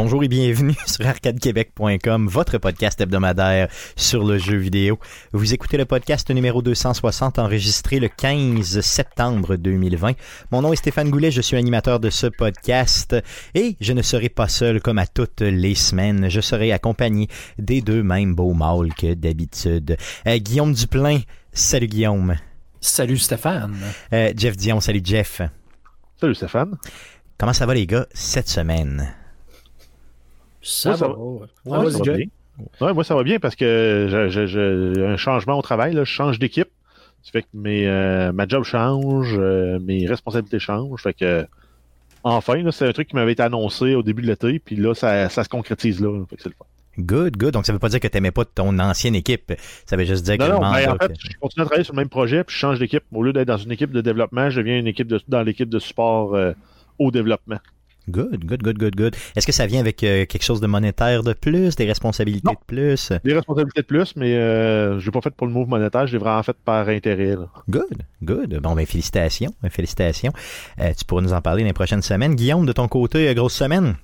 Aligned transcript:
Bonjour 0.00 0.22
et 0.22 0.28
bienvenue 0.28 0.76
sur 0.86 1.04
arcadequebec.com, 1.04 2.28
votre 2.28 2.58
podcast 2.58 3.00
hebdomadaire 3.00 3.66
sur 3.96 4.24
le 4.24 4.38
jeu 4.38 4.56
vidéo. 4.56 5.00
Vous 5.32 5.54
écoutez 5.54 5.76
le 5.76 5.86
podcast 5.86 6.30
numéro 6.30 6.62
260 6.62 7.40
enregistré 7.40 7.98
le 7.98 8.06
15 8.06 8.80
septembre 8.80 9.56
2020. 9.56 10.12
Mon 10.52 10.62
nom 10.62 10.72
est 10.72 10.76
Stéphane 10.76 11.10
Goulet, 11.10 11.32
je 11.32 11.40
suis 11.40 11.56
animateur 11.56 11.98
de 11.98 12.10
ce 12.10 12.28
podcast 12.28 13.16
et 13.56 13.76
je 13.80 13.92
ne 13.92 14.02
serai 14.02 14.28
pas 14.28 14.46
seul 14.46 14.80
comme 14.80 14.98
à 14.98 15.06
toutes 15.08 15.40
les 15.40 15.74
semaines. 15.74 16.28
Je 16.28 16.40
serai 16.40 16.70
accompagné 16.70 17.26
des 17.58 17.80
deux 17.80 18.04
mêmes 18.04 18.36
beaux 18.36 18.54
mâles 18.54 18.94
que 18.94 19.14
d'habitude. 19.14 19.96
Euh, 20.28 20.38
Guillaume 20.38 20.74
Duplain, 20.74 21.22
salut 21.52 21.88
Guillaume. 21.88 22.36
Salut 22.80 23.18
Stéphane. 23.18 23.76
Euh, 24.12 24.32
Jeff 24.36 24.56
Dion, 24.56 24.78
salut 24.78 25.02
Jeff. 25.02 25.42
Salut 26.20 26.36
Stéphane. 26.36 26.76
Comment 27.36 27.52
ça 27.52 27.66
va 27.66 27.74
les 27.74 27.88
gars 27.88 28.06
cette 28.14 28.48
semaine? 28.48 29.17
Ça, 30.68 30.90
Moi, 30.90 30.98
ça 30.98 31.08
va. 31.08 31.14
va. 31.14 31.18
Ouais, 31.20 31.40
Ouais, 31.66 31.78
vas-y, 31.84 31.92
ça 31.92 31.98
va 31.98 32.04
Jay. 32.04 32.16
bien. 32.16 32.26
Ouais, 32.86 32.92
moi, 32.94 33.04
ça 33.04 33.14
va 33.14 33.22
bien 33.22 33.38
parce 33.38 33.54
que 33.56 34.26
j'ai- 34.28 35.04
un 35.04 35.16
changement 35.16 35.58
au 35.58 35.62
travail. 35.62 35.94
Là. 35.94 36.04
Je 36.04 36.10
change 36.10 36.38
d'équipe. 36.38 36.68
Ça 37.22 37.30
fait 37.32 37.42
que 37.42 37.48
mes, 37.54 37.86
euh, 37.86 38.32
ma 38.32 38.46
job 38.46 38.64
change, 38.64 39.36
euh, 39.38 39.78
mes 39.80 40.06
responsabilités 40.06 40.58
changent. 40.58 41.02
Fait 41.02 41.14
que, 41.14 41.46
enfin, 42.24 42.62
c'est 42.70 42.86
un 42.88 42.92
truc 42.92 43.08
qui 43.08 43.16
m'avait 43.16 43.32
été 43.32 43.42
annoncé 43.42 43.94
au 43.94 44.02
début 44.02 44.22
de 44.22 44.28
l'été. 44.28 44.58
Puis 44.58 44.76
là, 44.76 44.94
ça, 44.94 45.28
ça 45.28 45.44
se 45.44 45.48
concrétise 45.48 46.00
là. 46.00 46.24
Fait 46.28 46.36
que 46.36 46.42
c'est 46.42 46.48
le 46.48 46.54
fun. 46.56 46.64
Good, 47.00 47.36
good. 47.36 47.52
Donc 47.52 47.64
ça 47.64 47.72
veut 47.72 47.78
pas 47.78 47.88
dire 47.90 48.00
que 48.00 48.08
t'aimais 48.08 48.32
pas 48.32 48.44
ton 48.44 48.76
ancienne 48.80 49.14
équipe. 49.14 49.52
Ça 49.86 49.96
veut 49.96 50.04
juste 50.04 50.24
dire 50.24 50.36
que 50.36 50.42
Non, 50.42 50.58
ben, 50.58 50.66
en 50.68 50.96
fait, 50.96 51.08
que- 51.08 51.14
je 51.30 51.38
continue 51.40 51.62
à 51.62 51.66
travailler 51.66 51.84
sur 51.84 51.94
le 51.94 51.98
même 52.00 52.08
projet, 52.08 52.42
puis 52.42 52.54
je 52.54 52.58
change 52.58 52.78
d'équipe. 52.80 53.04
Au 53.12 53.22
lieu 53.22 53.32
d'être 53.32 53.46
dans 53.46 53.56
une 53.56 53.70
équipe 53.70 53.92
de 53.92 54.00
développement, 54.00 54.50
je 54.50 54.60
deviens 54.60 54.78
une 54.78 54.88
équipe 54.88 55.06
de, 55.06 55.20
dans 55.28 55.42
l'équipe 55.42 55.68
de 55.68 55.78
support 55.78 56.34
euh, 56.34 56.52
au 56.98 57.12
développement. 57.12 57.58
Good, 58.08 58.44
good, 58.46 58.62
good, 58.62 58.78
good, 58.78 58.96
good. 58.96 59.16
Est-ce 59.36 59.46
que 59.46 59.52
ça 59.52 59.66
vient 59.66 59.80
avec 59.80 60.02
euh, 60.02 60.24
quelque 60.24 60.42
chose 60.42 60.60
de 60.60 60.66
monétaire 60.66 61.22
de 61.22 61.34
plus, 61.34 61.76
des 61.76 61.84
responsabilités 61.84 62.46
Non. 62.46 62.52
de 62.52 62.58
plus? 62.66 63.12
Des 63.24 63.34
responsabilités 63.34 63.82
de 63.82 63.86
plus, 63.86 64.16
mais 64.16 64.34
euh, 64.34 64.98
je 64.98 65.04
l'ai 65.04 65.10
pas 65.10 65.20
fait 65.20 65.30
pour 65.30 65.46
le 65.46 65.52
move 65.52 65.68
monétaire, 65.68 66.06
je 66.06 66.12
l'ai 66.12 66.18
vraiment 66.18 66.42
fait 66.42 66.56
par 66.64 66.88
intérêt. 66.88 67.36
Là. 67.36 67.48
Good, 67.68 68.02
good. 68.22 68.58
Bon, 68.62 68.74
ben 68.74 68.86
félicitations, 68.86 69.54
ben, 69.62 69.70
félicitations. 69.70 70.32
Euh, 70.80 70.92
tu 70.96 71.04
pourras 71.04 71.20
nous 71.22 71.32
en 71.34 71.40
parler 71.42 71.62
dans 71.62 71.68
les 71.68 71.72
prochaines 71.74 72.02
semaines. 72.02 72.34
Guillaume, 72.34 72.64
de 72.66 72.72
ton 72.72 72.88
côté, 72.88 73.28
euh, 73.28 73.34
grosse 73.34 73.54
semaine? 73.54 73.96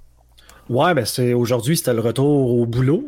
Ouais, 0.68 0.94
ben 0.94 1.04
c'est 1.04 1.32
aujourd'hui, 1.34 1.76
c'était 1.76 1.94
le 1.94 2.00
retour 2.00 2.54
au 2.56 2.66
boulot. 2.66 3.04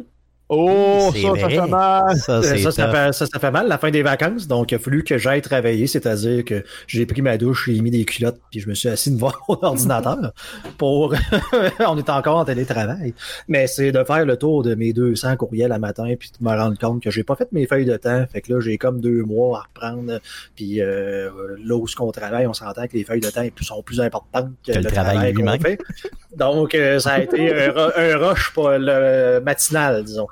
Oh, 0.49 1.11
ça, 1.13 1.41
ça 1.41 1.49
fait 1.49 1.67
mal! 1.67 2.17
Ça, 2.17 2.33
Euh, 2.35 2.43
ça, 2.43 2.71
ça, 2.71 2.91
fait, 2.91 3.13
ça, 3.13 3.27
ça 3.27 3.39
fait 3.41 3.51
mal, 3.51 3.67
la 3.67 3.79
fin 3.79 3.91
des 3.91 4.03
vacances. 4.03 4.47
Donc, 4.47 4.71
il 4.71 4.77
a 4.77 4.79
fallu 4.79 5.03
que 5.03 5.19
j'aille 5.19 5.43
travailler, 5.43 5.89
c'est-à-dire 5.89 6.45
que 6.45 6.63
j'ai 6.87 7.05
pris 7.05 7.21
ma 7.21 7.37
douche, 7.37 7.69
j'ai 7.69 7.81
mis 7.81 7.91
des 7.91 8.05
culottes, 8.05 8.39
puis 8.51 8.61
je 8.61 8.69
me 8.69 8.75
suis 8.75 8.89
assis 8.89 9.11
devant 9.11 9.33
mon 9.49 9.59
ordinateur 9.63 10.33
pour. 10.79 11.15
On 11.81 11.99
est 11.99 12.11
encore 12.11 12.37
en 12.37 12.45
télétravail. 12.45 13.13
Mais 13.49 13.67
c'est 13.67 13.91
de 13.91 14.05
faire 14.05 14.25
le 14.25 14.37
tour 14.37 14.63
de 14.63 14.77
mes 14.77 14.93
200 14.93 15.37
courriels 15.37 15.73
à 15.73 15.79
matin, 15.79 16.15
puis 16.19 16.31
de 16.39 16.45
me 16.45 16.57
rendre 16.57 16.79
compte 16.79 17.03
que 17.03 17.11
j'ai 17.11 17.25
pas 17.25 17.35
fait 17.35 17.51
mes 17.51 17.67
feuilles 17.67 17.85
de 17.85 17.97
temps. 17.97 18.25
Fait 18.33 18.41
que 18.41 18.53
là, 18.53 18.61
j'ai 18.61 18.79
comme 18.79 19.01
deux 19.01 19.25
mois 19.25 19.59
à 19.59 19.63
reprendre. 19.63 20.21
Puis 20.55 20.81
euh, 20.81 21.29
là 21.65 21.75
où 21.75 21.89
ce 21.89 21.97
qu'on 21.97 22.12
travaille, 22.12 22.47
on 22.47 22.53
s'entend 22.55 22.87
que 22.87 22.93
les 22.97 23.05
feuilles 23.05 23.21
de 23.21 23.31
temps 23.31 23.43
sont 23.62 23.83
plus 23.83 24.01
importantes 24.01 24.51
que, 24.65 24.73
Que 24.73 24.79
le 24.79 24.85
le 24.85 24.91
travail 24.91 25.15
travail, 25.15 25.33
qu'on 25.35 25.43
lui-même. 25.43 25.61
fait. 25.61 25.79
Donc, 26.37 26.75
euh, 26.75 27.01
ça 27.01 27.15
a 27.15 27.21
été 27.21 27.53
un, 27.53 27.75
un 27.97 28.17
rush 28.19 28.53
pas 28.55 28.79
le 28.79 29.41
matinal, 29.41 30.05
disons. 30.05 30.29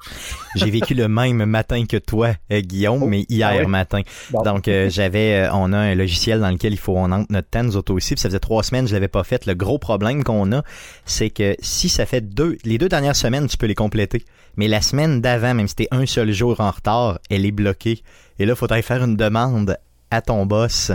J'ai 0.55 0.71
vécu 0.71 0.95
le 0.95 1.09
même 1.09 1.45
matin 1.45 1.85
que 1.87 1.97
toi, 1.97 2.35
euh, 2.53 2.61
Guillaume, 2.61 3.09
mais 3.09 3.27
hier 3.29 3.53
Ah 3.65 3.67
matin. 3.67 4.03
Bon. 4.31 4.43
Donc, 4.43 4.69
euh, 4.69 4.89
j'avais, 4.89 5.47
euh, 5.47 5.53
on 5.53 5.73
a 5.73 5.79
un 5.79 5.95
logiciel 5.95 6.41
dans 6.41 6.51
lequel 6.51 6.73
il 6.73 6.79
faut 6.79 6.97
on 6.97 7.11
entre 7.11 7.31
notre 7.31 7.49
temps, 7.49 7.65
nous 7.65 7.77
autres 7.77 7.93
aussi, 7.93 8.15
puis 8.15 8.21
ça 8.21 8.29
faisait 8.29 8.39
trois 8.39 8.63
semaines, 8.63 8.87
je 8.87 8.95
l'avais 8.95 9.09
pas 9.09 9.25
fait. 9.25 9.47
Le 9.47 9.55
gros 9.55 9.79
problème 9.79 10.23
qu'on 10.23 10.53
a, 10.53 10.63
c'est 11.05 11.31
que 11.31 11.57
si 11.61 11.89
ça 11.89 12.07
fait 12.07 12.21
deux, 12.21 12.57
les 12.65 12.79
deux 12.79 12.89
dernières 12.89 13.17
semaines, 13.17 13.47
tu 13.49 13.57
peux 13.57 13.67
les 13.67 13.75
compléter. 13.75 14.25
Mais 14.57 14.69
la 14.69 14.81
semaine 14.81 15.21
d'avant, 15.21 15.55
même 15.55 15.67
si 15.67 15.75
t'es 15.75 15.89
un 15.91 16.07
seul 16.07 16.33
jour 16.33 16.61
en 16.61 16.71
retard, 16.71 17.19
elle 17.31 17.45
est 17.45 17.53
bloquée. 17.53 18.03
Et 18.39 18.47
là, 18.47 18.55
faut 18.55 18.73
aller 18.73 18.83
faire 18.83 19.03
une 19.03 19.17
demande 19.17 19.77
à 20.11 20.23
ton 20.23 20.47
boss 20.47 20.93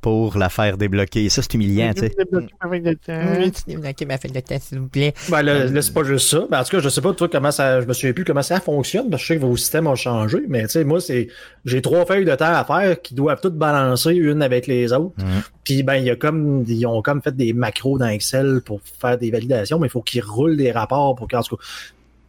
pour 0.00 0.38
la 0.38 0.48
faire 0.48 0.78
débloquer. 0.78 1.24
Et 1.24 1.28
ça, 1.28 1.42
c'est 1.42 1.54
humiliant, 1.54 1.92
tu 1.94 2.02
sais. 2.02 2.12
débloquer 3.66 4.06
ma 4.06 4.18
feuille 4.18 4.32
de 4.32 4.40
test, 4.40 4.68
s'il 4.68 4.78
vous 4.78 4.88
plaît. 4.88 5.12
Ben 5.28 5.42
là, 5.42 5.64
là, 5.64 5.82
c'est 5.82 5.92
pas 5.92 6.04
juste 6.04 6.28
ça. 6.28 6.46
Ben, 6.50 6.60
en 6.60 6.64
tout 6.64 6.70
cas, 6.70 6.80
je 6.80 6.88
sais 6.88 7.00
pas 7.00 7.12
toi 7.12 7.28
comment 7.28 7.50
ça. 7.50 7.80
Je 7.80 7.86
me 7.86 7.92
souviens 7.92 8.12
plus 8.12 8.24
comment 8.24 8.42
ça 8.42 8.60
fonctionne, 8.60 9.10
parce 9.10 9.22
que 9.22 9.28
je 9.28 9.34
sais 9.34 9.40
que 9.40 9.44
vos 9.44 9.56
systèmes 9.56 9.86
ont 9.86 9.96
changé, 9.96 10.38
mais 10.48 10.62
tu 10.62 10.70
sais, 10.70 10.84
moi, 10.84 11.00
c'est. 11.00 11.28
J'ai 11.64 11.82
trois 11.82 12.06
feuilles 12.06 12.24
de 12.24 12.34
temps 12.34 12.52
à 12.52 12.64
faire 12.64 13.00
qui 13.02 13.14
doivent 13.14 13.40
toutes 13.40 13.56
balancer 13.56 14.14
une 14.14 14.42
avec 14.42 14.66
les 14.66 14.92
autres. 14.92 15.14
Mhm. 15.18 15.42
Puis 15.64 15.82
ben, 15.82 15.96
il 15.96 16.04
y 16.04 16.10
a 16.10 16.16
comme. 16.16 16.64
Ils 16.66 16.86
ont 16.86 17.02
comme 17.02 17.22
fait 17.22 17.36
des 17.36 17.52
macros 17.52 17.98
dans 17.98 18.08
Excel 18.08 18.60
pour 18.64 18.80
faire 18.82 19.18
des 19.18 19.30
validations, 19.30 19.78
mais 19.78 19.88
il 19.88 19.90
faut 19.90 20.02
qu'ils 20.02 20.22
roulent 20.22 20.56
des 20.56 20.72
rapports 20.72 21.14
pour 21.16 21.28
qu'en 21.28 21.42
tout 21.42 21.56
cas. 21.56 21.62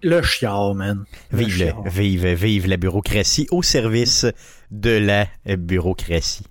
Le 0.02 0.22
chiard, 0.22 0.76
man. 0.76 1.04
Le 1.32 1.40
Vive, 1.40 1.58
chiard. 1.58 1.84
vive, 1.86 2.26
vive 2.28 2.68
la 2.68 2.78
bureaucratie 2.78 3.48
au 3.52 3.62
service 3.62 4.26
de 4.72 4.92
la 4.92 5.28
bureaucratie. 5.58 6.46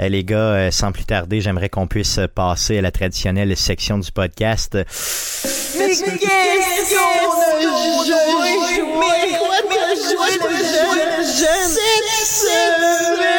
Euh, 0.00 0.08
les 0.08 0.24
gars, 0.24 0.36
euh, 0.36 0.70
sans 0.70 0.92
plus 0.92 1.04
tarder, 1.04 1.40
j'aimerais 1.40 1.68
qu'on 1.68 1.86
puisse 1.86 2.20
passer 2.34 2.78
à 2.78 2.82
la 2.82 2.90
traditionnelle 2.90 3.56
section 3.56 3.98
du 3.98 4.12
podcast. 4.12 4.74
Mais 4.74 5.88
qu'est-ce 5.88 6.94
qu'on 6.94 7.40
a 7.40 7.60
joué? 8.04 8.52
Mais 9.00 9.38
quoi 9.38 9.56
t'as 9.68 9.94
joué 9.94 10.32
le 10.38 11.22
jeune? 11.24 11.74
Cette 11.74 12.28
semaine! 12.28 13.38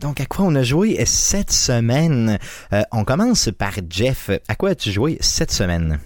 Donc, 0.00 0.20
à 0.20 0.26
quoi 0.26 0.44
on 0.46 0.54
a 0.54 0.62
joué 0.62 1.02
cette 1.04 1.52
semaine? 1.52 2.38
Euh, 2.72 2.82
on 2.92 3.04
commence 3.04 3.50
par 3.56 3.72
Jeff. 3.88 4.30
À 4.48 4.54
quoi 4.54 4.70
as-tu 4.70 4.90
joué 4.90 5.18
cette 5.20 5.50
semaine? 5.52 6.00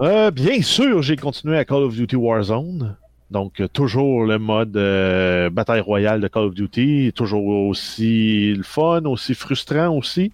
Euh, 0.00 0.30
bien 0.30 0.62
sûr, 0.62 1.02
j'ai 1.02 1.16
continué 1.16 1.58
à 1.58 1.64
Call 1.64 1.82
of 1.82 1.94
Duty 1.94 2.16
Warzone. 2.16 2.96
Donc, 3.30 3.60
euh, 3.60 3.68
toujours 3.68 4.24
le 4.24 4.38
mode 4.38 4.76
euh, 4.76 5.50
bataille 5.50 5.80
royale 5.80 6.20
de 6.20 6.28
Call 6.28 6.44
of 6.44 6.54
Duty. 6.54 7.12
Toujours 7.14 7.46
aussi 7.46 8.54
le 8.56 8.62
fun, 8.62 9.04
aussi 9.04 9.34
frustrant 9.34 9.88
aussi. 9.96 10.32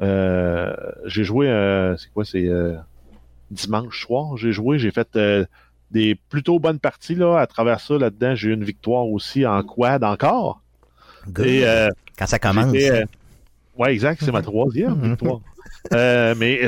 Euh, 0.00 0.74
j'ai 1.04 1.22
joué, 1.22 1.48
euh, 1.48 1.96
c'est 1.96 2.12
quoi, 2.12 2.24
c'est 2.24 2.48
dimanche 3.50 4.00
soir, 4.04 4.36
j'ai 4.36 4.52
joué, 4.52 4.78
j'ai 4.78 4.90
fait 4.90 5.16
des 5.90 6.16
plutôt 6.28 6.58
bonnes 6.58 6.80
parties 6.80 7.14
là. 7.14 7.38
À 7.38 7.46
travers 7.46 7.78
ça, 7.80 7.96
là-dedans, 7.98 8.34
j'ai 8.34 8.48
eu 8.48 8.54
une 8.54 8.64
victoire 8.64 9.06
aussi 9.06 9.46
en 9.46 9.62
quad 9.62 10.02
encore. 10.02 10.60
Good. 11.28 11.46
Et 11.46 11.64
Quand 12.18 12.26
ça 12.26 12.38
commence. 12.38 12.72
ouais, 13.76 13.92
exact, 13.92 14.22
c'est 14.24 14.32
ma 14.32 14.42
troisième 14.42 14.94
Mhm. 14.96 15.10
victoire. 15.10 15.40
Mais 15.92 16.66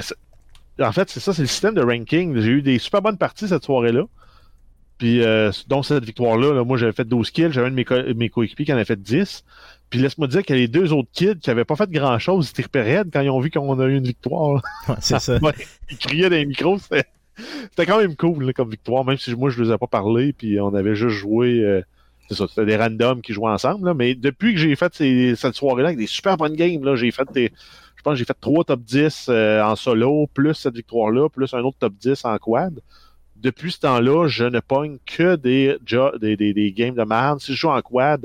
en 0.81 0.93
fait, 0.93 1.09
c'est 1.11 1.21
ça, 1.21 1.33
c'est 1.33 1.43
le 1.43 1.49
système 1.49 1.75
de 1.75 1.83
ranking. 1.83 2.39
J'ai 2.41 2.51
eu 2.51 2.63
des 2.63 2.79
super 2.79 3.03
bonnes 3.03 3.19
parties 3.19 3.49
cette 3.49 3.65
soirée-là. 3.65 4.05
Puis, 4.99 5.23
euh, 5.23 5.51
dont 5.69 5.83
cette 5.83 6.05
victoire-là, 6.05 6.55
là, 6.55 6.65
moi, 6.65 6.79
j'avais 6.79 6.93
fait 6.93 7.05
12 7.05 7.31
kills. 7.31 7.53
J'avais 7.53 7.67
un 7.67 7.71
de 7.71 7.75
mes, 7.77 7.85
co- 7.85 8.15
mes 8.15 8.31
coéquipiers 8.31 8.65
qui 8.65 8.73
en 8.73 8.77
avait 8.77 8.87
fait 8.87 9.01
10. 9.01 9.45
Puis, 9.91 10.01
laisse-moi 10.01 10.27
dire 10.27 10.43
que 10.45 10.55
les 10.55 10.69
deux 10.69 10.93
autres 10.93 11.11
kids 11.13 11.39
qui 11.39 11.51
avaient 11.51 11.67
pas 11.67 11.77
fait 11.77 11.91
grand-chose, 11.91 12.51
ils 12.57 12.63
étaient 12.63 12.83
raides 12.83 13.11
quand 13.13 13.21
ils 13.21 13.29
ont 13.31 13.41
vu 13.41 13.51
qu'on 13.51 13.79
a 13.79 13.87
eu 13.87 13.97
une 13.97 14.05
victoire. 14.07 14.63
Ouais, 14.89 14.95
c'est 15.01 15.19
ça. 15.21 15.39
Ouais, 15.43 15.53
ils 15.91 15.99
criaient 15.99 16.31
dans 16.31 16.37
les 16.37 16.47
micros. 16.47 16.79
C'était 16.79 17.05
c'était 17.71 17.85
quand 17.85 17.99
même 18.01 18.17
cool 18.17 18.45
là, 18.47 18.53
comme 18.55 18.71
victoire, 18.71 19.05
même 19.05 19.19
si 19.19 19.35
moi, 19.35 19.51
je 19.51 19.61
ne 19.61 19.67
les 19.69 19.75
ai 19.75 19.79
pas 19.79 19.87
parlé. 19.87 20.33
Puis, 20.33 20.59
on 20.61 20.75
avait 20.75 20.95
juste 20.97 21.17
joué... 21.17 21.61
euh, 21.61 21.83
c'est 22.29 22.35
ça, 22.35 22.47
c'était 22.49 22.65
des 22.65 22.77
randoms 22.77 23.21
qui 23.21 23.35
jouaient 23.35 23.51
ensemble. 23.53 23.87
Là, 23.87 23.95
mais 23.95 24.15
depuis 24.15 24.55
que 24.55 24.59
j'ai 24.61 24.75
fait 24.77 24.93
ces- 24.95 25.37
cette 25.37 25.55
soirée-là 25.55 25.89
avec 25.91 25.99
des 25.99 26.07
super 26.07 26.37
bonnes 26.39 26.55
games, 26.57 26.83
là, 26.83 26.97
j'ai 26.97 27.11
fait 27.11 27.29
des... 27.35 27.53
Pense 28.07 28.13
que 28.13 28.19
j'ai 28.21 28.25
fait 28.25 28.37
trois 28.41 28.63
top 28.63 28.83
10 28.83 29.27
euh, 29.31 29.61
en 29.65 29.75
solo, 29.75 30.29
plus 30.33 30.55
cette 30.55 30.77
victoire-là, 30.77 31.29
plus 31.29 31.53
un 31.55 31.59
autre 31.65 31.77
top 31.81 31.93
10 31.95 32.25
en 32.25 32.39
quad. 32.39 32.79
Depuis 33.35 33.73
ce 33.73 33.81
temps-là, 33.81 34.29
je 34.29 34.45
ne 34.45 34.61
pogne 34.61 34.99
que 35.07 35.35
des, 35.35 35.77
jo- 35.85 36.17
des, 36.17 36.37
des, 36.37 36.55
des 36.55 36.71
games 36.71 36.95
de 36.95 37.03
merde. 37.03 37.41
Si 37.41 37.53
je 37.53 37.59
joue 37.59 37.69
en 37.69 37.83
quad, 37.83 38.25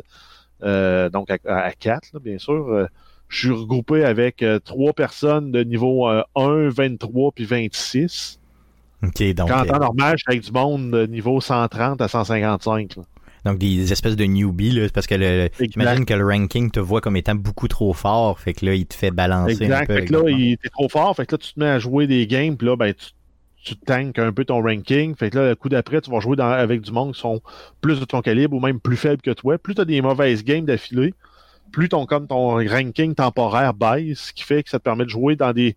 euh, 0.62 1.10
donc 1.10 1.32
à, 1.32 1.40
à 1.48 1.72
4, 1.72 2.10
là, 2.14 2.20
bien 2.20 2.38
sûr, 2.38 2.54
euh, 2.70 2.86
je 3.28 3.40
suis 3.40 3.50
regroupé 3.50 4.04
avec 4.06 4.46
trois 4.66 4.94
personnes 4.94 5.52
de 5.52 5.64
niveau 5.64 6.08
euh, 6.08 6.22
1, 6.36 6.70
23 6.70 7.32
puis 7.32 7.46
26. 7.46 8.40
OK, 9.04 9.34
donc, 9.34 9.50
Quand 9.50 9.62
en 9.62 9.66
temps 9.66 9.80
normal, 9.80 10.14
je 10.16 10.22
suis 10.22 10.32
avec 10.32 10.44
du 10.44 10.52
monde 10.52 10.92
de 10.92 11.08
niveau 11.08 11.42
130 11.42 12.00
à 12.02 12.08
155. 12.08 12.98
là. 12.98 13.04
Donc 13.46 13.58
des 13.58 13.92
espèces 13.92 14.16
de 14.16 14.26
newbies, 14.26 14.72
là, 14.72 14.88
parce 14.94 15.08
que 15.08 15.16
le, 15.16 15.50
j'imagine 15.60 16.06
que 16.06 16.14
le 16.14 16.26
ranking 16.26 16.70
te 16.72 16.80
voit 16.80 17.02
comme 17.02 17.16
étant 17.16 17.36
beaucoup 17.36 17.68
trop 17.68 17.94
fort, 17.94 18.40
fait 18.40 18.54
que 18.54 18.66
là, 18.66 18.74
il 18.76 18.86
te 18.86 18.94
fait 18.94 19.12
balancer 19.12 19.54
un 19.62 19.66
Exact. 19.66 19.88
peu. 19.88 19.96
Fait 19.96 20.06
que 20.06 20.14
là, 20.14 20.30
il 20.30 20.52
était 20.54 20.70
trop 20.70 20.90
fort. 20.90 21.16
Fait 21.16 21.26
que 21.26 21.34
là, 21.34 21.38
tu 21.40 21.54
te 21.54 21.60
mets 21.60 21.68
à 21.70 21.80
jouer 21.80 22.08
des 22.08 22.28
games, 22.28 22.56
puis 22.56 22.68
là, 22.68 22.76
ben, 22.76 22.94
tu, 22.94 23.08
tu 23.64 23.76
tankes 23.76 24.20
un 24.20 24.32
peu 24.32 24.46
ton 24.46 24.62
ranking. 24.62 25.16
Fait 25.16 25.30
que 25.30 25.38
là, 25.38 25.50
le 25.50 25.56
coup 25.56 25.70
d'après, 25.70 26.02
tu 26.02 26.12
vas 26.12 26.20
jouer 26.20 26.36
dans- 26.36 26.50
avec 26.50 26.82
du 26.82 26.92
monde 26.92 27.14
qui 27.14 27.20
sont 27.20 27.42
plus 27.82 28.00
de 28.00 28.06
ton 28.06 28.22
calibre 28.22 28.56
ou 28.56 28.60
même 28.60 28.80
plus 28.80 28.98
faibles 28.98 29.22
que 29.22 29.32
toi. 29.32 29.58
Plus 29.58 29.76
tu 29.76 29.82
as 29.82 29.86
des 29.86 30.02
mauvaises 30.02 30.44
games 30.44 30.66
d'affilée, 30.66 31.14
plus 31.72 31.90
ton, 31.90 32.06
comme 32.06 32.28
ton 32.28 32.56
ranking 32.56 33.16
temporaire 33.16 33.74
baisse, 33.74 34.20
ce 34.28 34.34
qui 34.34 34.44
fait 34.44 34.62
que 34.64 34.70
ça 34.70 34.80
te 34.80 34.84
permet 34.84 35.06
de 35.06 35.10
jouer 35.10 35.36
dans 35.36 35.54
des, 35.54 35.76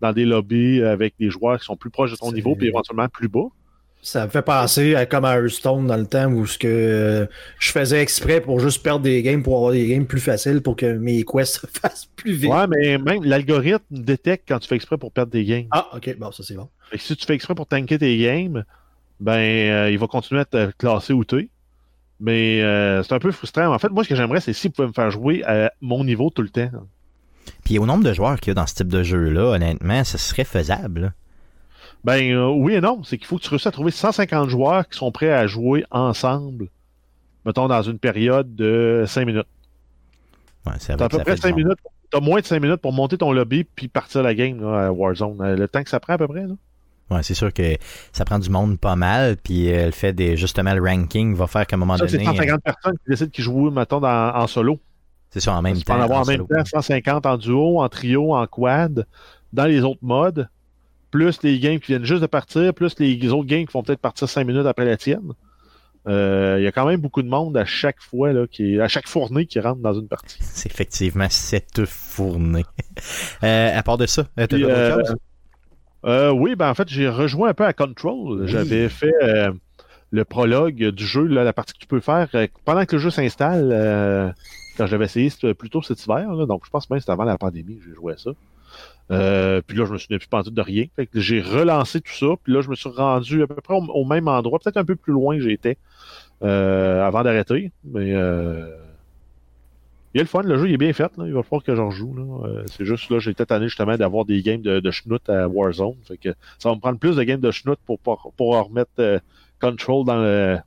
dans 0.00 0.12
des 0.12 0.24
lobbies 0.24 0.82
avec 0.82 1.14
des 1.20 1.30
joueurs 1.30 1.58
qui 1.58 1.64
sont 1.64 1.76
plus 1.76 1.90
proches 1.90 2.10
de 2.10 2.16
ton 2.16 2.32
niveau, 2.32 2.54
puis 2.56 2.68
éventuellement 2.68 3.08
plus 3.08 3.28
bas. 3.28 3.46
Ça 4.06 4.24
me 4.24 4.30
fait 4.30 4.42
penser 4.42 4.94
à 4.94 5.04
comme 5.04 5.24
à 5.24 5.34
Hearthstone 5.34 5.88
dans 5.88 5.96
le 5.96 6.06
temps 6.06 6.30
où 6.30 6.46
ce 6.46 6.58
que 6.58 6.68
euh, 6.68 7.26
je 7.58 7.72
faisais 7.72 8.00
exprès 8.00 8.40
pour 8.40 8.60
juste 8.60 8.80
perdre 8.80 9.00
des 9.00 9.20
games 9.20 9.42
pour 9.42 9.56
avoir 9.56 9.72
des 9.72 9.84
games 9.88 10.06
plus 10.06 10.20
faciles 10.20 10.62
pour 10.62 10.76
que 10.76 10.86
mes 10.96 11.24
quests 11.24 11.62
se 11.62 11.66
fassent 11.80 12.08
plus 12.14 12.34
vite. 12.34 12.48
Ouais, 12.48 12.68
mais 12.68 12.98
même 12.98 13.24
l'algorithme 13.24 13.82
détecte 13.90 14.44
quand 14.46 14.60
tu 14.60 14.68
fais 14.68 14.76
exprès 14.76 14.96
pour 14.96 15.10
perdre 15.10 15.32
des 15.32 15.44
games. 15.44 15.66
Ah, 15.72 15.88
ok, 15.92 16.18
bon, 16.18 16.30
ça 16.30 16.44
c'est 16.44 16.54
bon. 16.54 16.68
Que 16.92 16.98
si 16.98 17.16
tu 17.16 17.26
fais 17.26 17.34
exprès 17.34 17.56
pour 17.56 17.66
tanker 17.66 17.98
tes 17.98 18.16
games, 18.16 18.64
ben 19.18 19.32
euh, 19.32 19.90
il 19.90 19.98
va 19.98 20.06
continuer 20.06 20.42
à 20.42 20.44
te 20.44 20.70
classer 20.78 21.12
où 21.12 21.24
t'es. 21.24 21.48
Mais 22.20 22.62
euh, 22.62 23.02
c'est 23.02 23.12
un 23.12 23.18
peu 23.18 23.32
frustrant. 23.32 23.74
En 23.74 23.78
fait, 23.80 23.88
moi, 23.88 24.04
ce 24.04 24.08
que 24.08 24.14
j'aimerais, 24.14 24.40
c'est 24.40 24.52
s'il 24.52 24.70
pouvait 24.70 24.86
me 24.86 24.92
faire 24.92 25.10
jouer 25.10 25.42
à 25.42 25.72
mon 25.80 26.04
niveau 26.04 26.30
tout 26.30 26.42
le 26.42 26.50
temps. 26.50 26.70
Puis 27.64 27.80
au 27.80 27.86
nombre 27.86 28.04
de 28.04 28.12
joueurs 28.12 28.38
qu'il 28.38 28.50
y 28.50 28.52
a 28.52 28.54
dans 28.54 28.68
ce 28.68 28.74
type 28.76 28.86
de 28.86 29.02
jeu-là, 29.02 29.46
honnêtement, 29.46 30.04
ça 30.04 30.16
serait 30.16 30.44
faisable. 30.44 31.12
Ben 32.06 32.32
euh, 32.32 32.46
oui 32.48 32.74
et 32.74 32.80
non. 32.80 33.02
C'est 33.04 33.18
qu'il 33.18 33.26
faut 33.26 33.36
que 33.36 33.42
tu 33.42 33.50
réussisses 33.50 33.66
à 33.66 33.72
trouver 33.72 33.90
150 33.90 34.48
joueurs 34.48 34.88
qui 34.88 34.96
sont 34.96 35.10
prêts 35.10 35.32
à 35.32 35.46
jouer 35.48 35.84
ensemble, 35.90 36.68
mettons, 37.44 37.66
dans 37.66 37.82
une 37.82 37.98
période 37.98 38.54
de 38.54 39.04
5 39.06 39.26
minutes. 39.26 39.46
Ouais, 40.66 40.72
c'est 40.78 40.92
à 40.92 40.96
peu 40.96 41.08
près 41.08 41.24
fait 41.24 41.34
du 41.34 41.40
5 41.42 41.48
monde. 41.50 41.58
minutes. 41.58 41.78
T'as 42.10 42.20
moins 42.20 42.40
de 42.40 42.46
5 42.46 42.60
minutes 42.62 42.76
pour 42.80 42.92
monter 42.92 43.18
ton 43.18 43.32
lobby 43.32 43.64
puis 43.64 43.88
partir 43.88 44.22
la 44.22 44.34
game 44.34 44.60
là, 44.60 44.86
à 44.86 44.92
Warzone. 44.92 45.40
Euh, 45.40 45.56
Le 45.56 45.66
temps 45.68 45.82
que 45.82 45.90
ça 45.90 45.98
prend 46.00 46.12
à 46.14 46.18
peu 46.18 46.28
près, 46.28 46.46
là. 46.46 46.54
Ouais, 47.10 47.22
c'est 47.22 47.34
sûr 47.34 47.52
que 47.52 47.76
ça 48.12 48.24
prend 48.24 48.38
du 48.40 48.50
monde 48.50 48.78
pas 48.80 48.96
mal, 48.96 49.36
puis 49.36 49.72
euh, 49.72 49.86
le 49.86 49.90
fait 49.92 50.12
des 50.12 50.36
justement 50.36 50.74
le 50.74 50.82
ranking 50.82 51.34
va 51.34 51.46
faire 51.46 51.66
qu'à 51.66 51.76
un 51.76 51.78
moment 51.78 51.96
Ça, 51.96 52.08
c'est 52.08 52.18
donné, 52.18 52.28
euh, 52.28 52.32
150 52.32 52.62
personnes 52.62 52.94
qui 53.04 53.10
décident 53.10 53.30
qu'ils 53.30 53.44
jouent, 53.44 53.70
mettons, 53.70 54.00
dans- 54.00 54.32
en 54.34 54.46
solo. 54.48 54.78
c'est 55.30 55.38
ça 55.40 55.54
en 55.54 55.62
même 55.62 55.76
tu 55.76 55.84
peux 55.84 55.92
temps. 55.92 55.98
en 56.00 56.02
avoir 56.02 56.18
en 56.20 56.22
en 56.22 56.26
même 56.26 56.36
solo. 56.38 56.48
temps 56.56 56.64
150 56.64 57.26
en 57.26 57.36
duo, 57.36 57.80
en 57.80 57.88
trio, 57.88 58.34
en 58.34 58.44
quad, 58.48 59.06
dans 59.52 59.66
les 59.66 59.82
autres 59.82 60.00
modes, 60.02 60.48
plus 61.10 61.42
les 61.42 61.58
games 61.58 61.78
qui 61.80 61.88
viennent 61.92 62.04
juste 62.04 62.22
de 62.22 62.26
partir, 62.26 62.74
plus 62.74 62.98
les 62.98 63.28
autres 63.30 63.46
games 63.46 63.66
qui 63.66 63.72
vont 63.72 63.82
peut-être 63.82 64.00
partir 64.00 64.28
5 64.28 64.44
minutes 64.46 64.66
après 64.66 64.84
la 64.84 64.96
tienne. 64.96 65.32
Euh, 66.08 66.56
Il 66.60 66.64
y 66.64 66.66
a 66.66 66.72
quand 66.72 66.86
même 66.86 67.00
beaucoup 67.00 67.22
de 67.22 67.28
monde 67.28 67.56
à 67.56 67.64
chaque 67.64 68.00
fois, 68.00 68.32
là, 68.32 68.46
qui, 68.46 68.80
à 68.80 68.86
chaque 68.88 69.08
fournée 69.08 69.46
qui 69.46 69.58
rentre 69.60 69.80
dans 69.80 69.94
une 69.94 70.08
partie. 70.08 70.38
C'est 70.40 70.70
effectivement 70.70 71.26
cette 71.30 71.84
fournée. 71.84 72.64
euh, 73.42 73.76
à 73.78 73.82
part 73.82 73.98
de 73.98 74.06
ça, 74.06 74.22
euh, 74.38 74.46
t'as 74.46 74.56
Puis, 74.56 74.62
joué 74.62 74.72
à 74.72 74.96
d'autres 74.96 75.12
euh? 75.12 75.14
Euh, 76.04 76.30
oui, 76.30 76.54
ben 76.54 76.70
en 76.70 76.74
fait, 76.74 76.88
j'ai 76.88 77.08
rejoint 77.08 77.48
un 77.48 77.54
peu 77.54 77.64
à 77.64 77.72
Control. 77.72 78.46
J'avais 78.46 78.88
fait 78.88 79.12
euh, 79.22 79.50
le 80.12 80.24
prologue 80.24 80.90
du 80.90 81.04
jeu, 81.04 81.24
là, 81.24 81.42
la 81.42 81.52
partie 81.52 81.72
que 81.72 81.78
tu 81.78 81.86
peux 81.88 81.98
faire 82.00 82.28
euh, 82.34 82.46
pendant 82.64 82.84
que 82.84 82.94
le 82.94 83.00
jeu 83.02 83.10
s'installe. 83.10 83.70
euh, 83.72 84.30
quand 84.76 84.86
j'avais 84.86 85.06
essayé 85.06 85.30
c'était 85.30 85.54
plutôt 85.54 85.80
cet 85.82 86.04
hiver, 86.04 86.30
là, 86.34 86.44
donc 86.46 86.64
je 86.66 86.70
pense 86.70 86.88
même 86.90 86.98
que 86.98 87.02
c'était 87.02 87.12
avant 87.12 87.24
la 87.24 87.38
pandémie 87.38 87.78
que 87.78 87.84
j'ai 87.84 87.94
joué 87.94 88.12
à 88.12 88.18
ça. 88.18 88.30
Euh, 89.10 89.60
puis 89.66 89.76
là, 89.76 89.84
je 89.84 89.92
me 89.92 89.98
souviens 89.98 90.18
plus 90.18 90.26
pendu 90.26 90.50
de 90.50 90.60
rien. 90.60 90.86
J'ai 91.14 91.40
relancé 91.40 92.00
tout 92.00 92.12
ça. 92.12 92.26
Puis 92.42 92.52
là, 92.52 92.60
je 92.60 92.68
me 92.68 92.74
suis 92.74 92.88
rendu 92.88 93.42
à 93.42 93.46
peu 93.46 93.54
près 93.54 93.74
au, 93.74 94.04
même 94.04 94.28
endroit, 94.28 94.58
peut-être 94.58 94.76
un 94.76 94.84
peu 94.84 94.96
plus 94.96 95.12
loin 95.12 95.36
que 95.36 95.42
j'étais 95.42 95.76
euh, 96.42 97.06
avant 97.06 97.22
d'arrêter. 97.22 97.70
Mais 97.84 98.12
euh, 98.12 98.76
il 100.16 100.20
est 100.20 100.22
le 100.22 100.28
fun, 100.28 100.40
le 100.40 100.56
jeu 100.56 100.68
il 100.68 100.72
est 100.72 100.78
bien 100.78 100.94
fait. 100.94 101.12
Il 101.18 101.34
va 101.34 101.42
falloir 101.42 101.62
que 101.62 101.74
j'en 101.74 101.90
joue. 101.90 102.16
Euh, 102.42 102.64
c'est 102.68 102.86
juste 102.86 103.10
là, 103.10 103.18
peut-être 103.18 103.44
tanné 103.44 103.68
justement 103.68 103.98
d'avoir 103.98 104.24
des 104.24 104.40
games 104.40 104.62
de, 104.62 104.80
de 104.80 104.90
à 105.30 105.46
Warzone. 105.46 105.94
Ça 106.58 106.70
va 106.70 106.74
me 106.74 106.80
prendre 106.80 106.98
plus 106.98 107.16
de 107.16 107.22
games 107.22 107.38
de 107.38 107.50
schnout 107.50 107.78
pour, 107.84 107.98
pour, 107.98 108.32
pour 108.34 108.54
remettre 108.56 108.90
euh, 108.98 109.18
Control 109.60 110.04
dans, 110.04 110.16
le. 110.16 110.58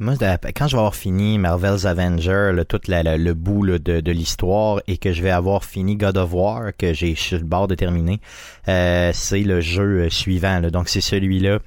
Moi, 0.00 0.14
quand 0.56 0.66
je 0.66 0.72
vais 0.74 0.80
avoir 0.80 0.94
fini 0.94 1.38
Marvel's 1.38 1.84
Avenger, 1.84 2.50
là, 2.54 2.64
tout 2.64 2.80
la- 2.88 3.16
le 3.16 3.34
bout 3.34 3.66
de, 3.66 4.00
de 4.00 4.12
l'histoire, 4.12 4.80
et 4.88 4.96
que 4.98 5.12
je 5.12 5.22
vais 5.22 5.30
avoir 5.30 5.64
fini 5.64 5.96
God 5.96 6.16
of 6.16 6.32
War, 6.32 6.72
que 6.76 6.92
j'ai 6.92 7.14
sur 7.14 7.38
le 7.38 7.44
bord 7.44 7.68
de 7.68 7.74
terminer, 7.74 8.20
euh, 8.68 9.10
c'est 9.14 9.42
le 9.42 9.60
jeu 9.60 10.00
euh, 10.00 10.10
suivant. 10.10 10.60
Donc, 10.62 10.88
c'est 10.88 11.00
celui-là 11.00 11.58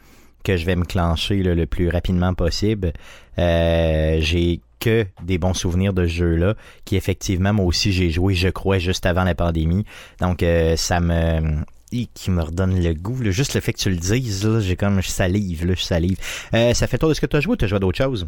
que 0.44 0.58
je 0.58 0.66
vais 0.66 0.76
me 0.76 0.84
clencher 0.84 1.42
le 1.42 1.66
plus 1.66 1.90
rapidement 1.90 2.34
possible. 2.34 2.92
Euh, 3.40 4.18
j'ai 4.20 4.60
que 4.82 5.06
des 5.24 5.38
bons 5.38 5.54
souvenirs 5.54 5.94
de 5.94 6.06
ce 6.06 6.12
jeu-là, 6.12 6.56
qui 6.84 6.98
effectivement, 6.98 7.54
moi 7.54 7.66
aussi, 7.66 7.94
j'ai 7.94 8.10
joué, 8.10 8.34
je 8.34 8.50
crois, 8.50 8.78
juste 8.78 9.06
avant 9.06 9.24
la 9.24 9.36
pandémie. 9.36 9.86
Donc, 10.20 10.44
ça 10.76 11.00
me... 11.00 11.64
qui 12.14 12.32
me 12.32 12.42
redonne 12.42 12.82
le 12.82 12.94
goût. 12.94 13.18
Juste 13.32 13.54
le 13.54 13.62
fait 13.62 13.74
que 13.74 13.80
tu 13.80 13.90
le 13.90 13.96
dises, 13.96 14.60
j'ai 14.60 14.76
comme, 14.76 15.02
je 15.02 15.10
salive, 15.10 15.66
là, 15.66 15.74
je 15.76 15.84
salive. 15.84 16.18
Euh, 16.54 16.74
ça 16.74 16.88
fait 16.88 16.98
tour 16.98 17.10
de 17.10 17.14
ce 17.14 17.22
que 17.22 17.26
tu 17.26 17.36
as 17.36 17.42
joué 17.42 17.54
ou 17.54 17.56
tu 17.56 17.66
as 17.66 17.68
joué 17.68 17.78
à 17.78 17.80
d'autres 17.80 17.98
choses? 17.98 18.28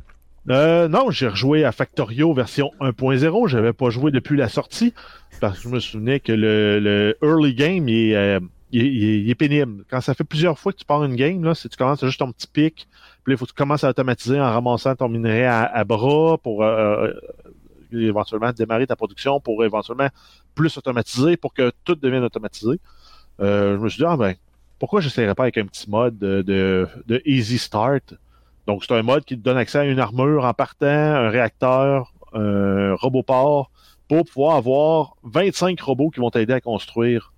Euh, 0.49 0.87
non, 0.87 1.09
j'ai 1.09 1.27
rejoué 1.27 1.65
à 1.65 1.71
Factorio 1.71 2.33
version 2.33 2.71
1.0. 2.79 3.47
J'avais 3.47 3.73
pas 3.73 3.89
joué 3.89 4.11
depuis 4.11 4.37
la 4.37 4.47
sortie 4.47 4.93
parce 5.41 5.57
que 5.57 5.63
je 5.63 5.69
me 5.69 5.79
souvenais 5.79 6.19
que 6.19 6.31
le, 6.31 7.17
early 7.23 7.55
game 7.55 7.87
euh, 7.89 8.39
il, 8.71 9.29
est, 9.29 9.35
pénible. 9.35 9.83
Quand 9.89 10.01
ça 10.01 10.13
fait 10.13 10.23
plusieurs 10.23 10.59
fois 10.59 10.71
que 10.71 10.77
tu 10.77 10.85
pars 10.85 11.03
une 11.03 11.15
game, 11.15 11.53
si 11.55 11.67
tu 11.67 11.77
commences 11.77 12.05
juste 12.05 12.19
ton 12.19 12.31
petit 12.31 12.47
pic, 12.47 12.87
puis 13.23 13.33
il 13.33 13.37
faut 13.37 13.45
que 13.45 13.51
tu 13.51 13.55
commences 13.55 13.83
à 13.83 13.89
automatiser 13.89 14.39
en 14.39 14.51
ramassant 14.51 14.95
ton 14.95 15.09
minerai 15.09 15.45
à, 15.47 15.83
bras 15.83 16.37
pour 16.37 16.63
éventuellement 17.91 18.51
démarrer 18.51 18.85
ta 18.85 18.95
production, 18.95 19.39
pour 19.39 19.63
éventuellement 19.63 20.09
plus 20.53 20.77
automatiser, 20.77 21.37
pour 21.37 21.53
que 21.53 21.71
tout 21.83 21.95
devienne 21.95 22.23
automatisé. 22.23 22.79
Euh, 23.41 23.77
je 23.77 23.81
me 23.83 23.89
suis 23.89 23.99
dit, 23.99 24.05
ah 24.07 24.17
ben, 24.17 24.35
pourquoi 24.79 25.01
j'essaierais 25.01 25.35
pas 25.35 25.43
avec 25.43 25.57
un 25.57 25.65
petit 25.65 25.89
mode 25.89 26.17
de, 26.17 26.41
de, 26.41 26.87
de 27.07 27.21
Easy 27.25 27.57
Start? 27.57 28.13
Donc, 28.67 28.83
c'est 28.83 28.93
un 28.95 29.03
mode 29.03 29.25
qui 29.25 29.37
te 29.37 29.43
donne 29.43 29.57
accès 29.57 29.79
à 29.79 29.85
une 29.85 29.99
armure 29.99 30.45
en 30.45 30.53
partant, 30.53 30.87
un 30.87 31.29
réacteur, 31.29 32.13
un 32.33 32.95
robot 32.95 33.23
port, 33.23 33.71
pour 34.07 34.25
pouvoir 34.25 34.55
avoir 34.55 35.15
25 35.23 35.79
robots 35.81 36.09
qui 36.09 36.19
vont 36.19 36.29
t'aider 36.29 36.53
à 36.53 36.61
construire 36.61 37.33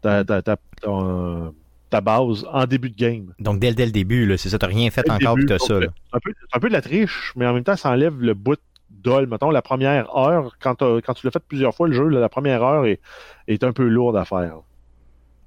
ta, 0.00 0.24
ta, 0.24 0.42
ta, 0.42 0.56
ta- 0.56 1.52
ta 1.90 2.00
base 2.00 2.46
en 2.52 2.66
début 2.66 2.90
de 2.90 2.96
game. 2.96 3.34
Donc, 3.40 3.58
dès, 3.58 3.74
dès 3.74 3.84
le 3.86 3.92
début, 3.92 4.26
là, 4.26 4.36
c'est 4.36 4.48
ça, 4.48 4.58
t'as 4.58 4.68
rien 4.68 4.90
fait 4.90 5.02
Dès 5.02 5.10
encore, 5.10 5.34
début, 5.34 5.46
t'as 5.46 5.58
ça. 5.58 5.80
C'est 5.80 5.86
un, 6.12 6.18
peu, 6.20 6.32
c'est 6.40 6.56
un 6.56 6.60
peu 6.60 6.68
de 6.68 6.72
la 6.72 6.82
triche, 6.82 7.32
mais 7.36 7.46
en 7.46 7.52
même 7.52 7.64
temps, 7.64 7.76
ça 7.76 7.90
enlève 7.90 8.20
le 8.20 8.34
bout 8.34 8.60
d'ol. 8.90 9.26
Mettons, 9.26 9.50
la 9.50 9.62
première 9.62 10.16
heure, 10.16 10.56
quand, 10.60 10.76
tu 10.76 11.26
l'as 11.26 11.30
fait 11.32 11.42
plusieurs 11.46 11.74
fois, 11.74 11.88
le 11.88 11.94
jeu, 11.94 12.06
là, 12.08 12.20
la 12.20 12.28
première 12.28 12.62
heure 12.62 12.86
est, 12.86 13.00
est 13.48 13.64
un 13.64 13.72
peu 13.72 13.86
lourde 13.88 14.16
à 14.16 14.24
faire. 14.24 14.58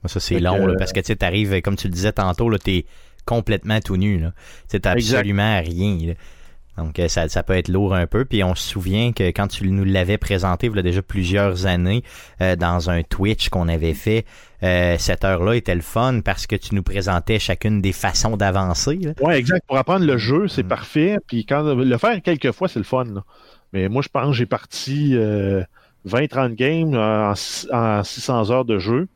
Ça, 0.05 0.19
c'est 0.19 0.39
long, 0.39 0.65
là, 0.67 0.75
parce 0.77 0.91
que 0.93 0.99
tu 0.99 1.07
sais, 1.07 1.15
t'arrives, 1.15 1.61
comme 1.61 1.75
tu 1.75 1.87
le 1.87 1.93
disais 1.93 2.11
tantôt, 2.11 2.49
là, 2.49 2.57
t'es 2.57 2.85
complètement 3.25 3.79
tout 3.79 3.97
nu. 3.97 4.23
Tu 4.69 4.75
Exact. 4.77 4.87
absolument 4.91 5.59
rien, 5.61 5.97
là. 6.07 6.13
Donc, 6.75 6.97
euh, 6.97 7.07
ça, 7.07 7.29
ça 7.29 7.43
peut 7.43 7.53
être 7.53 7.67
lourd 7.67 7.93
un 7.93 8.07
peu. 8.07 8.25
Puis 8.25 8.43
on 8.43 8.55
se 8.55 8.67
souvient 8.67 9.11
que 9.11 9.25
quand 9.29 9.47
tu 9.47 9.69
nous 9.69 9.83
l'avais 9.83 10.17
présenté, 10.17 10.65
il 10.67 10.75
y 10.75 10.79
a 10.79 10.81
déjà 10.81 11.03
plusieurs 11.03 11.67
années, 11.67 12.03
euh, 12.41 12.55
dans 12.55 12.89
un 12.89 13.03
Twitch 13.03 13.49
qu'on 13.49 13.67
avait 13.67 13.93
fait, 13.93 14.25
euh, 14.63 14.95
cette 14.97 15.23
heure-là 15.23 15.53
était 15.55 15.75
le 15.75 15.81
fun 15.81 16.21
parce 16.25 16.47
que 16.47 16.55
tu 16.55 16.73
nous 16.73 16.81
présentais 16.81 17.37
chacune 17.37 17.79
des 17.79 17.91
façons 17.91 18.37
d'avancer. 18.37 18.99
Ouais, 19.21 19.37
exact. 19.37 19.63
Pour 19.67 19.77
apprendre 19.77 20.03
le 20.05 20.17
jeu, 20.17 20.47
c'est 20.47 20.63
Mm. 20.63 20.67
parfait. 20.67 21.17
Puis 21.27 21.45
quand 21.45 21.61
le 21.61 21.97
faire 21.99 22.19
quelques 22.23 22.51
fois, 22.51 22.67
c'est 22.67 22.79
le 22.79 22.85
fun. 22.85 23.03
là. 23.05 23.23
Mais 23.71 23.87
moi, 23.87 24.01
je 24.01 24.09
pense 24.09 24.31
que 24.31 24.33
j'ai 24.33 24.47
parti 24.47 25.11
euh, 25.15 25.61
20-30 26.07 26.55
games 26.55 26.95
en, 26.95 27.33
en 27.71 28.03
600 28.03 28.49
heures 28.49 28.65
de 28.65 28.79
jeu. 28.79 29.07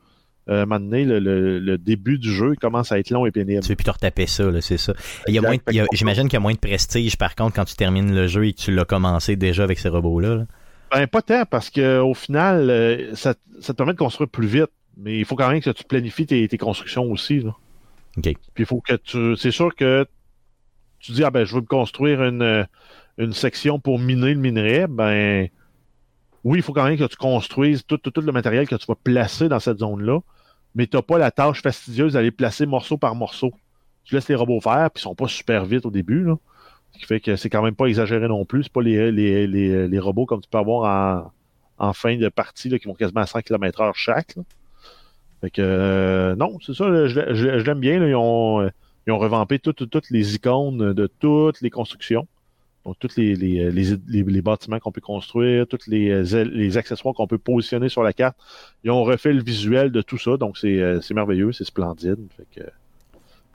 Euh, 0.49 0.65
maintenant, 0.65 0.97
le, 0.97 1.19
le- 1.19 1.59
le 1.59 1.77
début 1.77 2.17
du 2.17 2.31
jeu 2.31 2.53
commence 2.61 2.91
à 2.91 2.99
être 2.99 3.09
long 3.09 3.25
et 3.25 3.31
pénible. 3.31 3.61
Tu 3.61 3.69
veux 3.69 3.75
plus 3.75 3.83
te 3.83 3.91
retaper 3.91 4.27
ça, 4.27 4.45
c'est 4.61 4.77
ça. 4.77 4.93
J'imagine 5.27 6.23
qu'il 6.27 6.33
y 6.33 6.37
a 6.37 6.39
moins 6.39 6.53
de 6.53 6.57
prestige, 6.59 7.17
par 7.17 7.35
contre, 7.35 7.55
quand 7.55 7.65
tu 7.65 7.75
termines 7.75 8.13
le 8.13 8.27
jeu 8.27 8.45
et 8.47 8.53
que 8.53 8.59
tu 8.61 8.71
l'as 8.71 8.85
commencé 8.85 9.35
déjà 9.35 9.63
avec 9.63 9.79
ces 9.79 9.89
robots-là. 9.89 10.35
là. 10.35 10.45
Ben, 10.91 11.05
pas 11.07 11.21
tant, 11.21 11.43
parce 11.45 11.69
que 11.69 11.99
au 11.99 12.13
final, 12.13 12.69
euh, 12.69 13.13
ça, 13.13 13.33
ça 13.59 13.73
te 13.73 13.77
permet 13.77 13.91
de 13.93 13.97
construire 13.97 14.29
plus 14.29 14.47
vite. 14.47 14.69
Mais 14.99 15.19
il 15.19 15.25
faut 15.25 15.35
quand 15.35 15.49
même 15.49 15.61
que 15.61 15.69
tu 15.69 15.83
planifies 15.83 16.25
tes, 16.25 16.47
tes 16.47 16.57
constructions 16.57 17.03
aussi. 17.11 17.41
Là. 17.41 17.55
Puis 18.21 18.35
il 18.57 18.65
faut 18.65 18.81
que 18.81 18.95
tu. 18.95 19.35
C'est 19.35 19.51
sûr 19.51 19.75
que 19.75 20.07
tu 20.99 21.11
dis 21.11 21.23
ah 21.23 21.29
ben 21.29 21.45
je 21.45 21.53
veux 21.53 21.61
me 21.61 21.67
construire 21.67 22.23
une, 22.23 22.41
euh, 22.41 22.63
une 23.19 23.33
section 23.33 23.79
pour 23.79 23.99
miner 23.99 24.33
le 24.33 24.39
minerai, 24.39 24.87
ben 24.87 25.49
oui, 26.43 26.57
il 26.59 26.61
faut 26.63 26.73
quand 26.73 26.85
même 26.85 26.97
que 26.97 27.03
tu 27.03 27.15
construises 27.17 27.83
tout, 27.85 27.97
tout, 27.97 28.09
tout 28.09 28.21
le 28.21 28.31
matériel 28.31 28.67
que 28.67 28.75
tu 28.75 28.85
vas 28.87 28.95
placer 28.95 29.49
dans 29.49 29.59
cette 29.59 29.79
zone-là, 29.79 30.19
mais 30.77 30.86
tu 30.86 30.96
n'as 30.96 31.01
pas 31.01 31.17
la 31.17 31.31
tâche 31.31 31.63
fastidieuse 31.63 32.13
d'aller 32.13 32.29
placer 32.29 32.67
morceau 32.67 32.98
par 32.98 33.15
morceau. 33.15 33.51
Tu 34.03 34.13
laisses 34.13 34.29
les 34.29 34.36
robots 34.36 34.62
faire, 34.62 34.91
puis 34.91 35.01
ils 35.01 35.03
sont 35.03 35.15
pas 35.15 35.27
super 35.27 35.65
vite 35.65 35.88
au 35.88 35.91
début. 35.91 36.27
Ce 36.93 37.00
qui 37.00 37.05
fait 37.05 37.19
que 37.19 37.36
c'est 37.36 37.50
quand 37.50 37.63
même 37.63 37.75
pas 37.75 37.88
exagéré 37.88 38.27
non 38.27 38.46
plus. 38.46 38.63
C'est 38.63 38.72
pas 38.72 38.84
les, 38.84 39.12
les, 39.12 39.48
les, 39.48 40.00
robots 40.00 40.27
comme 40.27 40.39
tu 40.39 40.48
peux 40.48 40.60
avoir 40.60 41.31
en, 41.79 41.93
fin 41.93 42.15
de 42.15 42.29
partie 42.29 42.69
là, 42.69 42.77
qui 42.77 42.88
vont 42.88 42.93
quasiment 42.93 43.22
à 43.22 43.25
100 43.25 43.41
km/h 43.41 43.91
chaque. 43.96 44.36
Fait 45.41 45.60
euh, 45.60 46.36
non, 46.36 46.57
c'est 46.63 46.75
ça, 46.75 47.07
je, 47.07 47.34
je- 47.34 47.48
l'aime 47.48 47.79
bien. 47.79 48.00
là, 48.00 48.07
ils, 48.07 48.15
ont, 48.15 48.62
euh, 48.62 48.69
ils 49.07 49.12
ont 49.12 49.17
revampé 49.17 49.57
toutes 49.57 50.12
les 50.12 50.36
icônes 50.36 50.93
de 50.93 51.07
toutes 51.19 51.60
les 51.62 51.72
constructions. 51.72 52.27
Tous 52.96 53.15
les, 53.17 53.36
les, 53.36 54.41
bâtiments 54.41 54.79
qu'on 54.79 54.91
peut 54.91 55.01
construire, 55.01 55.67
tous 55.67 55.88
les, 55.88 56.10
euh, 56.10 56.44
les 56.46 56.77
accessoires 56.77 57.13
qu'on 57.13 57.27
peut 57.27 57.38
positionner 57.38 57.89
sur 57.89 58.03
la 58.03 58.13
carte. 58.13 58.38
Ils 58.84 58.91
ont 58.91 59.03
refait 59.03 59.34
le 59.34 59.44
visuel 59.44 59.91
de 59.91 60.01
tout 60.01 60.17
ça. 60.17 60.38
Donc, 60.38 60.58
c'est 60.58 60.79
euh, 60.79 61.00
merveilleux, 61.13 61.51
c'est 61.51 61.63
splendide. 61.63 62.17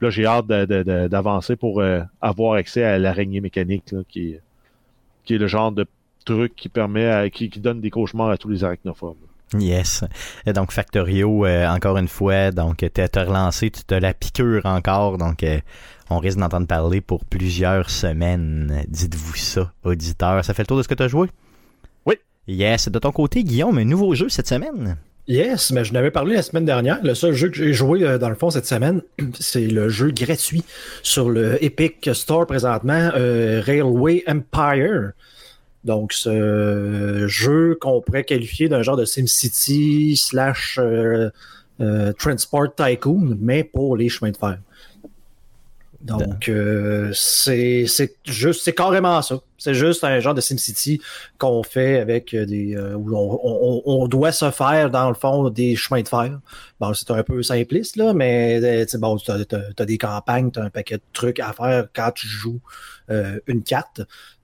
Là, 0.01 0.09
j'ai 0.09 0.25
hâte 0.25 0.47
d'avancer 0.47 1.55
pour 1.55 1.79
euh, 1.81 2.01
avoir 2.21 2.53
accès 2.53 2.83
à 2.83 2.99
l'araignée 2.99 3.41
mécanique, 3.41 3.95
qui, 4.09 4.37
est- 5.29 5.37
le 5.37 5.47
genre 5.47 5.71
de 5.71 5.85
truc 6.25 6.55
qui 6.55 6.69
permet, 6.69 7.29
qui, 7.31 7.49
qui 7.49 7.59
donne 7.59 7.81
des 7.81 7.89
cauchemars 7.89 8.29
à 8.29 8.37
tous 8.37 8.49
les 8.49 8.63
arachnophobes. 8.63 9.17
Yes. 9.57 10.03
Et 10.45 10.53
donc 10.53 10.71
Factorio, 10.71 11.45
euh, 11.45 11.67
encore 11.67 11.97
une 11.97 12.07
fois, 12.07 12.51
donc 12.51 12.85
t'as 12.93 13.07
t'as 13.07 13.23
relancé, 13.23 13.69
tu 13.69 13.83
te 13.83 13.93
la 13.93 14.13
piqûre 14.13 14.65
encore, 14.65 15.17
donc 15.17 15.43
euh, 15.43 15.59
on 16.09 16.19
risque 16.19 16.37
d'entendre 16.37 16.67
parler 16.67 17.01
pour 17.01 17.25
plusieurs 17.25 17.89
semaines. 17.89 18.83
Dites-vous 18.87 19.35
ça, 19.35 19.71
auditeurs. 19.83 20.43
Ça 20.43 20.53
fait 20.53 20.63
le 20.63 20.67
tour 20.67 20.77
de 20.77 20.83
ce 20.83 20.87
que 20.87 20.95
tu 20.95 21.03
as 21.03 21.07
joué? 21.07 21.29
Oui. 22.05 22.15
Yes. 22.47 22.89
De 22.89 22.99
ton 22.99 23.11
côté, 23.11 23.43
Guillaume, 23.43 23.77
un 23.77 23.85
nouveau 23.85 24.13
jeu 24.15 24.29
cette 24.29 24.47
semaine? 24.47 24.97
Yes, 25.27 25.71
mais 25.71 25.85
je 25.85 25.93
n'avais 25.93 26.11
parlé 26.11 26.35
la 26.35 26.41
semaine 26.41 26.65
dernière. 26.65 26.99
Le 27.01 27.15
seul 27.15 27.33
jeu 27.33 27.47
que 27.47 27.55
j'ai 27.55 27.71
joué 27.71 28.03
euh, 28.03 28.17
dans 28.17 28.27
le 28.27 28.35
fond 28.35 28.49
cette 28.49 28.65
semaine, 28.65 29.01
c'est 29.39 29.67
le 29.67 29.87
jeu 29.87 30.11
gratuit 30.11 30.65
sur 31.01 31.29
le 31.29 31.63
Epic 31.63 32.09
Store 32.13 32.45
présentement, 32.45 33.11
euh, 33.15 33.61
Railway 33.63 34.23
Empire. 34.27 35.11
Donc, 35.83 36.13
ce 36.13 37.25
jeu 37.27 37.77
qu'on 37.79 38.01
pourrait 38.01 38.23
qualifier 38.23 38.69
d'un 38.69 38.81
genre 38.83 38.97
de 38.97 39.05
SimCity 39.05 40.15
slash 40.15 40.79
euh, 40.81 41.29
euh, 41.81 42.13
Transport 42.13 42.73
Tycoon, 42.75 43.37
mais 43.39 43.63
pour 43.63 43.97
les 43.97 44.07
chemins 44.07 44.31
de 44.31 44.37
fer. 44.37 44.59
Donc, 46.03 46.49
euh, 46.49 47.11
c'est 47.13 47.85
juste, 48.25 48.63
c'est 48.65 48.73
carrément 48.73 49.21
ça. 49.21 49.39
C'est 49.57 49.73
juste 49.73 50.03
un 50.03 50.19
genre 50.19 50.33
de 50.33 50.41
SimCity 50.41 50.99
qu'on 51.37 51.63
fait 51.63 51.97
avec 51.99 52.35
des. 52.35 52.75
euh, 52.75 52.95
où 52.95 53.15
on, 53.15 53.39
on, 53.41 53.81
on 53.85 54.07
doit 54.09 54.33
se 54.33 54.51
faire, 54.51 54.91
dans 54.91 55.07
le 55.07 55.15
fond, 55.15 55.49
des 55.49 55.77
chemins 55.77 56.01
de 56.01 56.07
fer. 56.09 56.41
Bon, 56.81 56.93
c'est 56.93 57.09
un 57.11 57.23
peu 57.23 57.41
simpliste, 57.41 57.95
là, 57.95 58.13
mais 58.13 58.59
euh, 58.61 58.83
tu 58.83 58.91
sais, 58.91 58.97
bon, 58.97 59.17
t'as 59.17 59.37
as, 59.77 59.85
des 59.85 59.97
campagnes, 59.97 60.51
t'as 60.51 60.63
un 60.63 60.69
paquet 60.69 60.97
de 60.97 61.03
trucs 61.13 61.39
à 61.39 61.53
faire 61.53 61.87
quand 61.95 62.11
tu 62.13 62.27
joues 62.27 62.59
euh, 63.09 63.39
une 63.47 63.63
carte. 63.63 64.01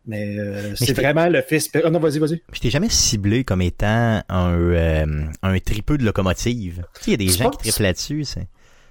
Mais, 0.10 0.40
euh, 0.40 0.74
c'est 0.76 0.88
je- 0.88 0.94
vraiment 0.94 1.28
le 1.30 1.40
fils. 1.44 1.70
Ah 1.84 1.90
non, 1.92 2.00
vas-y, 2.00 2.18
vas-y. 2.18 2.42
Je 2.52 2.60
t'ai 2.60 2.70
jamais 2.72 2.90
ciblé 2.90 3.44
comme 3.44 3.62
étant 3.62 4.22
un, 4.28 4.52
euh, 4.54 5.06
un 5.44 5.60
tripeux 5.60 6.00
de 6.00 6.04
locomotive. 6.04 6.84
Tu 6.96 7.02
sais, 7.04 7.08
il 7.08 7.12
y 7.12 7.14
a 7.14 7.18
des 7.18 7.28
C'est 7.32 7.38
gens 7.44 7.52
pas- 7.52 7.58
qui 7.58 7.70
triplent 7.70 7.84
là-dessus. 7.84 8.24
c'est- 8.24 8.48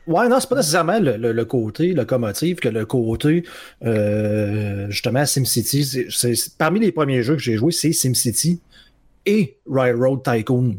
Ouais, 0.07 0.29
non, 0.29 0.39
c'est 0.41 0.49
pas 0.49 0.57
nécessairement 0.57 1.01
le, 1.01 1.17
le, 1.19 1.33
le 1.33 1.45
côté 1.45 1.93
locomotive 1.93 2.57
que 2.61 2.69
le 2.69 2.87
côté 2.87 3.43
euh, 3.85 4.87
justement 4.91 5.27
SimCity. 5.27 5.85
C'est- 5.85 6.07
c'est- 6.11 6.35
c'est- 6.35 6.57
parmi 6.57 6.81
les 6.81 6.93
premiers 6.93 7.23
jeux 7.23 7.35
que 7.35 7.43
j'ai 7.43 7.57
joué, 7.57 7.73
c'est 7.73 7.93
SimCity 7.93 8.61
et 9.27 9.59
Railroad 9.71 10.23
Tycoon 10.23 10.71
1. 10.71 10.75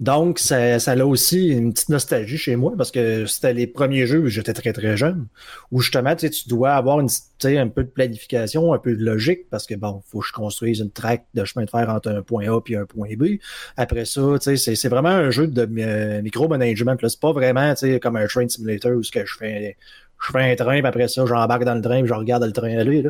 Donc, 0.00 0.38
ça, 0.38 0.78
ça 0.78 0.92
a 0.92 1.04
aussi 1.04 1.48
une 1.48 1.72
petite 1.72 1.88
nostalgie 1.88 2.38
chez 2.38 2.54
moi 2.56 2.74
parce 2.76 2.90
que 2.90 3.26
c'était 3.26 3.52
les 3.52 3.66
premiers 3.66 4.06
jeux 4.06 4.20
où 4.20 4.26
j'étais 4.28 4.52
très 4.52 4.72
très 4.72 4.96
jeune. 4.96 5.26
Où 5.70 5.80
justement, 5.80 6.14
tu 6.14 6.26
sais, 6.26 6.30
tu 6.30 6.48
dois 6.48 6.72
avoir 6.74 7.00
une, 7.00 7.08
tu 7.08 7.16
sais, 7.38 7.58
un 7.58 7.68
peu 7.68 7.82
de 7.82 7.88
planification, 7.88 8.72
un 8.72 8.78
peu 8.78 8.94
de 8.94 9.04
logique 9.04 9.50
parce 9.50 9.66
que 9.66 9.74
bon, 9.74 10.02
faut 10.06 10.20
que 10.20 10.26
je 10.26 10.32
construise 10.32 10.78
une 10.80 10.90
traque 10.90 11.26
de 11.34 11.44
chemin 11.44 11.64
de 11.64 11.70
fer 11.70 11.88
entre 11.90 12.10
un 12.10 12.22
point 12.22 12.44
A 12.52 12.60
et 12.68 12.76
un 12.76 12.86
point 12.86 13.16
B. 13.16 13.38
Après 13.76 14.04
ça, 14.04 14.20
tu 14.40 14.56
sais, 14.56 14.74
c'est, 14.76 14.88
vraiment 14.88 15.08
un 15.08 15.30
jeu 15.30 15.48
de 15.48 15.68
euh, 15.80 16.22
micromanagement. 16.22 16.96
C'est 17.00 17.20
pas 17.20 17.32
vraiment, 17.32 17.74
tu 17.74 17.92
sais, 17.92 18.00
comme 18.00 18.16
un 18.16 18.26
train 18.26 18.48
simulator 18.48 18.92
où 18.92 19.02
ce 19.02 19.10
que 19.10 19.26
je 19.26 19.36
fais, 19.36 19.76
je 20.24 20.32
fais 20.32 20.52
un 20.52 20.54
train, 20.54 20.78
puis 20.78 20.86
après 20.86 21.08
ça, 21.08 21.26
j'embarque 21.26 21.64
dans 21.64 21.74
le 21.74 21.82
train, 21.82 22.00
puis 22.00 22.08
je 22.08 22.14
regarde 22.14 22.44
le 22.44 22.52
train 22.52 22.78
aller. 22.78 23.04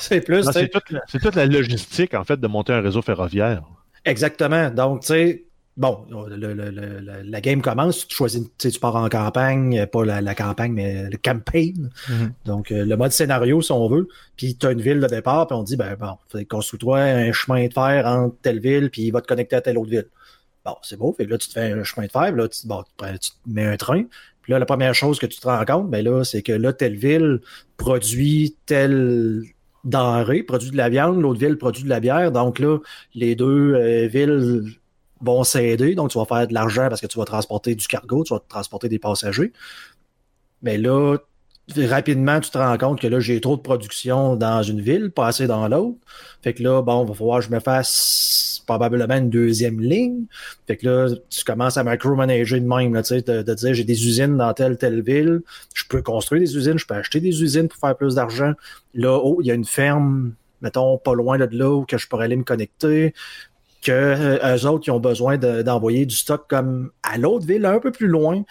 C'est, 0.00 0.20
plus. 0.20 0.44
Toute, 0.44 0.82
c'est 1.08 1.18
toute 1.18 1.34
la 1.34 1.46
logistique, 1.46 2.14
en 2.14 2.22
fait, 2.22 2.38
de 2.38 2.46
monter 2.46 2.72
un 2.72 2.80
réseau 2.80 3.02
ferroviaire. 3.02 3.64
Exactement. 4.04 4.70
Donc, 4.70 5.00
tu 5.00 5.06
sais, 5.08 5.44
bon, 5.76 6.06
le- 6.28 6.36
le- 6.36 6.70
le- 6.70 7.22
la 7.24 7.40
game 7.40 7.62
commence, 7.62 8.06
tu 8.06 8.14
choisis, 8.14 8.42
tu 8.42 8.48
sais, 8.58 8.70
tu 8.70 8.78
pars 8.78 8.96
en 8.96 9.08
campagne, 9.08 9.78
euh, 9.78 9.86
pas 9.86 10.04
la, 10.04 10.20
la 10.20 10.34
campagne, 10.34 10.72
mais 10.72 11.08
le 11.10 11.16
campaign. 11.16 11.90
Mhm. 12.08 12.32
Donc, 12.44 12.70
euh, 12.70 12.84
le 12.84 12.96
mode 12.96 13.12
scénario, 13.12 13.62
si 13.62 13.72
on 13.72 13.88
veut. 13.88 14.08
Puis, 14.36 14.56
tu 14.56 14.66
as 14.66 14.72
une 14.72 14.80
ville 14.82 15.00
de 15.00 15.06
départ, 15.06 15.46
puis 15.46 15.56
on 15.56 15.62
dit, 15.62 15.76
ben, 15.76 15.96
bon, 15.96 16.16
construis-toi 16.48 17.00
un 17.00 17.32
chemin 17.32 17.66
de 17.66 17.72
fer 17.72 18.06
entre 18.06 18.36
telle 18.42 18.60
ville, 18.60 18.90
puis 18.90 19.02
il 19.02 19.10
va 19.10 19.20
te 19.20 19.26
connecter 19.26 19.56
à 19.56 19.60
telle 19.62 19.78
autre 19.78 19.90
ville. 19.90 20.06
Bon, 20.64 20.76
c'est 20.82 20.96
beau. 20.98 21.12
Fait 21.12 21.26
que 21.26 21.30
là, 21.30 21.38
tu 21.38 21.48
te 21.48 21.52
fais 21.52 21.72
un 21.72 21.84
chemin 21.84 22.06
de 22.06 22.12
fer, 22.12 22.26
puis 22.32 22.40
là, 22.40 22.48
tu, 22.48 22.66
bon, 22.66 22.82
tu 22.82 22.90
prends- 22.96 23.16
tu 23.18 23.30
mets 23.46 23.66
un 23.66 23.76
train. 23.76 24.04
Puis 24.42 24.52
là, 24.52 24.58
la 24.58 24.66
première 24.66 24.94
chose 24.94 25.18
que 25.18 25.26
tu 25.26 25.40
te 25.40 25.46
rends 25.46 25.64
compte, 25.64 25.90
ben 25.90 26.04
là, 26.04 26.22
c'est 26.24 26.42
que 26.42 26.52
là, 26.52 26.72
telle 26.74 26.96
ville 26.96 27.40
produit 27.78 28.56
telle 28.66 29.42
denrée, 29.84 30.42
produit 30.42 30.70
de 30.70 30.76
la 30.76 30.88
viande, 30.88 31.20
l'autre 31.20 31.40
ville 31.40 31.58
produit 31.58 31.84
de 31.84 31.88
la 31.88 32.00
bière. 32.00 32.32
Donc 32.32 32.58
là, 32.58 32.78
les 33.14 33.34
deux 33.36 33.74
euh, 33.74 34.06
villes 34.06 34.64
vont 35.20 35.44
s'aider. 35.44 35.94
Donc, 35.94 36.10
tu 36.10 36.18
vas 36.18 36.24
faire 36.24 36.46
de 36.46 36.54
l'argent 36.54 36.88
parce 36.88 37.00
que 37.00 37.06
tu 37.06 37.18
vas 37.18 37.24
transporter 37.24 37.74
du 37.74 37.86
cargo, 37.86 38.24
tu 38.24 38.34
vas 38.34 38.40
transporter 38.40 38.88
des 38.88 38.98
passagers. 38.98 39.52
Mais 40.62 40.78
là, 40.78 41.18
rapidement, 41.76 42.40
tu 42.40 42.50
te 42.50 42.58
rends 42.58 42.76
compte 42.78 43.00
que 43.00 43.06
là, 43.06 43.20
j'ai 43.20 43.40
trop 43.40 43.56
de 43.56 43.62
production 43.62 44.36
dans 44.36 44.62
une 44.62 44.80
ville, 44.80 45.10
pas 45.10 45.28
assez 45.28 45.46
dans 45.46 45.66
l'autre. 45.68 45.98
Fait 46.42 46.52
que 46.52 46.62
là, 46.62 46.82
bon, 46.82 47.04
va 47.04 47.14
falloir 47.14 47.40
que 47.40 47.46
je 47.46 47.50
me 47.50 47.60
fasse 47.60 48.62
probablement 48.66 49.16
une 49.16 49.30
deuxième 49.30 49.80
ligne. 49.80 50.24
Fait 50.66 50.76
que 50.76 50.86
là, 50.86 51.14
tu 51.30 51.44
commences 51.44 51.76
à 51.76 51.84
micromanager 51.84 52.60
de 52.60 52.66
même, 52.66 52.94
là, 52.94 53.02
tu 53.02 53.08
sais, 53.08 53.22
de, 53.22 53.42
de 53.42 53.54
dire 53.54 53.74
j'ai 53.74 53.84
des 53.84 54.06
usines 54.06 54.36
dans 54.36 54.52
telle, 54.52 54.76
telle 54.76 55.02
ville. 55.02 55.40
Je 55.74 55.84
peux 55.88 56.02
construire 56.02 56.42
des 56.42 56.56
usines, 56.56 56.78
je 56.78 56.86
peux 56.86 56.94
acheter 56.94 57.20
des 57.20 57.42
usines 57.42 57.68
pour 57.68 57.78
faire 57.78 57.96
plus 57.96 58.14
d'argent. 58.14 58.52
Là, 58.94 59.18
oh, 59.22 59.38
il 59.40 59.46
y 59.46 59.50
a 59.50 59.54
une 59.54 59.64
ferme, 59.64 60.34
mettons, 60.60 60.98
pas 60.98 61.14
loin 61.14 61.38
de 61.38 61.48
là 61.56 61.70
où 61.70 61.84
que 61.84 61.98
je 61.98 62.08
pourrais 62.08 62.26
aller 62.26 62.36
me 62.36 62.44
connecter 62.44 63.14
que 63.82 63.92
euh, 63.92 64.56
eux 64.56 64.66
autres 64.66 64.84
qui 64.84 64.90
ont 64.90 64.98
besoin 65.00 65.36
de- 65.36 65.62
d'envoyer 65.62 66.06
du 66.06 66.16
stock 66.16 66.46
comme 66.48 66.90
à 67.02 67.18
l'autre 67.18 67.46
ville 67.46 67.66
un 67.66 67.78
peu 67.78 67.92
plus 67.92 68.08
loin. 68.08 68.42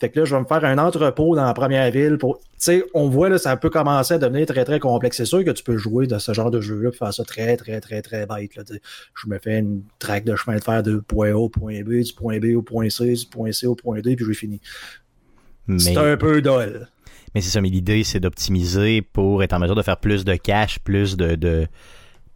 Fait 0.00 0.08
que 0.08 0.18
là, 0.18 0.24
je 0.24 0.34
vais 0.34 0.40
me 0.40 0.46
faire 0.46 0.64
un 0.64 0.78
entrepôt 0.78 1.36
dans 1.36 1.44
la 1.44 1.52
première 1.52 1.90
ville 1.90 2.16
pour. 2.16 2.38
Tu 2.38 2.44
sais, 2.58 2.84
on 2.94 3.08
voit 3.08 3.28
là, 3.28 3.36
ça 3.38 3.56
peut 3.56 3.68
commencer 3.68 4.14
à 4.14 4.18
devenir 4.18 4.46
très 4.46 4.64
très 4.64 4.80
complexe. 4.80 5.18
C'est 5.18 5.26
sûr 5.26 5.44
que 5.44 5.50
tu 5.50 5.62
peux 5.62 5.76
jouer 5.76 6.06
de 6.06 6.18
ce 6.18 6.32
genre 6.32 6.50
de 6.50 6.60
jeu-là 6.60 6.88
et 6.88 6.96
faire 6.96 7.12
ça 7.12 7.22
très 7.24 7.56
très 7.56 7.80
très 7.80 8.00
très 8.00 8.26
bête. 8.26 8.56
Là. 8.56 8.62
Je 9.14 9.28
me 9.28 9.38
fais 9.38 9.58
une 9.58 9.82
traque 9.98 10.24
de 10.24 10.34
chemin 10.36 10.56
de 10.56 10.62
fer 10.62 10.82
de 10.82 10.96
point 10.96 11.30
A 11.30 11.36
au 11.36 11.50
point 11.50 11.82
B, 11.82 12.00
du 12.00 12.12
point 12.14 12.38
B 12.38 12.56
au 12.56 12.62
point 12.62 12.88
C, 12.88 13.12
du 13.12 13.26
point 13.26 13.52
C 13.52 13.66
au 13.66 13.74
point 13.74 14.00
D, 14.00 14.16
puis 14.16 14.24
j'ai 14.24 14.34
fini. 14.34 14.60
Mais, 15.66 15.78
C'est 15.78 15.96
un 15.96 16.16
peu 16.16 16.40
dol. 16.40 16.88
mais 17.34 17.42
c'est 17.42 17.50
ça, 17.50 17.60
mais 17.60 17.68
l'idée, 17.68 18.02
c'est 18.02 18.20
d'optimiser 18.20 19.02
pour 19.02 19.42
être 19.42 19.52
en 19.52 19.58
mesure 19.58 19.76
de 19.76 19.82
faire 19.82 19.98
plus 19.98 20.24
de 20.24 20.34
cash, 20.34 20.78
plus 20.78 21.16
de, 21.16 21.34
de 21.34 21.66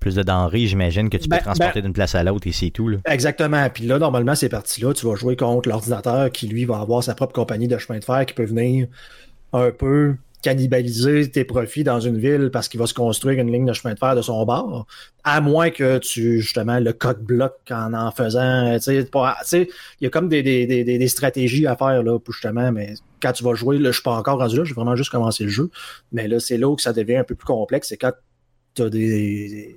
plus 0.04 0.14
de 0.16 0.22
denrées, 0.22 0.66
j'imagine, 0.66 1.08
que 1.08 1.16
tu 1.16 1.28
Ben, 1.28 1.38
peux 1.38 1.44
transporter 1.44 1.80
d'une 1.80 1.94
place 1.94 2.14
à 2.14 2.22
l'autre 2.22 2.46
et 2.46 2.52
c'est 2.52 2.68
tout. 2.68 2.88
Là. 2.88 2.98
Exactement. 3.06 3.70
Puis 3.70 3.86
là, 3.86 3.98
normalement, 3.98 4.34
ces 4.34 4.50
parties-là, 4.50 4.92
tu 4.92 5.06
vas 5.06 5.14
jouer 5.14 5.34
contre 5.34 5.66
l'ordinateur 5.70 6.30
qui, 6.30 6.46
lui, 6.46 6.66
va 6.66 6.78
avoir 6.78 7.02
sa 7.02 7.14
propre 7.14 7.32
compagnie 7.32 7.68
de 7.68 7.78
chemin 7.78 7.98
de 8.00 8.04
fer 8.04 8.26
qui 8.26 8.34
peut 8.34 8.44
venir 8.44 8.86
un 9.54 9.70
peu 9.70 10.16
cannibaliser 10.42 11.30
tes 11.30 11.44
profits 11.46 11.84
dans 11.84 12.00
une 12.00 12.18
ville 12.18 12.50
parce 12.52 12.68
qu'il 12.68 12.78
va 12.78 12.86
se 12.86 12.92
construire 12.92 13.40
une 13.40 13.50
ligne 13.50 13.64
de 13.64 13.72
chemin 13.72 13.94
de 13.94 13.98
fer 13.98 14.14
de 14.14 14.20
son 14.20 14.44
bord. 14.44 14.86
À 15.24 15.40
moins 15.40 15.70
que 15.70 15.96
tu, 15.96 16.42
justement, 16.42 16.78
le 16.80 16.92
code 16.92 17.22
bloc 17.22 17.54
en 17.70 17.94
en 17.94 18.10
faisant, 18.10 18.74
tu 18.74 18.82
sais, 18.82 19.08
il 20.00 20.04
y 20.04 20.06
a 20.06 20.10
comme 20.10 20.28
des, 20.28 20.42
des, 20.42 20.66
des, 20.66 20.84
des 20.84 21.08
stratégies 21.08 21.66
à 21.66 21.76
faire, 21.76 22.02
là, 22.02 22.18
pour 22.18 22.34
justement, 22.34 22.70
mais 22.72 22.92
quand 23.22 23.32
tu 23.32 23.42
vas 23.42 23.54
jouer, 23.54 23.78
là, 23.78 23.88
je 23.88 23.94
suis 23.94 24.02
pas 24.02 24.16
encore 24.16 24.38
rendu 24.38 24.58
là, 24.58 24.64
j'ai 24.64 24.74
vraiment 24.74 24.96
juste 24.96 25.10
commencé 25.10 25.44
le 25.44 25.50
jeu. 25.50 25.70
Mais 26.12 26.28
là, 26.28 26.38
c'est 26.40 26.58
là 26.58 26.68
où 26.68 26.76
ça 26.76 26.92
devient 26.92 27.16
un 27.16 27.24
peu 27.24 27.34
plus 27.34 27.46
complexe. 27.46 27.88
C'est 27.88 27.96
quand 27.96 28.12
tu 28.74 28.82
as 28.82 28.90
des, 28.90 29.76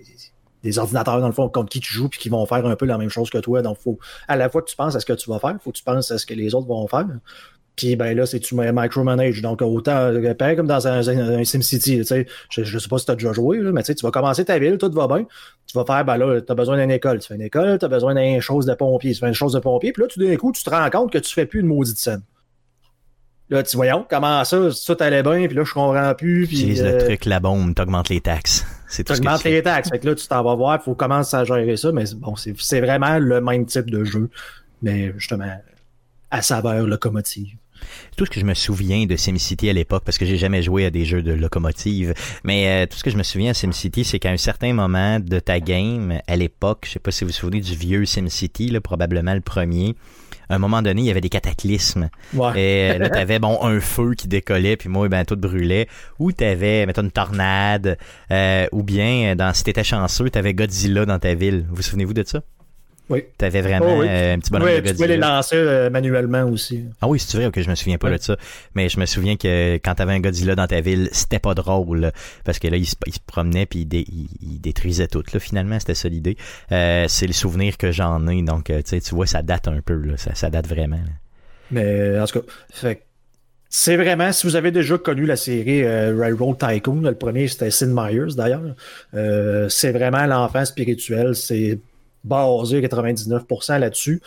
des, 0.64 0.80
ordinateurs, 0.80 1.20
dans 1.20 1.28
le 1.28 1.34
fond, 1.34 1.50
contre 1.50 1.70
qui 1.70 1.80
tu 1.80 1.94
joues 1.94 2.10
puis 2.10 2.20
qui 2.20 2.30
vont 2.30 2.46
faire 2.46 2.66
un 2.66 2.76
peu 2.76 2.86
la 2.86 2.98
même 2.98 3.10
chose 3.10 3.30
que 3.30 3.38
toi. 3.38 3.62
Donc, 3.62 3.78
faut, 3.78 4.00
à 4.28 4.36
la 4.36 4.50
fois 4.50 4.62
que 4.62 4.70
tu 4.70 4.76
penses 4.76 4.96
à 4.96 5.00
ce 5.00 5.06
que 5.06 5.14
tu 5.14 5.30
vas 5.30 5.40
faire, 5.40 5.56
faut 5.64 5.72
que 5.72 5.78
tu 5.78 5.84
penses 5.84 6.12
à 6.12 6.18
ce 6.18 6.26
que 6.26 6.34
les 6.34 6.54
autres 6.56 6.68
vont 6.68 6.88
faire. 6.88 7.08
Puis 7.78 7.96
ben 7.96 8.18
là, 8.18 8.26
c'est 8.26 8.40
tu 8.40 8.56
micromanage? 8.56 9.42
Donc 9.44 9.62
autant 9.62 9.96
euh, 9.96 10.34
pareil 10.34 10.58
comme 10.58 10.66
dans 10.66 10.88
un, 10.88 11.08
un, 11.08 11.40
un 11.40 11.44
SimCity, 11.44 12.00
tu 12.00 12.04
sais, 12.04 12.26
je, 12.50 12.64
je 12.64 12.80
sais 12.80 12.90
pas 12.90 12.98
si 12.98 13.06
tu 13.06 13.12
as 13.12 13.16
déjà 13.16 13.32
joué, 13.34 13.60
là, 13.60 13.72
mais 13.72 13.84
tu 13.84 13.88
sais, 13.88 13.96
tu 13.96 14.04
vas 14.04 14.10
commencer 14.10 14.44
ta 14.44 14.58
ville, 14.58 14.80
tout 14.80 14.92
va 14.92 15.08
bien. 15.08 15.26
Tu 15.68 15.78
vas 15.78 15.86
faire, 15.86 16.04
ben 16.04 16.18
là, 16.18 16.42
tu 16.42 16.52
as 16.52 16.56
besoin 16.56 16.78
d'une 16.78 16.90
école. 16.90 17.20
Tu 17.20 17.28
fais 17.28 17.36
une 17.36 17.44
école, 17.44 17.78
tu 17.78 17.86
as 17.86 17.88
besoin 17.88 18.16
d'une 18.16 18.42
chose 18.42 18.66
de 18.66 18.74
pompier. 18.74 19.14
Tu 19.14 19.20
fais 19.20 19.28
une 19.28 19.36
chose 19.36 19.54
de 19.54 19.60
pompier, 19.60 19.92
puis 19.92 20.02
là, 20.02 20.08
tout 20.08 20.20
d'un 20.20 20.36
coup, 20.38 20.52
tu 20.52 20.64
te 20.64 20.70
rends 20.72 20.90
compte 20.90 21.14
que 21.14 21.20
tu 21.20 21.32
fais 21.32 21.46
plus 21.46 21.60
une 21.60 21.68
maudite 21.68 22.00
scène. 22.00 22.24
Là, 23.52 23.62
tu 23.62 23.78
voyons, 23.78 24.06
comment 24.10 24.44
ça, 24.44 24.72
ça 24.72 24.96
t'allait 24.96 25.24
bien, 25.24 25.46
puis 25.46 25.56
là, 25.56 25.64
je 25.64 25.74
comprends 25.74 26.16
plus. 26.16 26.48
Puis, 26.48 26.62
Utilise 26.62 26.82
euh, 26.82 26.94
le 26.94 26.98
truc, 26.98 27.26
la 27.26 27.40
bombe, 27.40 27.76
t'augmentes 27.76 28.10
les 28.10 28.22
taxes. 28.22 28.66
C'est 28.88 29.04
tout 29.04 29.14
tu 29.14 29.20
augmentes 29.20 29.44
les 29.44 29.62
taxes. 29.62 29.90
Fait 29.90 30.00
que 30.00 30.08
là, 30.08 30.16
tu 30.16 30.28
t'en 30.28 30.44
vas 30.44 30.56
voir, 30.56 30.80
il 30.82 30.84
faut 30.84 30.96
commencer 30.96 31.36
à 31.36 31.44
gérer 31.44 31.78
ça, 31.78 31.92
mais 31.92 32.06
bon, 32.16 32.36
c'est 32.36 32.56
c'est 32.60 32.82
vraiment 32.82 33.20
le 33.20 33.42
même 33.42 33.66
type 33.66 33.90
de 33.90 34.04
jeu, 34.04 34.30
mais 34.82 35.14
justement, 35.18 35.62
à 36.32 36.42
saveur 36.42 36.88
locomotive. 36.88 37.58
Tout 38.16 38.26
ce 38.26 38.32
que 38.32 38.40
je 38.40 38.46
me 38.46 38.54
souviens 38.54 39.06
de 39.06 39.16
SimCity 39.16 39.70
à 39.70 39.74
l'époque, 39.74 40.04
parce 40.06 40.18
que 40.18 40.26
j'ai 40.26 40.38
jamais 40.38 40.62
joué 40.62 40.86
à 40.86 40.90
des 40.90 41.06
jeux 41.06 41.22
de 41.22 41.34
locomotive, 41.34 42.14
mais 42.44 42.68
euh, 42.68 42.86
tout 42.86 42.98
ce 42.98 43.04
que 43.04 43.10
je 43.10 43.18
me 43.18 43.24
souviens 43.24 43.52
à 43.52 43.54
SimCity, 43.54 44.04
c'est 44.04 44.20
qu'à 44.20 44.30
un 44.32 44.38
certain 44.38 44.74
moment 44.74 45.20
de 45.20 45.40
ta 45.40 45.60
game, 45.60 46.20
à 46.28 46.36
l'époque, 46.36 46.84
je 46.86 46.92
sais 46.92 47.00
pas 47.00 47.12
si 47.12 47.24
vous 47.24 47.30
vous 47.30 47.34
souvenez 47.34 47.62
du 47.62 47.76
vieux 47.76 48.06
SimCity, 48.06 48.70
là, 48.70 48.82
probablement 48.82 49.34
le 49.34 49.42
premier, 49.42 49.96
à 50.50 50.56
un 50.56 50.60
moment 50.60 50.82
donné, 50.82 51.02
il 51.02 51.06
y 51.06 51.12
avait 51.12 51.22
des 51.22 51.30
cataclysmes. 51.30 52.10
Ouais. 52.34 52.52
Et 52.60 52.92
euh, 52.92 52.98
là, 53.00 53.10
t'avais, 53.12 53.40
bon, 53.40 53.62
un 53.64 53.80
feu 53.80 54.14
qui 54.14 54.28
décollait, 54.28 54.78
puis 54.78 54.90
moi, 54.90 55.10
ben, 55.10 55.26
tout 55.26 55.36
brûlait. 55.36 55.88
Ou 56.20 56.32
t'avais, 56.32 56.86
mettons, 56.86 57.02
une 57.02 57.12
tornade. 57.12 57.98
euh, 58.32 58.68
ou 58.72 58.84
bien, 58.84 59.36
dans, 59.36 59.54
si 59.54 59.64
t'étais 59.64 59.84
chanceux, 59.84 60.30
t'avais 60.30 60.54
Godzilla 60.54 61.06
dans 61.06 61.20
ta 61.20 61.34
ville. 61.34 61.66
Vous 61.70 61.82
souvenez-vous 61.82 62.14
de 62.14 62.24
ça? 62.26 62.42
Oui. 63.10 63.24
T'avais 63.38 63.62
vraiment 63.62 63.86
Oh, 63.98 64.02
oui. 64.02 64.08
euh, 64.10 64.34
un 64.34 64.40
petit 64.40 64.52
bonhomme 64.52 64.68
de 64.70 64.82
tu 64.88 64.94
pouvais 64.96 65.08
les 65.08 65.18
lancer 65.18 65.56
euh, 65.56 65.90
manuellement 65.90 66.44
aussi. 66.44 66.84
Ah 67.02 67.08
oui, 67.08 67.20
c'est 67.20 67.38
vrai, 67.38 67.46
ok, 67.46 67.60
je 67.62 67.70
me 67.70 67.76
souviens 67.76 67.98
pas 67.98 68.10
Ouais. 68.10 68.18
de 68.18 68.22
ça. 68.22 68.36
Mais 68.76 68.90
je 68.90 69.00
me 69.00 69.06
souviens 69.06 69.38
que 69.38 69.76
quand 69.76 69.96
t'avais 69.96 70.12
un 70.14 70.20
Godzilla 70.20 70.56
dans 70.56 70.68
ta 70.68 70.82
ville, 70.82 71.08
c'était 71.14 71.40
pas 71.40 71.54
drôle. 71.54 72.12
parce 72.44 72.60
que 72.60 72.68
là, 72.68 72.76
il 72.78 72.86
se, 72.86 72.96
il 73.06 73.14
se 73.14 73.20
promenait 73.26 73.66
puis 73.66 73.80
il, 73.80 73.86
dé- 73.86 74.06
il- 74.10 74.28
il 74.42 74.60
détruisait 74.60 75.08
tout. 75.08 75.24
Là, 75.34 75.40
finalement, 75.40 75.80
c'était 75.80 75.96
ça 75.96 76.10
l'idée. 76.10 76.36
Euh, 76.72 77.06
c'est 77.08 77.28
le 77.28 77.34
souvenir 77.34 77.78
que 77.78 77.92
j'en 77.92 78.28
ai. 78.28 78.42
Donc, 78.42 78.66
tu 78.86 79.00
tu 79.02 79.16
vois, 79.16 79.26
ça 79.26 79.42
date 79.42 79.68
un 79.70 79.80
peu. 79.82 79.94
Là, 79.96 80.18
ça, 80.18 80.36
ça 80.36 80.50
date 80.50 80.68
vraiment. 80.68 80.98
là. 80.98 81.12
Mais 81.72 82.20
en 82.20 82.26
tout 82.26 82.40
cas, 82.42 82.46
fait 82.72 83.04
c'est 83.70 83.98
vraiment, 83.98 84.32
si 84.32 84.48
vous 84.48 84.56
avez 84.56 84.72
déjà 84.72 84.98
connu 84.98 85.26
la 85.26 85.36
série 85.36 85.84
euh, 85.84 86.16
Railroad 86.18 86.58
Tycoon, 86.58 87.02
le 87.02 87.16
premier 87.16 87.50
c'était 87.50 87.70
Sid 87.70 87.90
Meier's 87.90 88.36
d'ailleurs, 88.38 88.62
euh, 89.14 89.68
c'est 89.68 89.92
vraiment 89.92 90.26
l'enfant 90.26 90.64
spirituel, 90.64 91.36
c'est 91.36 91.78
basé 92.28 92.82
99% 92.82 93.78
là-dessus. 93.80 94.22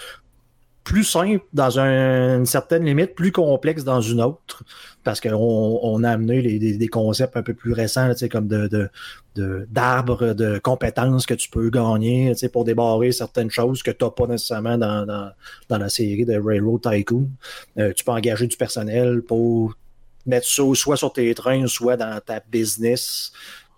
Plus 0.82 1.04
simple 1.04 1.44
dans 1.52 1.78
un- 1.78 2.38
une 2.38 2.46
certaine 2.46 2.84
limite, 2.84 3.14
plus 3.14 3.32
complexe 3.32 3.84
dans 3.84 4.00
une 4.00 4.20
autre, 4.22 4.64
parce 5.04 5.20
qu'on 5.20 5.78
on 5.82 6.02
a 6.02 6.10
amené 6.10 6.58
des, 6.58 6.88
concepts 6.88 7.36
un 7.36 7.42
peu 7.42 7.54
plus 7.54 7.72
récents, 7.74 8.10
comme 8.32 8.48
de, 8.48 8.66
de, 8.66 8.88
de- 9.36 9.68
d'arbres 9.70 10.32
de 10.32 10.58
compétences 10.58 11.26
que 11.26 11.34
tu 11.34 11.50
peux 11.50 11.68
gagner 11.70 12.32
pour 12.50 12.64
débarrer 12.64 13.12
certaines 13.12 13.50
choses 13.50 13.82
que 13.82 13.90
tu 13.90 14.04
n'as 14.04 14.10
pas 14.10 14.26
nécessairement 14.26 14.78
dans, 14.78 15.04
dans, 15.06 15.30
dans 15.68 15.78
la 15.78 15.90
série 15.90 16.24
de 16.24 16.40
Railroad 16.40 16.80
Tycoon. 16.80 17.28
Euh, 17.78 17.92
tu 17.94 18.02
peux 18.02 18.12
engager 18.12 18.46
du 18.46 18.56
personnel 18.56 19.22
pour 19.22 19.74
mettre 20.26 20.46
ça 20.46 20.62
soit 20.74 20.96
sur 20.96 21.12
tes 21.12 21.34
trains, 21.34 21.66
soit 21.66 21.96
dans 21.96 22.18
ta 22.24 22.40
business. 22.50 23.32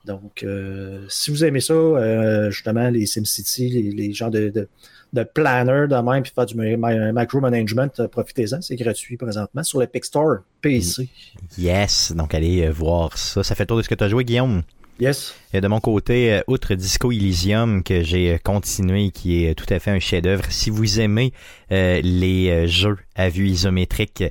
Donc, 0.04 0.42
euh, 0.42 1.04
si 1.08 1.30
vous 1.30 1.44
aimez 1.44 1.60
ça, 1.60 1.74
euh, 1.74 2.50
justement, 2.50 2.88
les 2.90 3.06
SimCity, 3.06 3.68
les, 3.68 3.82
les 3.92 4.12
gens 4.12 4.30
de, 4.30 4.48
de, 4.48 4.68
de 5.12 5.22
planner 5.22 5.86
de 5.88 5.94
même, 6.10 6.22
puis 6.22 6.32
faire 6.34 6.46
du 6.46 6.56
ma- 6.56 6.76
ma- 6.76 7.12
macro 7.12 7.40
management, 7.40 8.00
euh, 8.00 8.08
profitez-en, 8.08 8.60
c'est 8.62 8.74
gratuit 8.76 9.16
présentement 9.16 9.62
sur 9.62 9.78
l'Epic 9.80 10.04
Store 10.04 10.38
PC. 10.60 11.08
Yes. 11.56 12.12
Donc, 12.16 12.34
allez 12.34 12.62
euh, 12.66 12.70
voir 12.70 13.16
ça. 13.16 13.42
Ça 13.44 13.54
fait 13.54 13.62
le 13.62 13.68
tour 13.68 13.76
de 13.76 13.82
ce 13.82 13.88
que 13.88 13.94
t'as 13.94 14.08
joué, 14.08 14.24
Guillaume. 14.24 14.62
Yes. 15.00 15.34
Et 15.52 15.60
de 15.60 15.68
mon 15.68 15.80
côté, 15.80 16.32
euh, 16.34 16.40
outre 16.48 16.74
Disco 16.74 17.10
Elysium 17.12 17.82
que 17.82 18.02
j'ai 18.02 18.38
continué, 18.42 19.10
qui 19.10 19.44
est 19.44 19.54
tout 19.54 19.72
à 19.72 19.78
fait 19.78 19.90
un 19.90 19.98
chef-d'œuvre, 20.00 20.44
si 20.50 20.70
vous 20.70 21.00
aimez 21.00 21.32
euh, 21.70 22.00
les 22.02 22.66
jeux 22.68 22.98
à 23.14 23.28
vue 23.28 23.48
isométrique 23.48 24.24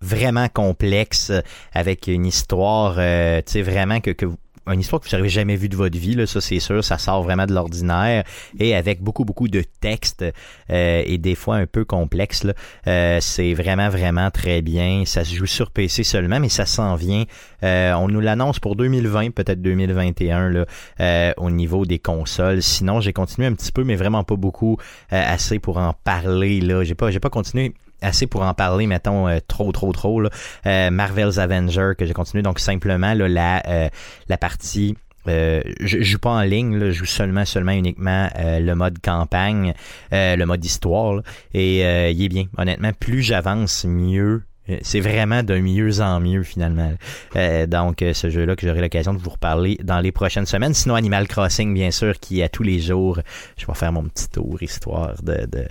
vraiment 0.00 0.48
complexes, 0.48 1.30
euh, 1.30 1.40
avec 1.72 2.08
une 2.08 2.26
histoire, 2.26 2.96
euh, 2.98 3.40
tu 3.46 3.52
sais, 3.52 3.62
vraiment 3.62 4.00
que, 4.00 4.10
que 4.10 4.26
vous- 4.26 4.36
une 4.66 4.80
histoire 4.80 5.00
que 5.00 5.08
vous 5.08 5.16
n'avez 5.16 5.28
jamais 5.28 5.56
vue 5.56 5.68
de 5.68 5.76
votre 5.76 5.98
vie, 5.98 6.14
là, 6.14 6.26
ça 6.26 6.40
c'est 6.40 6.60
sûr, 6.60 6.84
ça 6.84 6.98
sort 6.98 7.22
vraiment 7.22 7.46
de 7.46 7.52
l'ordinaire 7.52 8.24
et 8.58 8.74
avec 8.74 9.02
beaucoup 9.02 9.24
beaucoup 9.24 9.48
de 9.48 9.64
textes 9.80 10.24
euh, 10.70 11.02
et 11.04 11.18
des 11.18 11.34
fois 11.34 11.56
un 11.56 11.66
peu 11.66 11.84
complexes. 11.84 12.46
Euh, 12.86 13.18
c'est 13.20 13.54
vraiment 13.54 13.88
vraiment 13.88 14.30
très 14.30 14.62
bien. 14.62 15.04
Ça 15.06 15.24
se 15.24 15.34
joue 15.34 15.46
sur 15.46 15.70
PC 15.70 16.04
seulement, 16.04 16.40
mais 16.40 16.48
ça 16.48 16.66
s'en 16.66 16.94
vient. 16.94 17.24
Euh, 17.62 17.92
on 17.94 18.08
nous 18.08 18.20
l'annonce 18.20 18.58
pour 18.60 18.76
2020, 18.76 19.30
peut-être 19.30 19.60
2021 19.60 20.50
là, 20.50 20.66
euh, 21.00 21.32
au 21.36 21.50
niveau 21.50 21.86
des 21.86 21.98
consoles. 21.98 22.62
Sinon, 22.62 23.00
j'ai 23.00 23.12
continué 23.12 23.46
un 23.46 23.54
petit 23.54 23.72
peu, 23.72 23.84
mais 23.84 23.96
vraiment 23.96 24.24
pas 24.24 24.36
beaucoup, 24.36 24.76
assez 25.10 25.58
pour 25.58 25.78
en 25.78 25.94
parler. 26.04 26.60
Là, 26.60 26.84
j'ai 26.84 26.94
pas 26.94 27.10
j'ai 27.10 27.20
pas 27.20 27.30
continué 27.30 27.74
assez 28.02 28.26
pour 28.26 28.42
en 28.42 28.54
parler, 28.54 28.86
mettons, 28.86 29.28
euh, 29.28 29.38
trop, 29.46 29.72
trop, 29.72 29.92
trop. 29.92 30.20
Là. 30.20 30.30
Euh, 30.66 30.90
Marvel's 30.90 31.38
Avenger, 31.38 31.92
que 31.96 32.04
j'ai 32.06 32.12
continué, 32.12 32.42
donc 32.42 32.58
simplement 32.58 33.14
la, 33.14 33.62
euh, 33.68 33.88
la 34.28 34.36
partie... 34.36 34.96
Euh, 35.28 35.62
je, 35.78 35.98
je 35.98 36.02
joue 36.02 36.18
pas 36.18 36.30
en 36.30 36.42
ligne, 36.42 36.76
là, 36.76 36.86
je 36.86 36.98
joue 36.98 37.04
seulement, 37.06 37.44
seulement 37.44 37.72
uniquement 37.72 38.28
le 38.36 38.74
mode 38.74 38.98
campagne, 39.00 39.72
le 40.10 40.44
mode 40.44 40.64
histoire, 40.64 41.22
et 41.54 42.10
il 42.10 42.24
est 42.24 42.28
bien. 42.28 42.46
Honnêtement, 42.58 42.90
plus 42.92 43.22
j'avance, 43.22 43.84
mieux. 43.84 44.42
Euh, 44.68 44.76
C'est 44.82 45.00
vraiment 45.00 45.42
de 45.42 45.58
mieux 45.58 46.00
en 46.00 46.20
mieux 46.20 46.42
finalement. 46.42 46.92
Euh, 47.36 47.66
donc 47.66 48.02
euh, 48.02 48.12
ce 48.14 48.30
jeu-là 48.30 48.54
que 48.56 48.66
j'aurai 48.66 48.80
l'occasion 48.80 49.12
de 49.12 49.18
vous 49.18 49.30
reparler 49.30 49.78
dans 49.82 50.00
les 50.00 50.12
prochaines 50.12 50.46
semaines. 50.46 50.72
Sinon 50.74 50.94
Animal 50.94 51.26
Crossing 51.28 51.74
bien 51.74 51.90
sûr 51.90 52.18
qui 52.20 52.42
à 52.42 52.48
tous 52.48 52.62
les 52.62 52.78
jours, 52.78 53.18
je 53.56 53.66
vais 53.66 53.74
faire 53.74 53.92
mon 53.92 54.04
petit 54.04 54.28
tour 54.28 54.62
histoire 54.62 55.14
de, 55.22 55.46
de 55.50 55.66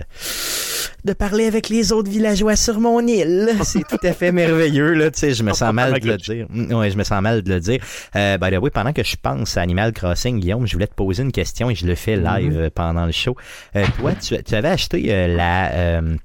de 1.04 1.12
parler 1.12 1.46
avec 1.46 1.68
les 1.68 1.90
autres 1.92 2.10
villageois 2.10 2.54
sur 2.56 2.78
mon 2.80 3.00
île. 3.06 3.50
C'est 3.64 3.86
tout 3.86 3.98
à 4.04 4.12
fait 4.12 4.30
merveilleux, 4.30 4.92
là, 4.94 5.10
tu 5.10 5.18
sais, 5.18 5.34
je 5.34 5.42
me 5.42 5.52
sens 5.52 5.72
mal 5.72 5.98
de 5.98 6.06
le 6.06 6.16
dire. 6.16 6.46
Mm, 6.48 6.72
Ouais, 6.74 6.90
je 6.90 6.96
me 6.96 7.02
sens 7.04 7.20
mal 7.22 7.42
de 7.42 7.52
le 7.54 7.60
dire. 7.60 7.80
Euh, 8.14 8.38
by 8.38 8.50
the 8.50 8.58
way, 8.60 8.70
pendant 8.70 8.92
que 8.92 9.02
je 9.02 9.16
pense 9.20 9.56
à 9.56 9.62
Animal 9.62 9.92
Crossing, 9.92 10.38
Guillaume, 10.38 10.66
je 10.66 10.72
voulais 10.74 10.86
te 10.86 10.94
poser 10.94 11.22
une 11.22 11.32
question 11.32 11.70
et 11.70 11.74
je 11.74 11.86
le 11.86 11.94
fais 11.96 12.16
live 12.16 12.56
euh, 12.56 12.70
pendant 12.72 13.04
le 13.06 13.12
show. 13.12 13.36
Euh, 13.74 13.84
toi, 13.98 14.12
tu, 14.14 14.40
tu 14.42 14.54
avais 14.54 14.68
acheté 14.68 15.26
la, 15.28 15.72
euh, 15.72 16.16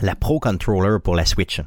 la 0.00 0.14
Pro 0.14 0.40
Controller 0.40 0.96
pour 1.02 1.14
la 1.14 1.26
Switch. 1.26 1.60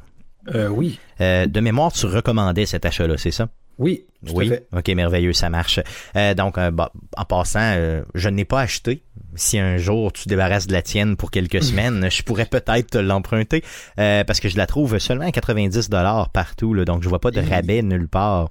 Euh, 0.54 0.68
oui. 0.68 0.98
Euh, 1.20 1.46
de 1.46 1.60
mémoire, 1.60 1.92
tu 1.92 2.06
recommandais 2.06 2.66
cet 2.66 2.84
achat-là, 2.84 3.16
c'est 3.16 3.30
ça? 3.30 3.48
Oui, 3.78 4.04
tout 4.26 4.32
oui? 4.34 4.46
à 4.46 4.48
fait. 4.48 4.66
Ok, 4.74 4.88
merveilleux, 4.88 5.32
ça 5.34 5.50
marche. 5.50 5.80
Euh, 6.16 6.34
donc, 6.34 6.56
bah, 6.72 6.92
en 7.16 7.24
passant, 7.24 8.00
je 8.14 8.28
n'ai 8.28 8.44
pas 8.46 8.60
acheté. 8.60 9.02
Si 9.34 9.58
un 9.58 9.76
jour 9.76 10.12
tu 10.14 10.28
débarrasses 10.28 10.66
de 10.66 10.72
la 10.72 10.80
tienne 10.80 11.16
pour 11.16 11.30
quelques 11.30 11.62
semaines, 11.62 12.10
je 12.10 12.22
pourrais 12.22 12.46
peut-être 12.46 12.90
te 12.92 12.98
l'emprunter 12.98 13.62
euh, 13.98 14.24
parce 14.24 14.40
que 14.40 14.48
je 14.48 14.56
la 14.56 14.66
trouve 14.66 14.98
seulement 14.98 15.26
à 15.26 15.32
90 15.32 15.90
dollars 15.90 16.30
partout. 16.30 16.72
Là, 16.72 16.86
donc, 16.86 17.02
je 17.02 17.08
vois 17.08 17.20
pas 17.20 17.30
de 17.30 17.40
rabais 17.40 17.82
nulle 17.82 18.08
part. 18.08 18.48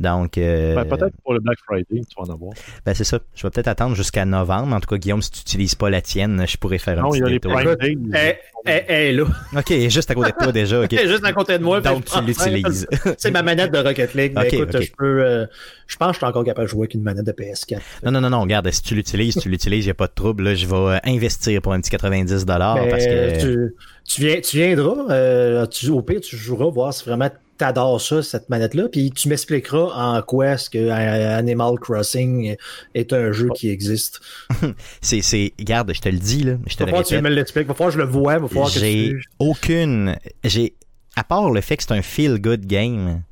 Donc, 0.00 0.38
euh, 0.38 0.74
Ben, 0.74 0.84
Peut-être 0.86 1.14
pour 1.22 1.34
le 1.34 1.40
Black 1.40 1.58
Friday, 1.66 1.84
tu 2.08 2.14
vas 2.16 2.22
en 2.22 2.34
avoir. 2.34 2.52
ben, 2.86 2.94
c'est 2.94 3.04
ça. 3.04 3.18
Je 3.34 3.42
vais 3.46 3.50
peut-être 3.50 3.68
attendre 3.68 3.94
jusqu'à 3.94 4.24
novembre. 4.24 4.74
En 4.74 4.80
tout 4.80 4.88
cas, 4.88 4.96
Guillaume, 4.96 5.20
si 5.20 5.30
tu 5.30 5.38
n'utilises 5.40 5.74
pas 5.74 5.90
la 5.90 6.00
tienne, 6.00 6.44
je 6.48 6.56
pourrais 6.56 6.78
faire 6.78 6.98
un 6.98 7.02
Non, 7.02 7.10
petit 7.10 7.18
il 7.18 7.22
y 7.22 7.24
a 7.26 7.28
les. 7.28 7.38
Prime 7.38 7.76
Days. 7.76 7.98
Eh, 8.14 8.34
eh, 8.66 8.82
eh, 8.88 9.12
là. 9.12 9.24
Ok, 9.56 9.72
juste 9.88 10.10
à 10.10 10.14
côté 10.14 10.32
de 10.32 10.36
toi 10.42 10.52
déjà. 10.52 10.82
Juste 10.90 11.24
à 11.24 11.32
côté 11.32 11.58
de 11.58 11.62
moi. 11.62 11.80
Donc, 11.80 12.04
tu 12.06 12.20
l'utilises. 12.22 12.86
C'est 13.18 13.30
ma 13.30 13.42
manette 13.42 13.72
de 13.72 13.78
Rocket 13.78 14.14
League. 14.14 14.32
Mais 14.34 14.46
Ok, 14.46 14.52
écoute, 14.54 14.80
je 14.80 14.90
peux. 14.96 15.22
euh, 15.24 15.46
je 15.86 15.96
pense 15.96 16.08
que 16.08 16.12
je 16.14 16.18
suis 16.18 16.26
encore 16.26 16.44
capable 16.44 16.66
de 16.66 16.70
jouer 16.70 16.82
avec 16.82 16.94
une 16.94 17.02
manette 17.02 17.26
de 17.26 17.32
PS4. 17.32 17.78
Non, 18.04 18.10
non, 18.10 18.20
non, 18.20 18.30
non, 18.30 18.40
regarde, 18.42 18.70
si 18.70 18.82
tu 18.82 18.94
l'utilises, 18.94 19.34
tu 19.36 19.48
l'utilises, 19.50 19.84
il 19.84 19.88
n'y 19.88 19.92
a 19.92 19.94
pas 19.94 20.06
de 20.06 20.12
trouble. 20.14 20.44
Là, 20.44 20.54
je 20.54 20.66
vais 20.66 20.74
euh, 20.76 20.98
investir 21.04 21.60
pour 21.62 21.72
un 21.74 21.80
petit 21.80 21.90
90 21.90 22.44
dollars 22.46 22.76
Mais 22.76 22.82
Ah, 22.86 22.90
parce 22.90 23.04
que... 23.06 23.40
tu, 23.40 23.74
tu, 24.04 24.20
viens, 24.22 24.40
tu 24.40 24.56
viendras, 24.58 25.10
euh, 25.10 25.66
tu, 25.66 25.88
au 25.90 26.02
pire, 26.02 26.20
tu 26.20 26.36
joueras, 26.36 26.70
voir 26.70 26.92
si 26.94 27.04
vraiment 27.04 27.28
t'adores 27.60 28.00
ça, 28.00 28.22
cette 28.22 28.48
manette-là, 28.48 28.88
puis 28.88 29.10
tu 29.10 29.28
m'expliqueras 29.28 29.92
en 29.94 30.22
quoi 30.22 30.48
est-ce 30.48 30.70
que 30.70 30.78
euh, 30.78 31.38
Animal 31.38 31.78
Crossing 31.78 32.56
est 32.94 33.12
un 33.12 33.32
jeu 33.32 33.48
qui 33.54 33.68
existe. 33.70 34.20
C'est, 35.00 35.20
c'est, 35.22 35.52
regarde, 35.58 35.92
je 35.94 36.00
te 36.00 36.08
le 36.08 36.18
dis, 36.18 36.42
là, 36.42 36.54
je 36.66 36.76
te 36.76 36.84
le 36.84 36.90
que 36.90 36.96
tu 37.02 37.14
répète. 37.14 37.22
me 37.22 37.28
l'expliques, 37.28 37.66
va 37.68 37.74
falloir 37.74 37.94
que 37.94 37.98
je 38.00 38.04
le 38.04 38.10
vois, 38.10 38.38
va 38.38 38.48
falloir 38.48 38.72
que 38.72 38.80
J'ai 38.80 39.10
tu... 39.10 39.24
aucune, 39.38 40.16
j'ai, 40.44 40.74
à 41.16 41.24
part 41.24 41.50
le 41.50 41.60
fait 41.60 41.76
que 41.76 41.82
c'est 41.82 41.92
un 41.92 42.02
feel-good 42.02 42.66
game, 42.66 43.22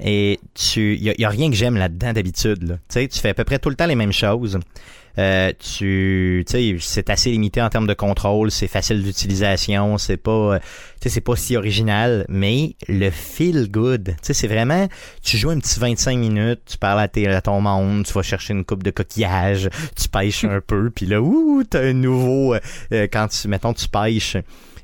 et 0.00 0.38
tu, 0.54 0.96
y 0.96 1.10
a, 1.10 1.14
y 1.18 1.24
a 1.24 1.28
rien 1.28 1.50
que 1.50 1.56
j'aime 1.56 1.76
là-dedans 1.76 2.12
d'habitude, 2.12 2.62
là. 2.62 2.74
Tu 2.76 2.80
sais, 2.88 3.08
tu 3.08 3.18
fais 3.18 3.30
à 3.30 3.34
peu 3.34 3.44
près 3.44 3.58
tout 3.58 3.68
le 3.68 3.76
temps 3.76 3.86
les 3.86 3.96
mêmes 3.96 4.12
choses. 4.12 4.58
Euh, 5.18 5.52
tu, 5.58 6.44
sais, 6.46 6.76
c'est 6.78 7.10
assez 7.10 7.30
limité 7.30 7.60
en 7.60 7.68
termes 7.68 7.86
de 7.86 7.94
contrôle, 7.94 8.50
c'est 8.50 8.68
facile 8.68 9.02
d'utilisation, 9.02 9.98
c'est 9.98 10.16
pas, 10.16 10.30
euh, 10.30 10.58
c'est 11.04 11.20
pas 11.20 11.34
si 11.34 11.56
original, 11.56 12.24
mais 12.28 12.76
le 12.88 13.10
feel 13.10 13.70
good, 13.70 14.14
c'est 14.22 14.46
vraiment, 14.46 14.88
tu 15.22 15.36
joues 15.36 15.50
un 15.50 15.58
petit 15.58 15.80
25 15.80 16.16
minutes, 16.18 16.60
tu 16.66 16.78
parles 16.78 17.00
à, 17.00 17.36
à 17.36 17.40
ton 17.40 17.60
monde, 17.60 18.04
tu 18.04 18.12
vas 18.12 18.22
chercher 18.22 18.54
une 18.54 18.64
coupe 18.64 18.82
de 18.82 18.90
coquillages, 18.90 19.68
tu 20.00 20.08
pêches 20.08 20.44
un 20.44 20.60
peu, 20.66 20.90
puis 20.90 21.06
là, 21.06 21.20
ouh, 21.20 21.64
t'as 21.68 21.82
un 21.82 21.94
nouveau, 21.94 22.54
euh, 22.54 22.60
euh, 22.92 23.08
quand 23.10 23.28
tu, 23.28 23.48
mettons, 23.48 23.72
tu 23.72 23.88
pêches, 23.88 24.36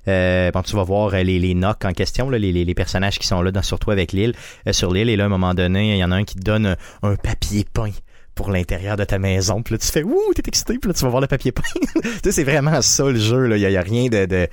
euh, 0.08 0.50
tu 0.66 0.76
vas 0.76 0.82
voir 0.82 1.10
les, 1.10 1.38
les 1.38 1.54
knocks 1.54 1.84
en 1.84 1.92
question, 1.92 2.28
là, 2.28 2.38
les, 2.38 2.52
les, 2.52 2.74
personnages 2.74 3.18
qui 3.18 3.26
sont 3.26 3.42
là 3.42 3.50
dans, 3.50 3.62
sur 3.62 3.78
toi 3.78 3.92
avec 3.92 4.12
l'île, 4.12 4.34
euh, 4.66 4.72
sur 4.72 4.92
l'île, 4.92 5.08
et 5.08 5.16
là, 5.16 5.24
à 5.24 5.26
un 5.26 5.30
moment 5.30 5.54
donné, 5.54 5.92
il 5.94 5.98
y 5.98 6.04
en 6.04 6.10
a 6.10 6.16
un 6.16 6.24
qui 6.24 6.36
te 6.36 6.42
donne 6.42 6.66
un, 6.66 6.76
un 7.02 7.16
papier 7.16 7.64
peint 7.72 7.90
pour 8.34 8.50
l'intérieur 8.50 8.96
de 8.96 9.04
ta 9.04 9.18
maison. 9.18 9.62
Puis 9.62 9.74
là, 9.74 9.78
tu 9.78 9.86
fais 9.86 10.02
ouh, 10.02 10.34
t'es 10.34 10.42
excité, 10.46 10.78
puis 10.78 10.88
là, 10.88 10.94
tu 10.94 11.04
vas 11.04 11.10
voir 11.10 11.20
le 11.20 11.26
papier 11.26 11.52
peint. 11.52 11.62
tu 12.02 12.10
sais, 12.24 12.32
c'est 12.32 12.44
vraiment 12.44 12.82
ça 12.82 13.04
le 13.04 13.18
jeu. 13.18 13.46
Là. 13.46 13.56
Il 13.56 13.60
y 13.60 13.66
a, 13.66 13.70
il 13.70 13.74
y 13.74 13.76
a 13.76 13.82
rien 13.82 14.08
de, 14.08 14.26
de 14.26 14.48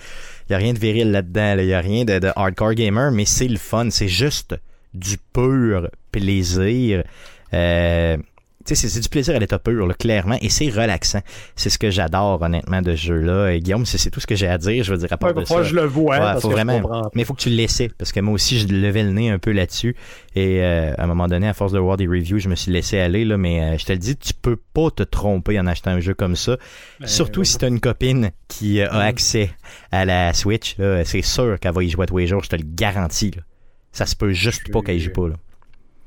y 0.50 0.54
a 0.54 0.58
rien 0.58 0.74
de 0.74 0.80
viril 0.80 1.12
là-dedans. 1.12 1.56
Là. 1.56 1.64
Il 1.64 1.70
y 1.70 1.74
a 1.74 1.82
rien 1.82 2.06
de, 2.06 2.32
hardcore 2.36 2.74
gamer, 2.74 3.12
mais 3.12 3.26
c'est 3.26 3.48
le 3.48 3.58
fun. 3.58 3.90
C'est 3.90 4.08
juste 4.08 4.56
du 4.94 5.18
pur 5.34 5.90
plaisir. 6.12 7.04
Euh, 7.54 8.18
c'est- 8.66 8.76
c'est 8.76 9.00
du 9.00 9.10
plaisir 9.10 9.36
à 9.36 9.40
l'état 9.40 9.60
pur, 9.60 9.86
là, 9.88 9.94
clairement, 9.94 10.38
et 10.42 10.50
c'est 10.50 10.70
relaxant. 10.70 11.22
C'est 11.56 11.70
ce 11.70 11.78
que 11.78 11.90
j'adore, 11.90 12.42
honnêtement, 12.42 12.82
de 12.82 12.96
ce 12.96 13.02
jeu-là. 13.08 13.52
Et 13.52 13.60
Guillaume, 13.60 13.86
c'est 13.86 14.10
tout 14.10 14.20
ce 14.20 14.28
que 14.28 14.36
j'ai 14.36 14.48
à 14.48 14.58
dire, 14.58 14.84
je 14.84 14.92
veux 14.92 14.98
dire, 14.98 15.12
à 15.12 15.18
part 15.18 15.36
Ouais, 15.36 15.42
de 15.42 15.48
ça. 15.48 15.64
je 15.64 15.76
le 15.76 15.84
vois, 15.86 16.16
Ouais, 16.16 16.20
parce 16.20 16.42
faut 16.42 16.48
que 16.50 16.54
vraiment- 16.54 16.78
je. 16.82 17.10
Mais 17.16 17.22
il 17.22 17.26
faut 17.26 17.34
que 17.34 17.42
tu 17.42 17.50
le 17.50 17.56
laisses, 17.56 17.82
parce 17.98 18.12
que 18.12 18.20
moi 18.20 18.34
aussi, 18.34 18.60
je 18.60 18.68
levais 18.68 19.04
le 19.04 19.12
nez 19.12 19.30
un 19.30 19.40
peu 19.40 19.52
là-dessus. 19.52 19.96
Et 20.36 20.62
euh, 20.62 20.94
à 20.98 21.04
un 21.04 21.08
moment 21.08 21.28
donné, 21.28 21.48
à 21.48 21.54
force 21.54 21.72
de 21.74 21.80
voir 21.80 21.98
des 21.98 22.08
reviews, 22.08 22.40
je 22.40 22.50
me 22.50 22.56
suis 22.56 22.72
laissé 22.72 23.00
aller, 23.00 23.26
là, 23.26 23.38
mais 23.38 23.62
euh, 23.62 23.78
je 23.78 23.86
te 23.86 23.92
le 23.92 23.98
dis, 24.00 24.16
tu 24.16 24.34
peux 24.34 24.56
pas 24.74 24.90
te 24.92 25.04
tromper 25.04 25.60
en 25.60 25.68
achetant 25.68 25.92
un 25.92 26.00
jeu 26.00 26.14
comme 26.14 26.36
ça. 26.36 26.58
Ben, 27.00 27.08
Surtout 27.08 27.42
ouais. 27.42 27.46
si 27.46 27.58
tu 27.58 27.66
as 27.66 27.68
une 27.68 27.80
copine 27.80 28.32
qui 28.48 28.80
euh, 28.82 28.90
a 28.90 29.02
accès 29.02 29.52
à 29.92 30.06
la 30.06 30.34
Switch, 30.34 30.76
c'est 31.06 31.22
sûr 31.22 31.60
qu'elle 31.60 31.74
va 31.74 31.84
y 31.84 31.90
jouer 31.90 32.06
tous 32.06 32.18
les 32.18 32.28
jours, 32.28 32.44
je 32.44 32.50
te 32.50 32.56
le 32.56 32.64
garantis. 32.66 33.32
Là. 33.32 33.42
Ça 33.92 34.06
se 34.06 34.16
peut 34.16 34.32
juste 34.32 34.62
Je- 34.68 34.72
pas 34.72 34.82
qu'elle 34.82 34.96
y 34.96 35.00
joue 35.00 35.12
pas. 35.12 35.28
Là. 35.28 35.36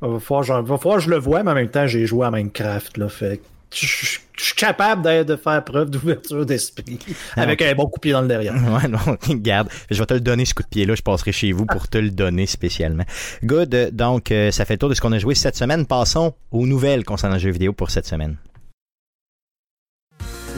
Va 0.06 0.20
falloir, 0.20 0.42
genre- 0.42 0.62
va 0.62 0.78
falloir 0.78 0.98
que 0.98 1.04
je 1.04 1.10
le 1.10 1.18
vois, 1.18 1.42
mais 1.42 1.50
en 1.50 1.54
même 1.54 1.68
temps, 1.70 1.86
j'ai 1.86 2.06
joué 2.06 2.26
à 2.26 2.30
Minecraft, 2.30 2.96
là, 2.98 3.08
fait 3.08 3.40
je, 3.72 3.86
je- 3.86 4.18
je 4.36 4.44
suis 4.44 4.54
capable 4.54 5.02
de, 5.02 5.22
de 5.24 5.34
faire 5.36 5.64
preuve 5.64 5.90
d'ouverture 5.90 6.46
d'esprit 6.46 6.98
avec 7.36 7.60
un 7.62 7.74
bon 7.74 7.86
coup 7.86 7.98
de 7.98 8.00
pied 8.02 8.12
dans 8.12 8.20
le 8.20 8.28
derrière. 8.28 8.54
Ouais, 8.72 8.86
non, 8.88 8.98
garde. 9.36 9.68
Je 9.90 9.98
vais 9.98 10.06
te 10.06 10.14
le 10.14 10.20
donner, 10.20 10.44
ce 10.44 10.54
coup 10.54 10.62
de 10.62 10.68
pied-là. 10.68 10.94
Je 10.94 11.02
passerai 11.02 11.32
chez 11.32 11.50
vous 11.52 11.66
pour 11.66 11.88
te 11.88 11.98
le 11.98 12.10
donner 12.10 12.46
spécialement. 12.46 13.02
Good. 13.42 13.90
Donc, 13.92 14.30
euh, 14.30 14.50
ça 14.52 14.64
fait 14.64 14.74
le 14.74 14.78
tour 14.78 14.88
de 14.90 14.94
ce 14.94 15.00
qu'on 15.00 15.12
a 15.12 15.18
joué 15.18 15.34
cette 15.34 15.56
semaine. 15.56 15.86
Passons 15.86 16.34
aux 16.52 16.66
nouvelles 16.66 17.04
concernant 17.04 17.34
le 17.34 17.40
jeu 17.40 17.50
vidéo 17.50 17.72
pour 17.72 17.90
cette 17.90 18.06
semaine. 18.06 18.36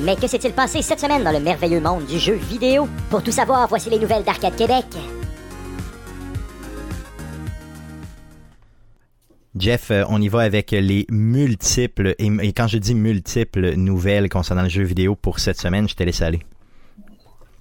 Mais 0.01 0.17
que 0.17 0.27
s'est-il 0.27 0.53
passé 0.53 0.83
cette 0.83 1.01
semaine 1.01 1.25
dans 1.25 1.33
le 1.33 1.41
merveilleux 1.41 1.81
monde 1.81 2.05
du 2.05 2.19
jeu 2.19 2.35
vidéo? 2.35 2.87
Pour 3.09 3.23
tout 3.23 3.33
savoir, 3.33 3.67
voici 3.69 3.89
les 3.89 3.99
nouvelles 3.99 4.25
d'Arcade 4.25 4.57
Québec. 4.57 4.85
Jeff, 9.67 9.91
euh, 9.91 10.05
on 10.09 10.23
y 10.23 10.29
va 10.29 10.43
avec 10.43 10.71
les 10.71 11.07
multiples, 11.11 12.15
et, 12.21 12.53
quand 12.53 12.69
je 12.69 12.79
dis 12.79 12.95
multiples 12.95 13.75
nouvelles 13.75 14.29
concernant 14.29 14.63
le 14.63 14.69
jeu 14.69 14.85
vidéo 14.85 15.17
pour 15.17 15.41
cette 15.41 15.59
semaine, 15.59 15.89
je 15.89 15.97
te 15.97 16.05
laisse 16.05 16.23
aller. 16.23 16.39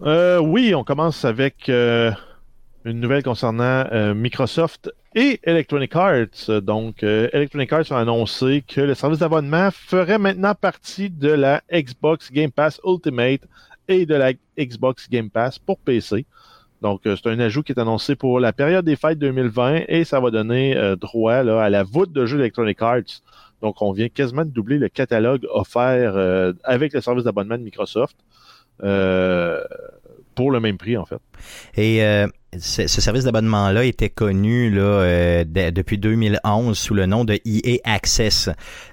Euh, 0.04 0.38
oui, 0.38 0.76
on 0.76 0.84
commence 0.84 1.26
avec 1.26 1.68
euh, 1.68 2.12
une 2.84 3.00
nouvelle 3.00 3.24
concernant 3.24 3.86
Microsoft 4.14 4.94
et 5.16 5.40
Electronic 5.42 5.96
Arts. 5.96 6.62
Donc, 6.62 7.02
Electronic 7.02 7.74
Arts 7.74 7.92
a 7.92 8.02
annoncé 8.02 8.64
que 8.68 8.82
le 8.82 8.94
service 8.94 9.18
d'abonnement 9.18 9.70
ferait 9.72 10.20
maintenant 10.20 10.54
partie 10.54 11.10
de 11.10 11.32
la 11.32 11.64
Xbox 11.74 12.32
Game 12.32 12.52
Pass 12.52 12.80
Ultimate 12.86 13.42
et 13.88 14.06
de 14.06 14.14
la 14.14 14.34
Xbox 14.60 15.10
Game 15.10 15.32
Pass 15.32 15.58
pour 15.58 15.80
PC. 15.80 16.28
Donc, 16.86 17.08
euh, 17.08 17.16
c'est 17.16 17.32
un 17.32 17.40
ajout 17.40 17.64
qui 17.64 17.72
est 17.72 17.80
annoncé 17.80 18.16
pour 18.16 18.40
la 18.40 18.54
période 18.54 18.86
des 18.86 18.96
fêtes 18.96 19.18
2020 19.18 19.86
et 19.88 20.04
ça 20.04 20.20
va 20.20 20.30
donner 20.30 20.78
euh, 20.78 20.96
droit 20.96 21.34
à 21.34 21.70
la 21.72 21.82
voûte 21.82 22.12
de 22.12 22.28
jeux 22.28 22.38
d'Electronic 22.38 22.80
Arts. 22.80 23.24
Donc, 23.64 23.82
on 23.82 23.92
vient 23.92 24.08
quasiment 24.08 24.46
de 24.46 24.52
doubler 24.52 24.78
le 24.78 24.88
catalogue 24.88 25.48
offert 25.50 26.14
euh, 26.16 26.54
avec 26.64 26.94
le 26.94 27.02
service 27.02 27.24
d'abonnement 27.24 27.58
de 27.58 27.64
Microsoft. 27.64 28.16
Pour 28.78 30.52
le 30.52 30.60
même 30.60 30.78
prix, 30.78 30.96
en 30.96 31.06
fait. 31.06 31.18
Ce, 32.60 32.88
ce 32.88 33.02
service 33.02 33.24
d'abonnement-là 33.26 33.84
était 33.86 34.10
connu 34.10 34.70
là, 34.70 34.82
euh, 34.82 35.44
de- 35.44 35.70
depuis 35.70 35.98
2011 35.98 36.78
sous 36.78 36.94
le 36.94 37.06
nom 37.06 37.26
de 37.26 37.40
EA 37.46 37.78
Access. 37.84 38.50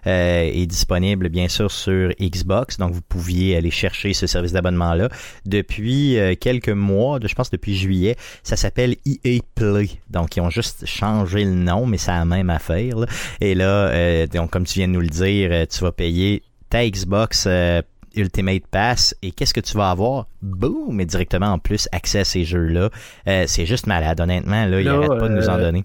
Euh, 0.06 0.42
est 0.52 0.66
disponible 0.66 1.28
bien 1.28 1.48
sûr 1.48 1.70
sur 1.70 2.10
Xbox, 2.20 2.76
donc 2.78 2.92
vous 2.92 3.02
pouviez 3.02 3.56
aller 3.56 3.70
chercher 3.70 4.12
ce 4.14 4.26
service 4.26 4.52
d'abonnement-là. 4.52 5.08
Depuis 5.46 6.18
euh, 6.18 6.34
quelques 6.38 6.68
mois, 6.68 7.18
je 7.22 7.34
pense 7.34 7.50
depuis 7.50 7.76
juillet, 7.76 8.16
ça 8.42 8.56
s'appelle 8.56 8.96
EA 9.06 9.38
Play. 9.54 9.88
Donc 10.10 10.36
ils 10.36 10.40
ont 10.40 10.50
juste 10.50 10.86
changé 10.86 11.44
le 11.44 11.50
nom, 11.52 11.86
mais 11.86 11.98
c'est 11.98 12.10
la 12.10 12.24
même 12.24 12.50
affaire. 12.50 12.98
là. 12.98 13.06
Et 13.40 13.54
là, 13.54 13.88
euh, 13.88 14.26
donc 14.26 14.50
comme 14.50 14.64
tu 14.64 14.78
viens 14.78 14.88
de 14.88 14.92
nous 14.94 15.00
le 15.00 15.08
dire, 15.08 15.50
euh, 15.52 15.66
tu 15.70 15.80
vas 15.84 15.92
payer 15.92 16.42
ta 16.70 16.88
Xbox 16.88 17.44
euh, 17.46 17.82
Ultimate 18.16 18.66
Pass 18.70 19.14
et 19.22 19.30
qu'est-ce 19.32 19.54
que 19.54 19.60
tu 19.60 19.76
vas 19.76 19.90
avoir? 19.90 20.26
Boom! 20.42 20.94
Mais 20.94 21.04
directement 21.04 21.46
en 21.46 21.58
plus 21.58 21.88
accès 21.92 22.20
à 22.20 22.24
ces 22.24 22.44
jeux-là. 22.44 22.90
Euh, 23.28 23.44
c'est 23.46 23.66
juste 23.66 23.86
malade, 23.86 24.20
honnêtement. 24.20 24.66
Là, 24.66 24.80
ils 24.80 24.86
n'arrêtent 24.86 25.18
pas 25.18 25.28
de 25.28 25.34
nous 25.34 25.48
en 25.48 25.58
euh, 25.58 25.62
donner. 25.62 25.84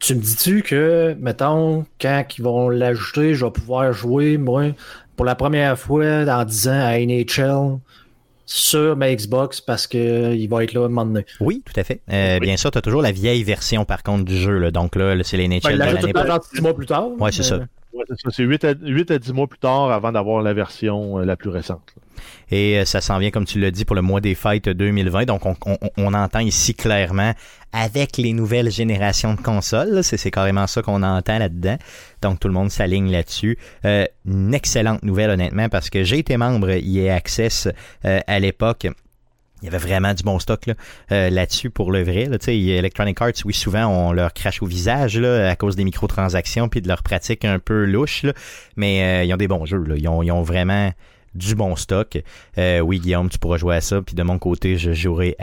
Tu 0.00 0.14
me 0.14 0.20
dis-tu 0.20 0.62
que, 0.62 1.16
mettons, 1.18 1.84
quand 2.00 2.24
ils 2.38 2.42
vont 2.42 2.68
l'ajouter, 2.68 3.34
je 3.34 3.44
vais 3.44 3.50
pouvoir 3.50 3.92
jouer, 3.92 4.38
moi, 4.38 4.66
pour 5.16 5.26
la 5.26 5.34
première 5.34 5.76
fois 5.78 6.24
dans 6.24 6.44
10 6.44 6.68
ans 6.68 6.86
à 6.86 6.98
NHL 6.98 7.78
sur 8.46 8.96
ma 8.96 9.14
Xbox 9.14 9.60
parce 9.60 9.86
que 9.86 10.34
il 10.34 10.48
va 10.48 10.64
être 10.64 10.72
là 10.72 10.82
à 10.82 10.84
un 10.84 10.88
moment 10.88 11.04
donné. 11.04 11.26
Oui, 11.40 11.62
tout 11.66 11.78
à 11.78 11.84
fait. 11.84 12.00
Euh, 12.10 12.38
Oui. 12.40 12.46
Bien 12.46 12.56
sûr, 12.56 12.70
tu 12.70 12.78
as 12.78 12.80
toujours 12.80 13.02
la 13.02 13.12
vieille 13.12 13.42
version 13.44 13.84
par 13.84 14.02
contre 14.02 14.24
du 14.24 14.36
jeu. 14.36 14.58
Là. 14.58 14.70
Donc 14.70 14.96
là, 14.96 15.14
c'est 15.22 15.36
les 15.36 15.48
Ben, 15.48 15.56
NHL 15.58 15.72
il 15.72 15.72
de 15.74 15.78
l'année 15.78 16.40
6 16.54 16.62
mois 16.62 16.74
plus 16.74 16.86
tard. 16.86 17.08
Ouais, 17.18 17.30
c'est 17.30 17.38
mais- 17.38 17.44
ça. 17.44 17.58
Ouais, 17.98 18.04
c'est 18.08 18.14
ça. 18.22 18.28
C'est 18.30 18.44
8 18.44 18.64
à, 18.64 18.74
8 18.80 19.10
à 19.10 19.18
10 19.18 19.32
mois 19.32 19.46
plus 19.46 19.58
tard 19.58 19.90
avant 19.90 20.12
d'avoir 20.12 20.40
la 20.42 20.54
version 20.54 21.18
euh, 21.18 21.24
la 21.24 21.36
plus 21.36 21.50
récente. 21.50 21.82
là. 21.96 22.02
Et 22.50 22.78
euh, 22.78 22.84
ça 22.84 23.00
s'en 23.00 23.18
vient, 23.18 23.30
comme 23.30 23.44
tu 23.44 23.58
l'as 23.60 23.70
dit, 23.70 23.84
pour 23.84 23.94
le 23.96 24.02
mois 24.02 24.20
des 24.20 24.34
fêtes 24.34 24.68
2020. 24.68 25.24
Donc, 25.26 25.44
on, 25.46 25.56
on- 25.66 25.76
on 25.96 26.14
entend 26.14 26.38
ici 26.40 26.74
clairement 26.74 27.32
avec 27.72 28.16
les 28.16 28.32
nouvelles 28.32 28.70
générations 28.70 29.34
de 29.34 29.40
consoles. 29.40 30.02
c'est 30.02 30.30
carrément 30.30 30.66
ça 30.66 30.80
qu'on 30.82 31.02
entend 31.02 31.38
là-dedans. 31.38 31.76
Donc, 32.22 32.40
tout 32.40 32.48
le 32.48 32.54
monde 32.54 32.70
s'aligne 32.70 33.10
là-dessus. 33.10 33.58
Euh, 33.84 34.06
une 34.26 34.54
excellente 34.54 35.02
nouvelle, 35.02 35.30
honnêtement, 35.30 35.68
parce 35.68 35.90
que 35.90 36.04
j'ai 36.04 36.18
été 36.18 36.36
membre 36.36 36.70
EA 36.70 37.14
Access 37.14 37.68
euh, 38.04 38.20
à 38.26 38.38
l'époque. 38.40 38.86
Il 39.62 39.66
y 39.66 39.68
avait 39.68 39.78
vraiment 39.78 40.14
du 40.14 40.22
bon 40.22 40.38
stock 40.38 40.66
là, 40.66 40.74
euh, 41.12 41.30
là-dessus 41.30 41.70
pour 41.70 41.90
le 41.90 42.02
vrai. 42.02 42.26
Là, 42.26 42.38
Electronic 42.46 43.20
Arts, 43.20 43.32
oui, 43.44 43.54
souvent 43.54 43.86
on 43.86 44.12
leur 44.12 44.32
crache 44.32 44.62
au 44.62 44.66
visage 44.66 45.18
là, 45.18 45.50
à 45.50 45.56
cause 45.56 45.76
des 45.76 45.84
microtransactions 45.84 46.68
puis 46.68 46.80
de 46.80 46.88
leur 46.88 47.02
pratique 47.02 47.44
un 47.44 47.58
peu 47.58 47.84
louche, 47.84 48.22
là, 48.22 48.32
mais 48.76 49.02
euh, 49.02 49.24
ils 49.24 49.34
ont 49.34 49.36
des 49.36 49.48
bons 49.48 49.66
jeux. 49.66 49.82
Là. 49.84 49.96
Ils, 49.96 50.08
ont, 50.08 50.42
vraiment 50.42 50.92
du 51.34 51.54
bon 51.54 51.76
stock. 51.76 52.22
Euh, 52.58 52.80
oui, 52.80 53.00
Guillaume, 53.00 53.28
tu 53.28 53.38
pourras 53.38 53.56
jouer 53.56 53.76
à 53.76 53.80
ça. 53.80 54.02
Puis 54.02 54.14
de 54.14 54.22
mon 54.22 54.38
côté, 54.38 54.76
je 54.76 54.92
jouerai 54.92 55.36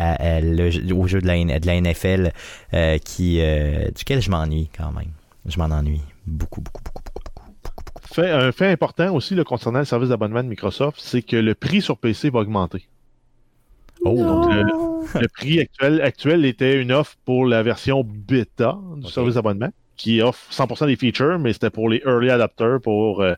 au 0.93 1.07
jeu 1.07 1.21
de 1.21 1.27
la, 1.27 1.81
NFL 1.81 2.31
euh, 2.73 2.97
qui, 2.99 3.39
euh, 3.41 3.89
duquel 3.95 4.21
je 4.21 4.29
m'ennuie 4.29 4.69
quand 4.77 4.91
même. 4.91 5.11
Je 5.45 5.57
m'en 5.57 5.65
ennuie 5.65 6.01
beaucoup, 6.25 6.61
beaucoup, 6.61 6.81
beaucoup, 6.83 7.03
beaucoup, 7.11 7.83
beaucoup. 7.83 8.13
Fait, 8.13 8.31
un 8.31 8.51
fait 8.51 8.71
important 8.71 9.13
aussi 9.13 9.35
concernant 9.43 9.79
le 9.79 9.85
service 9.85 10.09
d'abonnement 10.09 10.43
de 10.43 10.49
Microsoft, 10.49 10.99
c'est 10.99 11.21
que 11.21 11.35
le 11.35 11.55
prix 11.55 11.81
sur 11.81 11.97
PC 11.97 12.29
va 12.29 12.39
augmenter. 12.39 12.87
Oh, 14.05 14.15
Donc, 14.23 14.51
le, 14.51 14.63
le 15.21 15.27
prix 15.27 15.59
actuel, 15.59 16.01
actuel 16.01 16.45
était 16.45 16.79
une 16.81 16.91
offre 16.91 17.15
pour 17.25 17.45
la 17.45 17.63
version 17.63 18.03
bêta 18.05 18.77
du 18.97 19.09
service 19.09 19.35
d'abonnement, 19.35 19.69
qui 19.97 20.21
offre 20.21 20.51
100% 20.51 20.87
des 20.87 20.95
features, 20.95 21.39
mais 21.39 21.53
c'était 21.53 21.69
pour 21.69 21.89
les 21.89 22.01
early 22.05 22.29
adapters, 22.29 22.79
pour 22.81 23.21
euh, 23.21 23.33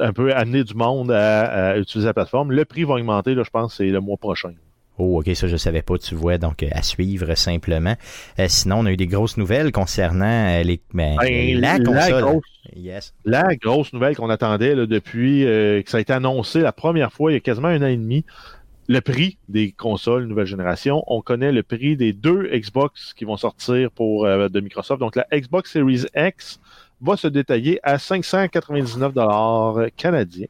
un 0.00 0.12
peu 0.12 0.34
amener 0.34 0.64
du 0.64 0.74
monde 0.74 1.10
à, 1.10 1.70
à 1.70 1.78
utiliser 1.78 2.06
la 2.06 2.14
plateforme. 2.14 2.52
Le 2.52 2.64
prix 2.64 2.84
va 2.84 2.94
augmenter, 2.94 3.34
là, 3.34 3.42
je 3.44 3.50
pense, 3.50 3.76
c'est 3.76 3.86
le 3.86 4.00
mois 4.00 4.16
prochain. 4.16 4.52
Oh, 4.96 5.18
ok, 5.18 5.34
ça 5.34 5.48
je 5.48 5.56
savais 5.56 5.82
pas, 5.82 5.98
tu 5.98 6.14
vois, 6.14 6.38
donc 6.38 6.62
euh, 6.62 6.68
à 6.70 6.82
suivre 6.82 7.34
simplement. 7.34 7.96
Euh, 8.38 8.46
sinon, 8.48 8.78
on 8.78 8.86
a 8.86 8.92
eu 8.92 8.96
des 8.96 9.08
grosses 9.08 9.36
nouvelles 9.36 9.72
concernant 9.72 10.24
euh, 10.24 10.62
les, 10.62 10.80
ben, 10.92 11.16
Ben, 11.18 11.60
la 11.60 11.78
grosse 11.80 12.44
Yes. 12.76 13.12
la 13.24 13.54
grosse 13.56 13.92
nouvelle 13.92 14.16
qu'on 14.16 14.30
attendait 14.30 14.74
là, 14.74 14.86
depuis 14.86 15.42
que 15.42 15.84
ça 15.86 15.98
a 15.98 16.00
été 16.00 16.12
annoncé 16.14 16.60
la 16.60 16.72
première 16.72 17.12
fois 17.12 17.30
il 17.30 17.34
y 17.34 17.36
a 17.36 17.40
quasiment 17.40 17.68
un 17.68 17.82
an 17.82 17.86
et 17.86 17.96
demi, 17.96 18.24
le 18.86 19.00
prix 19.00 19.38
des 19.48 19.72
consoles 19.72 20.26
nouvelle 20.26 20.46
génération. 20.46 21.02
On 21.06 21.20
connaît 21.22 21.52
le 21.52 21.62
prix 21.62 21.96
des 21.96 22.12
deux 22.12 22.48
Xbox 22.52 23.14
qui 23.14 23.24
vont 23.24 23.36
sortir 23.36 23.90
pour 23.90 24.26
euh, 24.26 24.48
de 24.48 24.60
Microsoft. 24.60 25.00
Donc 25.00 25.16
la 25.16 25.26
Xbox 25.32 25.72
Series 25.72 26.04
X 26.16 26.60
va 27.00 27.16
se 27.16 27.26
détailler 27.28 27.80
à 27.82 27.98
599 27.98 29.12
dollars 29.14 29.86
canadiens 29.96 30.46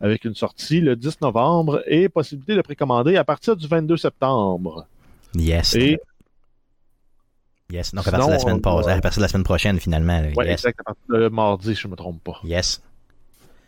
avec 0.00 0.24
une 0.24 0.34
sortie 0.34 0.80
le 0.80 0.96
10 0.96 1.20
novembre 1.22 1.82
et 1.86 2.08
possibilité 2.08 2.54
de 2.56 2.62
précommander 2.62 3.16
à 3.16 3.24
partir 3.24 3.56
du 3.56 3.66
22 3.66 3.96
septembre. 3.96 4.86
Yes. 5.34 5.74
Et 5.76 5.98
Yes. 7.72 7.94
Donc 7.94 8.06
à 8.06 8.10
partir 8.10 8.28
de 8.28 8.32
la 8.34 8.38
semaine 8.38 8.56
on- 8.56 8.60
passée, 8.60 8.90
à 8.90 9.00
partir 9.00 9.20
de 9.20 9.24
la 9.24 9.28
semaine 9.28 9.42
prochaine, 9.44 9.80
finalement. 9.80 10.20
ouais, 10.36 10.46
yes. 10.46 10.60
exact, 10.60 10.80
à 10.80 10.84
partir 10.84 11.04
de 11.08 11.28
mardi, 11.28 11.74
je 11.74 11.86
ne 11.88 11.92
me 11.92 11.96
trompe 11.96 12.22
pas. 12.22 12.38
Yes. 12.44 12.82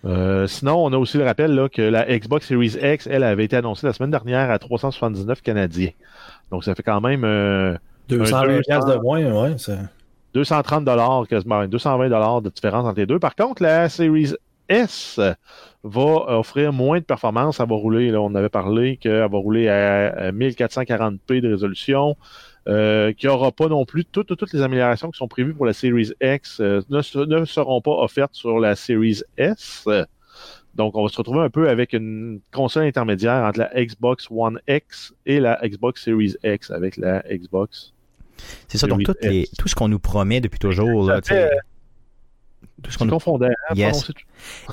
Euh, 0.06 0.46
sinon, 0.46 0.84
on 0.84 0.92
a 0.92 0.96
aussi 0.98 1.18
le 1.18 1.24
rappel 1.24 1.54
là, 1.54 1.68
que 1.68 1.82
la 1.82 2.04
Xbox 2.18 2.46
Series 2.46 2.76
X, 2.80 3.06
elle, 3.10 3.24
avait 3.24 3.44
été 3.44 3.56
annoncée 3.56 3.86
la 3.86 3.92
semaine 3.92 4.10
dernière 4.10 4.50
à 4.50 4.58
379 4.58 5.42
Canadiens. 5.42 5.90
Donc, 6.50 6.64
ça 6.64 6.74
fait 6.74 6.82
quand 6.82 7.00
même 7.00 7.24
euh, 7.24 7.76
220 8.08 8.46
200. 8.46 8.60
piastres 8.66 8.94
de 8.94 9.02
moins, 9.02 9.42
ouais. 9.42 9.54
c'est- 9.58 9.78
230 10.34 10.84
dollars, 10.84 11.26
quasiment 11.28 11.66
220 11.66 12.08
dollars 12.10 12.42
de 12.42 12.50
différence 12.50 12.84
entre 12.86 13.00
les 13.00 13.06
deux. 13.06 13.18
Par 13.18 13.34
contre, 13.34 13.62
la 13.62 13.88
Series 13.88 14.34
S 14.68 15.18
va 15.82 16.38
offrir 16.38 16.72
moins 16.72 16.98
de 16.98 17.04
performance. 17.04 17.58
Elle 17.58 17.68
va 17.68 17.74
rouler, 17.74 18.10
là, 18.10 18.20
on 18.20 18.34
avait 18.34 18.50
parlé 18.50 18.98
qu'elle 18.98 19.20
va 19.30 19.38
rouler 19.38 19.68
à 19.68 20.30
1440p 20.32 21.40
de 21.40 21.52
résolution. 21.52 22.16
Euh, 22.68 23.12
qu'il 23.12 23.28
n'y 23.28 23.34
aura 23.34 23.52
pas 23.52 23.68
non 23.68 23.84
plus 23.84 24.04
toutes, 24.04 24.36
toutes 24.36 24.52
les 24.52 24.60
améliorations 24.60 25.10
qui 25.12 25.18
sont 25.18 25.28
prévues 25.28 25.54
pour 25.54 25.66
la 25.66 25.72
Series 25.72 26.10
X 26.20 26.58
euh, 26.60 26.80
ne, 26.90 27.00
se- 27.00 27.18
ne 27.20 27.44
seront 27.44 27.80
pas 27.80 27.92
offertes 27.92 28.34
sur 28.34 28.58
la 28.58 28.74
Series 28.74 29.22
S. 29.36 29.86
Donc, 30.74 30.96
on 30.96 31.02
va 31.04 31.08
se 31.08 31.16
retrouver 31.16 31.40
un 31.40 31.48
peu 31.48 31.68
avec 31.68 31.92
une 31.92 32.40
console 32.52 32.82
intermédiaire 32.84 33.44
entre 33.44 33.60
la 33.60 33.70
Xbox 33.84 34.26
One 34.30 34.58
X 34.68 35.14
et 35.26 35.38
la 35.38 35.60
Xbox 35.66 36.02
Series 36.04 36.34
X 36.42 36.70
avec 36.72 36.96
la 36.96 37.20
Xbox. 37.30 37.92
C'est 38.68 38.78
ça. 38.78 38.86
Donc 38.88 39.04
tout, 39.04 39.14
les, 39.22 39.42
S. 39.42 39.50
tout 39.56 39.68
ce 39.68 39.74
qu'on 39.74 39.88
nous 39.88 39.98
promet 40.00 40.40
depuis 40.40 40.58
toujours, 40.58 41.08
là, 41.08 41.20
tout 42.82 42.90
ce 42.90 42.98
qu'on 42.98 43.06
hein, 43.08 43.74
Yes. 43.74 44.04
tout- 44.04 44.12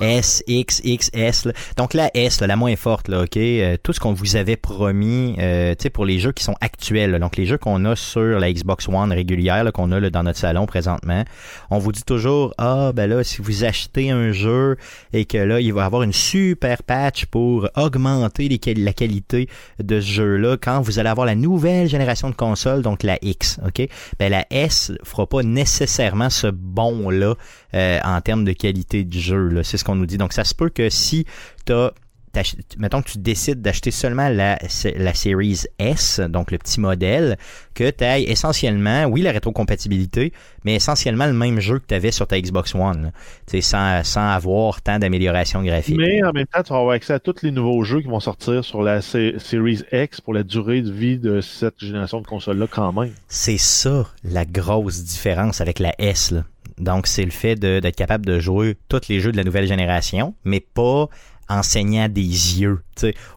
S, 0.00 0.44
X, 0.46 0.80
X, 0.84 1.10
S. 1.14 1.46
là. 1.46 1.52
Donc 1.76 1.94
la 1.94 2.10
S, 2.14 2.40
là, 2.40 2.46
la 2.46 2.54
moins 2.56 2.76
forte, 2.76 3.08
là, 3.08 3.22
ok. 3.22 3.36
euh, 3.36 3.76
tout 3.82 3.92
ce 3.92 3.98
qu'on 4.00 4.12
vous 4.12 4.36
avait 4.36 4.56
promis, 4.56 5.34
euh, 5.38 5.74
tu 5.74 5.84
sais, 5.84 5.90
pour 5.90 6.04
les 6.04 6.18
jeux 6.18 6.32
qui 6.32 6.44
sont 6.44 6.54
actuels, 6.60 7.10
là, 7.12 7.18
donc 7.18 7.36
les 7.36 7.46
jeux 7.46 7.56
qu'on 7.58 7.84
a 7.86 7.96
sur 7.96 8.38
la 8.38 8.52
Xbox 8.52 8.88
One 8.88 9.10
régulière, 9.12 9.64
qu'on 9.72 9.90
a 9.90 9.98
là, 10.00 10.10
dans 10.10 10.22
notre 10.22 10.38
salon 10.38 10.66
présentement, 10.66 11.24
on 11.70 11.78
vous 11.78 11.92
dit 11.92 12.02
toujours, 12.04 12.52
ah 12.58 12.92
ben 12.94 13.08
là, 13.08 13.24
si 13.24 13.40
vous 13.40 13.64
achetez 13.64 14.10
un 14.10 14.32
jeu 14.32 14.76
et 15.12 15.24
que 15.24 15.38
là, 15.38 15.60
il 15.60 15.72
va 15.72 15.82
y 15.82 15.84
avoir 15.84 16.02
une 16.02 16.12
super 16.12 16.82
patch 16.82 17.24
pour 17.26 17.68
augmenter 17.76 18.48
les 18.48 18.60
la 18.74 18.92
qualité 18.92 19.48
de 19.82 20.00
ce 20.00 20.06
jeu-là, 20.06 20.56
quand 20.60 20.80
vous 20.82 20.98
allez 20.98 21.08
avoir 21.08 21.26
la 21.26 21.34
nouvelle 21.34 21.88
génération 21.88 22.28
de 22.30 22.34
consoles, 22.34 22.82
donc 22.82 23.02
la 23.02 23.18
X, 23.22 23.58
ok. 23.66 23.88
Ben 24.18 24.30
la 24.30 24.46
S 24.50 24.92
fera 25.04 25.26
pas 25.26 25.42
nécessairement 25.42 26.30
ce 26.30 26.46
bon 26.48 27.08
là. 27.10 27.34
euh, 27.74 27.98
en 28.04 28.20
termes 28.20 28.44
de 28.44 28.52
qualité 28.52 29.04
du 29.04 29.18
jeu. 29.20 29.62
C'est 29.62 29.76
ce 29.76 29.84
qu'on 29.84 29.94
nous 29.94 30.06
dit. 30.06 30.18
Donc, 30.18 30.32
ça 30.32 30.44
se 30.44 30.54
peut 30.54 30.68
que 30.68 30.90
si 30.90 31.26
t'as 31.64 31.90
t'ach- 32.32 32.56
mettons 32.78 33.00
que 33.00 33.10
tu 33.12 33.18
décides 33.18 33.62
d'acheter 33.62 33.92
seulement 33.92 34.28
la, 34.28 34.58
la 34.96 35.14
Series 35.14 35.60
S, 35.78 36.18
donc 36.18 36.50
le 36.50 36.58
petit 36.58 36.80
modèle, 36.80 37.38
que 37.74 37.88
tu 37.90 38.02
ailles 38.02 38.24
essentiellement, 38.24 39.04
oui, 39.04 39.22
la 39.22 39.30
rétrocompatibilité, 39.30 40.32
mais 40.64 40.74
essentiellement 40.74 41.26
le 41.26 41.32
même 41.32 41.60
jeu 41.60 41.78
que 41.78 41.86
tu 41.86 41.94
avais 41.94 42.10
sur 42.10 42.26
ta 42.26 42.40
Xbox 42.40 42.74
One, 42.74 43.02
là. 43.04 43.10
Tu 43.48 43.62
sans, 43.62 44.02
sans 44.02 44.28
avoir 44.30 44.82
tant 44.82 44.98
d'amélioration 44.98 45.62
graphique. 45.62 45.96
Mais 45.96 46.24
en 46.24 46.32
même 46.32 46.46
temps, 46.46 46.64
tu 46.64 46.72
vas 46.72 46.80
avoir 46.80 46.94
accès 46.96 47.12
à 47.12 47.20
tous 47.20 47.36
les 47.42 47.52
nouveaux 47.52 47.84
jeux 47.84 48.00
qui 48.00 48.08
vont 48.08 48.18
sortir 48.18 48.64
sur 48.64 48.82
la 48.82 49.00
C- 49.00 49.34
Series 49.38 49.82
X 49.92 50.20
pour 50.20 50.34
la 50.34 50.42
durée 50.42 50.82
de 50.82 50.90
vie 50.90 51.18
de 51.18 51.40
cette 51.40 51.78
génération 51.78 52.20
de 52.20 52.26
consoles-là 52.26 52.66
quand 52.68 52.92
même. 52.92 53.12
C'est 53.28 53.58
ça 53.58 54.08
la 54.24 54.44
grosse 54.44 55.04
différence 55.04 55.60
avec 55.60 55.78
la 55.78 55.94
S. 56.00 56.32
là. 56.32 56.42
Donc, 56.78 57.06
c'est 57.06 57.24
le 57.24 57.30
fait 57.30 57.56
d'être 57.56 57.96
capable 57.96 58.26
de 58.26 58.38
jouer 58.40 58.76
tous 58.88 59.08
les 59.08 59.20
jeux 59.20 59.32
de 59.32 59.36
la 59.36 59.44
nouvelle 59.44 59.66
génération, 59.66 60.34
mais 60.44 60.60
pas 60.60 61.08
en 61.48 61.62
saignant 61.62 62.08
des 62.08 62.22
yeux, 62.60 62.80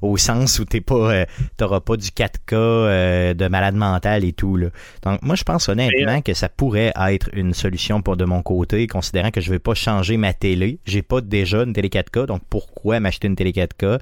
au 0.02 0.18
sens 0.18 0.60
où 0.60 0.66
t'es 0.66 0.82
pas, 0.82 1.14
euh, 1.14 1.26
t'auras 1.58 1.82
pas 1.82 1.98
du 1.98 2.08
4K 2.08 2.54
euh, 2.54 3.34
de 3.34 3.48
malade 3.48 3.76
mental 3.76 4.24
et 4.24 4.34
tout 4.34 4.56
là. 4.56 4.70
Donc, 5.04 5.22
moi, 5.22 5.36
je 5.36 5.44
pense 5.44 5.68
honnêtement 5.68 6.22
que 6.22 6.34
ça 6.34 6.50
pourrait 6.50 6.94
être 7.10 7.30
une 7.34 7.54
solution 7.54 8.02
pour 8.02 8.18
de 8.18 8.26
mon 8.26 8.42
côté, 8.42 8.88
considérant 8.88 9.32
que 9.32 9.42
je 9.42 9.52
vais 9.52 9.60
pas 9.60 9.74
changer 9.74 10.18
ma 10.18 10.34
télé. 10.34 10.80
J'ai 10.86 11.02
pas 11.02 11.22
déjà 11.22 11.64
une 11.64 11.74
télé 11.74 11.90
4K, 11.90 12.28
donc 12.28 12.42
pourquoi 12.50 13.00
m'acheter 13.00 13.28
une 13.28 13.36
télé 13.36 13.52
4K 13.52 14.00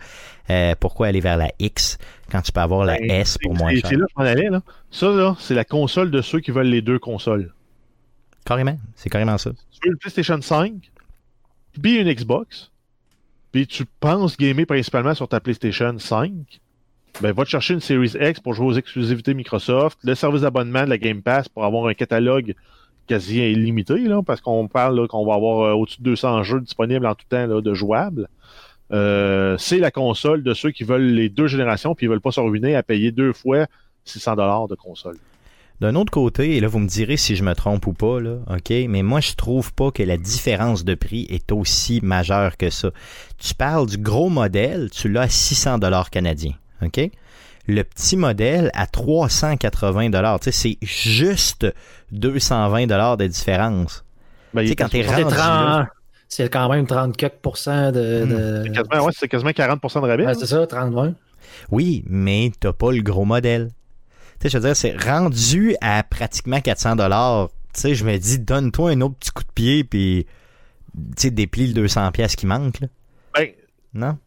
Euh, 0.51 0.75
Pourquoi 0.79 1.07
aller 1.07 1.21
vers 1.21 1.37
la 1.37 1.49
X 1.57 1.97
quand 2.31 2.41
tu 2.41 2.51
peux 2.51 2.61
avoir 2.61 2.85
la 2.85 2.99
Ben, 2.99 3.09
S 3.09 3.39
pour 3.41 3.55
moins 3.55 3.71
cher? 3.71 3.89
C'est 3.89 3.95
là 3.95 4.49
là. 4.49 4.61
Ça, 4.91 5.09
là, 5.09 5.35
c'est 5.39 5.55
la 5.55 5.65
console 5.65 6.11
de 6.11 6.21
ceux 6.21 6.39
qui 6.39 6.51
veulent 6.51 6.67
les 6.67 6.83
deux 6.83 6.99
consoles. 6.99 7.51
Carrément, 8.45 8.77
c'est 8.95 9.09
carrément 9.09 9.37
ça. 9.37 9.51
Tu 9.51 9.79
veux 9.83 9.91
une 9.91 9.97
PlayStation 9.97 10.39
5, 10.39 10.91
puis 11.81 11.97
une 11.97 12.11
Xbox, 12.11 12.71
puis 13.51 13.65
tu 13.65 13.85
penses 13.99 14.37
gamer 14.37 14.65
principalement 14.65 15.15
sur 15.15 15.27
ta 15.27 15.39
PlayStation 15.39 15.97
5, 15.97 16.31
ben 17.21 17.31
va 17.31 17.43
te 17.43 17.49
chercher 17.49 17.73
une 17.73 17.79
Series 17.79 18.13
X 18.19 18.39
pour 18.39 18.53
jouer 18.53 18.67
aux 18.67 18.73
exclusivités 18.73 19.33
Microsoft, 19.33 19.97
le 20.03 20.13
service 20.15 20.41
d'abonnement 20.41 20.83
de 20.83 20.89
la 20.89 20.97
Game 20.97 21.21
Pass 21.21 21.49
pour 21.49 21.65
avoir 21.65 21.87
un 21.87 21.93
catalogue 21.93 22.53
quasi 23.07 23.39
illimité, 23.39 23.97
là, 23.99 24.21
parce 24.21 24.41
qu'on 24.41 24.67
parle 24.67 25.07
qu'on 25.07 25.25
va 25.25 25.35
avoir 25.35 25.59
euh, 25.61 25.73
au-dessus 25.73 25.99
de 25.99 26.05
200 26.05 26.43
jeux 26.43 26.61
disponibles 26.61 27.05
en 27.05 27.15
tout 27.15 27.25
temps 27.29 27.45
là, 27.47 27.61
de 27.61 27.73
jouables. 27.73 28.27
Euh, 28.91 29.57
c'est 29.57 29.79
la 29.79 29.89
console 29.89 30.43
de 30.43 30.53
ceux 30.53 30.71
qui 30.71 30.83
veulent 30.83 31.07
les 31.07 31.29
deux 31.29 31.47
générations 31.47 31.95
puis 31.95 32.05
ils 32.05 32.09
veulent 32.09 32.21
pas 32.21 32.31
se 32.31 32.39
ruiner 32.39 32.75
à 32.75 32.83
payer 32.83 33.11
deux 33.11 33.33
fois 33.33 33.65
600 34.03 34.35
dollars 34.35 34.67
de 34.67 34.75
console. 34.75 35.17
D'un 35.81 35.95
autre 35.95 36.11
côté, 36.11 36.55
et 36.55 36.59
là 36.61 36.67
vous 36.69 36.79
me 36.79 36.87
direz 36.87 37.17
si 37.17 37.35
je 37.35 37.43
me 37.43 37.53
trompe 37.53 37.85
ou 37.87 37.93
pas, 37.93 38.21
là, 38.21 38.37
ok, 38.49 38.69
mais 38.87 39.03
moi 39.03 39.19
je 39.19 39.33
trouve 39.33 39.73
pas 39.73 39.91
que 39.91 40.03
la 40.03 40.15
différence 40.17 40.85
de 40.85 40.95
prix 40.95 41.27
est 41.29 41.51
aussi 41.51 41.99
majeure 42.01 42.55
que 42.55 42.69
ça. 42.69 42.91
Tu 43.37 43.53
parles 43.55 43.85
du 43.87 43.97
gros 43.97 44.29
modèle, 44.29 44.89
tu 44.89 45.09
l'as 45.09 45.23
à 45.23 45.29
600 45.29 45.79
dollars 45.79 46.09
canadiens, 46.09 46.53
ok? 46.81 47.09
Le 47.67 47.83
petit 47.83 48.15
modèle 48.15 48.69
à 48.73 48.85
380 48.87 50.09
dollars, 50.11 50.39
tu 50.39 50.51
sais, 50.51 50.51
c'est 50.51 50.77
juste 50.87 51.67
220 52.11 52.87
dollars 52.87 53.17
de 53.17 53.27
différence. 53.27 54.05
Ben, 54.53 54.61
Tu 54.61 54.69
sais, 54.69 54.75
quand 54.75 54.87
t'es 54.87 55.01
rendu 55.01 55.23
30 55.23 55.33
là, 55.33 55.89
C'est 56.29 56.49
quand 56.51 56.69
même 56.69 56.87
30 56.87 57.17
quelques 57.17 57.33
pourcents 57.41 57.91
de. 57.91 58.23
Hmm. 58.25 58.29
de- 58.29 58.63
c'est 58.65 58.71
quasiment, 58.71 59.05
ouais, 59.05 59.11
c'est 59.15 59.27
quasiment 59.27 59.51
40% 59.51 60.01
de 60.01 60.07
rabais. 60.07 60.25
Ouais, 60.25 60.33
c'est 60.35 60.45
ça, 60.47 60.65
30 60.65 60.93
ouais. 60.93 61.11
oui, 61.71 62.03
mais 62.07 62.51
t'as 62.59 62.71
pas 62.73 62.91
le 62.91 63.01
gros 63.01 63.25
modèle. 63.25 63.71
Tu 64.39 64.43
sais, 64.43 64.49
je 64.49 64.57
veux 64.57 64.63
dire, 64.65 64.75
c'est 64.75 64.95
rendu 64.97 65.75
à 65.81 66.03
pratiquement 66.03 66.59
400 66.61 66.95
dollars. 66.97 67.49
Tu 67.73 67.81
sais, 67.81 67.95
je 67.95 68.05
me 68.05 68.17
dis, 68.17 68.39
donne-toi 68.39 68.91
un 68.91 69.01
autre 69.01 69.15
petit 69.15 69.31
coup 69.31 69.43
de 69.43 69.51
pied, 69.53 69.83
puis 69.83 70.25
tu 70.95 71.01
sais, 71.17 71.31
déplie 71.31 71.67
le 71.67 71.73
200 71.73 72.11
pièces 72.11 72.35
qui 72.35 72.45
manque, 72.45 72.79
là. 72.81 72.87
Ben, 73.33 73.49
Non? 73.93 74.17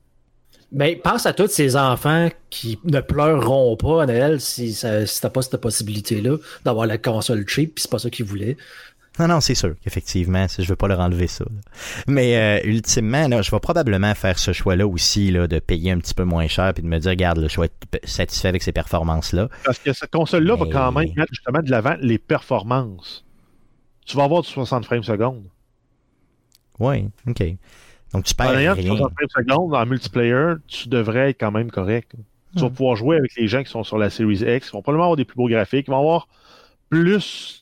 Ben, 0.70 0.98
pense 1.02 1.24
à 1.24 1.32
tous 1.32 1.48
ces 1.48 1.76
enfants 1.76 2.28
qui 2.50 2.78
ne 2.84 3.00
pleureront 3.00 3.74
pas 3.76 4.02
à 4.02 4.06
Noël 4.06 4.38
si, 4.38 4.74
ça- 4.74 5.06
si 5.06 5.18
t'as 5.18 5.30
pas 5.30 5.40
cette 5.40 5.56
possibilité-là 5.62 6.36
d'avoir 6.64 6.86
la 6.86 6.98
console 6.98 7.48
cheap, 7.48 7.74
puis 7.76 7.82
c'est 7.82 7.90
pas 7.90 7.98
ça 7.98 8.10
qu'ils 8.10 8.26
voulaient. 8.26 8.56
Non, 9.18 9.26
non, 9.28 9.40
c'est 9.40 9.54
sûr 9.54 9.74
qu'effectivement, 9.82 10.46
je 10.48 10.66
veux 10.68 10.76
pas 10.76 10.88
leur 10.88 11.00
enlever 11.00 11.26
ça. 11.26 11.44
là. 11.44 11.50
Mais 12.06 12.36
euh, 12.36 12.68
ultimement, 12.68 13.26
là, 13.28 13.42
je 13.42 13.50
vais 13.50 13.58
probablement 13.60 14.14
faire 14.14 14.38
ce 14.38 14.52
choix-là 14.52 14.86
aussi, 14.86 15.30
là, 15.30 15.46
de 15.48 15.58
payer 15.58 15.90
un 15.90 15.98
petit 15.98 16.14
peu 16.14 16.24
moins 16.24 16.46
cher 16.46 16.72
puis 16.74 16.82
de 16.82 16.88
me 16.88 16.98
dire, 16.98 17.10
regarde, 17.10 17.38
là, 17.38 17.48
je 17.48 17.60
vais 17.60 17.66
être 17.66 18.08
satisfait 18.08 18.48
avec 18.48 18.62
ces 18.62 18.72
performances-là. 18.72 19.48
Parce 19.64 19.78
que 19.78 19.92
cette 19.92 20.10
console-là 20.10 20.56
va 20.56 20.66
quand 20.66 20.92
même 20.92 21.12
mettre 21.16 21.32
justement 21.32 21.60
de 21.62 21.70
l'avant 21.70 21.96
les 22.00 22.18
performances. 22.18 23.24
Tu 24.06 24.16
vas 24.16 24.24
avoir 24.24 24.42
du 24.42 24.48
60 24.48 24.84
frames 24.84 25.02
secondes. 25.02 25.44
Oui, 26.78 27.08
OK. 27.26 27.42
Donc 28.12 28.24
tu 28.24 28.32
En 28.32 28.36
perds 28.44 28.56
ayant 28.58 28.74
du 28.74 28.80
rien. 28.80 28.96
60 28.96 29.12
frames 29.12 29.44
secondes 29.44 29.74
en 29.74 29.84
multiplayer, 29.86 30.54
tu 30.66 30.88
devrais 30.88 31.30
être 31.30 31.40
quand 31.40 31.50
même 31.50 31.70
correct. 31.70 32.12
Tu 32.56 32.60
vas 32.62 32.68
Hmm. 32.68 32.72
pouvoir 32.72 32.96
jouer 32.96 33.16
avec 33.16 33.34
les 33.36 33.46
gens 33.48 33.62
qui 33.62 33.70
sont 33.70 33.84
sur 33.84 33.98
la 33.98 34.08
Series 34.08 34.36
X. 34.42 34.68
Ils 34.68 34.72
vont 34.72 34.80
probablement 34.82 35.04
avoir 35.04 35.16
des 35.16 35.26
plus 35.26 35.36
beaux 35.36 35.48
graphiques. 35.48 35.86
Ils 35.88 35.90
vont 35.90 35.98
avoir 35.98 36.28
plus 36.88 37.57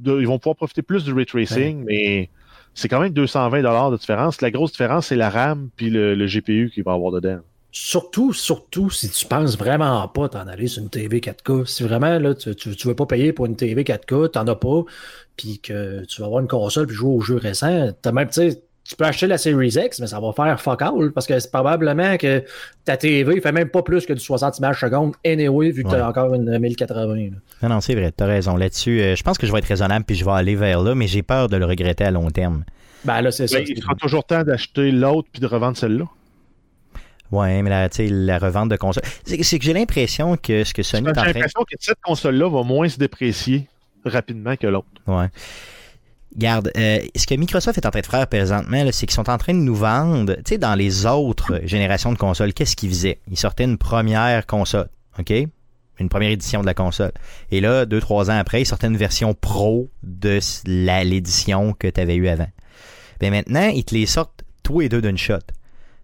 de, 0.00 0.20
ils 0.20 0.26
vont 0.26 0.38
pouvoir 0.38 0.56
profiter 0.56 0.82
plus 0.82 1.04
du 1.04 1.12
ray 1.12 1.26
tracing, 1.26 1.84
mais 1.84 2.30
c'est 2.74 2.88
quand 2.88 3.00
même 3.00 3.12
220 3.12 3.62
dollars 3.62 3.90
de 3.90 3.96
différence. 3.96 4.40
La 4.40 4.50
grosse 4.50 4.72
différence, 4.72 5.08
c'est 5.08 5.16
la 5.16 5.30
RAM 5.30 5.70
puis 5.76 5.90
le, 5.90 6.14
le 6.14 6.26
GPU 6.26 6.70
qu'il 6.72 6.84
va 6.84 6.92
avoir 6.92 7.12
dedans. 7.12 7.40
Surtout, 7.70 8.32
surtout 8.32 8.88
si 8.88 9.10
tu 9.10 9.26
penses 9.26 9.58
vraiment 9.58 10.06
pas 10.08 10.28
t'en 10.30 10.46
aller 10.46 10.68
sur 10.68 10.82
une 10.82 10.88
TV 10.88 11.20
4K. 11.20 11.66
Si 11.66 11.82
vraiment 11.82 12.18
là, 12.18 12.34
tu, 12.34 12.54
tu, 12.54 12.74
tu 12.74 12.88
veux 12.88 12.94
pas 12.94 13.06
payer 13.06 13.32
pour 13.32 13.46
une 13.46 13.56
TV 13.56 13.84
4K, 13.84 14.30
t'en 14.30 14.46
as 14.46 14.54
pas, 14.54 14.84
puis 15.36 15.58
que 15.58 16.04
tu 16.06 16.20
vas 16.20 16.26
avoir 16.26 16.40
une 16.40 16.48
console 16.48 16.86
puis 16.86 16.96
jouer 16.96 17.10
aux 17.10 17.20
jeux 17.20 17.36
récents, 17.36 17.90
t'as 18.00 18.12
même, 18.12 18.28
tu 18.28 18.34
sais, 18.34 18.62
tu 18.88 18.96
peux 18.96 19.04
acheter 19.04 19.26
la 19.26 19.36
Series 19.36 19.74
X, 19.76 20.00
mais 20.00 20.06
ça 20.06 20.18
va 20.18 20.32
faire 20.32 20.58
fuck 20.60 20.80
all 20.80 21.12
parce 21.12 21.26
que 21.26 21.38
c'est 21.38 21.50
probablement 21.50 22.16
que 22.16 22.42
ta 22.86 22.96
TV 22.96 23.38
fait 23.40 23.52
même 23.52 23.68
pas 23.68 23.82
plus 23.82 24.06
que 24.06 24.14
du 24.14 24.20
60 24.20 24.58
images 24.58 24.80
secondes 24.80 25.14
anyway, 25.26 25.70
vu 25.70 25.82
que 25.82 25.88
Ouais. 25.88 25.98
t'as 25.98 26.08
encore 26.08 26.34
une 26.34 26.58
1080. 26.58 27.14
là. 27.14 27.36
Non, 27.62 27.68
non, 27.74 27.80
c'est 27.82 27.94
vrai, 27.94 28.10
t'as 28.12 28.24
raison. 28.26 28.56
Là-dessus, 28.56 29.00
euh, 29.00 29.14
je 29.14 29.22
pense 29.22 29.36
que 29.36 29.46
je 29.46 29.52
vais 29.52 29.58
être 29.58 29.66
raisonnable 29.66 30.04
puis 30.06 30.16
je 30.16 30.24
vais 30.24 30.30
aller 30.32 30.54
vers 30.56 30.80
là, 30.82 30.94
mais 30.94 31.06
j'ai 31.06 31.22
peur 31.22 31.48
de 31.48 31.56
le 31.58 31.66
regretter 31.66 32.04
à 32.04 32.10
long 32.10 32.30
terme. 32.30 32.64
Ben 33.04 33.20
là, 33.20 33.30
c'est 33.30 33.46
ça. 33.46 33.60
Il 33.60 33.80
sera 33.80 33.94
toujours 33.94 34.24
temps 34.24 34.42
d'acheter 34.42 34.90
l'autre 34.90 35.28
puis 35.30 35.40
de 35.40 35.46
revendre 35.46 35.76
celle-là. 35.76 36.04
Ouais, 37.30 37.60
mais 37.60 37.68
là, 37.70 37.88
tu 37.90 37.96
sais, 37.96 38.08
la 38.08 38.38
revente 38.38 38.70
de 38.70 38.76
console. 38.76 39.02
C'est 39.24 39.36
que 39.36 39.64
j'ai 39.64 39.74
l'impression 39.74 40.36
que 40.38 40.64
ce 40.64 40.72
que 40.72 40.82
Sony 40.82 41.04
J'ai 41.04 41.08
est 41.08 41.18
en 41.18 41.22
train 41.22 41.32
l'impression 41.32 41.60
que 41.60 41.76
cette 41.78 42.00
console-là 42.02 42.48
va 42.48 42.62
moins 42.62 42.88
se 42.88 42.98
déprécier 42.98 43.68
rapidement 44.04 44.56
que 44.56 44.66
l'autre. 44.66 44.86
Ouais. 45.06 45.26
Garde, 46.38 46.70
euh, 46.76 47.00
ce 47.16 47.26
que 47.26 47.34
Microsoft 47.34 47.76
est 47.78 47.86
en 47.86 47.90
train 47.90 48.00
de 48.00 48.06
faire 48.06 48.26
présentement, 48.28 48.84
c'est 48.92 49.06
qu'ils 49.06 49.14
sont 49.14 49.28
en 49.28 49.38
train 49.38 49.54
de 49.54 49.58
nous 49.58 49.74
vendre, 49.74 50.34
tu 50.36 50.42
sais, 50.50 50.58
dans 50.58 50.76
les 50.76 51.04
autres 51.04 51.60
générations 51.64 52.12
de 52.12 52.18
consoles, 52.18 52.52
qu'est-ce 52.52 52.76
qu'ils 52.76 52.90
faisaient? 52.90 53.18
Ils 53.28 53.36
sortaient 53.36 53.64
une 53.64 53.76
première 53.76 54.46
console, 54.46 54.88
OK? 55.18 55.32
Une 55.98 56.08
première 56.08 56.30
édition 56.30 56.60
de 56.60 56.66
la 56.66 56.74
console. 56.74 57.10
Et 57.50 57.60
là, 57.60 57.86
deux, 57.86 58.00
trois 58.00 58.30
ans 58.30 58.38
après, 58.38 58.62
ils 58.62 58.66
sortaient 58.66 58.86
une 58.86 58.96
version 58.96 59.34
pro 59.34 59.90
de 60.04 60.38
l'édition 60.64 61.72
que 61.72 61.88
tu 61.88 62.00
avais 62.00 62.14
eue 62.14 62.28
avant. 62.28 62.48
Ben 63.18 63.32
maintenant, 63.32 63.66
ils 63.66 63.84
te 63.84 63.96
les 63.96 64.06
sortent 64.06 64.44
tous 64.62 64.80
et 64.82 64.88
deux 64.88 65.02
d'une 65.02 65.18
shot. 65.18 65.38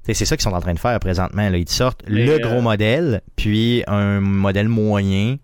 C'est 0.03 0.25
ça 0.25 0.37
qu'ils 0.37 0.43
sont 0.43 0.53
en 0.53 0.61
train 0.61 0.75
de 0.75 0.81
faire 0.81 0.99
présentement. 0.99 1.49
Là. 1.49 1.57
Ils 1.57 1.65
te 1.65 1.73
sortent 1.73 2.03
Mais, 2.09 2.27
le 2.27 2.33
euh, 2.33 2.39
gros 2.39 2.61
modèle, 2.61 3.23
puis 3.37 3.85
un 3.87 4.21
modèle 4.21 4.69
moyen, 4.69 5.37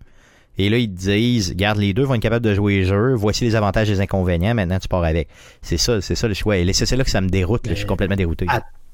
et 0.57 0.69
là, 0.69 0.77
ils 0.77 0.93
te 0.93 0.99
disent, 0.99 1.55
garde, 1.55 1.77
les 1.79 1.93
deux 1.93 2.03
vont 2.03 2.15
être 2.15 2.21
capables 2.21 2.45
de 2.45 2.53
jouer 2.53 2.79
les 2.79 2.85
jeux, 2.85 3.13
voici 3.15 3.43
les 3.43 3.55
avantages 3.55 3.89
et 3.89 3.93
les 3.93 4.01
inconvénients, 4.01 4.53
maintenant 4.53 4.79
tu 4.79 4.87
pars 4.87 5.03
avec. 5.03 5.27
C'est 5.61 5.77
ça, 5.77 6.01
c'est 6.01 6.15
ça 6.15 6.27
le 6.27 6.33
choix. 6.33 6.57
Et 6.57 6.73
c'est 6.73 6.95
là 6.95 7.03
que 7.03 7.09
ça 7.09 7.21
me 7.21 7.29
déroute, 7.29 7.65
là. 7.67 7.71
je 7.73 7.77
suis 7.77 7.85
Mais- 7.85 7.89
complètement 7.89 8.15
dérouté. 8.15 8.45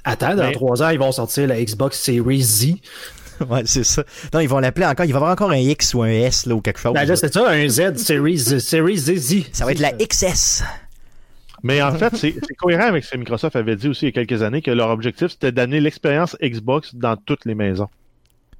Attends, 0.04 0.36
dans 0.36 0.44
Mais- 0.48 0.52
trois 0.54 0.82
ans, 0.84 0.90
ils 0.90 1.00
vont 1.00 1.12
sortir 1.12 1.48
la 1.48 1.62
Xbox 1.62 2.00
Series 2.00 2.42
Z. 2.42 2.66
ouais, 3.50 3.64
c'est 3.66 3.84
ça. 3.84 4.04
Non, 4.34 4.40
ils 4.40 4.48
vont 4.50 4.60
l'appeler 4.60 4.86
encore, 4.86 5.06
il 5.06 5.12
va 5.12 5.18
y 5.20 5.22
avoir 5.22 5.32
encore 5.32 5.52
un 5.52 5.58
X 5.58 5.94
ou 5.94 6.04
un 6.04 6.08
S 6.08 6.46
là, 6.46 6.56
ou 6.56 6.62
quelque 6.62 6.80
chose. 6.80 6.94
Ben 6.94 7.06
là, 7.06 7.16
c'est 7.16 7.34
ça, 7.34 7.50
un 7.50 7.68
Z 7.68 7.98
Series, 7.98 8.38
Series 8.60 8.98
Z. 8.98 9.44
ça 9.52 9.66
va 9.66 9.72
être 9.74 9.80
la 9.80 9.92
XS. 9.92 10.64
Mais 11.64 11.82
en 11.82 11.92
fait, 11.94 12.16
c'est 12.16 12.36
c'est 12.48 12.54
cohérent 12.56 12.86
avec 12.88 13.04
ce 13.04 13.12
que 13.12 13.18
Microsoft 13.18 13.56
avait 13.56 13.76
dit 13.76 13.88
aussi 13.90 14.06
il 14.06 14.16
y 14.16 14.20
a 14.20 14.24
quelques 14.24 14.44
années 14.44 14.62
que 14.62 14.72
leur 14.72 14.90
objectif, 14.90 15.30
c'était 15.30 15.52
d'amener 15.52 15.82
l'expérience 15.82 16.38
Xbox 16.42 16.94
dans 16.96 17.18
toutes 17.18 17.46
les 17.46 17.56
maisons. 17.56 17.90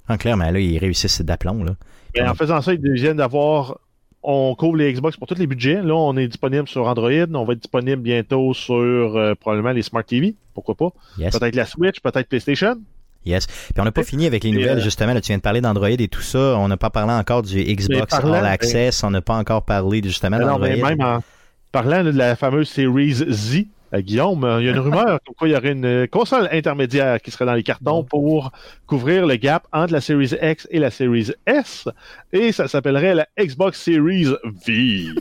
Ah, 0.08 0.18
clairement, 0.18 0.50
là, 0.50 0.58
ils 0.58 0.78
réussissent 0.78 1.22
d'aplomb, 1.22 1.64
là. 1.64 1.72
Et 2.14 2.22
en 2.22 2.34
faisant 2.34 2.60
ça, 2.60 2.72
ils 2.72 2.92
viennent 2.92 3.18
d'avoir. 3.18 3.78
On 4.22 4.54
couvre 4.56 4.76
les 4.76 4.92
Xbox 4.92 5.16
pour 5.16 5.28
tous 5.28 5.38
les 5.38 5.46
budgets. 5.46 5.80
Là, 5.80 5.94
on 5.94 6.16
est 6.16 6.26
disponible 6.26 6.66
sur 6.66 6.86
Android. 6.88 7.10
On 7.34 7.44
va 7.44 7.52
être 7.52 7.60
disponible 7.60 8.02
bientôt 8.02 8.52
sur 8.52 8.74
euh, 8.74 9.34
probablement 9.36 9.70
les 9.70 9.82
Smart 9.82 10.02
TV. 10.02 10.34
Pourquoi 10.54 10.74
pas? 10.74 10.88
Yes. 11.18 11.38
Peut-être 11.38 11.54
la 11.54 11.66
Switch, 11.66 12.00
peut-être 12.00 12.28
PlayStation. 12.28 12.76
Yes. 13.24 13.46
Puis 13.46 13.74
on 13.78 13.84
n'a 13.84 13.92
pas 13.92 14.02
fini 14.02 14.26
avec 14.26 14.42
les 14.42 14.50
nouvelles, 14.50 14.78
euh, 14.78 14.82
justement. 14.82 15.14
Là, 15.14 15.20
tu 15.20 15.28
viens 15.28 15.36
de 15.36 15.42
parler 15.42 15.60
d'Android 15.60 15.88
et 15.88 16.08
tout 16.08 16.22
ça. 16.22 16.56
On 16.58 16.66
n'a 16.66 16.76
pas 16.76 16.90
parlé 16.90 17.12
encore 17.12 17.42
du 17.42 17.62
Xbox 17.62 18.10
parlant, 18.10 18.34
All 18.34 18.46
Access. 18.46 19.04
On 19.04 19.10
n'a 19.10 19.20
pas 19.20 19.36
encore 19.36 19.62
parlé 19.62 20.00
justement 20.02 20.38
d'Android. 20.38 20.68
mais 20.68 20.76
même 20.76 21.00
en 21.00 21.22
parlant 21.70 22.02
là, 22.02 22.10
de 22.10 22.18
la 22.18 22.34
fameuse 22.34 22.68
Series 22.68 23.14
Z, 23.14 23.66
à 23.90 24.02
Guillaume, 24.02 24.44
euh, 24.44 24.60
il 24.60 24.66
y 24.66 24.68
a 24.68 24.72
une 24.72 24.78
rumeur 24.80 25.18
comme 25.24 25.34
quoi 25.34 25.48
il 25.48 25.52
y 25.52 25.56
aurait 25.56 25.72
une 25.72 25.84
euh, 25.86 26.06
console 26.06 26.48
intermédiaire 26.52 27.20
qui 27.22 27.30
serait 27.30 27.46
dans 27.46 27.54
les 27.54 27.62
cartons 27.62 28.04
pour 28.04 28.52
couvrir 28.86 29.26
le 29.26 29.36
gap 29.36 29.66
entre 29.72 29.92
la 29.94 30.00
Series 30.00 30.34
X 30.42 30.68
et 30.70 30.78
la 30.78 30.90
Series 30.90 31.32
S. 31.46 31.88
Et 32.32 32.52
ça 32.52 32.68
s'appellerait 32.68 33.14
la 33.14 33.26
Xbox 33.38 33.80
Series 33.82 34.34
V. 34.66 35.06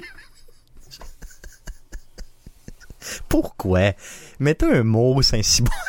Pourquoi? 3.29 3.93
Mettez 4.39 4.65
un 4.65 4.83
mot 4.83 5.21
Saint-Cyboire. 5.21 5.73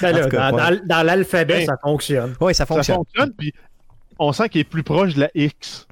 Ben 0.00 0.12
là, 0.16 0.28
cas, 0.30 0.50
dans 0.50 0.56
ouais. 0.56 0.76
dans- 0.78 0.86
dans 0.86 1.02
l'alphabet, 1.02 1.58
Ben, 1.58 1.66
ça 1.66 1.76
fonctionne. 1.82 2.34
Oui, 2.40 2.54
ça 2.54 2.64
Ça 2.64 2.66
fonctionne. 2.66 2.96
fonctionne, 2.96 3.32
puis 3.36 3.52
on 4.18 4.32
sent 4.32 4.48
qu'il 4.48 4.62
est 4.62 4.64
plus 4.64 4.82
proche 4.82 5.12
de 5.14 5.20
la 5.20 5.30
X. 5.34 5.85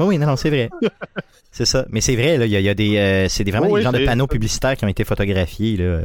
Oui, 0.00 0.06
oui, 0.06 0.18
non, 0.18 0.26
non, 0.26 0.36
c'est 0.36 0.50
vrai. 0.50 0.70
c'est 1.52 1.64
ça. 1.66 1.86
Mais 1.90 2.00
c'est 2.00 2.16
vrai, 2.16 2.36
là, 2.38 2.46
il 2.46 2.50
y 2.52 2.56
a, 2.56 2.60
il 2.60 2.64
y 2.64 2.68
a 2.68 2.74
des, 2.74 2.96
euh, 2.96 3.28
c'est 3.28 3.44
des, 3.44 3.50
vraiment 3.50 3.68
Oui, 3.68 3.80
des 3.80 3.84
genres 3.84 3.92
de 3.92 4.04
panneaux 4.04 4.26
publicitaires 4.26 4.76
qui 4.76 4.84
ont 4.84 4.88
été 4.88 5.04
photographiés, 5.04 5.76
là. 5.76 5.98
Ouais, 5.98 6.04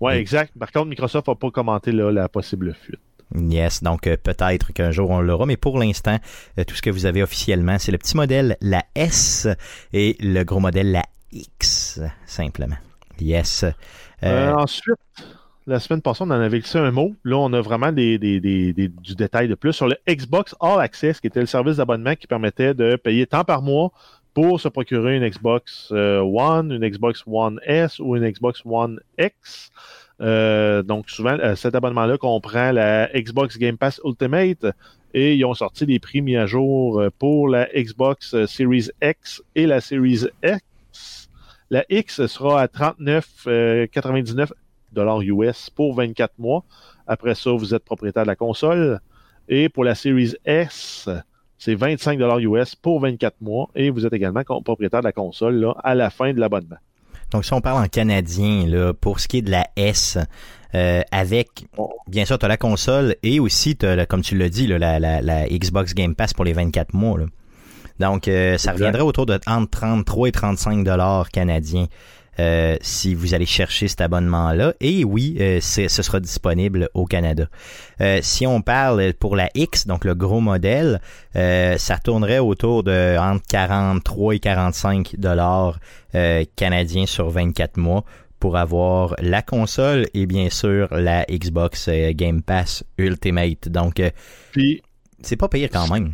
Oui. 0.00 0.12
exact. 0.14 0.52
Par 0.58 0.70
contre, 0.72 0.86
Microsoft 0.86 1.28
n'a 1.28 1.34
pas 1.34 1.50
commenté 1.50 1.92
là, 1.92 2.10
la 2.12 2.28
possible 2.28 2.74
fuite. 2.74 3.00
Yes, 3.34 3.82
donc 3.82 4.06
euh, 4.06 4.16
peut-être 4.16 4.72
qu'un 4.72 4.90
jour 4.90 5.10
on 5.10 5.20
l'aura, 5.20 5.44
mais 5.44 5.58
pour 5.58 5.78
l'instant, 5.78 6.16
euh, 6.58 6.64
tout 6.64 6.74
ce 6.74 6.80
que 6.80 6.88
vous 6.88 7.04
avez 7.04 7.22
officiellement, 7.22 7.78
c'est 7.78 7.92
le 7.92 7.98
petit 7.98 8.16
modèle, 8.16 8.56
la 8.62 8.82
S, 8.94 9.46
et 9.92 10.16
le 10.20 10.44
gros 10.44 10.60
modèle, 10.60 10.92
la 10.92 11.02
X, 11.30 12.00
simplement. 12.24 12.78
Yes. 13.20 13.66
Euh, 14.22 14.52
ensuite, 14.54 14.96
la 15.68 15.80
semaine 15.80 16.00
passée, 16.00 16.22
on 16.22 16.30
en 16.30 16.30
avait 16.30 16.60
glissé 16.60 16.78
un 16.78 16.90
mot. 16.90 17.14
Là, 17.24 17.36
on 17.36 17.52
a 17.52 17.60
vraiment 17.60 17.92
du 17.92 18.18
détail 18.18 19.48
de 19.48 19.54
plus 19.54 19.74
sur 19.74 19.86
le 19.86 19.96
Xbox 20.08 20.54
All 20.60 20.80
Access, 20.80 21.20
qui 21.20 21.26
était 21.26 21.40
le 21.40 21.46
service 21.46 21.76
d'abonnement 21.76 22.14
qui 22.14 22.26
permettait 22.26 22.72
de 22.72 22.96
payer 22.96 23.26
tant 23.26 23.44
par 23.44 23.60
mois 23.60 23.92
pour 24.32 24.60
se 24.60 24.68
procurer 24.68 25.16
une 25.16 25.28
Xbox 25.28 25.90
euh, 25.92 26.20
One, 26.20 26.72
une 26.72 26.88
Xbox 26.88 27.22
One 27.26 27.60
S 27.64 27.98
ou 27.98 28.16
une 28.16 28.26
Xbox 28.30 28.62
One 28.64 28.98
X. 29.18 29.70
Euh, 30.22 30.82
donc, 30.82 31.10
souvent, 31.10 31.36
euh, 31.38 31.54
cet 31.54 31.74
abonnement-là 31.74 32.16
comprend 32.16 32.72
la 32.72 33.08
Xbox 33.08 33.58
Game 33.58 33.76
Pass 33.76 34.00
Ultimate 34.04 34.66
et 35.12 35.34
ils 35.34 35.44
ont 35.44 35.54
sorti 35.54 35.84
les 35.84 35.98
prix 35.98 36.22
mis 36.22 36.36
à 36.36 36.46
jour 36.46 37.02
pour 37.18 37.48
la 37.48 37.68
Xbox 37.74 38.46
Series 38.46 38.88
X 39.02 39.42
et 39.54 39.66
la 39.66 39.82
Series 39.82 40.24
X. 40.42 41.28
La 41.70 41.84
X 41.90 42.26
sera 42.26 42.62
à 42.62 42.66
39,99 42.66 44.50
dollars 44.92 45.20
US 45.22 45.70
pour 45.70 45.94
24 45.94 46.32
mois. 46.38 46.64
Après 47.06 47.34
ça, 47.34 47.50
vous 47.52 47.74
êtes 47.74 47.84
propriétaire 47.84 48.22
de 48.24 48.28
la 48.28 48.36
console. 48.36 49.00
Et 49.48 49.68
pour 49.68 49.84
la 49.84 49.94
Series 49.94 50.34
S, 50.44 51.08
c'est 51.58 51.74
25 51.74 52.18
dollars 52.18 52.38
US 52.40 52.74
pour 52.74 53.00
24 53.00 53.36
mois. 53.40 53.68
Et 53.74 53.90
vous 53.90 54.04
êtes 54.06 54.12
également 54.12 54.42
propriétaire 54.64 55.00
de 55.00 55.06
la 55.06 55.12
console 55.12 55.56
là, 55.56 55.74
à 55.82 55.94
la 55.94 56.10
fin 56.10 56.32
de 56.32 56.40
l'abonnement. 56.40 56.76
donc, 57.32 57.44
si 57.44 57.52
on 57.52 57.60
parle 57.60 57.82
en 57.84 57.88
canadien, 57.88 58.66
là, 58.66 58.92
pour 58.94 59.20
ce 59.20 59.28
qui 59.28 59.38
est 59.38 59.42
de 59.42 59.50
la 59.50 59.66
S, 59.76 60.18
euh, 60.74 61.00
avec, 61.10 61.66
bien 62.08 62.24
sûr, 62.26 62.38
tu 62.38 62.44
as 62.44 62.48
la 62.48 62.56
console 62.58 63.16
et 63.22 63.40
aussi, 63.40 63.76
la- 63.80 64.04
comme 64.06 64.20
tu 64.22 64.36
l'as 64.36 64.48
dit, 64.50 64.66
là, 64.66 64.78
la, 64.78 64.98
la, 64.98 65.22
la 65.22 65.48
Xbox 65.48 65.94
Game 65.94 66.14
Pass 66.14 66.34
pour 66.34 66.44
les 66.44 66.52
24 66.52 66.92
mois. 66.94 67.18
là. 67.18 67.26
Donc, 68.00 68.28
euh, 68.28 68.56
ça 68.58 68.72
reviendrait 68.72 69.02
autour 69.02 69.26
de 69.26 69.40
entre 69.46 69.70
33 69.70 70.28
et 70.28 70.32
35 70.32 70.84
dollars 70.84 71.30
canadiens 71.30 71.86
euh, 72.40 72.76
si 72.80 73.14
vous 73.14 73.34
allez 73.34 73.46
chercher 73.46 73.88
cet 73.88 74.00
abonnement-là. 74.00 74.74
Et 74.80 75.04
oui, 75.04 75.36
euh, 75.40 75.60
ce 75.60 75.88
sera 75.88 76.20
disponible 76.20 76.88
au 76.94 77.04
Canada. 77.04 77.48
Euh, 78.00 78.20
si 78.22 78.46
on 78.46 78.60
parle 78.60 79.12
pour 79.14 79.34
la 79.34 79.48
X, 79.54 79.86
donc 79.86 80.04
le 80.04 80.14
gros 80.14 80.40
modèle, 80.40 81.00
ça 81.34 81.98
tournerait 82.02 82.38
autour 82.38 82.82
de 82.82 83.16
entre 83.18 83.46
43 83.48 84.34
et 84.34 84.38
45 84.38 85.16
dollars 85.18 85.78
canadiens 86.56 87.06
sur 87.06 87.30
24 87.30 87.76
mois 87.76 88.04
pour 88.40 88.56
avoir 88.56 89.14
la 89.20 89.42
console 89.42 90.06
et 90.14 90.26
bien 90.26 90.50
sûr 90.50 90.88
la 90.90 91.24
Xbox 91.24 91.88
Game 91.88 92.42
Pass 92.42 92.84
Ultimate. 92.98 93.68
Donc, 93.68 94.02
c'est 95.22 95.36
pas 95.36 95.48
pire 95.48 95.68
quand 95.72 95.88
même. 95.88 96.12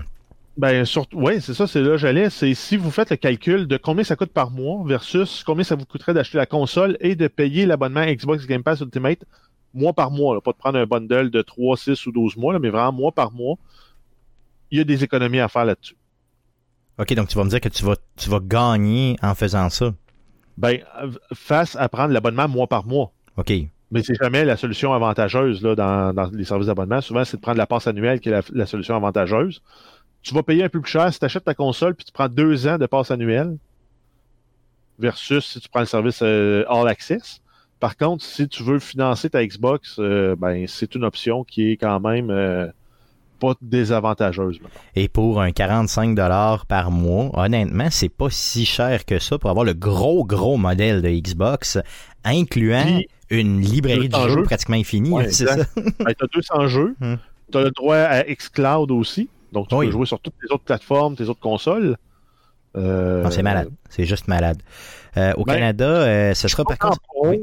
Ben, 0.57 0.85
surtout, 0.85 1.19
ouais, 1.19 1.40
c'est 1.40 1.55
ça, 1.55 1.67
c'est 1.67 1.83
là, 1.83 1.97
j'allais. 1.97 2.31
C'est 2.31 2.55
si 2.55 2.77
vous 2.77 2.90
faites 2.90 3.11
le 3.11 3.17
calcul 3.17 3.67
de 3.67 3.77
combien 3.77 4.05
ça 4.05 4.14
coûte 4.14 4.33
par 4.33 4.51
mois 4.51 4.85
versus 4.87 5.43
combien 5.45 5.64
ça 5.64 5.75
vous 5.75 5.85
coûterait 5.85 6.14
d'acheter 6.14 6.38
la 6.38 6.47
console 6.47 6.97
et 7.01 7.17
de 7.17 7.27
payer 7.27 7.67
l'abonnement 7.67 8.05
Xbox 8.05 8.47
Game 8.47 8.62
Pass 8.62 8.81
Ultimate 8.81 9.25
mois 9.75 9.93
par 9.93 10.11
mois. 10.11 10.35
là. 10.35 10.40
Pas 10.40 10.53
de 10.53 10.57
prendre 10.57 10.79
un 10.79 10.87
bundle 10.87 11.31
de 11.31 11.43
3, 11.43 11.77
6 11.77 12.07
ou 12.07 12.12
12 12.12 12.37
mois, 12.37 12.53
là, 12.53 12.61
mais 12.61 12.71
vraiment 12.71 12.93
mois 12.93 13.12
par 13.12 13.33
mois. 13.33 13.57
Il 14.71 14.79
y 14.79 14.81
a 14.81 14.85
des 14.85 15.03
économies 15.05 15.40
à 15.40 15.49
faire 15.49 15.64
là-dessus. 15.64 15.97
OK, 16.99 17.12
donc 17.14 17.29
tu 17.29 17.37
vas 17.37 17.45
me 17.45 17.51
dire 17.51 17.61
que 17.61 17.69
tu 17.69 17.85
vas, 17.85 17.97
tu 18.17 18.31
vas 18.31 18.40
gagner 18.40 19.17
en 19.23 19.35
faisant 19.35 19.69
ça. 19.69 19.93
Ben, 20.57 20.79
face 21.33 21.75
à 21.75 21.88
prendre 21.88 22.12
l'abonnement 22.12 22.47
mois 22.47 22.69
par 22.69 22.87
mois. 22.87 23.12
OK. 23.37 23.53
Mais 23.90 24.03
c'est 24.03 24.14
jamais 24.14 24.45
la 24.45 24.57
solution 24.57 24.93
avantageuse 24.95 25.62
là, 25.62 25.75
dans, 25.75 26.14
dans 26.14 26.31
les 26.31 26.45
services 26.45 26.69
d'abonnement. 26.69 27.01
Souvent, 27.01 27.25
c'est 27.25 27.37
de 27.37 27.43
prendre 27.43 27.59
la 27.59 27.67
passe 27.67 27.88
annuelle 27.88 28.21
qui 28.21 28.29
est 28.29 28.33
la, 28.33 28.43
la 28.53 28.67
solution 28.67 28.97
avantageuse. 28.97 29.62
Tu 30.25 30.35
vas 30.35 30.43
payer 30.43 30.65
un 30.65 30.69
peu 30.69 30.81
plus 30.81 30.91
cher 30.91 31.13
si 31.13 31.19
tu 31.21 31.25
achètes 31.25 31.45
ta 31.45 31.55
console 31.55 31.95
puis 31.95 32.05
tu 32.05 32.13
prends 32.13 32.29
deux 32.29 32.67
ans 32.67 32.79
de 32.79 32.87
passe 32.87 33.11
annuelle 33.13 33.57
versus 34.99 35.45
si 35.45 35.61
tu 35.61 35.69
prends 35.69 35.81
le 35.81 35.87
service 35.87 36.21
euh, 36.23 36.65
All 36.69 36.89
Access. 36.89 37.41
Par 37.79 37.97
contre, 37.97 38.25
si 38.25 38.49
tu 38.49 38.63
veux 38.63 38.79
financer 38.79 39.29
ta 39.29 39.45
Xbox, 39.45 39.97
euh, 39.99 40.35
ben 40.37 40.65
c'est 40.67 40.95
une 40.95 41.05
option 41.05 41.45
qui 41.45 41.73
est 41.73 41.77
quand 41.77 42.01
même 42.01 42.31
euh, 42.31 42.69
pas 43.39 43.55
désavantageuse. 43.61 44.61
Et 44.97 45.09
pour 45.09 45.43
un 45.43 45.53
45 45.53 46.15
dollars 46.15 46.65
par 46.65 46.91
mois, 46.91 47.31
honnêtement, 47.35 47.89
c'est 47.91 48.09
pas 48.09 48.31
si 48.31 48.65
cher 48.65 49.05
que 49.05 49.19
ça 49.19 49.39
pour 49.39 49.51
avoir 49.51 49.67
le 49.67 49.75
gros 49.75 50.25
gros 50.25 50.57
modèle 50.57 51.03
de 51.03 51.11
Xbox, 51.11 51.79
incluant 52.25 52.85
Puis, 52.85 53.09
une 53.29 53.61
librairie 53.61 54.09
de 54.09 54.15
200 54.15 54.29
jeux 54.29 54.35
jeux. 54.37 54.43
pratiquement 54.45 54.77
infinie. 54.77 55.11
Ouais, 55.11 55.31
c'est 55.31 55.45
exact. 55.45 55.71
ça? 55.75 55.81
Ben, 56.05 56.15
tu 56.19 56.25
as 56.25 56.29
200 56.33 56.67
jeux. 56.69 56.95
Hmm. 57.01 57.17
Tu 57.53 57.59
as 57.59 57.63
le 57.63 57.71
droit 57.73 57.97
à 57.97 58.23
xCloud 58.23 58.91
aussi. 58.91 59.29
Donc, 59.55 59.69
tu 59.69 59.75
Oui. 59.77 59.87
peux 59.87 59.93
jouer 59.93 60.07
sur 60.07 60.21
toutes 60.21 60.35
les 60.43 60.53
autres 60.53 60.64
plateformes, 60.64 61.17
tes 61.17 61.29
autres 61.29 61.40
consoles. 61.40 61.97
Euh, 62.77 63.23
Non, 63.23 63.31
c'est 63.31 63.43
malade. 63.43 63.71
C'est 63.88 64.05
juste 64.05 64.29
malade. 64.29 64.61
Euh, 65.17 65.33
au 65.37 65.45
Ben, 65.45 65.55
Canada, 65.55 65.85
euh, 65.87 66.35
ce 66.35 66.49
sera 66.49 66.64
pas 66.64 66.77
par 66.77 66.90
contre. 66.90 67.01
pro, 67.03 67.29
Oui. 67.29 67.40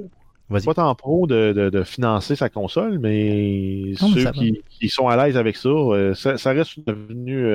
Vas-y. 0.50 0.66
pas 0.66 0.74
tant 0.74 0.94
pro 0.96 1.26
de, 1.28 1.54
de- 1.54 1.70
de 1.70 1.84
financer 1.84 2.36
sa 2.36 2.50
console, 2.50 3.00
mais 3.00 3.94
Non, 4.02 4.10
ceux 4.10 4.30
qui, 4.32 4.62
qui 4.70 4.90
sont 4.90 5.08
à 5.08 5.16
l'aise 5.16 5.38
avec 5.38 5.56
ça, 5.56 5.70
ça, 6.14 6.38
ça 6.38 6.52
reste 6.52 6.86
devenu 6.86 7.48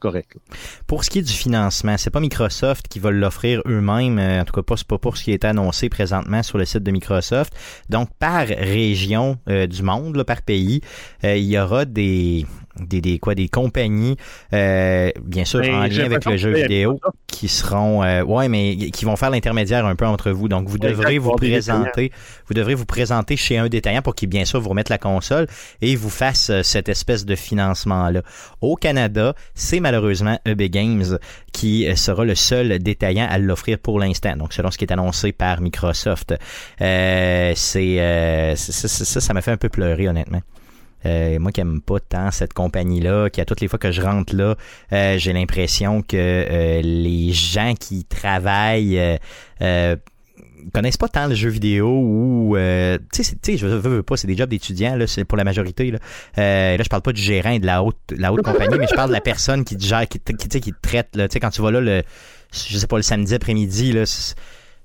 correct. 0.00 0.36
Pour 0.86 1.04
ce 1.04 1.08
qui 1.10 1.18
est 1.20 1.22
du 1.22 1.32
financement, 1.32 1.96
c'est 1.96 2.10
pas 2.10 2.20
Microsoft 2.20 2.88
qui 2.88 2.98
va 2.98 3.10
l'offrir 3.10 3.62
eux-mêmes, 3.66 4.18
en 4.18 4.44
tout 4.44 4.52
cas 4.52 4.62
pas, 4.62 4.74
pas 4.86 4.98
pour 4.98 5.16
ce 5.16 5.24
qui 5.24 5.32
est 5.32 5.44
annoncé 5.46 5.88
présentement 5.88 6.42
sur 6.42 6.58
le 6.58 6.66
site 6.66 6.82
de 6.82 6.90
Microsoft. 6.90 7.54
Donc 7.88 8.10
par 8.18 8.46
région 8.46 9.38
euh, 9.48 9.66
du 9.66 9.82
monde, 9.82 10.16
là, 10.16 10.24
par 10.24 10.42
pays, 10.42 10.80
euh, 11.24 11.36
il 11.36 11.44
y 11.44 11.58
aura 11.58 11.84
des 11.86 12.44
des, 12.80 13.00
des 13.00 13.18
quoi 13.18 13.34
des 13.34 13.48
compagnies 13.48 14.16
euh, 14.52 15.10
bien 15.24 15.44
sûr 15.44 15.60
Mais 15.60 15.68
en 15.74 15.80
lien 15.82 16.04
avec 16.06 16.24
le 16.24 16.36
jeu 16.36 16.50
vidéo 16.62 17.00
qui 17.26 17.48
seront 17.48 18.02
euh, 18.02 18.22
ouais 18.22 18.48
mais 18.48 18.76
qui 18.76 19.04
vont 19.04 19.16
faire 19.16 19.30
l'intermédiaire 19.30 19.86
un 19.86 19.94
peu 19.96 20.06
entre 20.06 20.30
vous. 20.30 20.48
Donc 20.48 20.68
vous 20.68 20.78
devrez 20.90 21.18
vous 21.18 21.30
présenter 21.70 22.12
vous 22.46 22.54
devrez 22.54 22.74
vous 22.74 22.86
présenter 22.86 23.36
chez 23.36 23.58
un 23.58 23.68
détaillant 23.68 24.02
pour 24.02 24.14
qu'il 24.14 24.28
bien 24.28 24.44
sûr 24.44 24.60
vous 24.60 24.68
remette 24.70 24.88
la 24.88 24.98
console 24.98 25.46
et 25.82 25.96
vous 25.96 26.10
fasse 26.10 26.50
euh, 26.50 26.62
cette 26.62 26.88
espèce 26.88 27.24
de 27.24 27.34
financement 27.36 28.10
là 28.10 28.22
au 28.60 28.76
Canada 28.76 29.34
c'est 29.54 29.80
malheureusement 29.80 30.38
EB 30.44 30.62
Games 30.70 31.18
qui 31.52 31.86
euh, 31.86 31.96
sera 31.96 32.24
le 32.24 32.34
seul 32.34 32.78
détaillant 32.78 33.26
à 33.30 33.38
l'offrir 33.38 33.78
pour 33.78 33.98
l'instant. 33.98 34.36
Donc 34.36 34.52
selon 34.52 34.70
ce 34.70 34.78
qui 34.78 34.84
est 34.84 34.92
annoncé 34.92 35.32
par 35.32 35.60
Microsoft 35.60 36.34
euh, 36.80 37.52
c'est 37.56 38.00
euh, 38.00 38.54
c'est- 38.56 38.88
ça 38.88 39.20
ça 39.20 39.34
m'a 39.34 39.42
fait 39.42 39.50
un 39.52 39.56
peu 39.56 39.68
pleurer 39.68 40.08
honnêtement 40.08 40.40
euh, 41.06 41.38
moi 41.38 41.52
qui 41.52 41.60
aime 41.60 41.80
pas 41.80 42.00
tant 42.00 42.30
cette 42.30 42.52
compagnie-là, 42.52 43.30
qui 43.30 43.40
à 43.40 43.44
toutes 43.44 43.60
les 43.60 43.68
fois 43.68 43.78
que 43.78 43.90
je 43.90 44.02
rentre 44.02 44.34
là, 44.34 44.56
euh, 44.92 45.18
j'ai 45.18 45.32
l'impression 45.32 46.02
que 46.02 46.16
euh, 46.16 46.82
les 46.82 47.32
gens 47.32 47.74
qui 47.78 48.04
travaillent 48.04 48.98
euh, 48.98 49.16
euh, 49.62 49.96
connaissent 50.72 50.96
pas 50.96 51.08
tant 51.08 51.26
le 51.26 51.34
jeu 51.34 51.48
vidéo 51.48 51.88
ou 51.88 52.56
euh, 52.56 52.98
tu 53.12 53.22
sais 53.24 53.56
je 53.56 53.66
veux, 53.66 53.78
veux 53.78 54.02
pas 54.02 54.16
c'est 54.16 54.26
des 54.26 54.36
jobs 54.36 54.48
d'étudiants 54.48 54.96
là 54.96 55.06
c'est 55.06 55.24
pour 55.24 55.38
la 55.38 55.44
majorité 55.44 55.90
là. 55.90 55.98
Euh, 56.38 56.76
là 56.76 56.82
je 56.82 56.88
parle 56.88 57.02
pas 57.02 57.12
du 57.12 57.20
gérant 57.20 57.50
et 57.50 57.58
de 57.58 57.66
la 57.66 57.82
haute 57.82 57.96
la 58.16 58.32
haute 58.32 58.42
compagnie 58.42 58.78
mais 58.78 58.86
je 58.88 58.94
parle 58.94 59.08
de 59.08 59.14
la 59.14 59.20
personne 59.20 59.64
qui 59.64 59.76
te 59.76 59.84
gère 59.84 60.06
qui 60.06 60.20
qui, 60.20 60.72
te 60.72 60.80
traite 60.82 61.16
là. 61.16 61.28
Tu 61.28 61.34
sais 61.34 61.40
quand 61.40 61.50
tu 61.50 61.62
vas 61.62 61.70
là 61.70 61.80
le 61.80 62.02
je 62.52 62.76
sais 62.76 62.86
pas 62.86 62.96
le 62.96 63.02
samedi 63.02 63.34
après-midi 63.34 63.92
là 63.92 64.06
c'est 64.06 64.34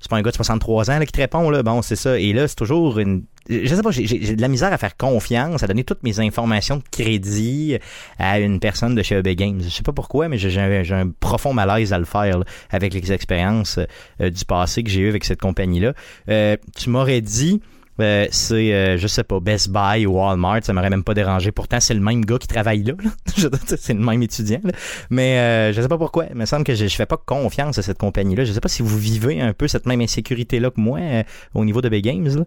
pas 0.09 0.17
un 0.17 0.21
gars 0.21 0.31
de 0.31 0.35
63 0.35 0.91
ans 0.91 0.99
là, 0.99 1.05
qui 1.05 1.11
te 1.11 1.19
répond 1.19 1.49
là. 1.49 1.63
Bon 1.63 1.81
c'est 1.81 1.95
ça. 1.95 2.19
Et 2.19 2.33
là 2.33 2.47
c'est 2.47 2.55
toujours 2.55 2.99
une 2.99 3.23
je 3.49 3.75
sais 3.75 3.81
pas 3.81 3.91
j'ai 3.91 4.35
de 4.35 4.41
la 4.41 4.47
misère 4.47 4.73
à 4.73 4.77
faire 4.77 4.97
confiance 4.97 5.63
à 5.63 5.67
donner 5.67 5.83
toutes 5.83 6.03
mes 6.03 6.19
informations 6.19 6.77
de 6.77 6.83
crédit 6.91 7.77
à 8.19 8.39
une 8.39 8.59
personne 8.59 8.95
de 8.95 9.03
chez 9.03 9.15
EB 9.15 9.27
Games 9.29 9.61
je 9.63 9.69
sais 9.69 9.83
pas 9.83 9.93
pourquoi 9.93 10.27
mais 10.29 10.37
j'ai 10.37 10.59
un, 10.59 11.01
un 11.01 11.09
profond 11.19 11.53
malaise 11.53 11.93
à 11.93 11.99
le 11.99 12.05
faire 12.05 12.39
là, 12.39 12.45
avec 12.71 12.93
les 12.93 13.11
expériences 13.11 13.79
euh, 14.21 14.29
du 14.29 14.45
passé 14.45 14.83
que 14.83 14.89
j'ai 14.89 15.01
eu 15.01 15.09
avec 15.09 15.23
cette 15.23 15.41
compagnie 15.41 15.79
là 15.79 15.93
Euh, 16.29 16.57
tu 16.75 16.89
m'aurais 16.89 17.21
dit 17.21 17.61
euh, 18.01 18.27
c'est 18.29 18.73
euh, 18.73 18.97
je 18.97 19.07
sais 19.07 19.23
pas 19.23 19.39
Best 19.39 19.69
Buy 19.69 20.05
ou 20.05 20.17
Walmart 20.17 20.59
ça 20.63 20.73
m'aurait 20.73 20.89
même 20.89 21.03
pas 21.05 21.13
dérangé 21.13 21.51
pourtant 21.53 21.79
c'est 21.79 21.93
le 21.93 22.01
même 22.01 22.25
gars 22.25 22.37
qui 22.37 22.47
travaille 22.47 22.83
là, 22.83 22.93
là. 23.01 23.09
C'est 23.77 23.93
le 23.93 23.99
même 24.01 24.21
étudiant 24.21 24.59
là. 24.65 24.71
mais 25.09 25.39
euh, 25.39 25.71
je 25.73 25.81
sais 25.81 25.87
pas 25.87 25.97
pourquoi 25.97 26.25
il 26.29 26.35
me 26.35 26.45
semble 26.45 26.65
que 26.65 26.75
je, 26.75 26.87
je 26.87 26.95
fais 26.95 27.05
pas 27.05 27.15
confiance 27.17 27.77
à 27.77 27.81
cette 27.83 27.97
compagnie 27.97 28.35
là 28.35 28.43
je 28.43 28.51
sais 28.51 28.59
pas 28.59 28.67
si 28.67 28.81
vous 28.81 28.97
vivez 28.97 29.39
un 29.39 29.53
peu 29.53 29.69
cette 29.69 29.85
même 29.85 30.01
insécurité 30.01 30.59
là 30.59 30.71
que 30.71 30.81
moi 30.81 30.99
euh, 30.99 31.23
au 31.53 31.63
niveau 31.63 31.81
de 31.81 31.87
Big 31.87 32.03
Games 32.03 32.27
là. 32.27 32.43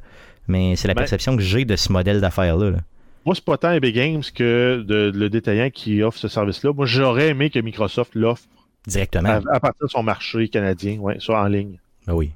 Mais 0.49 0.75
c'est 0.77 0.89
la 0.89 0.95
Ben- 0.95 1.01
perception 1.03 1.37
que 1.37 1.43
j'ai 1.43 1.65
de 1.65 1.77
ce 1.77 1.93
modèle 1.93 2.21
d'affaires 2.21 2.57
là. 2.57 2.73
Moi, 3.27 3.35
c'est 3.35 3.45
pas 3.45 3.59
tant 3.59 3.73
EB 3.73 3.85
Games 3.93 4.23
que 4.35 4.83
de, 4.87 5.13
le 5.15 5.29
détaillant 5.29 5.69
qui 5.71 6.03
offre 6.03 6.19
ce 6.19 6.29
service-là. 6.29 6.73
Moi, 6.73 6.87
j'aurais 6.87 7.29
aimé 7.29 7.51
que 7.51 7.59
Microsoft 7.59 8.15
l'offre 8.15 8.45
directement 8.87 9.29
à, 9.29 9.57
à 9.57 9.61
partir 9.61 9.87
de 9.87 9.91
son 9.91 10.03
marché 10.03 10.49
canadien, 10.49 10.99
ouais, 10.99 11.17
soit 11.19 11.41
en 11.43 11.47
ligne. 11.47 11.79
Ben 12.07 12.15
oui 12.15 12.33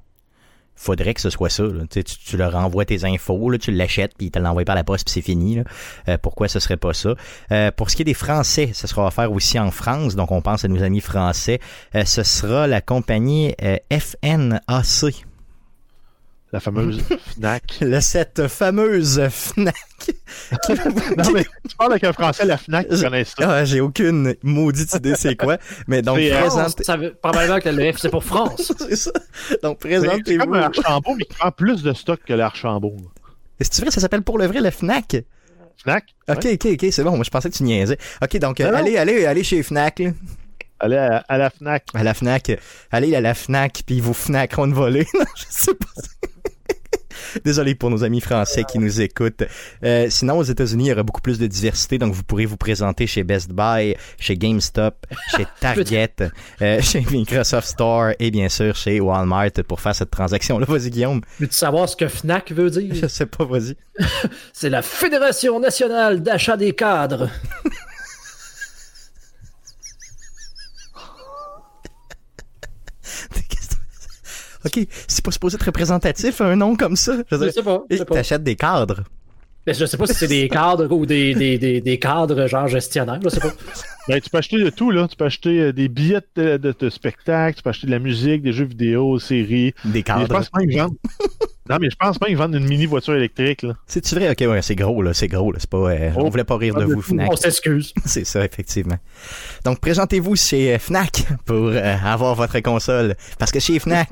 faudrait 0.75 1.15
que 1.15 1.21
ce 1.21 1.31
soit 1.31 1.49
ça. 1.51 1.63
là. 1.63 1.85
Tu, 1.89 2.03
tu, 2.03 2.17
tu 2.19 2.37
leur 2.37 2.57
envoies 2.57 2.85
tes 2.85 3.05
infos, 3.05 3.51
là, 3.51 3.59
tu 3.59 3.71
l'achètes, 3.71 4.15
puis 4.17 4.27
ils 4.27 4.31
te 4.31 4.39
l'envoient 4.41 4.65
par 4.65 4.75
la 4.75 4.83
poste, 4.83 5.05
puis 5.07 5.13
c'est 5.13 5.21
fini. 5.23 5.57
là. 5.57 5.65
Euh, 6.09 6.19
pourquoi 6.21 6.49
ce 6.49 6.59
serait 6.59 6.77
pas 6.79 6.93
ça? 6.93 7.15
Euh, 7.53 7.71
pour 7.71 7.89
ce 7.91 7.95
qui 7.97 8.03
est 8.03 8.07
des 8.07 8.15
Français, 8.15 8.71
ce 8.73 8.87
sera 8.89 9.07
offert 9.07 9.31
aussi 9.31 9.59
en 9.61 9.71
France, 9.71 10.17
donc 10.17 10.33
on 10.33 10.41
pense 10.43 10.65
à 10.65 10.69
nos 10.69 10.83
amis 10.83 11.01
français. 11.01 11.61
Euh, 11.95 12.05
ce 12.05 12.23
sera 12.25 12.67
la 12.67 12.81
compagnie 12.81 13.55
FNAC. 13.97 15.25
La 16.53 16.61
fameuse 16.61 17.01
FNAC. 17.35 17.79
Le, 17.81 18.01
cette 18.01 18.47
fameuse 18.49 19.21
FNAC. 19.31 19.75
Non, 21.17 21.31
mais 21.33 21.45
tu 21.69 21.77
parles 21.77 21.93
avec 21.93 22.05
un 22.05 22.13
Français, 22.13 22.45
la 22.45 22.57
FNAC, 22.57 22.89
tu 22.89 23.01
connais 23.01 23.25
ça. 23.25 23.35
Ah, 23.39 23.65
j'ai 23.65 23.81
aucune 23.81 24.35
maudite 24.43 24.93
idée 24.95 25.15
c'est 25.17 25.37
quoi. 25.37 25.59
Mais 25.87 26.03
donc, 26.03 26.19
euh, 26.19 26.41
présentez... 26.41 26.83
Ça 26.85 26.97
veut, 26.97 27.15
probablement 27.15 27.61
que 27.61 27.69
le 27.69 27.93
F, 27.93 27.99
c'est 27.99 28.11
pour 28.11 28.25
France. 28.25 28.73
c'est 28.79 28.97
ça. 28.97 29.13
Donc, 29.63 29.79
C'est 29.83 29.91
c'est 29.91 29.99
présentez-vous. 30.01 30.45
comme 30.45 30.55
un 30.55 30.63
Archambault, 30.63 31.15
mais 31.17 31.25
qui 31.25 31.35
prend 31.35 31.53
plus 31.53 31.83
de 31.83 31.93
stock 31.93 32.21
que 32.27 32.33
l'Archambault. 32.33 32.97
Est-ce 33.61 33.81
vrai, 33.81 33.91
ça 33.91 34.01
s'appelle 34.01 34.23
pour 34.23 34.39
le 34.39 34.47
vrai 34.47 34.61
le 34.61 34.71
FNAC? 34.71 35.25
FNAC? 35.85 36.05
Ok, 36.29 36.45
ouais. 36.45 36.55
ok, 36.55 36.67
ok, 36.73 36.87
c'est 36.91 37.05
bon. 37.05 37.13
Moi, 37.13 37.25
je 37.25 37.31
pensais 37.31 37.49
que 37.49 37.55
tu 37.57 37.63
niaisais. 37.63 37.99
Ok, 38.23 38.37
donc, 38.39 38.61
euh, 38.61 38.75
allez, 38.75 38.97
allez, 38.97 39.25
allez 39.25 39.45
chez 39.45 39.63
FNAC, 39.63 40.01
là. 40.01 40.11
Allez 40.83 40.97
à, 40.97 41.25
à 41.29 41.39
la 41.39 41.49
FNAC. 41.49 41.85
À 41.95 42.03
la 42.03 42.13
FNAC. 42.13 42.59
Allez 42.91 43.15
à 43.15 43.21
la 43.21 43.35
FNAC, 43.35 43.83
puis 43.87 44.01
vous 44.01 44.13
FNACront 44.15 44.67
de 44.67 44.75
voler. 44.75 45.07
Non, 45.15 45.25
je 45.37 45.45
sais 45.49 45.75
pas. 45.75 45.87
Désolé 47.45 47.75
pour 47.75 47.89
nos 47.89 48.05
amis 48.05 48.21
français 48.21 48.65
qui 48.65 48.79
nous 48.79 49.01
écoutent. 49.01 49.45
Euh, 49.85 50.09
sinon, 50.11 50.39
aux 50.39 50.43
États-Unis, 50.43 50.87
il 50.87 50.89
y 50.89 50.93
aura 50.93 51.03
beaucoup 51.03 51.21
plus 51.21 51.39
de 51.39 51.47
diversité, 51.47 51.97
donc 51.99 52.13
vous 52.13 52.25
pourrez 52.25 52.45
vous 52.47 52.57
présenter 52.57 53.07
chez 53.07 53.23
Best 53.23 53.51
Buy, 53.53 53.95
chez 54.19 54.37
GameStop, 54.37 55.07
chez 55.37 55.47
Target, 55.61 56.15
euh, 56.61 56.81
chez 56.83 57.01
Microsoft 57.11 57.69
Store 57.69 58.11
et 58.19 58.31
bien 58.31 58.49
sûr 58.49 58.75
chez 58.77 59.01
Walmart 59.01 59.53
pour 59.69 59.81
faire 59.81 59.95
cette 59.95 60.11
transaction-là. 60.11 60.67
Vas-y, 60.69 60.91
Guillaume. 60.91 61.21
Veux-tu 61.39 61.55
savoir 61.55 61.89
ce 61.89 61.97
que 61.97 62.09
FNAC 62.09 62.53
veut 62.53 62.69
Je 62.73 62.81
dire? 62.81 63.11
sais 63.11 63.27
pas, 63.27 63.45
vas-y. 63.45 63.77
C'est 64.53 64.71
la 64.71 64.83
Fédération 64.83 65.59
nationale 65.61 66.23
d'achat 66.23 66.57
des 66.57 66.73
cadres. 66.75 67.31
Ok, 74.65 74.87
c'est 75.09 75.25
pas 75.25 75.31
supposé 75.31 75.57
être 75.57 75.65
représentatif, 75.65 76.41
un 76.41 76.57
nom 76.57 76.77
comme 76.77 76.97
ça. 76.97 77.17
Je 77.31 77.51
sais 77.51 77.63
pas. 77.63 77.83
Je. 77.91 78.03
T'achètes 78.03 78.43
des 78.45 78.57
cadres. 78.57 79.03
Mais 79.67 79.75
je 79.75 79.85
sais 79.85 79.97
pas 79.97 80.07
si 80.09 80.15
c'est 80.15 80.27
des 80.27 80.49
cadres 80.49 80.91
ou 80.93 81.07
des, 81.07 81.35
des, 81.35 81.57
des, 81.57 81.81
des 81.81 81.99
cadres 81.99 82.49
genre 82.49 82.67
gestionnaires. 82.67 83.21
Je 83.23 83.29
sais 83.29 83.39
pas. 83.39 83.53
Ben, 84.09 84.21
tu 84.21 84.29
peux 84.29 84.39
acheter 84.39 84.59
de 84.59 84.71
tout, 84.71 84.91
là. 84.91 85.07
Tu 85.07 85.15
peux 85.15 85.25
acheter 85.25 85.61
euh, 85.61 85.73
des 85.73 85.89
billets 85.89 86.21
de, 86.35 86.57
de, 86.57 86.75
de 86.77 86.91
spectacle, 86.91 87.57
tu 87.59 87.63
peux 87.63 87.71
acheter 87.71 87.87
de 87.87 87.93
la 87.93 88.01
musique, 88.01 88.43
des 88.43 88.53
jeux 88.53 88.65
vidéo, 88.65 89.21
séries. 89.21 89.73
Des 89.85 89.91
Et 89.91 90.01
je 90.01 90.05
cadres. 90.05 90.27
pense 90.27 90.51
même 90.59 90.69
vendent. 90.77 90.97
non, 91.69 91.79
mais 91.81 91.91
je 91.91 91.97
pense 91.97 92.21
même 92.21 92.29
qu'ils 92.29 92.37
vendent 92.37 92.55
une 92.55 92.67
mini 92.67 92.87
voiture 92.87 93.15
électrique, 93.15 93.63
là. 93.63 93.75
C'est-tu 93.87 94.15
vrai? 94.17 94.31
Ok, 94.31 94.41
ouais, 94.41 94.63
c'est 94.63 94.75
gros, 94.75 95.01
là, 95.03 95.15
c'est 95.15 95.29
gros, 95.29 95.53
là. 95.53 95.59
C'est 95.61 95.71
pas, 95.71 95.77
euh, 95.93 96.11
Oh, 96.17 96.23
on 96.25 96.29
voulait 96.29 96.45
pas 96.45 96.57
rire 96.57 96.75
de 96.75 96.81
pas 96.81 96.87
de 96.87 96.95
vous. 96.95 97.03
Fnac. 97.03 97.31
On 97.31 97.37
s'excuse. 97.37 97.93
C'est 98.05 98.25
ça, 98.25 98.45
effectivement. 98.45 98.99
Donc, 99.65 99.81
présentez-vous 99.81 100.37
chez 100.37 100.75
euh, 100.75 100.79
Fnac 100.79 101.25
pour 101.47 101.69
euh, 101.69 101.97
avoir 102.05 102.35
votre 102.35 102.59
console. 102.61 103.15
Parce 103.39 103.53
que 103.53 103.61
chez 103.61 103.79
Fnac, 103.79 104.09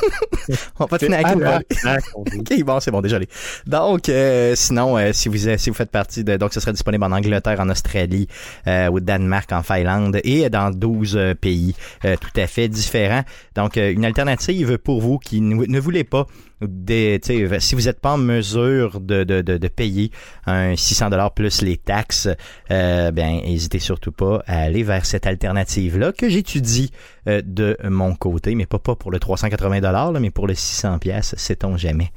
on 0.78 0.84
va 0.84 0.86
pas 0.86 0.98
de 0.98 1.06
Fnac. 1.06 1.26
FNAC. 1.26 2.02
Ok, 2.14 2.62
bon, 2.64 2.80
c'est 2.80 2.90
bon, 2.90 3.00
désolé. 3.00 3.28
Donc, 3.66 4.08
euh, 4.08 4.54
sinon, 4.54 4.96
euh, 4.96 5.12
si 5.12 5.28
vous 5.28 5.36
si 5.58 5.70
vous 5.70 5.76
faites 5.76 5.90
partie 5.90 6.24
de, 6.24 6.36
donc, 6.36 6.52
ce 6.54 6.60
sera 6.60 6.72
disponible 6.72 7.04
en 7.04 7.12
Angleterre, 7.12 7.60
en 7.60 7.68
Australie, 7.68 8.28
euh, 8.66 8.90
au 8.90 9.00
Danemark, 9.00 9.50
en 9.52 9.62
Finlande 9.62 10.18
et 10.24 10.48
dans 10.50 10.70
12 10.70 11.16
euh, 11.16 11.34
pays 11.34 11.74
euh, 12.04 12.16
tout 12.16 12.40
à 12.40 12.46
fait 12.46 12.68
différents. 12.68 13.22
Donc, 13.54 13.76
euh, 13.76 13.92
une 13.92 14.04
alternative 14.04 14.78
pour 14.78 15.00
vous 15.00 15.18
qui 15.18 15.40
ne 15.40 15.80
voulez 15.80 16.04
pas 16.04 16.26
des, 16.66 17.20
sais, 17.22 17.60
si 17.60 17.74
vous 17.74 17.82
n'êtes 17.82 18.00
pas 18.00 18.12
en 18.12 18.18
mesure 18.18 19.00
de, 19.00 19.24
de, 19.24 19.40
de, 19.40 19.58
de 19.58 19.68
payer 19.68 20.10
un 20.46 20.76
600 20.76 21.10
dollars 21.10 21.32
plus 21.32 21.62
les 21.62 21.76
taxes, 21.76 22.28
euh, 22.70 23.10
ben 23.10 23.40
n'hésitez 23.42 23.78
surtout 23.78 24.12
pas 24.12 24.42
à 24.46 24.62
aller 24.62 24.82
vers 24.82 25.04
cette 25.06 25.26
alternative 25.26 25.98
là 25.98 26.12
que 26.12 26.28
j'étudie 26.28 26.90
euh, 27.28 27.42
de 27.44 27.76
mon 27.84 28.14
côté, 28.14 28.54
mais 28.54 28.66
pas 28.66 28.78
pas 28.78 28.96
pour 28.96 29.10
le 29.10 29.18
380 29.18 29.80
dollars, 29.80 30.12
mais 30.12 30.30
pour 30.30 30.46
le 30.46 30.54
600 30.54 30.98
pièces, 30.98 31.34
sait-on 31.36 31.76
jamais. 31.76 32.12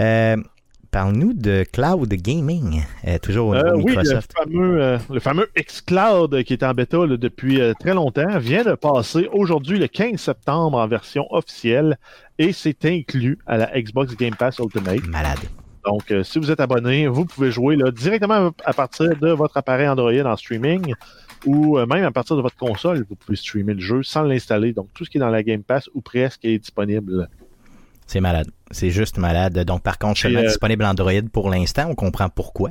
Euh, 0.00 0.36
Parle-nous 0.90 1.34
de 1.34 1.64
cloud 1.70 2.08
gaming, 2.14 2.82
euh, 3.06 3.18
toujours 3.18 3.48
au 3.48 3.54
niveau 3.54 3.66
Euh, 3.66 3.74
oui, 3.74 3.92
le 3.94 4.00
Microsoft. 4.00 4.32
fameux, 4.32 4.82
euh, 4.82 4.98
le 5.10 5.20
fameux 5.20 5.46
xCloud 5.54 6.42
qui 6.44 6.54
est 6.54 6.62
en 6.62 6.72
bêta 6.72 7.04
là, 7.04 7.18
depuis 7.18 7.60
très 7.78 7.92
longtemps 7.92 8.38
vient 8.38 8.64
de 8.64 8.74
passer 8.74 9.28
aujourd'hui 9.32 9.78
le 9.78 9.86
15 9.86 10.18
septembre 10.18 10.78
en 10.78 10.88
version 10.88 11.26
officielle 11.30 11.98
et 12.38 12.52
c'est 12.52 12.86
inclus 12.86 13.38
à 13.46 13.58
la 13.58 13.80
Xbox 13.80 14.16
Game 14.16 14.34
Pass 14.34 14.58
Ultimate. 14.60 15.06
Malade. 15.06 15.38
Donc, 15.84 16.12
si 16.22 16.38
vous 16.38 16.50
êtes 16.50 16.60
abonné, 16.60 17.06
vous 17.06 17.26
pouvez 17.26 17.50
jouer 17.50 17.76
là, 17.76 17.90
directement 17.90 18.50
à 18.64 18.72
partir 18.72 19.14
de 19.16 19.30
votre 19.30 19.56
appareil 19.58 19.88
Android 19.88 20.12
en 20.24 20.36
streaming 20.36 20.94
ou 21.46 21.78
même 21.78 22.04
à 22.04 22.10
partir 22.10 22.36
de 22.36 22.42
votre 22.42 22.56
console, 22.56 23.04
vous 23.08 23.14
pouvez 23.14 23.36
streamer 23.36 23.74
le 23.74 23.80
jeu 23.80 24.02
sans 24.02 24.22
l'installer. 24.22 24.72
Donc, 24.72 24.88
tout 24.94 25.04
ce 25.04 25.10
qui 25.10 25.18
est 25.18 25.20
dans 25.20 25.28
la 25.30 25.42
Game 25.42 25.62
Pass 25.62 25.88
ou 25.94 26.00
presque 26.00 26.44
est 26.44 26.58
disponible. 26.58 27.28
C'est 28.08 28.20
malade. 28.20 28.48
C'est 28.72 28.90
juste 28.90 29.18
malade. 29.18 29.56
Donc, 29.64 29.82
par 29.82 29.98
contre, 29.98 30.18
seulement 30.18 30.40
euh, 30.40 30.46
disponible 30.46 30.84
Android 30.84 31.12
pour 31.32 31.50
l'instant. 31.50 31.86
On 31.88 31.94
comprend 31.94 32.28
pourquoi. 32.28 32.70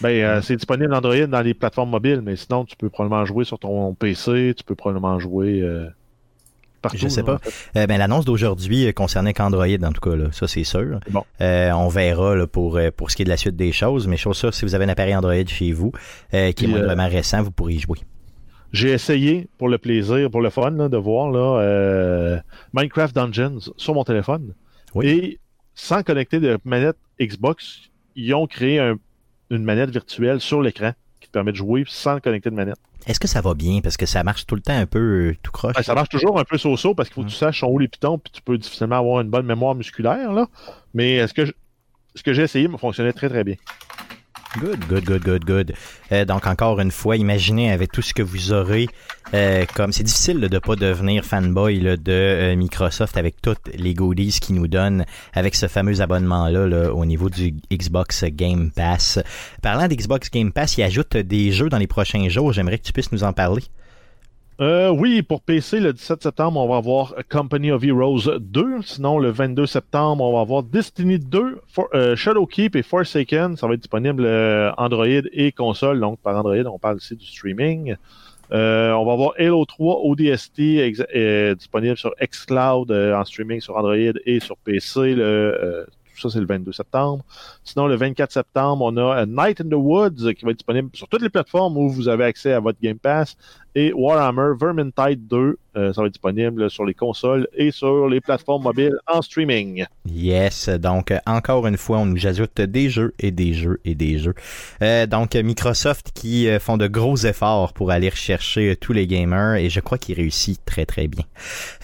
Ben, 0.00 0.10
euh, 0.10 0.40
c'est 0.42 0.56
disponible 0.56 0.94
Android 0.94 1.26
dans 1.26 1.40
les 1.40 1.54
plateformes 1.54 1.90
mobiles, 1.90 2.22
mais 2.24 2.36
sinon, 2.36 2.64
tu 2.64 2.76
peux 2.76 2.88
probablement 2.88 3.24
jouer 3.24 3.44
sur 3.44 3.58
ton 3.58 3.94
PC, 3.94 4.54
tu 4.56 4.64
peux 4.64 4.76
probablement 4.76 5.18
jouer 5.18 5.60
euh, 5.60 5.88
partout. 6.82 6.98
Je 6.98 7.08
sais 7.08 7.24
pas. 7.24 7.34
en 7.34 7.38
fait. 7.38 7.52
Euh, 7.76 7.86
ben, 7.86 7.98
l'annonce 7.98 8.24
d'aujourd'hui 8.24 8.92
concernait 8.94 9.34
qu'Android, 9.34 9.66
en 9.66 9.92
tout 9.92 10.00
cas, 10.00 10.16
là. 10.16 10.26
ça 10.30 10.46
c'est 10.46 10.64
sûr. 10.64 11.00
Bon. 11.10 11.24
On 11.40 11.88
verra 11.88 12.36
là, 12.36 12.46
pour, 12.46 12.78
pour 12.96 13.10
ce 13.10 13.16
qui 13.16 13.22
est 13.22 13.24
de 13.24 13.30
la 13.30 13.36
suite 13.36 13.56
des 13.56 13.72
choses, 13.72 14.06
mais 14.06 14.16
chose 14.16 14.36
sûre, 14.36 14.54
si 14.54 14.64
vous 14.64 14.76
avez 14.76 14.84
un 14.84 14.90
appareil 14.90 15.16
Android 15.16 15.34
chez 15.46 15.72
vous 15.72 15.90
qui 16.30 16.36
est 16.36 16.52
Puis, 16.52 16.66
moindrement 16.68 17.08
récent, 17.08 17.42
vous 17.42 17.50
pourrez 17.50 17.74
y 17.74 17.80
jouer. 17.80 17.98
J'ai 18.72 18.90
essayé 18.90 19.48
pour 19.58 19.68
le 19.68 19.78
plaisir, 19.78 20.30
pour 20.30 20.40
le 20.42 20.50
fun, 20.50 20.70
là, 20.70 20.88
de 20.88 20.96
voir 20.96 21.30
là, 21.30 21.60
euh, 21.60 22.38
Minecraft 22.74 23.14
Dungeons 23.14 23.60
sur 23.76 23.94
mon 23.94 24.04
téléphone. 24.04 24.54
Oui. 24.94 25.06
Et 25.08 25.38
sans 25.74 26.02
connecter 26.02 26.38
de 26.40 26.58
manette 26.64 26.96
Xbox, 27.20 27.88
ils 28.16 28.34
ont 28.34 28.46
créé 28.46 28.78
un- 28.78 28.98
une 29.50 29.64
manette 29.64 29.90
virtuelle 29.90 30.40
sur 30.40 30.60
l'écran 30.60 30.92
qui 31.20 31.28
te 31.28 31.32
permet 31.32 31.52
de 31.52 31.56
jouer 31.56 31.84
sans 31.88 32.20
connecter 32.20 32.50
de 32.50 32.54
manette. 32.54 32.76
Est-ce 33.06 33.20
que 33.20 33.28
ça 33.28 33.40
va 33.40 33.54
bien? 33.54 33.80
Parce 33.80 33.96
que 33.96 34.04
ça 34.06 34.22
marche 34.22 34.44
tout 34.44 34.54
le 34.54 34.60
temps 34.60 34.76
un 34.76 34.84
peu 34.86 34.98
euh, 35.30 35.36
tout 35.42 35.50
croche. 35.52 35.74
Ben, 35.74 35.82
ça 35.82 35.94
marche 35.94 36.10
toujours 36.10 36.38
un 36.38 36.44
peu 36.44 36.58
so-so 36.58 36.94
parce 36.94 37.08
qu'il 37.08 37.14
faut 37.14 37.22
que 37.22 37.28
tu 37.28 37.34
Mm. 37.36 37.38
saches 37.38 37.60
son 37.60 37.66
haut 37.68 37.78
les 37.78 37.88
pitons 37.88 38.18
puis 38.18 38.30
tu 38.32 38.42
peux 38.42 38.58
difficilement 38.58 38.98
avoir 38.98 39.20
une 39.22 39.30
bonne 39.30 39.46
mémoire 39.46 39.74
musculaire. 39.74 40.32
Là. 40.32 40.46
Mais 40.92 41.26
ce 41.26 41.32
que 41.32 41.46
je- 41.46 41.52
ce 42.14 42.22
que 42.22 42.32
j'ai 42.34 42.42
essayé 42.42 42.68
me 42.68 42.76
fonctionnait 42.76 43.12
très 43.14 43.28
très 43.30 43.44
bien. 43.44 43.54
Good, 44.56 44.86
good, 44.88 45.04
good, 45.04 45.22
good, 45.22 45.44
good. 45.44 45.74
Euh, 46.10 46.24
donc 46.24 46.46
encore 46.46 46.80
une 46.80 46.90
fois, 46.90 47.16
imaginez 47.16 47.70
avec 47.70 47.92
tout 47.92 48.00
ce 48.00 48.14
que 48.14 48.22
vous 48.22 48.50
aurez, 48.52 48.88
euh, 49.34 49.66
comme 49.74 49.92
c'est 49.92 50.02
difficile 50.02 50.40
de 50.40 50.58
pas 50.58 50.74
devenir 50.74 51.22
fanboy 51.22 51.80
de 51.80 51.98
euh, 52.08 52.56
Microsoft 52.56 53.18
avec 53.18 53.42
toutes 53.42 53.68
les 53.74 53.92
goodies 53.92 54.40
qu'ils 54.40 54.54
nous 54.54 54.66
donnent 54.66 55.04
avec 55.34 55.54
ce 55.54 55.68
fameux 55.68 56.00
abonnement 56.00 56.48
là, 56.48 56.66
là, 56.66 56.94
au 56.94 57.04
niveau 57.04 57.28
du 57.28 57.56
Xbox 57.70 58.24
Game 58.24 58.70
Pass. 58.70 59.18
Parlant 59.60 59.86
d'Xbox 59.86 60.30
Game 60.30 60.50
Pass, 60.50 60.78
il 60.78 60.82
ajoute 60.82 61.18
des 61.18 61.52
jeux 61.52 61.68
dans 61.68 61.78
les 61.78 61.86
prochains 61.86 62.26
jours. 62.30 62.54
J'aimerais 62.54 62.78
que 62.78 62.84
tu 62.84 62.94
puisses 62.94 63.12
nous 63.12 63.24
en 63.24 63.34
parler. 63.34 63.64
Euh, 64.60 64.90
oui, 64.90 65.22
pour 65.22 65.40
PC, 65.40 65.78
le 65.78 65.92
17 65.92 66.20
septembre, 66.20 66.58
on 66.60 66.66
va 66.68 66.78
avoir 66.78 67.14
Company 67.28 67.70
of 67.70 67.84
Heroes 67.84 68.38
2. 68.40 68.82
Sinon, 68.82 69.20
le 69.20 69.30
22 69.30 69.66
septembre, 69.66 70.24
on 70.24 70.32
va 70.34 70.40
avoir 70.40 70.64
Destiny 70.64 71.20
2, 71.20 71.60
For- 71.68 71.88
euh, 71.94 72.16
Shadowkeep 72.16 72.74
et 72.74 72.82
Forsaken. 72.82 73.56
Ça 73.56 73.68
va 73.68 73.74
être 73.74 73.80
disponible 73.80 74.24
euh, 74.24 74.72
Android 74.76 75.06
et 75.06 75.52
console. 75.52 76.00
Donc, 76.00 76.18
par 76.18 76.36
Android, 76.36 76.56
on 76.74 76.78
parle 76.80 76.96
ici 76.96 77.14
du 77.14 77.24
streaming. 77.24 77.94
Euh, 78.50 78.90
on 78.94 79.04
va 79.04 79.12
avoir 79.12 79.32
Halo 79.38 79.64
3 79.64 80.00
ODST 80.06 80.60
disponible 81.56 81.96
sur 81.96 82.12
xCloud 82.20 82.90
en 82.90 83.24
streaming 83.24 83.60
sur 83.60 83.76
Android 83.76 83.94
et 83.94 84.40
sur 84.40 84.56
PC. 84.56 85.14
Le, 85.14 85.86
tout 86.16 86.22
ça, 86.22 86.30
c'est 86.30 86.40
le 86.40 86.46
22 86.46 86.72
septembre. 86.72 87.22
Sinon, 87.62 87.86
le 87.86 87.94
24 87.94 88.32
septembre, 88.32 88.84
on 88.86 88.96
a 88.96 89.24
Night 89.26 89.60
in 89.60 89.68
the 89.68 89.74
Woods 89.74 90.32
qui 90.34 90.44
va 90.44 90.50
être 90.50 90.56
disponible 90.56 90.88
sur 90.94 91.06
toutes 91.06 91.22
les 91.22 91.28
plateformes 91.28 91.76
où 91.76 91.88
vous 91.90 92.08
avez 92.08 92.24
accès 92.24 92.52
à 92.54 92.58
votre 92.58 92.80
Game 92.82 92.98
Pass 92.98 93.36
et 93.78 93.92
Warhammer 93.92 94.54
Vermintide 94.60 95.28
2. 95.28 95.56
euh, 95.76 95.92
ça 95.92 96.00
va 96.00 96.08
être 96.08 96.14
disponible 96.14 96.68
sur 96.68 96.84
les 96.84 96.94
consoles 96.94 97.46
et 97.54 97.70
sur 97.70 98.08
les 98.08 98.20
plateformes 98.20 98.64
mobiles 98.64 98.96
en 99.06 99.22
streaming. 99.22 99.84
Yes, 100.04 100.68
donc 100.68 101.14
encore 101.26 101.64
une 101.68 101.76
fois, 101.76 101.98
on 101.98 102.06
nous 102.06 102.26
ajoute 102.26 102.60
des 102.60 102.90
jeux 102.90 103.14
et 103.20 103.30
des 103.30 103.54
jeux 103.54 103.78
et 103.84 103.94
des 103.94 104.18
jeux. 104.18 104.34
Euh, 104.82 105.06
donc 105.06 105.36
Microsoft 105.36 106.10
qui 106.12 106.48
euh, 106.48 106.58
font 106.58 106.76
de 106.76 106.88
gros 106.88 107.16
efforts 107.18 107.72
pour 107.72 107.92
aller 107.92 108.08
rechercher 108.08 108.74
tous 108.74 108.92
les 108.92 109.06
gamers 109.06 109.54
et 109.54 109.70
je 109.70 109.78
crois 109.78 109.96
qu'ils 109.96 110.16
réussissent 110.16 110.64
très 110.64 110.84
très 110.84 111.06
bien. 111.06 111.24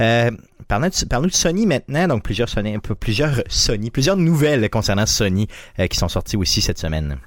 Euh, 0.00 0.32
Parlons 0.66 0.88
de, 0.88 1.30
Sony 1.30 1.66
maintenant, 1.66 2.08
donc 2.08 2.24
plusieurs 2.24 2.48
Sony, 2.48 2.78
plusieurs 2.98 3.42
Sony, 3.48 3.90
plusieurs 3.90 4.16
nouvelles 4.16 4.68
concernant 4.70 5.04
Sony 5.06 5.46
qui 5.90 5.96
sont 5.98 6.08
sorties 6.08 6.38
aussi 6.38 6.62
cette 6.62 6.78
semaine. 6.78 7.18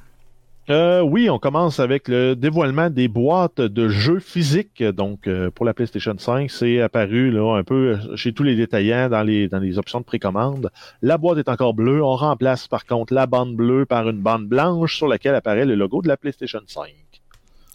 Euh, 0.70 1.01
oui, 1.01 1.30
on 1.30 1.39
commence 1.39 1.80
avec 1.80 2.09
le 2.09 2.36
dévoilement 2.36 2.89
des 2.89 3.07
boîtes 3.07 3.61
de 3.61 3.88
jeux 3.88 4.20
physiques. 4.20 4.84
Donc, 4.84 5.26
euh, 5.26 5.49
pour 5.49 5.65
la 5.65 5.74
PlayStation 5.74 6.13
5, 6.18 6.51
c'est 6.51 6.82
apparu 6.82 7.32
là, 7.32 7.57
un 7.57 7.63
peu 7.63 7.97
chez 8.15 8.34
tous 8.34 8.43
les 8.43 8.55
détaillants 8.55 9.07
dans 9.07 9.24
les, 9.24 9.47
dans 9.47 9.59
les 9.59 9.78
options 9.78 9.99
de 9.99 10.05
précommande. 10.05 10.70
La 11.01 11.18
boîte 11.18 11.38
est 11.38 11.49
encore 11.49 11.74
bleue. 11.74 12.03
On 12.03 12.15
remplace 12.18 12.68
par 12.68 12.86
contre 12.86 13.13
la 13.13 13.28
bande 13.28 13.55
bleue 13.55 13.86
par 13.86 14.09
une 14.09 14.20
bande 14.20 14.47
blanche 14.47 14.97
sur 14.97 15.07
laquelle 15.07 15.36
apparaît 15.36 15.65
le 15.65 15.76
logo 15.76 16.01
de 16.01 16.09
la 16.09 16.18
PlayStation 16.18 16.59
5. 16.65 16.89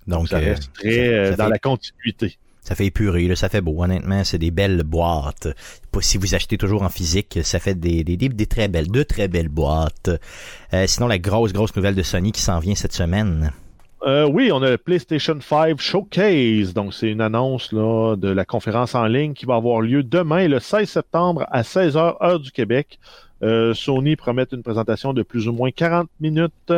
Donc, 0.07 0.29
ça 0.29 0.37
euh, 0.37 0.41
reste 0.41 0.73
très 0.75 1.09
euh, 1.09 1.31
ça 1.31 1.37
dans 1.37 1.49
la 1.49 1.59
continuité. 1.59 2.37
Ça 2.63 2.77
fait 2.77 2.87
épuré, 2.87 3.27
là, 3.27 3.35
ça 3.35 3.49
fait 3.49 3.61
beau, 3.61 3.83
honnêtement, 3.83 4.23
c'est 4.23 4.39
des 4.39 4.53
belles 4.53 4.85
boîtes. 4.85 5.49
Si 6.01 6.17
vous 6.17 6.37
achetez 6.37 6.57
toujours 6.57 6.83
en 6.83 6.89
physique, 6.89 7.41
ça 7.43 7.59
fait 7.59 7.75
des, 7.75 8.05
des, 8.05 8.47
très 8.47 8.69
belles, 8.69 8.89
de 8.89 9.03
très 9.03 9.27
belles 9.27 9.49
boîtes. 9.49 10.11
Euh, 10.73 10.87
sinon, 10.87 11.09
la 11.09 11.19
grosse, 11.19 11.53
grosse 11.53 11.75
nouvelle 11.75 11.97
de 11.97 12.03
Sony 12.03 12.31
qui 12.31 12.41
s'en 12.41 12.61
vient 12.61 12.77
cette 12.77 12.93
semaine. 12.93 13.51
Euh, 14.05 14.29
oui, 14.29 14.51
on 14.53 14.63
a 14.63 14.71
le 14.71 14.79
PlayStation 14.79 15.39
5 15.41 15.81
Showcase. 15.81 16.73
Donc, 16.73 16.95
c'est 16.95 17.09
une 17.09 17.21
annonce 17.21 17.75
de 17.75 18.29
la 18.29 18.45
conférence 18.45 18.95
en 18.95 19.07
ligne 19.07 19.33
qui 19.33 19.45
va 19.45 19.57
avoir 19.57 19.81
lieu 19.81 20.05
demain, 20.05 20.47
le 20.47 20.61
16 20.61 20.89
septembre, 20.89 21.45
à 21.51 21.63
16h, 21.63 22.17
heure 22.23 22.41
du 22.41 22.53
Québec. 22.53 22.99
Euh, 23.43 23.75
Sony 23.75 24.15
promet 24.15 24.47
une 24.53 24.63
présentation 24.63 25.13
de 25.13 25.23
plus 25.23 25.49
ou 25.49 25.53
moins 25.53 25.71
40 25.73 26.09
minutes. 26.21 26.73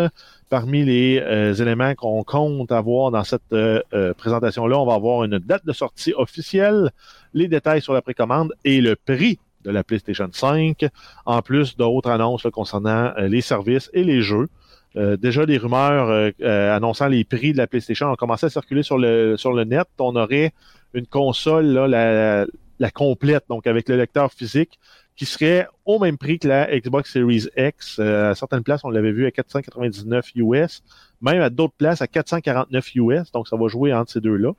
Parmi 0.55 0.85
les 0.85 1.19
euh, 1.19 1.53
éléments 1.53 1.97
qu'on 1.97 2.23
compte 2.23 2.71
avoir 2.71 3.11
dans 3.11 3.25
cette 3.25 3.53
euh, 3.53 3.83
euh, 3.93 4.15
présentation-là, 4.15 4.79
on 4.79 4.87
va 4.87 4.95
avoir 4.95 5.25
une 5.25 5.41
date 5.41 5.67
de 5.67 5.73
sortie 5.73 6.15
officielle, 6.17 6.93
les 7.33 7.49
détails 7.49 7.83
sur 7.83 7.93
la 7.93 8.03
précommande 8.03 8.55
et 8.65 8.81
le 8.81 8.95
prix 8.95 9.41
de 9.65 9.73
la 9.73 9.83
PlayStation 9.83 10.29
5, 10.31 10.87
en 11.27 11.43
plus 11.43 11.77
d'autres 11.77 12.09
annonces 12.09 12.47
concernant 12.53 13.13
les 13.19 13.41
services 13.41 13.91
et 13.95 14.05
les 14.05 14.23
jeux. 14.23 14.47
Déjà, 14.95 15.45
des 15.45 15.59
rumeurs 15.59 16.31
annonçant 16.41 17.09
les 17.09 17.25
prix 17.25 17.53
de 17.53 17.59
la 17.59 17.67
PlayStation 17.67 18.13
ont 18.13 18.15
commencé 18.15 18.47
à 18.47 18.51
circuler 18.51 18.85
sur 18.85 18.97
le, 18.97 19.65
net. 19.65 19.89
On 19.99 20.15
aurait 20.15 20.53
une 20.93 21.07
console, 21.09 21.67
la 21.75 22.91
complète, 22.93 23.47
donc 23.49 23.67
avec 23.67 23.89
le 23.89 23.97
lecteur 23.97 24.31
physique, 24.33 24.79
qui 25.17 25.27
serait 25.27 25.69
au 25.85 25.99
même 25.99 26.19
prix 26.19 26.39
que 26.39 26.49
la 26.49 26.79
Xbox 26.79 27.13
Series 27.13 27.47
X. 27.57 27.99
Euh, 27.99 28.31
à 28.31 28.35
certaines 28.35 28.63
places, 28.63 28.85
on 28.85 28.91
l'avait 28.91 29.13
vu 29.13 29.27
à 29.27 29.31
499 29.31 30.31
US, 30.37 30.83
même 31.21 31.41
à 31.41 31.51
d'autres 31.51 31.75
places 31.77 32.03
à 32.03 32.07
449 32.07 32.95
US, 32.97 33.33
donc 33.33 33.49
ça 33.49 33.57
va 33.57 33.69
jouer 33.69 33.93
entre 33.93 34.11
ces 34.11 34.21
deux-là. 34.21 34.53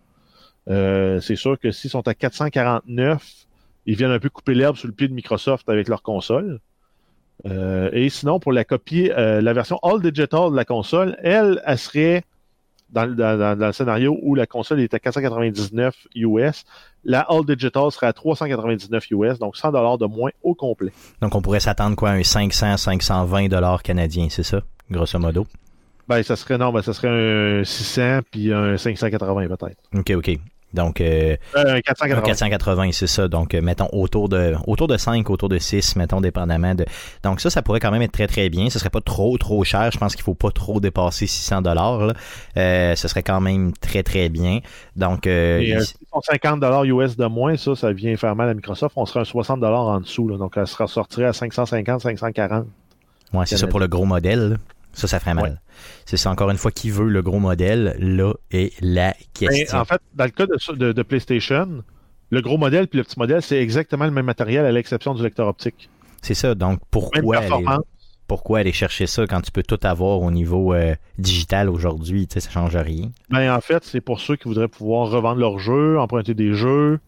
Euh, 0.70 1.20
c'est 1.20 1.36
sûr 1.36 1.60
que 1.60 1.72
s'ils 1.72 1.92
sont 1.92 2.08
à 2.08 2.14
449, 2.14 3.48
ils 3.86 3.96
viennent 3.96 4.12
un 4.12 4.20
peu 4.20 4.30
couper 4.30 4.56
l'herbe 4.56 4.78
sous 4.78 4.88
le 4.88 4.94
pied 4.94 5.08
de 5.08 5.14
Microsoft 5.14 5.70
avec 5.70 5.88
leur 5.88 6.02
console. 6.02 6.60
Euh, 7.46 7.90
et 7.94 8.10
sinon, 8.10 8.40
pour 8.40 8.52
la 8.52 8.64
copie, 8.64 9.12
euh, 9.12 9.42
la 9.42 9.54
version 9.54 9.78
All 9.84 10.02
Digital 10.02 10.52
de 10.52 10.56
la 10.56 10.66
console, 10.66 11.18
elle, 11.22 11.62
elle 11.66 11.78
serait 11.78 12.24
dans, 12.96 13.06
le- 13.06 13.14
dans- 13.14 13.38
dans- 13.38 13.56
dans 13.60 13.68
le 13.68 13.74
scénario 13.74 14.18
où 14.24 14.34
la 14.34 14.48
console 14.48 14.80
est 14.80 14.94
à 14.96 15.00
499 15.00 15.94
US, 16.16 16.64
la 17.04 17.20
All 17.30 17.46
Digital 17.46 17.92
serait 17.92 18.08
à 18.08 18.14
399 18.14 19.12
US, 19.12 19.38
donc 19.38 19.58
100 19.58 19.72
dollars 19.74 19.98
de 20.00 20.06
moins 20.08 20.32
au 20.42 20.56
complet. 20.56 20.92
Donc, 21.22 21.36
on 21.36 21.42
pourrait 21.42 21.60
s'attendre 21.60 21.96
quoi, 21.96 22.10
à 22.10 22.14
un 22.14 22.24
500, 22.24 22.78
520 22.78 23.48
dollars 23.50 23.84
canadiens, 23.84 24.28
c'est 24.30 24.44
ça, 24.44 24.62
grosso 24.90 25.20
modo? 25.20 25.46
Ben, 26.08 26.22
ça 26.24 26.36
serait 26.36 26.58
non, 26.58 26.72
ben, 26.72 26.82
ça 26.82 26.94
serait 26.94 27.10
un 27.10 27.64
600 27.64 28.20
puis 28.32 28.54
un 28.54 28.78
580 28.78 29.48
peut-être. 29.48 29.78
OK, 29.96 30.12
OK. 30.16 30.40
Donc, 30.76 31.02
euh, 31.02 31.36
Euh, 31.56 31.64
un 31.66 31.76
un 31.76 31.82
480. 31.82 32.22
480, 32.22 32.92
c'est 32.92 33.08
ça. 33.08 33.28
Donc, 33.28 33.54
euh, 33.56 33.62
mettons 33.62 33.88
autour 33.92 34.30
de 34.30 34.56
autour 34.68 34.88
de 34.88 34.98
5, 34.98 35.28
autour 35.30 35.50
de 35.50 35.58
6, 35.58 35.96
mettons, 35.96 36.22
dépendamment 36.22 36.76
de. 36.76 36.86
Donc, 37.24 37.40
ça, 37.42 37.50
ça 37.50 37.62
pourrait 37.62 37.80
quand 37.80 37.92
même 37.92 38.02
être 38.04 38.12
très, 38.12 38.28
très 38.28 38.50
bien. 38.50 38.70
Ce 38.70 38.78
serait 38.78 38.90
pas 38.92 39.02
trop, 39.02 39.38
trop 39.38 39.64
cher. 39.64 39.90
Je 39.92 39.98
pense 39.98 40.16
qu'il 40.16 40.24
faut 40.24 40.36
pas 40.36 40.52
trop 40.52 40.80
dépasser 40.80 41.26
600 41.28 41.62
dollars. 41.64 42.14
Euh, 42.58 42.96
ce 42.96 43.08
serait 43.08 43.24
quand 43.24 43.42
même 43.42 43.72
très, 43.74 44.04
très 44.04 44.30
bien. 44.30 44.60
Donc, 44.96 45.26
euh, 45.28 45.60
Et, 45.60 45.76
euh, 45.76 45.82
50 46.22 46.60
dollars 46.60 46.84
US 46.86 47.16
de 47.18 47.26
moins, 47.26 47.58
ça, 47.58 47.76
ça 47.76 47.92
vient 47.94 48.16
faire 48.18 48.36
mal 48.36 48.50
à 48.50 48.54
Microsoft. 48.54 48.94
On 48.98 49.06
serait 49.06 49.22
un 49.22 49.26
60 49.26 49.60
dollars 49.60 49.88
en 49.88 50.00
dessous, 50.02 50.28
là, 50.28 50.38
donc 50.38 50.54
elle 50.58 50.68
se 50.68 50.76
ressortirait 50.82 51.28
à 51.28 51.34
550, 51.34 52.02
540. 52.02 52.66
ouais, 53.34 53.46
c'est 53.46 53.58
ça 53.58 53.68
pour 53.68 53.80
le 53.80 53.88
gros 53.88 54.06
modèle. 54.06 54.50
là. 54.52 54.56
Ça, 54.96 55.08
ça 55.08 55.20
ferait 55.20 55.34
mal. 55.34 55.44
Ouais. 55.44 55.56
C'est 56.06 56.18
ça, 56.18 56.32
encore 56.32 56.50
une 56.50 56.58
fois, 56.58 56.72
qui 56.72 56.90
veut 56.90 57.08
le 57.08 57.22
gros 57.22 57.40
modèle, 57.40 57.96
là 58.00 58.34
est 58.52 58.74
la 58.82 59.10
Mais 59.10 59.16
question. 59.50 59.78
en 59.78 59.86
fait, 59.86 60.02
dans 60.14 60.24
le 60.24 60.30
cas 60.32 60.46
de, 60.48 60.74
de- 60.76 60.92
de 60.94 61.04
PlayStation, 61.04 61.84
le 62.32 62.42
gros 62.42 62.58
modèle 62.58 62.88
puis 62.88 62.98
le 62.98 63.04
petit 63.04 63.20
modèle, 63.20 63.42
c'est 63.42 63.62
exactement 63.62 64.06
le 64.06 64.12
même 64.12 64.26
matériel 64.26 64.66
à 64.66 64.72
l'exception 64.72 65.14
du 65.14 65.22
lecteur 65.22 65.48
optique. 65.48 65.90
C'est 66.22 66.34
ça. 66.34 66.56
Donc, 66.56 66.80
pourquoi 66.90 67.38
aller, 67.38 67.66
pourquoi 68.28 68.60
aller 68.60 68.72
chercher 68.72 69.06
ça 69.06 69.28
quand 69.28 69.42
tu 69.42 69.52
peux 69.52 69.62
tout 69.64 69.80
avoir 69.84 70.22
au 70.22 70.32
niveau 70.32 70.74
euh, 70.74 70.96
digital 71.20 71.70
aujourd'hui? 71.70 72.28
Ça 72.34 72.50
change 72.50 72.76
rien. 72.76 73.12
Ben, 73.30 73.54
en 73.54 73.62
fait, 73.62 73.84
c'est 73.84 74.02
pour 74.02 74.20
ceux 74.20 74.36
qui 74.36 74.48
voudraient 74.48 74.68
pouvoir 74.68 75.10
revendre 75.12 75.40
leurs 75.40 75.60
jeux, 75.60 76.00
emprunter 76.00 76.34
des 76.34 76.54
jeux. 76.54 77.00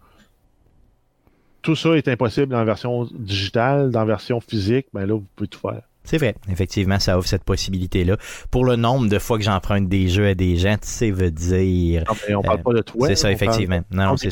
Tout 1.61 1.75
ça 1.75 1.97
est 1.97 2.07
impossible 2.07 2.53
en 2.55 2.63
version 2.63 3.07
digitale, 3.11 3.91
dans 3.91 4.05
version 4.05 4.39
physique. 4.39 4.87
Ben 4.93 5.05
là, 5.05 5.15
vous 5.15 5.25
pouvez 5.35 5.47
tout 5.47 5.59
faire. 5.59 5.81
C'est 6.07 6.17
vrai, 6.17 6.33
effectivement, 6.49 6.97
ça 6.99 7.17
offre 7.17 7.27
cette 7.27 7.43
possibilité-là. 7.43 8.17
Pour 8.49 8.65
le 8.65 8.75
nombre 8.77 9.07
de 9.09 9.19
fois 9.19 9.37
que 9.37 9.43
j'emprunte 9.43 9.87
des 9.89 10.07
jeux 10.07 10.27
à 10.29 10.33
des 10.33 10.55
gens, 10.55 10.73
tu 10.81 10.87
sais, 10.87 11.11
veut 11.11 11.29
dire. 11.31 12.03
Non, 12.07 12.15
mais 12.27 12.35
on 12.35 12.41
parle 12.41 12.59
Euh, 12.59 12.63
pas 12.63 12.73
de 12.73 12.81
toi. 12.81 13.07
c'est 13.07 13.15
ça, 13.15 13.31
effectivement. 13.31 13.75
Non, 13.91 13.97
Parle, 13.97 14.07
non, 14.07 14.13
on 14.13 14.17
c'est. 14.17 14.31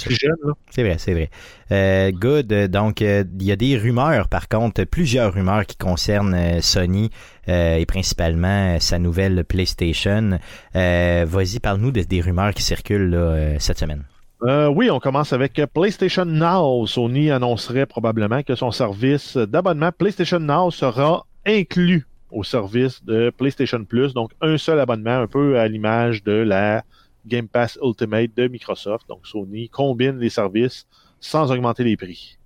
C'est 0.72 0.84
vrai, 0.84 0.96
c'est 0.98 1.14
vrai. 1.14 1.30
Euh, 1.72 2.12
good. 2.12 2.48
Donc, 2.72 3.02
euh, 3.02 3.24
il 3.40 3.46
y 3.46 3.52
a 3.52 3.56
des 3.56 3.78
rumeurs, 3.78 4.28
par 4.30 4.48
contre, 4.48 4.84
plusieurs 4.86 5.34
rumeurs 5.34 5.66
qui 5.66 5.78
concernent 5.78 6.62
Sony 6.62 7.10
et 7.48 7.86
principalement 7.88 8.80
sa 8.80 8.98
nouvelle 8.98 9.44
PlayStation. 9.44 10.40
Vas-y, 10.74 11.60
parle-nous 11.62 11.92
de- 11.92 12.02
des 12.02 12.22
rumeurs 12.22 12.54
qui 12.54 12.64
circulent 12.64 13.10
là, 13.10 13.60
cette 13.60 13.78
semaine. 13.80 14.04
Euh, 14.44 14.68
oui, 14.68 14.92
on 14.92 15.00
commence 15.00 15.34
avec 15.34 15.60
PlayStation 15.74 16.26
Now. 16.26 16.86
Sony 16.88 17.32
annoncerait 17.32 17.86
probablement 17.86 18.44
que 18.44 18.54
son 18.56 18.70
service 18.72 19.38
d'abonnement 19.38 19.92
PlayStation 19.98 20.40
Now 20.40 20.72
sera 20.72 21.26
inclus 21.46 22.06
au 22.32 22.44
service 22.44 23.04
de 23.04 23.30
PlayStation 23.30 23.84
Plus. 23.86 24.14
Donc, 24.14 24.32
un 24.42 24.58
seul 24.58 24.80
abonnement, 24.80 25.20
un 25.20 25.28
peu 25.28 25.60
à 25.60 25.68
l'image 25.68 26.24
de 26.24 26.34
la 26.34 26.84
Game 27.26 27.48
Pass 27.48 27.80
Ultimate 27.82 28.36
de 28.36 28.48
Microsoft. 28.48 29.08
Donc, 29.08 29.26
Sony 29.26 29.70
combine 29.70 30.18
les 30.20 30.30
services 30.30 30.86
sans 31.20 31.52
augmenter 31.52 31.84
les 31.84 31.98
prix. 31.98 32.38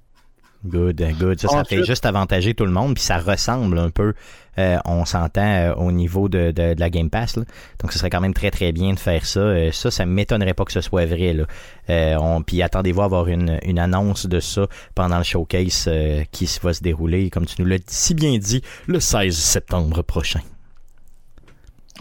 Good, 0.66 1.02
good. 1.18 1.40
Ça, 1.40 1.48
ça 1.48 1.58
Ensuite- 1.62 1.80
fait 1.80 1.86
juste 1.86 2.06
avantager 2.06 2.54
tout 2.54 2.66
le 2.66 2.72
monde, 2.72 2.94
puis 2.96 3.04
ça 3.04 3.18
ressemble 3.18 3.80
un 3.80 3.90
peu, 3.90 4.14
euh, 4.58 4.78
on 4.84 5.06
s'entend 5.06 5.42
euh, 5.42 5.74
au 5.76 5.92
niveau 5.94 6.28
de, 6.28 6.52
de, 6.52 6.74
de 6.74 6.80
la 6.80 6.90
Game 6.90 7.10
Pass. 7.10 7.38
Là. 7.38 7.44
Donc, 7.80 7.94
ce 7.94 8.00
serait 8.00 8.10
quand 8.10 8.20
même 8.20 8.34
très, 8.34 8.52
très 8.52 8.74
bien 8.74 8.94
de 8.94 9.00
faire 9.00 9.26
ça. 9.26 9.40
Euh, 9.40 9.72
ça, 9.72 9.90
ça 9.90 10.06
m'étonnerait 10.06 10.54
pas 10.54 10.66
que 10.66 10.74
ce 10.74 10.82
soit 10.82 11.06
vrai. 11.06 11.32
Là. 11.32 11.46
Euh, 11.90 12.18
on, 12.20 12.42
puis 12.44 12.62
attendez-vous 12.62 13.02
à 13.02 13.06
avoir 13.06 13.28
une, 13.30 13.58
une 13.64 13.80
annonce 13.80 14.26
de 14.26 14.42
ça 14.42 14.68
pendant 14.96 15.18
le 15.18 15.24
showcase 15.24 15.86
euh, 15.88 16.24
qui 16.32 16.50
va 16.62 16.74
se 16.74 16.84
dérouler, 16.84 17.30
comme 17.30 17.46
tu 17.46 17.62
nous 17.62 17.68
l'as 17.68 17.78
si 17.88 18.14
bien 18.14 18.38
dit, 18.38 18.62
le 18.88 19.00
16 19.00 19.34
septembre 19.38 20.02
prochain. 20.02 20.42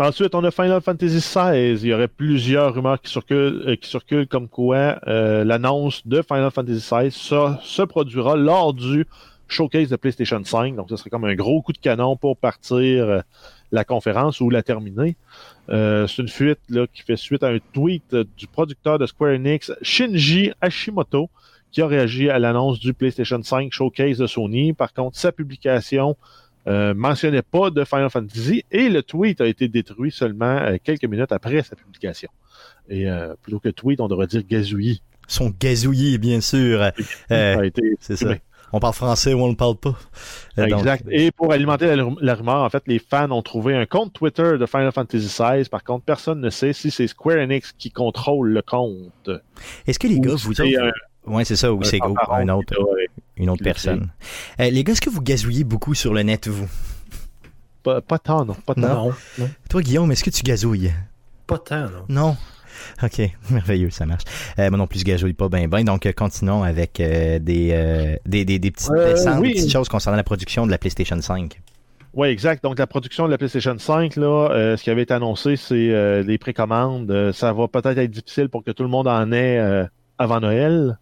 Ensuite, 0.00 0.32
on 0.36 0.44
a 0.44 0.52
Final 0.52 0.80
Fantasy 0.80 1.16
XVI. 1.16 1.76
Il 1.82 1.86
y 1.88 1.92
aurait 1.92 2.06
plusieurs 2.06 2.72
rumeurs 2.72 3.00
qui 3.00 3.10
circulent, 3.10 3.64
euh, 3.66 3.74
qui 3.74 3.90
circulent 3.90 4.28
comme 4.28 4.46
quoi 4.46 5.00
euh, 5.08 5.42
l'annonce 5.42 6.06
de 6.06 6.22
Final 6.22 6.52
Fantasy 6.52 6.78
XVI 6.78 7.10
ça, 7.10 7.58
se 7.64 7.82
produira 7.82 8.36
lors 8.36 8.74
du 8.74 9.06
showcase 9.48 9.88
de 9.88 9.96
PlayStation 9.96 10.40
5. 10.44 10.76
Donc, 10.76 10.88
ce 10.88 10.96
serait 10.96 11.10
comme 11.10 11.24
un 11.24 11.34
gros 11.34 11.62
coup 11.62 11.72
de 11.72 11.78
canon 11.78 12.16
pour 12.16 12.36
partir 12.36 13.08
euh, 13.08 13.20
la 13.72 13.84
conférence 13.84 14.40
ou 14.40 14.50
la 14.50 14.62
terminer. 14.62 15.16
Euh, 15.68 16.06
C'est 16.06 16.22
une 16.22 16.28
fuite 16.28 16.60
là, 16.68 16.86
qui 16.86 17.02
fait 17.02 17.16
suite 17.16 17.42
à 17.42 17.48
un 17.48 17.58
tweet 17.72 18.14
du 18.36 18.46
producteur 18.46 19.00
de 19.00 19.06
Square 19.06 19.32
Enix, 19.32 19.72
Shinji 19.82 20.52
Hashimoto, 20.60 21.28
qui 21.72 21.82
a 21.82 21.88
réagi 21.88 22.30
à 22.30 22.38
l'annonce 22.38 22.78
du 22.78 22.94
PlayStation 22.94 23.42
5 23.42 23.72
showcase 23.72 24.18
de 24.18 24.28
Sony. 24.28 24.74
Par 24.74 24.92
contre, 24.92 25.16
sa 25.18 25.32
publication 25.32 26.16
euh, 26.66 26.92
mentionnait 26.94 27.42
pas 27.42 27.70
de 27.70 27.84
Final 27.84 28.10
Fantasy 28.10 28.64
et 28.70 28.88
le 28.88 29.02
tweet 29.02 29.40
a 29.40 29.46
été 29.46 29.68
détruit 29.68 30.10
seulement 30.10 30.58
euh, 30.58 30.76
quelques 30.82 31.04
minutes 31.04 31.32
après 31.32 31.62
sa 31.62 31.76
publication. 31.76 32.28
Et 32.88 33.08
euh, 33.08 33.34
plutôt 33.42 33.60
que 33.60 33.68
tweet, 33.68 34.00
on 34.00 34.08
devrait 34.08 34.26
dire 34.26 34.42
gazouillis. 34.48 35.02
Son 35.26 35.52
gazouillis, 35.60 36.18
bien 36.18 36.40
sûr. 36.40 36.90
C'est 38.00 38.16
ça. 38.16 38.34
On 38.70 38.80
parle 38.80 38.92
français 38.92 39.32
ou 39.32 39.40
on 39.40 39.48
ne 39.48 39.54
parle 39.54 39.76
pas. 39.76 39.96
Donc, 40.58 40.68
Exact. 40.80 41.04
Et 41.10 41.30
pour 41.30 41.52
alimenter 41.52 41.86
la, 41.96 42.04
la 42.20 42.34
rumeur, 42.34 42.56
en 42.62 42.68
fait, 42.68 42.82
les 42.86 42.98
fans 42.98 43.30
ont 43.30 43.40
trouvé 43.40 43.74
un 43.74 43.86
compte 43.86 44.12
Twitter 44.12 44.58
de 44.58 44.66
Final 44.66 44.92
Fantasy 44.92 45.24
XVI. 45.26 45.66
Par 45.70 45.82
contre, 45.82 46.04
personne 46.04 46.40
ne 46.42 46.50
sait 46.50 46.74
si 46.74 46.90
c'est 46.90 47.06
Square 47.06 47.38
Enix 47.38 47.72
qui 47.72 47.90
contrôle 47.90 48.50
le 48.50 48.60
compte. 48.60 49.30
Est-ce 49.86 49.98
que 49.98 50.06
les 50.06 50.20
gars, 50.20 50.34
vous 50.34 50.60
un- 50.60 50.90
Ouais, 51.26 51.44
c'est 51.46 51.56
ça, 51.56 51.72
ou 51.72 51.82
c'est 51.82 51.98
un 52.02 52.48
autre, 52.48 52.74
une 53.38 53.50
autre 53.50 53.62
personne. 53.64 54.10
Euh, 54.60 54.70
les 54.70 54.84
gars, 54.84 54.92
est-ce 54.92 55.00
que 55.00 55.10
vous 55.10 55.22
gazouillez 55.22 55.64
beaucoup 55.64 55.94
sur 55.94 56.12
le 56.14 56.22
net, 56.22 56.48
vous? 56.48 56.68
Pas, 57.82 58.00
pas 58.00 58.18
tant, 58.18 58.44
non. 58.44 58.54
Pas 58.54 58.74
tant. 58.74 58.80
Non, 59.06 59.12
non, 59.38 59.48
Toi, 59.70 59.82
Guillaume, 59.82 60.10
est-ce 60.12 60.24
que 60.24 60.30
tu 60.30 60.42
gazouilles? 60.42 60.92
pas 61.46 61.58
tant, 61.58 61.88
non. 61.88 62.04
Non? 62.08 62.36
OK, 63.02 63.20
merveilleux, 63.50 63.90
ça 63.90 64.04
marche. 64.06 64.24
Euh, 64.58 64.68
moi 64.70 64.78
non 64.78 64.86
plus, 64.86 65.00
je 65.00 65.04
gazouille 65.04 65.32
pas 65.32 65.48
bien, 65.48 65.66
bien. 65.68 65.82
Donc, 65.84 66.04
euh, 66.06 66.12
continuons 66.12 66.62
avec 66.62 67.00
euh, 67.00 67.38
des, 67.38 67.70
euh, 67.72 68.16
des, 68.26 68.44
des, 68.44 68.58
des 68.58 68.70
petites, 68.70 68.90
Euh, 68.90 69.12
descentes, 69.14 69.40
oui. 69.40 69.48
des 69.48 69.54
petites 69.54 69.72
choses 69.72 69.88
concernant 69.88 70.16
la 70.16 70.24
production 70.24 70.66
de 70.66 70.70
la 70.70 70.78
PlayStation 70.78 71.20
5. 71.20 71.60
Oui, 72.14 72.28
exact. 72.28 72.62
Donc, 72.64 72.78
la 72.78 72.86
production 72.86 73.26
de 73.26 73.30
la 73.30 73.38
PlayStation 73.38 73.76
5, 73.78 74.16
là, 74.16 74.50
euh, 74.50 74.76
ce 74.76 74.82
qui 74.82 74.90
avait 74.90 75.02
été 75.02 75.14
annoncé, 75.14 75.56
c'est 75.56 75.74
euh, 75.90 76.22
les 76.22 76.36
précommandes. 76.38 77.10
Euh, 77.10 77.32
ça 77.32 77.52
va 77.52 77.68
peut-être 77.68 77.98
être 77.98 78.10
difficile 78.10 78.48
pour 78.48 78.62
que 78.64 78.70
tout 78.72 78.82
le 78.82 78.88
monde 78.88 79.06
en 79.08 79.30
ait 79.32 79.58
euh, 79.58 79.84
avant 80.18 80.40
Noël. 80.40 80.98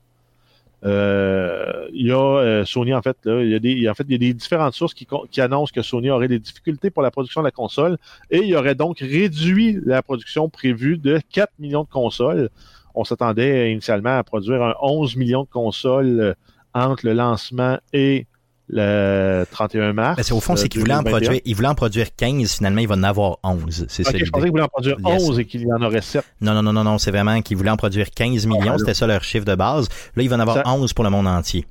Euh, 0.84 1.88
Il 1.92 2.06
y 2.06 2.12
a 2.12 2.64
Sony, 2.64 2.94
en 2.94 3.02
fait, 3.02 3.16
il 3.24 3.48
y 3.48 3.54
a 3.54 3.58
des, 3.58 3.88
en 3.88 3.94
fait, 3.94 4.04
des 4.04 4.18
différentes 4.34 4.74
sources 4.74 4.94
qui 4.94 5.40
annoncent 5.40 5.72
que 5.74 5.82
Sony 5.82 6.10
aurait 6.10 6.28
des 6.28 6.38
difficultés 6.38 6.90
pour 6.90 7.02
la 7.02 7.10
production 7.10 7.40
de 7.40 7.46
la 7.46 7.50
console 7.50 7.98
et 8.30 8.38
il 8.38 8.54
aurait 8.56 8.74
donc 8.74 8.98
réduit 8.98 9.78
la 9.84 10.02
production 10.02 10.48
prévue 10.48 10.98
de 10.98 11.20
4 11.30 11.52
millions 11.58 11.84
de 11.84 11.88
consoles. 11.88 12.50
On 12.94 13.04
s'attendait 13.04 13.72
initialement 13.72 14.16
à 14.16 14.24
produire 14.24 14.62
un 14.62 14.74
11 14.80 15.16
millions 15.16 15.44
de 15.44 15.48
consoles 15.48 16.20
euh, 16.20 16.34
entre 16.74 17.06
le 17.06 17.12
lancement 17.14 17.78
et 17.92 18.26
le 18.68 19.44
31 19.50 19.92
mars. 19.92 20.20
C'est 20.22 20.32
au 20.32 20.40
fond, 20.40 20.56
c'est 20.56 20.64
euh, 20.64 20.68
qu'il 20.68 20.80
voulait 20.80 20.94
en 20.94 21.02
2021. 21.02 21.18
produire, 21.26 21.40
il 21.44 21.54
voulait 21.54 21.68
en 21.68 21.74
produire 21.74 22.06
15, 22.16 22.56
finalement, 22.56 22.80
il 22.80 22.88
va 22.88 22.94
en 22.96 23.02
avoir 23.02 23.38
11. 23.44 23.86
C'est 23.88 24.02
ça 24.04 24.10
Ok, 24.10 24.16
je 24.24 24.30
pensais 24.30 24.42
qu'il 24.44 24.50
voulait 24.50 24.62
en 24.62 24.68
produire 24.68 24.96
Yes. 25.04 25.22
11 25.28 25.38
et 25.38 25.44
qu'il 25.44 25.62
y 25.62 25.72
en 25.72 25.82
aurait 25.82 26.00
7. 26.02 26.24
Non, 26.40 26.54
non, 26.54 26.62
non, 26.62 26.72
non, 26.72 26.84
non, 26.84 26.98
c'est 26.98 27.10
vraiment 27.10 27.40
qu'il 27.42 27.56
voulait 27.56 27.70
en 27.70 27.76
produire 27.76 28.10
15 28.10 28.46
millions, 28.46 28.72
là. 28.72 28.78
c'était 28.78 28.94
ça 28.94 29.06
leur 29.06 29.22
chiffre 29.24 29.44
de 29.44 29.54
base. 29.54 29.88
Là, 30.16 30.22
il 30.22 30.28
va 30.28 30.36
en 30.36 30.40
avoir 30.40 30.56
Ça- 30.56 30.68
11 30.68 30.92
pour 30.92 31.04
le 31.04 31.10
monde 31.10 31.26
entier. 31.26 31.64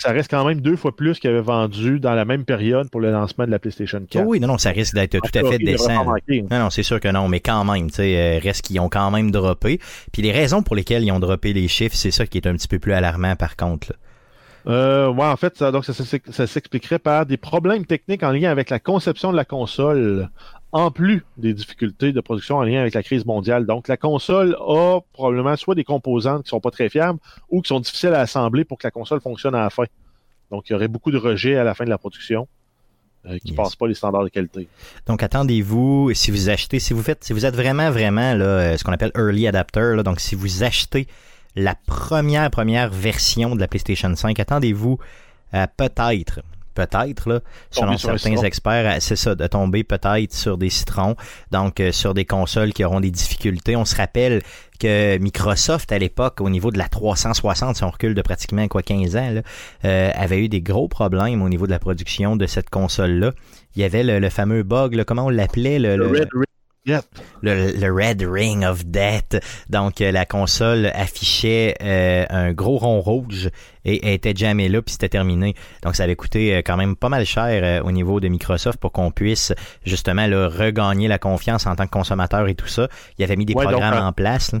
Ça 0.00 0.12
reste 0.12 0.30
quand 0.30 0.44
même 0.46 0.60
deux 0.60 0.76
fois 0.76 0.94
plus 0.94 1.18
qu'il 1.18 1.28
avait 1.28 1.40
vendu 1.40 1.98
dans 1.98 2.14
la 2.14 2.24
même 2.24 2.44
période 2.44 2.88
pour 2.88 3.00
le 3.00 3.10
lancement 3.10 3.46
de 3.46 3.50
la 3.50 3.58
PlayStation 3.58 4.00
4. 4.08 4.22
Oh 4.24 4.28
oui, 4.30 4.38
non, 4.38 4.46
non, 4.46 4.56
ça 4.56 4.70
risque 4.70 4.94
d'être 4.94 5.18
tout 5.18 5.36
à 5.36 5.50
fait 5.50 5.58
décent. 5.58 6.04
manquer. 6.04 6.42
Non, 6.48 6.60
non, 6.60 6.70
c'est 6.70 6.84
sûr 6.84 7.00
que 7.00 7.08
non, 7.08 7.26
mais 7.26 7.40
quand 7.40 7.64
même, 7.64 7.88
tu 7.90 7.96
sais, 7.96 8.16
euh, 8.16 8.38
reste 8.40 8.62
qu'ils 8.62 8.78
ont 8.78 8.88
quand 8.88 9.10
même 9.10 9.32
droppé. 9.32 9.80
Puis 10.12 10.22
les 10.22 10.30
raisons 10.30 10.62
pour 10.62 10.76
lesquelles 10.76 11.02
ils 11.02 11.10
ont 11.10 11.18
droppé 11.18 11.52
les 11.52 11.66
chiffres, 11.66 11.96
c'est 11.96 12.12
ça 12.12 12.26
qui 12.26 12.38
est 12.38 12.46
un 12.46 12.52
petit 12.54 12.68
peu 12.68 12.78
plus 12.78 12.92
alarmant 12.92 13.34
par 13.34 13.56
contre. 13.56 13.88
là. 13.90 13.96
Euh, 14.68 15.08
ouais, 15.10 15.24
en 15.24 15.36
fait, 15.36 15.56
ça, 15.56 15.70
donc 15.72 15.84
ça, 15.86 15.94
s'ex- 15.94 16.30
ça 16.30 16.46
s'expliquerait 16.46 16.98
par 16.98 17.24
des 17.24 17.36
problèmes 17.38 17.86
techniques 17.86 18.22
en 18.22 18.32
lien 18.32 18.50
avec 18.50 18.68
la 18.68 18.78
conception 18.78 19.32
de 19.32 19.36
la 19.36 19.46
console, 19.46 20.28
en 20.72 20.90
plus 20.90 21.24
des 21.38 21.54
difficultés 21.54 22.12
de 22.12 22.20
production 22.20 22.56
en 22.58 22.62
lien 22.64 22.80
avec 22.80 22.92
la 22.92 23.02
crise 23.02 23.24
mondiale. 23.24 23.64
Donc, 23.64 23.88
la 23.88 23.96
console 23.96 24.56
a 24.60 25.00
probablement 25.14 25.56
soit 25.56 25.74
des 25.74 25.84
composantes 25.84 26.42
qui 26.44 26.50
sont 26.50 26.60
pas 26.60 26.70
très 26.70 26.90
fiables 26.90 27.18
ou 27.48 27.62
qui 27.62 27.68
sont 27.68 27.80
difficiles 27.80 28.12
à 28.12 28.20
assembler 28.20 28.64
pour 28.64 28.76
que 28.76 28.86
la 28.86 28.90
console 28.90 29.20
fonctionne 29.22 29.54
à 29.54 29.60
la 29.62 29.70
fin. 29.70 29.84
Donc, 30.50 30.68
il 30.68 30.72
y 30.72 30.76
aurait 30.76 30.88
beaucoup 30.88 31.10
de 31.10 31.18
rejets 31.18 31.56
à 31.56 31.64
la 31.64 31.74
fin 31.74 31.84
de 31.84 31.90
la 31.90 31.98
production 31.98 32.46
euh, 33.26 33.38
qui 33.38 33.48
Yes. 33.48 33.56
passent 33.56 33.76
pas 33.76 33.86
les 33.86 33.94
standards 33.94 34.24
de 34.24 34.28
qualité. 34.28 34.68
Donc 35.06 35.22
attendez-vous, 35.22 36.12
si 36.14 36.30
vous 36.30 36.50
achetez, 36.50 36.78
si 36.78 36.92
vous 36.92 37.02
faites, 37.02 37.24
si 37.24 37.32
vous 37.32 37.44
êtes 37.46 37.56
vraiment, 37.56 37.90
vraiment 37.90 38.34
là, 38.34 38.44
euh, 38.44 38.76
ce 38.76 38.84
qu'on 38.84 38.92
appelle 38.92 39.12
early 39.16 39.48
adapter, 39.48 39.94
là, 39.96 40.02
donc 40.02 40.20
si 40.20 40.34
vous 40.34 40.62
achetez 40.62 41.08
la 41.56 41.74
première, 41.86 42.50
première 42.50 42.90
version 42.90 43.54
de 43.54 43.60
la 43.60 43.68
PlayStation 43.68 44.14
5, 44.14 44.38
attendez-vous 44.38 44.98
à 45.52 45.66
peut-être, 45.66 46.40
peut-être, 46.74 47.28
là, 47.28 47.40
selon 47.70 47.92
certains 47.98 48.30
experts, 48.46 48.86
à- 48.86 49.00
c'est 49.00 49.16
ça, 49.16 49.34
de 49.34 49.46
tomber 49.48 49.82
peut-être 49.82 50.32
sur 50.32 50.58
des 50.58 50.70
citrons, 50.70 51.16
donc 51.50 51.80
euh, 51.80 51.90
sur 51.90 52.14
des 52.14 52.24
consoles 52.24 52.72
qui 52.72 52.84
auront 52.84 53.00
des 53.00 53.10
difficultés. 53.10 53.74
On 53.74 53.84
se 53.84 53.96
rappelle 53.96 54.42
que 54.78 55.18
Microsoft, 55.18 55.90
à 55.90 55.98
l'époque, 55.98 56.40
au 56.40 56.48
niveau 56.50 56.70
de 56.70 56.78
la 56.78 56.86
360, 56.88 57.74
si 57.76 57.82
on 57.82 57.90
recule 57.90 58.14
de 58.14 58.22
pratiquement 58.22 58.68
quoi 58.68 58.82
15 58.82 59.16
ans, 59.16 59.30
là, 59.30 59.40
euh, 59.84 60.10
avait 60.14 60.38
eu 60.44 60.48
des 60.48 60.60
gros 60.60 60.86
problèmes 60.86 61.42
au 61.42 61.48
niveau 61.48 61.66
de 61.66 61.72
la 61.72 61.80
production 61.80 62.36
de 62.36 62.46
cette 62.46 62.70
console-là. 62.70 63.32
Il 63.74 63.82
y 63.82 63.84
avait 63.84 64.04
le, 64.04 64.20
le 64.20 64.28
fameux 64.30 64.62
bug, 64.62 64.94
là, 64.94 65.04
comment 65.04 65.26
on 65.26 65.30
l'appelait, 65.30 65.80
le, 65.80 65.96
Le 65.96 66.04
le- 66.12 66.18
Red 66.20 66.28
Le, 67.42 67.72
le 67.78 67.92
Red 67.92 68.22
Ring 68.22 68.64
of 68.64 68.84
Death. 68.86 69.40
Donc, 69.70 70.00
euh, 70.00 70.10
la 70.10 70.26
console 70.26 70.86
affichait 70.94 71.74
euh, 71.82 72.24
un 72.30 72.52
gros 72.52 72.78
rond 72.78 73.00
rouge 73.00 73.50
et 73.84 74.14
était 74.14 74.34
jamais 74.36 74.68
là, 74.68 74.82
puis 74.82 74.92
c'était 74.92 75.08
terminé. 75.08 75.54
Donc, 75.82 75.96
ça 75.96 76.04
avait 76.04 76.16
coûté 76.16 76.54
euh, 76.54 76.58
quand 76.64 76.76
même 76.76 76.96
pas 76.96 77.08
mal 77.08 77.24
cher 77.24 77.46
euh, 77.62 77.82
au 77.86 77.92
niveau 77.92 78.20
de 78.20 78.28
Microsoft 78.28 78.78
pour 78.78 78.92
qu'on 78.92 79.10
puisse 79.10 79.52
justement 79.84 80.26
là, 80.26 80.48
regagner 80.48 81.08
la 81.08 81.18
confiance 81.18 81.66
en 81.66 81.74
tant 81.76 81.84
que 81.86 81.90
consommateur 81.90 82.48
et 82.48 82.54
tout 82.54 82.68
ça. 82.68 82.88
Il 83.18 83.24
avait 83.24 83.36
mis 83.36 83.44
des 83.46 83.54
Ouais, 83.54 83.64
programmes 83.64 84.06
en 84.06 84.12
place. 84.12 84.52
là. 84.52 84.60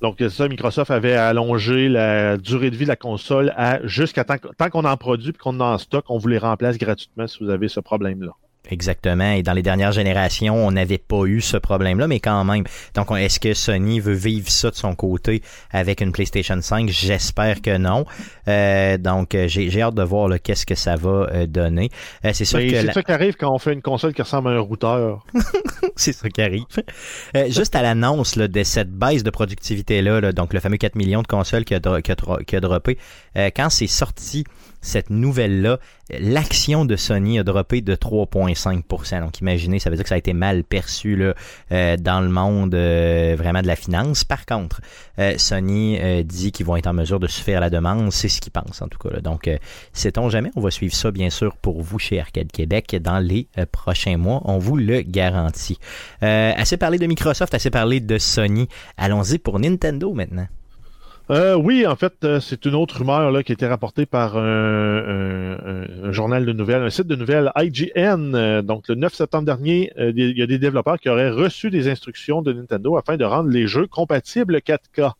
Donc, 0.00 0.16
c'est 0.18 0.30
ça, 0.30 0.48
Microsoft 0.48 0.90
avait 0.90 1.14
allongé 1.14 1.88
la 1.88 2.36
durée 2.36 2.70
de 2.70 2.76
vie 2.76 2.84
de 2.84 2.88
la 2.88 2.96
console 2.96 3.52
à 3.56 3.78
jusqu'à 3.86 4.24
tant, 4.24 4.34
tant 4.58 4.68
qu'on 4.68 4.84
en 4.84 4.96
produit 4.96 5.30
et 5.30 5.32
qu'on 5.32 5.60
en 5.60 5.60
a 5.60 5.64
en 5.74 5.78
stock, 5.78 6.04
on 6.08 6.18
vous 6.18 6.26
les 6.26 6.38
remplace 6.38 6.76
gratuitement 6.76 7.28
si 7.28 7.38
vous 7.42 7.50
avez 7.50 7.68
ce 7.68 7.78
problème-là. 7.78 8.32
Exactement. 8.70 9.32
Et 9.32 9.42
dans 9.42 9.52
les 9.54 9.62
dernières 9.62 9.92
générations, 9.92 10.54
on 10.54 10.70
n'avait 10.70 10.96
pas 10.98 11.24
eu 11.24 11.40
ce 11.40 11.56
problème-là, 11.56 12.06
mais 12.06 12.20
quand 12.20 12.44
même. 12.44 12.64
Donc, 12.94 13.10
on- 13.10 13.16
est-ce 13.16 13.40
que 13.40 13.54
Sony 13.54 13.98
veut 14.00 14.12
vivre 14.14 14.48
ça 14.48 14.70
de 14.70 14.76
son 14.76 14.94
côté 14.94 15.42
avec 15.72 16.00
une 16.00 16.12
PlayStation 16.12 16.58
5? 16.60 16.88
J'espère 16.88 17.60
que 17.60 17.76
non. 17.76 18.06
Euh, 18.48 18.98
donc, 18.98 19.34
euh, 19.34 19.48
j'ai 19.48 19.82
hâte 19.82 19.94
de 19.96 20.02
voir 20.04 20.30
qu'est-ce 20.42 20.64
que 20.64 20.76
ça 20.76 20.94
va 20.96 21.26
euh, 21.32 21.46
donner. 21.46 21.90
Euh, 22.24 22.30
c'est 22.32 22.44
sûr 22.44 22.58
Mais 22.60 22.68
que 22.68 22.76
c'est 22.76 22.82
la- 22.84 22.92
ça 22.92 23.02
qui 23.02 23.12
arrive 23.12 23.34
quand 23.34 23.52
on 23.52 23.58
fait 23.58 23.72
une 23.72 23.82
console 23.82 24.14
qui 24.14 24.22
ressemble 24.22 24.48
à 24.50 24.52
un 24.52 24.60
routeur. 24.60 25.24
c'est 25.96 26.12
ça 26.12 26.28
qui 26.28 26.40
arrive. 26.40 26.64
Euh, 27.36 27.46
juste 27.50 27.74
à 27.74 27.82
l'annonce 27.82 28.38
de 28.38 28.62
cette 28.62 28.90
baisse 28.92 29.24
de 29.24 29.30
productivité-là, 29.30 30.20
là, 30.20 30.32
donc 30.32 30.54
le 30.54 30.60
fameux 30.60 30.76
4 30.76 30.94
millions 30.94 31.22
de 31.22 31.26
consoles 31.26 31.64
qui 31.64 31.74
a, 31.74 31.80
dro- 31.80 32.00
qui 32.00 32.12
a, 32.12 32.14
dro- 32.14 32.38
qui 32.46 32.56
a 32.56 32.60
droppé, 32.60 32.96
quand 33.34 33.70
c'est 33.70 33.86
sorti 33.88 34.44
cette 34.82 35.08
nouvelle-là, 35.10 35.78
l'action 36.10 36.84
de 36.84 36.96
Sony 36.96 37.38
a 37.38 37.44
droppé 37.44 37.80
de 37.80 37.94
3,5%. 37.94 39.20
Donc 39.20 39.40
imaginez, 39.40 39.78
ça 39.78 39.88
veut 39.88 39.96
dire 39.96 40.02
que 40.02 40.08
ça 40.08 40.16
a 40.16 40.18
été 40.18 40.34
mal 40.34 40.64
perçu 40.64 41.16
là, 41.16 41.34
euh, 41.70 41.96
dans 41.96 42.20
le 42.20 42.28
monde 42.28 42.74
euh, 42.74 43.34
vraiment 43.38 43.62
de 43.62 43.66
la 43.66 43.76
finance. 43.76 44.24
Par 44.24 44.44
contre, 44.44 44.80
euh, 45.18 45.38
Sony 45.38 45.98
dit 46.24 46.52
qu'ils 46.52 46.66
vont 46.66 46.76
être 46.76 46.88
en 46.88 46.92
mesure 46.92 47.20
de 47.20 47.28
suffire 47.28 47.58
à 47.58 47.60
la 47.60 47.70
demande. 47.70 48.12
C'est 48.12 48.28
ce 48.28 48.40
qu'ils 48.40 48.52
pensent 48.52 48.82
en 48.82 48.88
tout 48.88 48.98
cas. 48.98 49.14
là. 49.14 49.20
Donc, 49.20 49.48
sait-on 49.92 50.28
jamais, 50.28 50.50
on 50.56 50.60
va 50.60 50.70
suivre 50.70 50.94
ça 50.94 51.10
bien 51.10 51.30
sûr 51.30 51.56
pour 51.56 51.80
vous 51.80 51.98
chez 51.98 52.20
Arcade 52.20 52.50
Québec 52.50 52.96
dans 53.00 53.18
les 53.18 53.46
prochains 53.70 54.16
mois. 54.16 54.42
On 54.44 54.58
vous 54.58 54.76
le 54.76 55.02
garantit. 55.02 55.78
Assez 56.20 56.76
parlé 56.76 56.98
de 56.98 57.06
Microsoft, 57.06 57.54
assez 57.54 57.70
parlé 57.70 58.00
de 58.00 58.18
Sony. 58.18 58.68
Allons-y 58.96 59.38
pour 59.38 59.60
Nintendo 59.60 60.12
maintenant. 60.12 60.48
Euh, 61.30 61.54
oui, 61.54 61.86
en 61.86 61.94
fait, 61.96 62.24
euh, 62.24 62.40
c'est 62.40 62.64
une 62.66 62.74
autre 62.74 62.98
rumeur 62.98 63.30
là, 63.30 63.42
qui 63.42 63.52
a 63.52 63.54
été 63.54 63.66
rapportée 63.66 64.06
par 64.06 64.36
un, 64.36 64.42
un- 64.42 66.08
un- 66.08 66.12
journal 66.12 66.44
de 66.44 66.52
nouvelles, 66.52 66.82
un 66.82 66.90
site 66.90 67.06
de 67.06 67.14
nouvelles 67.16 67.50
IGN. 67.56 68.34
Euh, 68.34 68.60
donc, 68.62 68.88
le 68.88 68.96
9 68.96 69.14
septembre 69.14 69.44
dernier, 69.46 69.92
euh, 69.98 70.12
il 70.14 70.36
y 70.36 70.42
a 70.42 70.46
des 70.46 70.58
développeurs 70.58 70.98
qui 70.98 71.08
auraient 71.08 71.30
reçu 71.30 71.70
des 71.70 71.88
instructions 71.88 72.42
de 72.42 72.52
Nintendo 72.52 72.96
afin 72.96 73.16
de 73.16 73.24
rendre 73.24 73.48
les 73.50 73.66
jeux 73.66 73.86
compatibles 73.86 74.60
4K. 74.60 75.12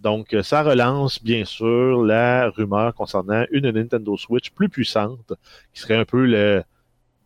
Donc, 0.00 0.34
euh, 0.34 0.42
ça 0.42 0.62
relance, 0.62 1.22
bien 1.22 1.44
sûr, 1.44 2.02
la 2.04 2.48
rumeur 2.50 2.94
concernant 2.94 3.44
une 3.50 3.70
Nintendo 3.70 4.16
Switch 4.16 4.50
plus 4.50 4.68
puissante, 4.68 5.32
qui 5.74 5.80
serait 5.82 5.96
un 5.96 6.04
peu 6.06 6.24
le, 6.26 6.62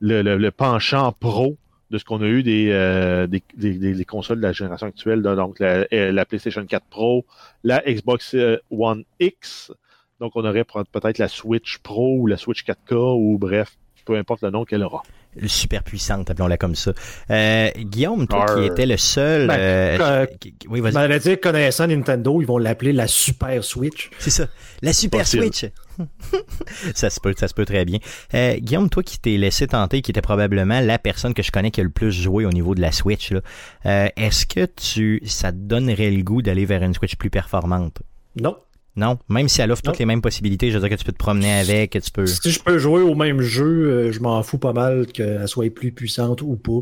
le- 0.01 0.37
le 0.39 0.51
penchant 0.51 1.13
pro 1.13 1.57
de 1.91 1.99
ce 1.99 2.05
qu'on 2.05 2.23
a 2.23 2.27
eu 2.27 2.43
des, 2.43 2.71
euh, 2.71 3.27
des, 3.27 3.43
des- 3.57 4.05
consoles 4.05 4.39
de 4.39 4.43
la 4.43 4.53
génération 4.53 4.87
actuelle, 4.87 5.23
donc 5.23 5.59
la, 5.61 5.87
euh, 5.93 6.13
la 6.13 6.25
PlayStation 6.25 6.65
4 6.65 6.85
Pro, 6.89 7.25
la 7.63 7.81
Xbox 7.87 8.35
euh, 8.35 8.57
One 8.71 9.05
X. 9.21 9.73
Donc, 10.21 10.33
on 10.37 10.45
aurait 10.45 10.65
peut- 10.65 10.85
peut-être 10.91 11.19
la 11.19 11.29
Switch 11.29 11.79
Pro 11.79 12.17
ou 12.19 12.27
la 12.27 12.37
Switch 12.37 12.65
4K 12.65 12.95
ou 13.19 13.39
bref, 13.39 13.77
peu 14.05 14.17
importe 14.17 14.43
le 14.43 14.51
nom 14.51 14.65
qu'elle 14.65 14.83
aura. 14.83 15.03
Super 15.47 15.83
puissante, 15.83 16.31
appelons-la 16.31 16.57
comme 16.57 16.75
ça. 16.75 16.93
Euh, 17.31 17.71
Guillaume, 17.77 18.27
toi 18.27 18.47
qui 18.47 18.65
étais 18.65 18.87
le 18.87 18.97
seul... 18.97 19.49
Ben, 19.49 19.59
euh, 19.59 19.99
euh, 20.01 20.27
oui, 20.69 20.81
vas-y. 20.81 21.19
dit, 21.21 21.39
connaissant 21.39 21.87
Nintendo, 21.87 22.41
ils 22.41 22.47
vont 22.47 22.59
l'appeler 22.59 22.93
la 22.93 23.07
Super 23.07 23.63
Switch. 23.65 24.11
C'est 24.19 24.31
ça. 24.31 24.47
La 24.83 24.93
Super 24.93 25.21
Possible. 25.21 25.45
Switch. 25.45 25.73
ça 26.95 27.11
se 27.11 27.21
peut, 27.21 27.35
ça 27.37 27.49
se 27.49 27.55
peut 27.55 27.65
très 27.65 27.85
bien. 27.85 27.99
Euh, 28.35 28.57
Guillaume, 28.57 28.89
toi 28.91 29.03
qui 29.03 29.19
t'es 29.19 29.37
laissé 29.37 29.67
tenter, 29.67 30.03
qui 30.03 30.11
était 30.11 30.23
probablement 30.23 30.81
la 30.81 30.99
personne 30.99 31.35
que 31.35 31.43
je 31.43 31.51
connais 31.51 31.71
qui 31.71 31.81
a 31.81 31.85
le 31.85 31.91
plus 31.91 32.13
joué 32.13 32.45
au 32.45 32.51
niveau 32.51 32.75
de 32.75 32.81
la 32.81 32.93
Switch, 32.93 33.33
là, 33.33 33.41
euh, 33.87 34.09
est-ce 34.17 34.47
que 34.47 34.67
tu, 34.67 35.23
ça 35.27 35.53
te 35.53 35.59
donnerait 35.59 36.11
le 36.11 36.23
goût 36.23 36.43
d'aller 36.43 36.65
vers 36.65 36.83
une 36.83 36.95
Switch 36.95 37.17
plus 37.17 37.31
performante? 37.31 38.03
Non. 38.41 38.57
Non, 38.97 39.19
même 39.29 39.49
si 39.49 39.61
elle 39.61 39.73
offre 39.73 39.83
toutes 39.83 39.99
les 39.99 40.07
mêmes 40.07 40.23
possibilités, 40.23 40.71
je 40.71 40.79
veux 40.79 40.81
dire 40.89 40.97
que 40.97 41.01
tu 41.01 41.05
peux 41.05 41.13
te 41.13 41.19
promener 41.19 41.53
avec, 41.53 41.93
que 41.93 41.99
tu 41.99 42.11
peux. 42.13 42.27
Si 42.27 42.51
je 42.51 42.61
peux 42.63 42.79
jouer 42.79 43.03
au 43.03 43.15
même 43.17 43.41
jeu, 43.41 43.65
euh, 43.91 44.13
je 44.13 44.21
m'en 44.21 44.41
fous 44.45 44.59
pas 44.59 44.73
mal 44.73 45.07
qu'elle 45.07 45.49
soit 45.49 45.69
plus 45.75 45.91
puissante 45.91 46.43
ou 46.43 46.55
pas. 46.57 46.81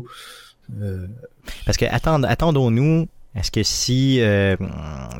Euh, 0.81 1.07
Parce 1.65 1.77
que 1.77 1.85
attend- 1.85 2.21
attendons-nous. 2.23 3.07
Est-ce 3.35 3.51
que 3.51 3.63
si 3.63 4.17
euh, 4.21 4.55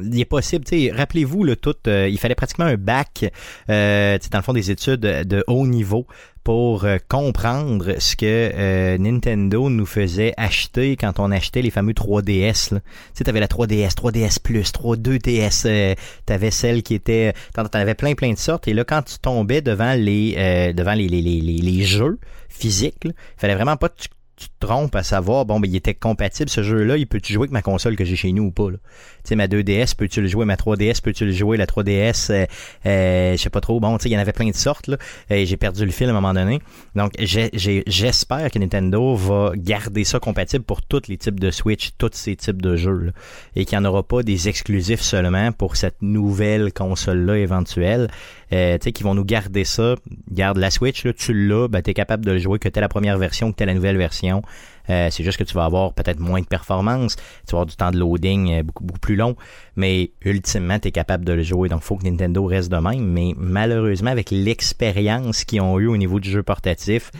il 0.01 0.19
est 0.19 0.25
possible, 0.25 0.65
rappelez-vous 0.93 1.43
le 1.43 1.55
tout, 1.55 1.75
euh, 1.87 2.07
il 2.07 2.19
fallait 2.19 2.35
pratiquement 2.35 2.65
un 2.65 2.77
bac, 2.77 3.25
euh, 3.69 4.17
dans 4.31 4.37
le 4.39 4.43
fond 4.43 4.53
des 4.53 4.71
études 4.71 5.01
de 5.01 5.43
haut 5.47 5.65
niveau 5.67 6.05
pour 6.43 6.83
euh, 6.83 6.97
comprendre 7.07 7.95
ce 7.99 8.15
que 8.15 8.25
euh, 8.25 8.97
Nintendo 8.97 9.69
nous 9.69 9.85
faisait 9.85 10.33
acheter 10.37 10.97
quand 10.97 11.19
on 11.19 11.31
achetait 11.31 11.61
les 11.61 11.71
fameux 11.71 11.93
3DS. 11.93 12.73
là. 12.73 12.79
Tu 12.81 12.85
sais, 13.13 13.23
t'avais 13.23 13.39
la 13.39 13.47
3DS, 13.47 13.95
3DS 13.95 14.41
Plus, 14.41 14.71
3 14.71 14.97
2DS, 14.97 15.63
euh, 15.65 15.95
t'avais 16.25 16.51
celle 16.51 16.83
qui 16.83 16.95
était, 16.95 17.33
t'en 17.53 17.63
avais 17.63 17.95
plein 17.95 18.13
plein 18.13 18.33
de 18.33 18.37
sortes. 18.37 18.67
Et 18.67 18.73
là, 18.73 18.83
quand 18.83 19.03
tu 19.03 19.17
tombais 19.19 19.61
devant 19.61 19.93
les 19.93 20.73
devant 20.73 20.93
les 20.93 21.07
les, 21.07 21.21
les, 21.21 21.41
les, 21.41 21.83
jeux 21.83 22.19
physiques, 22.49 22.95
il 23.05 23.13
fallait 23.37 23.55
vraiment 23.55 23.77
pas 23.77 23.89
que 23.89 24.01
tu 24.01 24.09
tu 24.35 24.47
te 24.47 24.65
trompes 24.65 24.95
à 24.95 25.03
savoir, 25.03 25.45
bon, 25.45 25.59
ben, 25.59 25.69
il 25.69 25.75
était 25.75 25.93
compatible, 25.93 26.49
ce 26.49 26.63
jeu-là, 26.63 26.97
il 26.97 27.05
peut-tu 27.07 27.33
jouer 27.33 27.43
avec 27.43 27.51
ma 27.51 27.61
console 27.61 27.95
que 27.95 28.03
j'ai 28.03 28.15
chez 28.15 28.31
nous 28.31 28.45
ou 28.45 28.51
pas? 28.51 28.69
Tu 28.69 28.77
sais, 29.25 29.35
ma 29.35 29.47
2DS, 29.47 29.95
peux-tu 29.95 30.21
le 30.21 30.27
jouer? 30.27 30.45
Ma 30.45 30.55
3DS, 30.55 31.01
peux-tu 31.01 31.25
le 31.25 31.31
jouer? 31.31 31.57
La 31.57 31.65
3DS, 31.65 32.31
euh, 32.31 32.45
euh, 32.85 33.31
je 33.33 33.41
sais 33.41 33.49
pas 33.49 33.61
trop. 33.61 33.79
Bon, 33.79 33.97
tu 33.97 34.03
sais, 34.03 34.09
il 34.09 34.13
y 34.13 34.17
en 34.17 34.19
avait 34.19 34.33
plein 34.33 34.49
de 34.49 34.55
sortes, 34.55 34.87
là. 34.87 34.97
Et 35.29 35.45
j'ai 35.45 35.57
perdu 35.57 35.85
le 35.85 35.91
fil 35.91 36.07
à 36.07 36.09
un 36.09 36.13
moment 36.13 36.33
donné. 36.33 36.59
Donc, 36.95 37.13
j'espère 37.19 38.51
que 38.51 38.59
Nintendo 38.59 39.15
va 39.15 39.51
garder 39.55 40.03
ça 40.03 40.19
compatible 40.19 40.63
pour 40.63 40.81
tous 40.81 41.07
les 41.07 41.17
types 41.17 41.39
de 41.39 41.51
Switch, 41.51 41.91
tous 41.97 42.11
ces 42.13 42.35
types 42.35 42.61
de 42.61 42.75
jeux, 42.75 42.97
là. 42.97 43.11
Et 43.55 43.65
qu'il 43.65 43.77
n'y 43.77 43.85
en 43.85 43.89
aura 43.89 44.03
pas 44.03 44.23
des 44.23 44.49
exclusifs 44.49 45.01
seulement 45.01 45.51
pour 45.51 45.75
cette 45.75 46.01
nouvelle 46.01 46.73
console-là 46.73 47.37
éventuelle. 47.37 48.09
Euh, 48.53 48.77
tu 48.77 48.85
sais, 48.85 48.91
qui 48.91 49.03
vont 49.03 49.15
nous 49.15 49.25
garder 49.25 49.63
ça. 49.63 49.95
Garde 50.31 50.57
la 50.57 50.69
Switch, 50.69 51.05
tu 51.15 51.33
l'as, 51.33 51.67
ben, 51.67 51.81
t'es 51.81 51.93
capable 51.93 52.23
de 52.23 52.31
le 52.31 52.37
jouer 52.37 52.59
que 52.59 52.69
t'es 52.69 52.81
la 52.81 52.89
première 52.89 53.17
version, 53.17 53.51
que 53.51 53.57
t'es 53.57 53.65
la 53.65 53.73
nouvelle 53.73 53.97
version. 53.97 54.43
Euh, 54.89 55.07
c'est 55.09 55.23
juste 55.23 55.37
que 55.37 55.43
tu 55.43 55.55
vas 55.55 55.65
avoir 55.65 55.93
peut-être 55.93 56.19
moins 56.19 56.41
de 56.41 56.45
performance, 56.45 57.15
tu 57.15 57.51
vas 57.51 57.59
avoir 57.59 57.65
du 57.65 57.75
temps 57.75 57.89
de 57.89 57.97
loading 57.97 58.51
euh, 58.51 58.63
beaucoup, 58.63 58.99
plus 58.99 59.15
long, 59.15 59.35
mais 59.75 60.11
ultimement, 60.23 60.77
tu 60.77 60.89
es 60.89 60.91
capable 60.91 61.25
de 61.25 61.33
le 61.33 61.41
jouer. 61.41 61.69
Donc, 61.69 61.81
faut 61.81 61.95
que 61.95 62.03
Nintendo 62.03 62.45
reste 62.45 62.71
de 62.71 62.77
même. 62.77 63.05
Mais 63.05 63.33
malheureusement, 63.37 64.11
avec 64.11 64.29
l'expérience 64.29 65.45
qu'ils 65.45 65.61
ont 65.61 65.79
eu 65.79 65.87
au 65.87 65.97
niveau 65.97 66.19
du 66.19 66.29
jeu 66.29 66.43
portatif, 66.43 67.11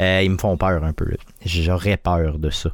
ils 0.00 0.30
me 0.30 0.38
font 0.38 0.56
peur 0.56 0.82
un 0.82 0.92
peu. 0.92 1.06
J'aurais 1.46 1.96
peur 1.96 2.38
de 2.38 2.50
ça. 2.50 2.70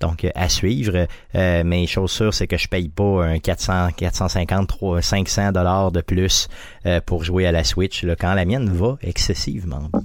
Donc, 0.00 0.24
euh, 0.24 0.30
à 0.34 0.48
suivre. 0.48 1.06
Euh, 1.34 1.62
mais 1.64 1.86
chose 1.86 2.10
sûre, 2.10 2.34
c'est 2.34 2.46
que 2.46 2.56
je 2.56 2.68
paye 2.68 2.88
pas 2.88 3.24
un 3.24 3.38
400, 3.38 3.90
450, 3.96 4.68
300, 4.68 5.00
500 5.02 5.52
dollars 5.52 5.92
de 5.92 6.00
plus 6.00 6.48
euh, 6.84 7.00
pour 7.04 7.24
jouer 7.24 7.46
à 7.46 7.52
la 7.52 7.64
Switch 7.64 8.02
là, 8.04 8.16
quand 8.16 8.34
la 8.34 8.44
mienne 8.44 8.68
va 8.68 8.98
excessivement 9.02 9.88
bien. 9.92 10.02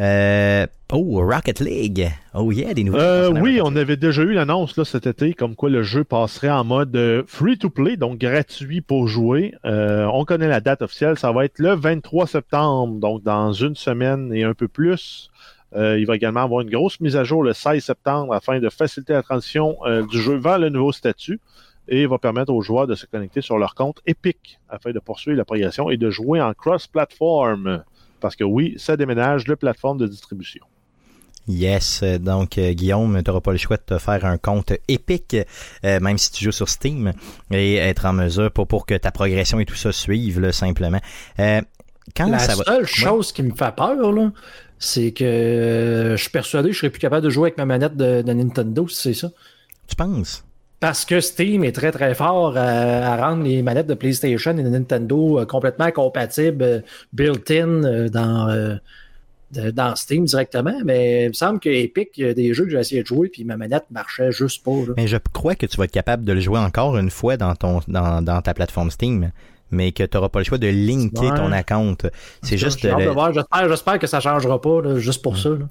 Euh, 0.00 0.66
oh, 0.92 1.20
Rocket 1.20 1.60
League. 1.60 2.10
Oh 2.32 2.50
yeah, 2.52 2.72
des 2.72 2.84
nouvelles. 2.84 3.02
Euh, 3.02 3.30
oui, 3.30 3.60
on 3.62 3.76
avait 3.76 3.98
déjà 3.98 4.22
eu 4.22 4.32
l'annonce 4.32 4.76
là, 4.78 4.84
cet 4.84 5.06
été 5.06 5.34
comme 5.34 5.54
quoi 5.54 5.68
le 5.68 5.82
jeu 5.82 6.04
passerait 6.04 6.48
en 6.48 6.64
mode 6.64 6.96
euh, 6.96 7.22
free-to-play, 7.26 7.96
donc 7.96 8.18
gratuit 8.18 8.80
pour 8.80 9.08
jouer. 9.08 9.54
Euh, 9.66 10.06
on 10.12 10.24
connaît 10.24 10.48
la 10.48 10.60
date 10.60 10.80
officielle, 10.80 11.18
ça 11.18 11.32
va 11.32 11.44
être 11.44 11.58
le 11.58 11.74
23 11.74 12.26
septembre, 12.28 12.98
donc 12.98 13.22
dans 13.22 13.52
une 13.52 13.74
semaine 13.74 14.32
et 14.32 14.44
un 14.44 14.54
peu 14.54 14.68
plus. 14.68 15.29
Euh, 15.76 15.98
il 15.98 16.06
va 16.06 16.16
également 16.16 16.42
avoir 16.42 16.60
une 16.62 16.70
grosse 16.70 16.98
mise 17.00 17.16
à 17.16 17.24
jour 17.24 17.42
le 17.42 17.52
16 17.52 17.82
septembre 17.84 18.34
afin 18.34 18.58
de 18.58 18.68
faciliter 18.68 19.12
la 19.12 19.22
transition 19.22 19.76
euh, 19.86 20.04
du 20.06 20.20
jeu 20.20 20.36
vers 20.36 20.58
le 20.58 20.68
nouveau 20.68 20.90
statut 20.92 21.40
et 21.88 22.06
va 22.06 22.18
permettre 22.18 22.52
aux 22.52 22.60
joueurs 22.62 22.86
de 22.86 22.94
se 22.94 23.06
connecter 23.06 23.40
sur 23.40 23.56
leur 23.58 23.74
compte 23.74 24.00
Epic 24.06 24.58
afin 24.68 24.90
de 24.92 24.98
poursuivre 24.98 25.36
la 25.38 25.44
progression 25.44 25.90
et 25.90 25.96
de 25.96 26.10
jouer 26.10 26.40
en 26.40 26.52
cross-platform. 26.54 27.82
Parce 28.20 28.36
que 28.36 28.44
oui, 28.44 28.74
ça 28.78 28.96
déménage 28.96 29.44
de 29.44 29.54
plateforme 29.54 29.98
de 29.98 30.06
distribution. 30.06 30.64
Yes, 31.48 32.04
donc 32.04 32.58
euh, 32.58 32.72
Guillaume, 32.72 33.20
tu 33.24 33.28
n'auras 33.30 33.40
pas 33.40 33.50
le 33.52 33.58
choix 33.58 33.76
de 33.76 33.82
te 33.82 33.98
faire 33.98 34.24
un 34.24 34.36
compte 34.38 34.72
épique, 34.88 35.34
euh, 35.84 35.98
même 35.98 36.18
si 36.18 36.30
tu 36.30 36.44
joues 36.44 36.52
sur 36.52 36.68
Steam, 36.68 37.12
et 37.50 37.76
être 37.76 38.06
en 38.06 38.12
mesure 38.12 38.52
pour, 38.52 38.68
pour 38.68 38.86
que 38.86 38.94
ta 38.94 39.10
progression 39.10 39.58
et 39.58 39.64
tout 39.64 39.74
ça 39.74 39.90
suive, 39.90 40.38
là, 40.38 40.52
simplement. 40.52 41.00
Euh, 41.40 41.60
quand 42.16 42.28
La 42.28 42.38
ça 42.38 42.54
va... 42.54 42.64
seule 42.64 42.82
Ouais. 42.82 42.86
chose 42.86 43.32
qui 43.32 43.42
me 43.42 43.52
fait 43.54 43.74
peur, 43.74 44.12
là, 44.12 44.30
c'est 44.80 45.12
que 45.12 45.22
euh, 45.22 46.16
je 46.16 46.22
suis 46.22 46.30
persuadé 46.30 46.70
que 46.70 46.74
je 46.74 46.80
serais 46.80 46.90
plus 46.90 46.98
capable 46.98 47.22
de 47.22 47.30
jouer 47.30 47.48
avec 47.48 47.58
ma 47.58 47.66
manette 47.66 47.96
de, 47.96 48.22
de 48.22 48.32
Nintendo, 48.32 48.88
si 48.88 48.96
c'est 48.96 49.14
ça. 49.14 49.30
Tu 49.86 49.94
penses? 49.94 50.42
Parce 50.80 51.04
que 51.04 51.20
Steam 51.20 51.62
est 51.62 51.72
très 51.72 51.92
très 51.92 52.14
fort 52.14 52.56
à, 52.56 52.62
à 52.62 53.16
rendre 53.28 53.44
les 53.44 53.62
manettes 53.62 53.86
de 53.86 53.92
PlayStation 53.94 54.56
et 54.56 54.62
de 54.62 54.68
Nintendo 54.68 55.38
euh, 55.40 55.44
complètement 55.44 55.90
compatibles, 55.90 56.64
euh, 56.64 56.80
built-in 57.12 58.08
dans, 58.08 58.78
dans 59.52 59.96
Steam 59.96 60.24
directement. 60.24 60.80
Mais 60.84 61.24
il 61.24 61.28
me 61.28 61.32
semble 61.34 61.60
que 61.60 61.68
Epic, 61.68 62.16
il 62.16 62.26
y 62.26 62.28
a 62.28 62.32
des 62.32 62.54
jeux 62.54 62.64
que 62.64 62.70
j'ai 62.70 62.78
essayé 62.78 63.02
de 63.02 63.06
jouer 63.06 63.28
puis 63.28 63.44
ma 63.44 63.58
manette 63.58 63.84
marchait 63.90 64.32
juste 64.32 64.64
pas. 64.64 64.70
là. 64.70 64.94
Mais 64.96 65.06
je 65.06 65.18
crois 65.34 65.54
que 65.54 65.66
tu 65.66 65.76
vas 65.76 65.84
être 65.84 65.92
capable 65.92 66.24
de 66.24 66.32
le 66.32 66.40
jouer 66.40 66.58
encore 66.58 66.96
une 66.96 67.10
fois 67.10 67.36
dans 67.36 67.54
ton 67.54 67.80
dans, 67.86 68.22
dans 68.22 68.40
ta 68.40 68.54
plateforme 68.54 68.90
Steam, 68.90 69.32
mais 69.70 69.92
que 69.92 70.02
tu 70.02 70.16
n'auras 70.16 70.28
pas 70.28 70.38
le 70.40 70.44
choix 70.44 70.58
de 70.58 70.68
linker 70.68 71.30
Ouais. 71.30 71.36
ton 71.36 71.52
account. 71.52 71.96
C'est 72.42 72.58
juste... 72.58 72.82
Le-. 72.82 72.90
J'espère, 73.68 73.98
que 73.98 74.06
ça 74.06 74.20
changera 74.20 74.60
pas, 74.60 74.82
là, 74.82 74.98
juste 74.98 75.22
pour 75.22 75.36
ça. 75.36 75.50
là. 75.50 75.68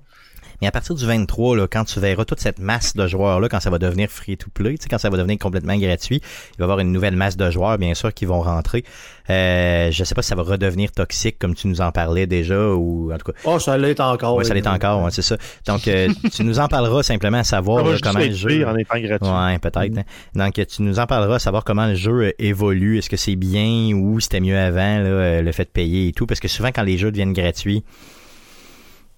Mais 0.61 0.67
à 0.67 0.71
partir 0.71 0.93
du 0.93 1.05
23, 1.05 1.55
là, 1.55 1.67
quand 1.71 1.85
tu 1.85 2.01
verras 2.01 2.25
toute 2.25 2.41
cette 2.41 2.59
masse 2.59 2.93
de 2.93 3.07
joueurs-là, 3.07 3.47
quand 3.47 3.61
ça 3.61 3.69
va 3.69 3.79
devenir 3.79 4.09
free-to-play, 4.09 4.77
tu 4.77 4.83
sais, 4.83 4.89
quand 4.89 4.97
ça 4.97 5.09
va 5.09 5.15
devenir 5.17 5.37
complètement 5.39 5.77
gratuit, 5.77 6.17
il 6.21 6.57
va 6.57 6.63
y 6.63 6.63
avoir 6.63 6.79
une 6.79 6.91
nouvelle 6.91 7.15
masse 7.15 7.37
de 7.37 7.49
joueurs, 7.49 7.77
bien 7.77 7.93
sûr, 7.93 8.13
qui 8.13 8.25
vont 8.25 8.41
rentrer. 8.41 8.83
Euh, 9.29 9.91
je 9.91 10.03
sais 10.03 10.15
pas 10.15 10.21
si 10.23 10.29
ça 10.29 10.35
va 10.35 10.41
redevenir 10.43 10.91
toxique, 10.91 11.37
comme 11.37 11.53
tu 11.53 11.67
nous 11.67 11.81
en 11.81 11.91
parlais 11.91 12.25
déjà, 12.25 12.69
ou 12.73 13.11
en 13.13 13.17
tout 13.17 13.31
cas, 13.31 13.37
Oh, 13.43 13.59
ça 13.59 13.77
l'est 13.77 13.99
encore. 13.99 14.35
ouais, 14.35 14.43
ça 14.43 14.53
l'est 14.53 14.65
encore, 14.67 15.03
ouais, 15.03 15.11
c'est 15.11 15.21
ça. 15.21 15.37
Donc, 15.67 15.87
euh, 15.87 16.07
tu 16.33 16.43
nous 16.43 16.59
en 16.59 16.67
parleras 16.67 17.03
simplement 17.03 17.37
à 17.37 17.43
savoir 17.43 17.77
Ça 17.79 17.83
va 17.83 17.91
juste 17.91 18.03
comment 18.03 18.19
le 18.19 18.31
jeu... 18.31 18.65
en 18.67 18.75
étant 18.75 18.99
gratuit. 18.99 19.29
Ouais, 19.29 19.59
peut-être. 19.59 19.97
hein. 19.97 20.03
Donc, 20.35 20.53
tu 20.67 20.81
nous 20.81 20.99
en 20.99 21.05
parleras 21.05 21.35
à 21.35 21.39
savoir 21.39 21.63
comment 21.63 21.85
le 21.85 21.95
jeu 21.95 22.11
euh, 22.23 22.31
évolue. 22.39 22.97
Est-ce 22.97 23.09
que 23.09 23.17
c'est 23.17 23.35
bien 23.35 23.93
ou 23.95 24.19
c'était 24.19 24.39
mieux 24.39 24.57
avant, 24.57 24.97
là, 24.99 25.05
euh, 25.05 25.41
le 25.41 25.51
fait 25.51 25.65
de 25.65 25.69
payer 25.69 26.07
et 26.07 26.11
tout? 26.11 26.25
Parce 26.25 26.39
que 26.39 26.47
souvent, 26.47 26.69
quand 26.69 26.83
les 26.83 26.97
jeux 26.97 27.11
deviennent 27.11 27.33
gratuits, 27.33 27.83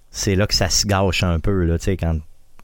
c'est 0.09 0.35
là 0.35 0.45
que 0.47 0.53
ça 0.53 0.69
se 0.69 0.85
gâche 0.85 1.23
un 1.23 1.39
peu, 1.39 1.63
là, 1.63 1.77
tu 1.77 1.85
sais, 1.85 1.97
quand. 1.97 2.17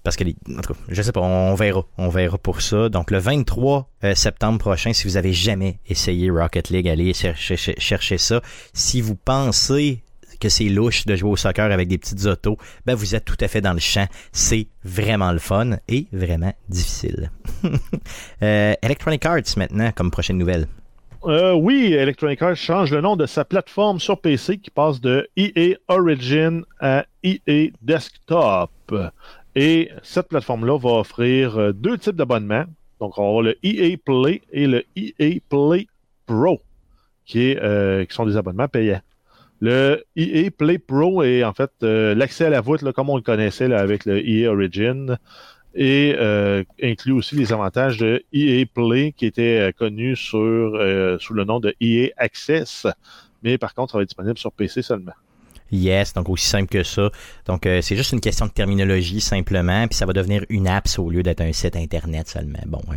Parce 0.08 0.16
que, 0.16 0.24
les... 0.24 0.38
en 0.48 0.62
je 0.88 1.02
sais 1.02 1.12
pas, 1.12 1.20
on 1.20 1.54
verra. 1.56 1.84
On 1.98 2.08
verra 2.08 2.38
pour 2.38 2.62
ça. 2.62 2.88
Donc, 2.88 3.12
le 3.12 3.18
23 3.18 3.90
euh, 4.06 4.16
septembre 4.16 4.58
prochain, 4.58 4.94
si 4.94 5.06
vous 5.06 5.18
avez 5.18 5.34
jamais 5.34 5.80
essayé 5.86 6.30
Rocket 6.30 6.70
League, 6.70 6.88
allez 6.88 7.12
chercher 7.14 8.18
ça. 8.18 8.42
Si 8.72 9.02
vous 9.02 9.16
pensez 9.16 10.02
que 10.40 10.48
c'est 10.48 10.70
louche 10.70 11.06
de 11.06 11.18
jouer 11.18 11.32
au 11.32 11.36
soccer 11.36 11.70
avec 11.74 11.90
des 11.90 11.98
petites 11.98 12.26
autos, 12.26 12.58
ben 12.86 12.96
vous 12.96 13.16
êtes 13.16 13.26
tout 13.26 13.36
à 13.42 13.50
fait 13.50 13.60
dans 13.60 13.74
le 13.74 13.82
champ. 13.82 14.08
C'est 14.32 14.70
vraiment 14.86 15.34
le 15.34 15.40
fun 15.40 15.72
et 15.90 16.08
vraiment 16.14 16.54
difficile. 16.70 17.30
Euh, 18.44 18.76
Electronic 18.82 19.26
Arts 19.26 19.58
maintenant 19.58 19.92
comme 19.92 20.12
prochaine 20.12 20.38
nouvelle. 20.38 20.68
Euh, 21.26 21.54
oui, 21.54 21.94
Electronic 21.94 22.42
Arts 22.42 22.56
change 22.56 22.94
le 22.94 23.02
nom 23.02 23.16
de 23.16 23.26
sa 23.26 23.44
plateforme 23.44 24.00
sur 24.00 24.22
PC 24.22 24.60
qui 24.60 24.70
passe 24.70 25.02
de 25.02 25.28
EA 25.36 25.76
Origin 25.88 26.64
à 26.80 27.06
EA 27.24 27.72
Desktop. 27.82 28.72
Et 29.60 29.90
cette 30.04 30.28
plateforme-là 30.28 30.78
va 30.78 31.00
offrir 31.00 31.58
euh, 31.58 31.72
deux 31.74 31.98
types 31.98 32.16
d'abonnements. 32.16 32.66
Donc, 33.00 33.18
on 33.18 33.24
va 33.24 33.28
avoir 33.28 33.42
le 33.42 33.58
EA 33.64 33.98
Play 33.98 34.44
et 34.52 34.68
le 34.68 34.84
EA 34.96 35.40
Play 35.50 35.88
Pro, 36.28 36.62
euh, 37.36 38.06
qui 38.06 38.16
sont 38.16 38.28
des 38.28 38.38
abonnements 38.38 38.68
payants. 38.68 39.02
Le 39.60 40.04
EA 40.16 40.52
Play 40.52 40.78
Pro 40.78 41.24
est 41.24 41.44
en 41.44 41.54
fait 41.54 41.72
euh, 41.82 42.14
l'accès 42.14 42.46
à 42.46 42.50
la 42.52 42.62
voûte, 42.62 42.84
comme 42.92 43.10
on 43.10 43.16
le 43.16 43.24
connaissait 43.24 43.74
avec 43.74 44.06
le 44.06 44.24
EA 44.24 44.52
Origin, 44.52 45.18
et 45.74 46.16
inclut 46.82 47.14
aussi 47.14 47.36
les 47.36 47.52
avantages 47.52 47.98
de 47.98 48.24
EA 48.32 48.64
Play 48.72 49.12
qui 49.18 49.26
était 49.26 49.74
connu 49.76 50.16
sous 50.16 50.38
le 50.40 51.44
nom 51.46 51.60
de 51.60 51.74
EA 51.82 52.10
Access, 52.18 52.86
mais 53.42 53.58
par 53.58 53.74
contre, 53.74 53.94
ça 53.94 53.98
va 53.98 54.04
être 54.04 54.10
disponible 54.10 54.38
sur 54.38 54.52
PC 54.52 54.84
seulement. 54.84 55.14
Yes, 55.72 56.14
donc 56.14 56.30
aussi 56.30 56.48
simple 56.48 56.68
que 56.68 56.84
ça. 56.84 57.10
Donc 57.46 57.66
euh, 57.66 57.82
c'est 57.82 57.96
juste 57.96 58.12
une 58.14 58.22
question 58.22 58.46
de 58.46 58.52
terminologie 58.52 59.22
simplement, 59.22 59.88
puis 59.88 59.98
ça 59.98 60.06
va 60.06 60.14
devenir 60.14 60.46
une 60.50 60.68
apps 60.68 60.98
au 61.00 61.10
lieu 61.10 61.24
d'être 61.24 61.42
un 61.42 61.52
site 61.52 61.76
internet 61.76 62.30
seulement. 62.30 62.60
Bon, 62.66 62.82
euh, 62.90 62.96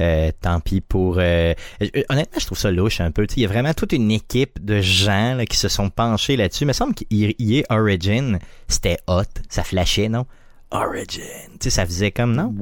euh, 0.00 0.30
tant 0.40 0.60
pis 0.60 0.80
pour. 0.80 1.16
honnêtement, 1.16 2.38
je 2.38 2.46
trouve 2.46 2.58
ça 2.58 2.70
louche 2.70 3.00
un 3.00 3.10
peu. 3.10 3.26
Il 3.36 3.42
y 3.42 3.44
a 3.44 3.48
vraiment 3.48 3.74
toute 3.74 3.92
une 3.92 4.10
équipe 4.10 4.64
de 4.64 4.80
gens 4.80 5.34
là, 5.34 5.44
qui 5.46 5.56
se 5.56 5.68
sont 5.68 5.90
penchés 5.90 6.36
là-dessus. 6.36 6.64
Il 6.64 6.68
me 6.68 6.72
semble 6.72 6.94
qu'EA 6.94 7.64
Origin, 7.70 8.38
c'était 8.68 8.98
hot, 9.06 9.22
ça 9.48 9.62
flashait, 9.62 10.08
non? 10.08 10.26
Origin, 10.70 11.22
tu 11.52 11.64
sais, 11.64 11.70
ça 11.70 11.86
faisait 11.86 12.10
comme 12.10 12.34
non? 12.34 12.52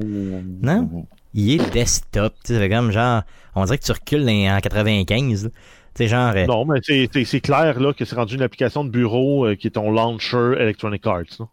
Non? 0.61 1.07
EA 1.35 1.57
Desktop, 1.69 2.33
tu 2.45 2.55
sais, 2.55 2.69
comme 2.69 2.91
genre, 2.91 3.23
on 3.55 3.65
dirait 3.65 3.77
que 3.77 3.83
tu 3.83 3.91
recules 3.91 4.27
en 4.29 4.59
95. 4.59 5.45
là. 5.45 5.49
Sais, 5.97 6.07
genre. 6.07 6.33
euh, 6.35 6.45
Non, 6.45 6.65
mais 6.65 6.79
c'est- 6.83 7.09
c'est 7.13 7.23
c'est 7.25 7.39
clair 7.39 7.79
là, 7.79 7.93
que 7.93 8.03
c'est 8.05 8.15
rendu 8.15 8.35
une 8.35 8.41
application 8.41 8.83
de 8.83 8.89
bureau 8.89 9.45
euh, 9.47 9.55
qui 9.55 9.67
est 9.67 9.71
ton 9.71 9.91
launcher 9.91 10.53
Electronic 10.59 11.05
Arts. 11.07 11.23
là. 11.39 11.47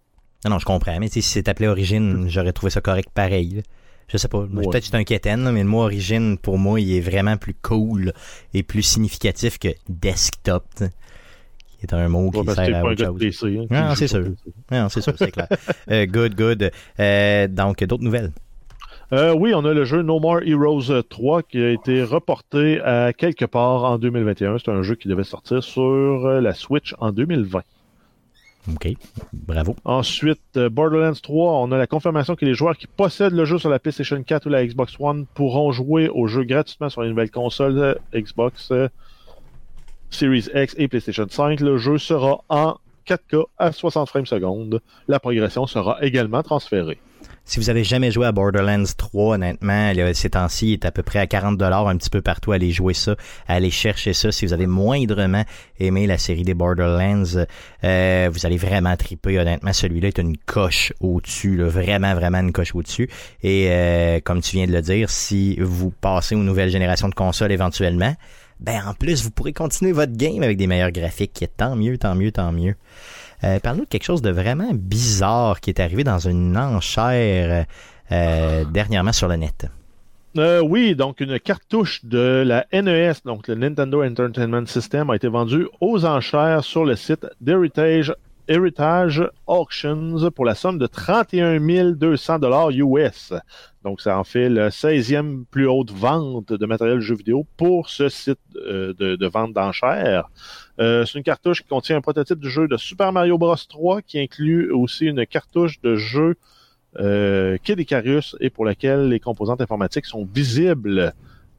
Non, 0.44 0.50
non, 0.50 0.58
je 0.58 0.64
comprends. 0.64 0.98
Mais 0.98 1.08
si 1.08 1.22
c'est 1.22 1.48
appelé 1.48 1.68
Origine, 1.68 2.24
j'aurais 2.28 2.52
trouvé 2.52 2.70
ça 2.70 2.80
correct 2.80 3.08
pareil. 3.14 3.50
là. 3.56 3.62
Je 4.08 4.16
sais 4.16 4.26
pas. 4.28 4.40
Ouais. 4.40 4.48
Peut-être 4.64 4.80
que 4.82 4.88
c'est 4.90 4.96
un 4.96 5.04
quétaine, 5.04 5.48
mais 5.52 5.62
le 5.62 5.68
mot 5.68 5.82
Origine, 5.82 6.36
pour 6.36 6.58
moi, 6.58 6.80
il 6.80 6.92
est 6.92 7.00
vraiment 7.00 7.36
plus 7.36 7.54
cool 7.54 8.12
et 8.52 8.62
plus 8.64 8.82
significatif 8.82 9.58
que 9.60 9.68
desktop. 9.88 10.64
tu 10.76 10.84
sais, 10.86 10.90
Qui 11.78 11.86
est 11.86 11.94
un 11.94 12.08
mot 12.08 12.30
qui 12.32 12.44
sert 12.44 12.76
à 12.76 12.82
autre 12.84 13.04
chose. 13.04 13.18
PC. 13.20 13.58
hein, 13.70 13.90
joue 13.90 13.94
c'est 13.96 14.08
sûr. 14.08 14.24
Non, 14.72 14.88
c'est 14.88 15.00
sûr, 15.00 15.14
c'est 15.16 15.30
clair. 15.30 15.46
Euh, 15.90 16.06
good, 16.06 16.34
good. 16.34 16.70
Euh, 16.98 17.46
donc, 17.46 17.82
d'autres 17.84 18.02
nouvelles? 18.02 18.32
Euh, 19.12 19.34
oui, 19.34 19.52
on 19.54 19.64
a 19.64 19.74
le 19.74 19.84
jeu 19.84 20.02
No 20.02 20.20
More 20.20 20.40
Heroes 20.42 20.90
euh, 20.90 21.02
3 21.02 21.42
qui 21.42 21.62
a 21.62 21.70
été 21.70 22.02
reporté 22.02 22.80
à 22.80 23.12
quelque 23.12 23.44
part 23.44 23.84
en 23.84 23.98
2021. 23.98 24.58
C'est 24.58 24.70
un 24.70 24.82
jeu 24.82 24.94
qui 24.94 25.08
devait 25.08 25.24
sortir 25.24 25.62
sur 25.62 25.82
euh, 25.82 26.40
la 26.40 26.54
Switch 26.54 26.94
en 26.98 27.12
2020. 27.12 27.62
OK. 28.70 28.88
Bravo. 29.32 29.74
Ensuite, 29.84 30.40
euh, 30.56 30.68
Borderlands 30.68 31.20
3, 31.20 31.52
on 31.62 31.72
a 31.72 31.78
la 31.78 31.88
confirmation 31.88 32.36
que 32.36 32.44
les 32.44 32.54
joueurs 32.54 32.76
qui 32.76 32.86
possèdent 32.86 33.32
le 33.32 33.44
jeu 33.44 33.58
sur 33.58 33.68
la 33.68 33.80
PlayStation 33.80 34.22
4 34.22 34.46
ou 34.46 34.50
la 34.50 34.64
Xbox 34.64 34.94
One 35.00 35.26
pourront 35.34 35.72
jouer 35.72 36.08
au 36.08 36.28
jeu 36.28 36.44
gratuitement 36.44 36.88
sur 36.88 37.02
les 37.02 37.08
nouvelles 37.08 37.30
consoles 37.30 37.78
euh, 37.78 37.94
Xbox 38.14 38.70
euh, 38.70 38.88
Series 40.10 40.48
X 40.54 40.76
et 40.78 40.86
PlayStation 40.86 41.26
5. 41.28 41.60
Le 41.60 41.76
jeu 41.78 41.98
sera 41.98 42.44
en 42.48 42.76
4K 43.06 43.46
à 43.58 43.72
60 43.72 44.08
frames 44.08 44.26
secondes. 44.26 44.80
La 45.08 45.18
progression 45.18 45.66
sera 45.66 45.98
également 46.04 46.44
transférée. 46.44 46.98
Si 47.44 47.58
vous 47.58 47.70
avez 47.70 47.82
jamais 47.82 48.10
joué 48.10 48.26
à 48.26 48.32
Borderlands 48.32 48.84
3, 48.96 49.34
honnêtement, 49.34 49.92
là, 49.92 50.14
ces 50.14 50.30
temps-ci, 50.30 50.72
est 50.72 50.84
à 50.84 50.92
peu 50.92 51.02
près 51.02 51.18
à 51.18 51.26
40 51.26 51.58
dollars 51.58 51.88
un 51.88 51.96
petit 51.96 52.08
peu 52.08 52.22
partout. 52.22 52.52
Allez 52.52 52.70
jouer 52.70 52.94
ça, 52.94 53.16
allez 53.48 53.70
chercher 53.70 54.12
ça. 54.12 54.30
Si 54.30 54.46
vous 54.46 54.52
avez 54.52 54.66
moindrement 54.66 55.44
aimé 55.80 56.06
la 56.06 56.18
série 56.18 56.44
des 56.44 56.54
Borderlands, 56.54 57.44
euh, 57.84 58.30
vous 58.32 58.46
allez 58.46 58.56
vraiment 58.56 58.96
triper. 58.96 59.38
Honnêtement, 59.38 59.72
celui-là 59.72 60.08
est 60.08 60.18
une 60.18 60.36
coche 60.36 60.92
au-dessus, 61.00 61.60
vraiment, 61.62 62.14
vraiment 62.14 62.38
une 62.38 62.52
coche 62.52 62.74
au-dessus. 62.74 63.10
Et 63.42 63.66
euh, 63.70 64.20
comme 64.22 64.40
tu 64.40 64.56
viens 64.56 64.66
de 64.66 64.72
le 64.72 64.82
dire, 64.82 65.10
si 65.10 65.56
vous 65.60 65.90
passez 65.90 66.36
aux 66.36 66.44
nouvelles 66.44 66.70
générations 66.70 67.08
de 67.08 67.14
consoles 67.14 67.52
éventuellement, 67.52 68.14
ben 68.60 68.80
en 68.86 68.94
plus, 68.94 69.24
vous 69.24 69.30
pourrez 69.32 69.52
continuer 69.52 69.90
votre 69.90 70.12
game 70.12 70.42
avec 70.42 70.56
des 70.56 70.68
meilleurs 70.68 70.92
graphiques. 70.92 71.44
Tant 71.56 71.74
mieux, 71.74 71.98
tant 71.98 72.14
mieux, 72.14 72.30
tant 72.30 72.52
mieux. 72.52 72.76
Euh, 73.44 73.58
Parle-nous 73.58 73.84
de 73.84 73.88
quelque 73.88 74.04
chose 74.04 74.22
de 74.22 74.30
vraiment 74.30 74.70
bizarre 74.72 75.60
qui 75.60 75.70
est 75.70 75.80
arrivé 75.80 76.04
dans 76.04 76.18
une 76.18 76.56
enchère 76.56 77.66
euh, 78.12 78.64
dernièrement 78.64 79.12
sur 79.12 79.28
le 79.28 79.36
net. 79.36 79.66
Euh, 80.38 80.62
oui, 80.62 80.94
donc 80.94 81.20
une 81.20 81.38
cartouche 81.38 82.04
de 82.04 82.42
la 82.46 82.66
NES, 82.72 83.12
donc 83.24 83.48
le 83.48 83.54
Nintendo 83.54 84.02
Entertainment 84.02 84.66
System, 84.66 85.10
a 85.10 85.16
été 85.16 85.28
vendue 85.28 85.66
aux 85.80 86.04
enchères 86.06 86.64
sur 86.64 86.84
le 86.84 86.96
site 86.96 87.26
d'Heritage 87.40 88.14
Heritage 88.48 89.22
Auctions 89.46 90.30
pour 90.34 90.44
la 90.44 90.54
somme 90.54 90.78
de 90.78 90.86
31 90.86 91.92
200 91.92 92.38
dollars 92.38 92.70
US. 92.70 93.32
Donc, 93.84 94.00
ça 94.00 94.18
en 94.18 94.24
fait 94.24 94.48
la 94.48 94.70
16e 94.70 95.44
plus 95.50 95.66
haute 95.66 95.92
vente 95.92 96.52
de 96.52 96.66
matériel 96.66 97.00
jeu 97.00 97.14
vidéo 97.14 97.46
pour 97.56 97.88
ce 97.88 98.08
site 98.08 98.40
de, 98.54 98.94
de, 98.98 99.26
vente 99.26 99.52
d'enchères. 99.52 100.28
Euh, 100.78 101.04
c'est 101.04 101.18
une 101.18 101.24
cartouche 101.24 101.62
qui 101.62 101.68
contient 101.68 101.96
un 101.96 102.00
prototype 102.00 102.38
du 102.38 102.48
jeu 102.48 102.66
de 102.66 102.76
Super 102.76 103.12
Mario 103.12 103.36
Bros 103.38 103.56
3 103.56 104.02
qui 104.02 104.18
inclut 104.18 104.70
aussi 104.70 105.06
une 105.06 105.26
cartouche 105.26 105.80
de 105.82 105.96
jeu 105.96 106.36
euh, 106.98 107.56
Kid 107.62 107.78
Icarus 107.78 108.36
et 108.40 108.50
pour 108.50 108.64
laquelle 108.64 109.08
les 109.08 109.20
composantes 109.20 109.60
informatiques 109.60 110.06
sont 110.06 110.24
visibles 110.24 111.12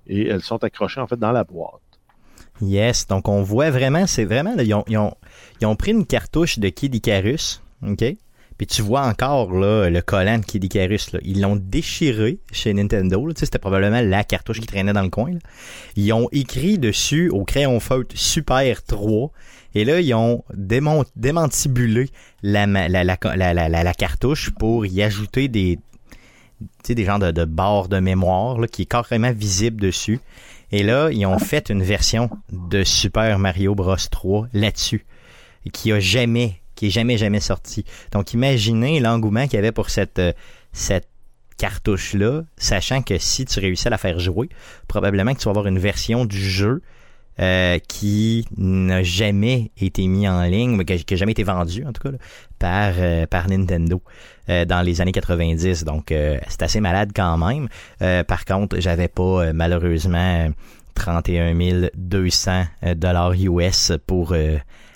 et 0.07 0.27
elles 0.27 0.41
sont 0.41 0.63
accrochées 0.63 0.99
en 0.99 1.07
fait 1.07 1.17
dans 1.17 1.31
la 1.31 1.43
boîte. 1.43 1.81
Yes, 2.61 3.07
donc 3.07 3.27
on 3.27 3.41
voit 3.41 3.71
vraiment, 3.71 4.05
c'est 4.07 4.25
vraiment, 4.25 4.55
ils 4.57 4.73
ont, 4.73 4.83
ils, 4.87 4.97
ont, 4.97 5.15
ils 5.59 5.65
ont 5.65 5.75
pris 5.75 5.91
une 5.91 6.05
cartouche 6.05 6.59
de 6.59 6.69
Kid 6.69 6.93
Icarus, 6.93 7.61
ok? 7.85 8.15
Puis 8.57 8.67
tu 8.67 8.81
vois 8.81 9.05
encore 9.07 9.53
là, 9.53 9.89
le 9.89 10.01
collant 10.01 10.37
de 10.37 10.45
Kid 10.45 10.63
Icarus. 10.63 11.11
Là. 11.11 11.19
Ils 11.23 11.41
l'ont 11.41 11.55
déchiré 11.55 12.39
chez 12.51 12.73
Nintendo. 12.73 13.27
C'était 13.35 13.59
probablement 13.59 14.01
la 14.01 14.23
cartouche 14.23 14.59
qui 14.59 14.67
traînait 14.67 14.93
dans 14.93 15.01
le 15.01 15.09
coin. 15.09 15.31
Ils 15.95 16.13
ont 16.13 16.29
écrit 16.31 16.77
dessus 16.77 17.29
au 17.29 17.43
crayon 17.45 17.79
feutre 17.79 18.15
Super 18.17 18.83
3. 18.83 19.31
Et 19.75 19.85
là, 19.85 19.99
ils 19.99 20.13
ont 20.13 20.43
démantibulé 20.53 22.09
la, 22.43 23.95
cartouche 23.97 24.51
pour 24.51 24.85
y 24.85 25.01
ajouter 25.01 25.47
des, 25.47 25.79
des 26.87 27.05
genres 27.05 27.19
de, 27.19 27.45
barres 27.45 27.89
de 27.89 27.99
mémoire 27.99 28.59
qui 28.71 28.83
est 28.83 28.85
carrément 28.85 29.31
visible 29.31 29.81
dessus. 29.81 30.19
Et 30.71 30.83
là, 30.83 31.09
ils 31.11 31.25
ont 31.25 31.39
fait 31.39 31.69
une 31.69 31.83
version 31.83 32.29
de 32.51 32.83
Super 32.83 33.37
Mario 33.39 33.75
Bros 33.75 33.95
3 33.95 34.47
là-dessus, 34.53 35.05
qui 35.71 35.91
a 35.91 35.99
jamais, 35.99 36.62
qui 36.83 36.91
jamais 36.91 37.17
jamais 37.17 37.39
sorti. 37.39 37.85
Donc, 38.11 38.33
imaginez 38.33 38.99
l'engouement 38.99 39.45
qu'il 39.45 39.55
y 39.55 39.57
avait 39.57 39.71
pour 39.71 39.89
cette 39.89 40.21
cette 40.73 41.07
cartouche-là, 41.57 42.43
sachant 42.57 43.01
que 43.01 43.17
si 43.17 43.45
tu 43.45 43.59
réussis 43.59 43.87
à 43.87 43.91
la 43.91 43.97
faire 43.97 44.19
jouer, 44.19 44.49
probablement 44.87 45.33
que 45.33 45.39
tu 45.39 45.45
vas 45.45 45.51
avoir 45.51 45.67
une 45.67 45.79
version 45.79 46.25
du 46.25 46.37
jeu 46.37 46.81
euh, 47.39 47.79
qui 47.87 48.45
n'a 48.57 49.01
jamais 49.01 49.71
été 49.79 50.05
mis 50.07 50.27
en 50.27 50.43
ligne, 50.43 50.75
mais 50.75 50.83
qui 50.83 51.13
n'a 51.13 51.17
jamais 51.17 51.31
été 51.31 51.43
vendu 51.43 51.85
en 51.85 51.93
tout 51.93 52.01
cas 52.01 52.15
par 52.59 52.93
euh, 52.97 53.25
par 53.27 53.49
Nintendo 53.49 54.03
euh, 54.49 54.65
dans 54.65 54.81
les 54.81 54.99
années 54.99 55.13
90. 55.13 55.83
Donc 55.85 56.13
c'est 56.47 56.61
assez 56.61 56.81
malade 56.81 57.11
quand 57.15 57.37
même. 57.37 57.69
par 58.25 58.45
contre, 58.45 58.79
j'avais 58.79 59.07
pas 59.07 59.53
malheureusement 59.53 60.51
31 60.95 61.89
200 61.95 62.65
dollars 62.97 63.33
US 63.33 63.93
pour 64.05 64.35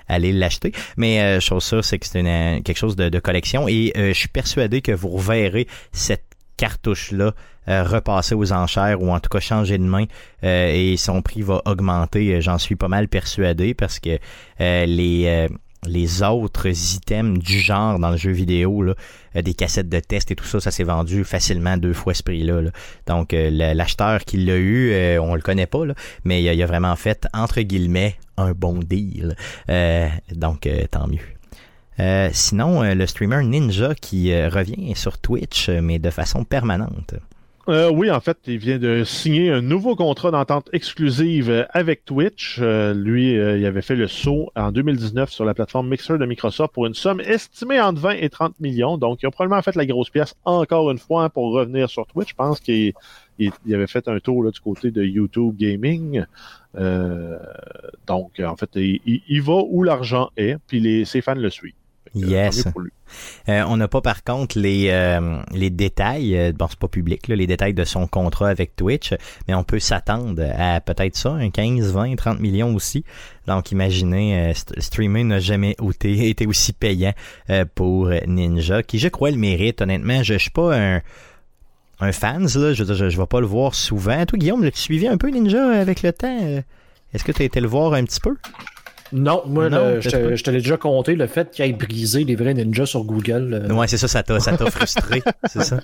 aller 0.07 0.31
l'acheter. 0.31 0.71
Mais 0.97 1.21
euh, 1.21 1.39
chose 1.39 1.63
sûre, 1.63 1.83
c'est 1.83 1.99
que 1.99 2.05
c'est 2.05 2.19
une, 2.19 2.63
quelque 2.63 2.77
chose 2.77 2.95
de, 2.95 3.19
collection 3.19 3.67
et 3.67 3.93
euh, 3.97 4.09
je 4.09 4.19
suis 4.19 4.27
persuadé 4.27 4.81
que 4.81 4.91
vous 4.91 5.09
reverrez 5.09 5.67
cette 5.91 6.23
cartouche-là 6.57 7.33
euh, 7.69 7.83
repasser 7.83 8.33
aux 8.33 8.53
enchères 8.53 9.01
ou 9.01 9.11
en 9.11 9.19
tout 9.19 9.29
cas 9.29 9.41
changer 9.41 9.77
de 9.77 9.83
main 9.83 10.05
euh, 10.45 10.71
et 10.73 10.95
son 10.95 11.21
prix 11.21 11.41
va 11.41 11.61
augmenter. 11.65 12.39
J'en 12.41 12.57
suis 12.57 12.75
pas 12.75 12.87
mal 12.87 13.09
persuadé 13.09 13.73
parce 13.73 13.99
que 13.99 14.17
euh, 14.61 14.85
les 14.85 15.47
les 15.85 16.23
autres 16.23 16.67
items 16.67 17.39
du 17.39 17.59
genre 17.59 17.99
dans 17.99 18.11
le 18.11 18.17
jeu 18.17 18.31
vidéo, 18.31 18.81
là, 18.81 18.95
des 19.35 19.53
cassettes 19.53 19.89
de 19.89 19.99
test 19.99 20.31
et 20.31 20.35
tout 20.35 20.45
ça, 20.45 20.59
ça 20.59 20.71
s'est 20.71 20.83
vendu 20.83 21.23
facilement 21.23 21.77
deux 21.77 21.93
fois 21.93 22.13
ce 22.13 22.23
prix-là. 22.23 22.61
Là. 22.61 22.71
Donc 23.05 23.33
l'acheteur 23.33 24.25
qui 24.25 24.37
l'a 24.37 24.57
eu, 24.57 25.17
on 25.19 25.35
le 25.35 25.41
connaît 25.41 25.67
pas, 25.67 25.85
là, 25.85 25.93
mais 26.23 26.43
il 26.43 26.61
a, 26.61 26.65
vraiment 26.65 26.95
fait 26.95 27.27
entre 27.33 27.61
guillemets 27.61 28.15
un 28.37 28.51
bon 28.51 28.79
deal. 28.79 29.35
donc 30.35 30.67
tant 30.91 31.07
mieux. 31.07 31.37
Euh, 31.99 32.29
sinon, 32.31 32.83
euh, 32.83 32.93
le 32.93 33.07
streamer 33.07 33.43
Ninja 33.43 33.95
qui 33.95 34.31
euh, 34.31 34.49
revient 34.49 34.95
sur 34.95 35.17
Twitch, 35.17 35.69
mais 35.69 35.99
de 35.99 36.09
façon 36.09 36.43
permanente. 36.43 37.15
Euh, 37.69 37.91
oui, 37.91 38.09
en 38.09 38.21
fait, 38.21 38.37
il 38.47 38.59
vient 38.59 38.79
de 38.79 39.03
signer 39.03 39.51
un 39.51 39.61
nouveau 39.61 39.97
contrat 39.97 40.31
d'entente 40.31 40.69
exclusive 40.71 41.67
avec 41.71 42.05
Twitch. 42.05 42.59
Euh, 42.61 42.93
lui, 42.93 43.33
il 43.33 43.65
avait 43.65 43.81
fait 43.81 43.97
le 43.97 44.07
saut 44.07 44.51
en 44.55 44.71
2019 44.71 45.29
sur 45.29 45.43
la 45.43 45.53
plateforme 45.53 45.89
Mixer 45.89 46.17
de 46.17 46.25
Microsoft 46.25 46.73
pour 46.73 46.85
une 46.85 46.93
somme 46.93 47.19
estimée 47.19 47.81
entre 47.81 47.99
20 47.99 48.11
et 48.11 48.29
30 48.29 48.57
millions. 48.61 48.97
Donc, 48.97 49.21
il 49.21 49.25
a 49.25 49.31
probablement 49.31 49.61
fait 49.61 49.75
la 49.75 49.85
grosse 49.85 50.09
pièce 50.09 50.33
encore 50.45 50.91
une 50.91 50.97
fois 50.97 51.29
pour 51.29 51.51
revenir 51.51 51.89
sur 51.89 52.07
Twitch. 52.07 52.29
Je 52.29 52.35
pense 52.35 52.61
qu'il 52.61 52.93
il, 53.37 53.51
il 53.65 53.75
avait 53.75 53.87
fait 53.87 54.07
un 54.07 54.19
tour 54.19 54.43
là, 54.43 54.51
du 54.51 54.61
côté 54.61 54.91
de 54.91 55.03
YouTube 55.03 55.57
Gaming. 55.57 56.23
donc, 56.73 58.39
en 58.39 58.55
fait, 58.55 58.69
il, 58.75 59.41
va 59.41 59.61
où 59.67 59.83
l'argent 59.83 60.29
est, 60.37 60.57
puis 60.67 61.05
ses 61.05 61.19
fans 61.19 61.35
le 61.35 61.49
suivent. 61.49 61.73
Yes. 62.15 62.65
Euh, 63.47 63.63
on 63.67 63.77
n'a 63.77 63.87
pas 63.87 64.01
par 64.01 64.23
contre 64.23 64.59
les 64.59 64.89
euh, 64.89 65.41
les 65.53 65.69
détails, 65.69 66.37
euh, 66.37 66.51
bon 66.51 66.67
c'est 66.69 66.79
pas 66.79 66.87
public 66.89 67.27
là, 67.27 67.35
les 67.35 67.47
détails 67.47 67.73
de 67.73 67.85
son 67.85 68.05
contrat 68.07 68.49
avec 68.49 68.75
Twitch, 68.75 69.13
mais 69.47 69.53
on 69.53 69.63
peut 69.63 69.79
s'attendre 69.79 70.43
à 70.57 70.81
peut-être 70.81 71.15
ça, 71.15 71.31
un 71.31 71.49
15, 71.49 71.93
20, 71.93 72.15
30 72.15 72.39
millions 72.39 72.75
aussi. 72.75 73.05
Donc 73.47 73.71
imaginez, 73.71 74.51
euh, 74.51 74.53
streamer 74.79 75.23
n'a 75.23 75.39
jamais 75.39 75.75
été, 75.81 76.29
été 76.29 76.47
aussi 76.47 76.73
payant 76.73 77.13
pour 77.75 78.09
Ninja, 78.27 78.83
qui 78.83 78.99
je 78.99 79.07
crois 79.07 79.31
le 79.31 79.37
mérite. 79.37 79.81
Honnêtement, 79.81 80.23
je, 80.23 80.33
je 80.33 80.39
suis 80.39 80.51
pas 80.51 80.77
un 80.77 81.01
un 81.99 82.11
fans 82.11 82.39
là, 82.39 82.73
je, 82.73 82.83
je, 82.83 83.09
je 83.09 83.17
vais 83.17 83.25
pas 83.25 83.39
le 83.39 83.47
voir 83.47 83.73
souvent. 83.73 84.23
Toi 84.25 84.37
Guillaume, 84.37 84.63
l'as-tu 84.63 84.79
suivi 84.79 85.07
un 85.07 85.17
peu 85.17 85.29
Ninja 85.29 85.79
avec 85.79 86.03
le 86.03 86.13
temps? 86.13 86.61
Est-ce 87.13 87.23
que 87.23 87.31
tu 87.31 87.41
as 87.41 87.45
été 87.45 87.59
le 87.59 87.67
voir 87.67 87.93
un 87.93 88.03
petit 88.03 88.19
peu? 88.19 88.35
Non, 89.13 89.43
moi, 89.45 89.69
non, 89.69 89.95
le, 89.95 90.01
je, 90.01 90.09
te, 90.09 90.35
je 90.35 90.43
te 90.43 90.49
l'ai 90.49 90.59
déjà 90.59 90.77
compté, 90.77 91.15
le 91.15 91.27
fait 91.27 91.51
qu'il 91.51 91.65
ait 91.65 91.73
brisé 91.73 92.23
les 92.23 92.35
vrais 92.35 92.53
ninjas 92.53 92.85
sur 92.85 93.03
Google. 93.03 93.65
Euh... 93.69 93.73
Ouais, 93.73 93.87
c'est 93.87 93.97
ça, 93.97 94.07
ça 94.07 94.23
t'a, 94.23 94.39
ça 94.39 94.57
t'a 94.57 94.69
frustré, 94.69 95.21
c'est 95.45 95.63
ça. 95.63 95.79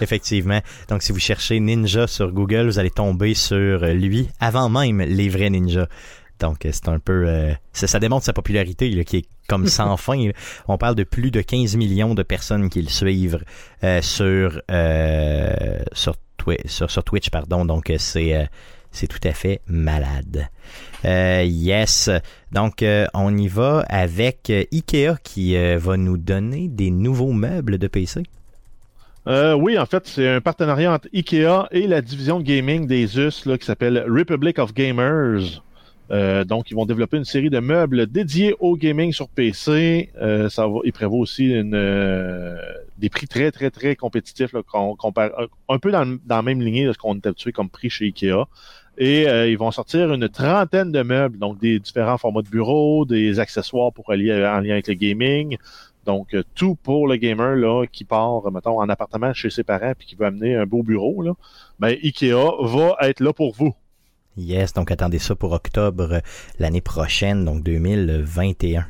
Effectivement. 0.00 0.60
Donc, 0.88 1.02
si 1.02 1.12
vous 1.12 1.18
cherchez 1.18 1.60
ninja 1.60 2.06
sur 2.06 2.32
Google, 2.32 2.66
vous 2.66 2.78
allez 2.78 2.90
tomber 2.90 3.34
sur 3.34 3.84
lui 3.86 4.28
avant 4.40 4.68
même 4.68 5.00
les 5.00 5.28
vrais 5.28 5.50
ninjas. 5.50 5.86
Donc, 6.40 6.58
c'est 6.70 6.88
un 6.88 6.98
peu... 6.98 7.24
Euh, 7.26 7.52
ça, 7.72 7.86
ça, 7.86 8.00
démontre 8.00 8.24
sa 8.24 8.32
popularité, 8.32 8.90
là, 8.90 9.04
qui 9.04 9.18
est 9.18 9.26
comme 9.48 9.66
sans 9.68 9.96
fin. 9.96 10.26
Là. 10.26 10.32
On 10.68 10.78
parle 10.78 10.94
de 10.94 11.04
plus 11.04 11.30
de 11.30 11.40
15 11.40 11.76
millions 11.76 12.14
de 12.14 12.22
personnes 12.22 12.68
qui 12.68 12.82
le 12.82 12.88
suivent 12.88 13.42
euh, 13.82 14.02
sur, 14.02 14.60
euh, 14.70 15.78
sur, 15.92 16.16
twi 16.36 16.56
sur, 16.66 16.90
sur 16.90 17.04
Twitch. 17.04 17.30
pardon. 17.30 17.64
Donc, 17.64 17.92
c'est 17.98 18.48
c'est 18.94 19.08
tout 19.08 19.20
à 19.24 19.32
fait 19.32 19.60
malade. 19.66 20.48
Euh, 21.04 21.42
yes. 21.44 22.08
Donc, 22.52 22.82
euh, 22.82 23.06
on 23.12 23.36
y 23.36 23.48
va 23.48 23.84
avec 23.88 24.50
Ikea 24.50 25.16
qui 25.22 25.56
euh, 25.56 25.76
va 25.78 25.96
nous 25.96 26.16
donner 26.16 26.68
des 26.68 26.90
nouveaux 26.90 27.32
meubles 27.32 27.78
de 27.78 27.86
PC. 27.88 28.22
Euh, 29.26 29.54
oui, 29.54 29.78
en 29.78 29.86
fait, 29.86 30.06
c'est 30.06 30.28
un 30.28 30.40
partenariat 30.40 30.92
entre 30.92 31.08
Ikea 31.12 31.66
et 31.72 31.86
la 31.86 32.02
division 32.02 32.40
gaming 32.40 32.86
des 32.86 33.18
US 33.18 33.42
qui 33.42 33.66
s'appelle 33.66 34.04
Republic 34.08 34.58
of 34.58 34.74
Gamers. 34.74 35.62
Euh, 36.10 36.44
donc, 36.44 36.70
ils 36.70 36.74
vont 36.74 36.84
développer 36.84 37.16
une 37.16 37.24
série 37.24 37.50
de 37.50 37.58
meubles 37.58 38.06
dédiés 38.06 38.54
au 38.60 38.76
gaming 38.76 39.12
sur 39.12 39.28
PC. 39.28 40.10
Euh, 40.20 40.48
ça 40.50 40.68
ils 40.84 40.92
prévoient 40.92 41.18
aussi 41.18 41.54
euh, 41.54 42.56
des 42.98 43.08
prix 43.08 43.26
très, 43.26 43.50
très, 43.50 43.70
très 43.70 43.96
compétitifs 43.96 44.52
là, 44.52 44.62
compare 44.62 45.30
un 45.68 45.78
peu 45.78 45.90
dans, 45.90 46.18
dans 46.24 46.36
la 46.36 46.42
même 46.42 46.60
lignée 46.60 46.86
de 46.86 46.92
ce 46.92 46.98
qu'on 46.98 47.14
est 47.16 47.26
habitué 47.26 47.52
comme 47.52 47.70
prix 47.70 47.88
chez 47.88 48.06
Ikea. 48.06 48.44
Et 48.96 49.28
euh, 49.28 49.48
ils 49.48 49.58
vont 49.58 49.70
sortir 49.70 50.12
une 50.12 50.28
trentaine 50.28 50.92
de 50.92 51.02
meubles, 51.02 51.38
donc 51.38 51.58
des 51.58 51.80
différents 51.80 52.18
formats 52.18 52.42
de 52.42 52.48
bureau, 52.48 53.04
des 53.04 53.40
accessoires 53.40 53.92
pour 53.92 54.10
aller 54.10 54.32
en 54.32 54.60
lien 54.60 54.72
avec 54.72 54.88
le 54.88 54.94
gaming. 54.94 55.56
Donc, 56.06 56.34
euh, 56.34 56.42
tout 56.54 56.76
pour 56.76 57.08
le 57.08 57.16
gamer 57.16 57.56
là, 57.56 57.86
qui 57.90 58.04
part, 58.04 58.50
mettons, 58.52 58.80
en 58.80 58.88
appartement 58.88 59.32
chez 59.32 59.50
ses 59.50 59.64
parents 59.64 59.94
puis 59.96 60.06
qui 60.06 60.14
veut 60.16 60.26
amener 60.26 60.54
un 60.54 60.66
beau 60.66 60.82
bureau, 60.82 61.22
là, 61.22 61.32
ben, 61.78 61.96
Ikea 62.02 62.34
va 62.62 62.96
être 63.00 63.20
là 63.20 63.32
pour 63.32 63.54
vous. 63.54 63.74
Yes, 64.36 64.72
donc 64.72 64.90
attendez 64.90 65.18
ça 65.18 65.34
pour 65.34 65.52
octobre 65.52 66.20
l'année 66.58 66.80
prochaine, 66.80 67.44
donc 67.44 67.62
2021. 67.62 68.86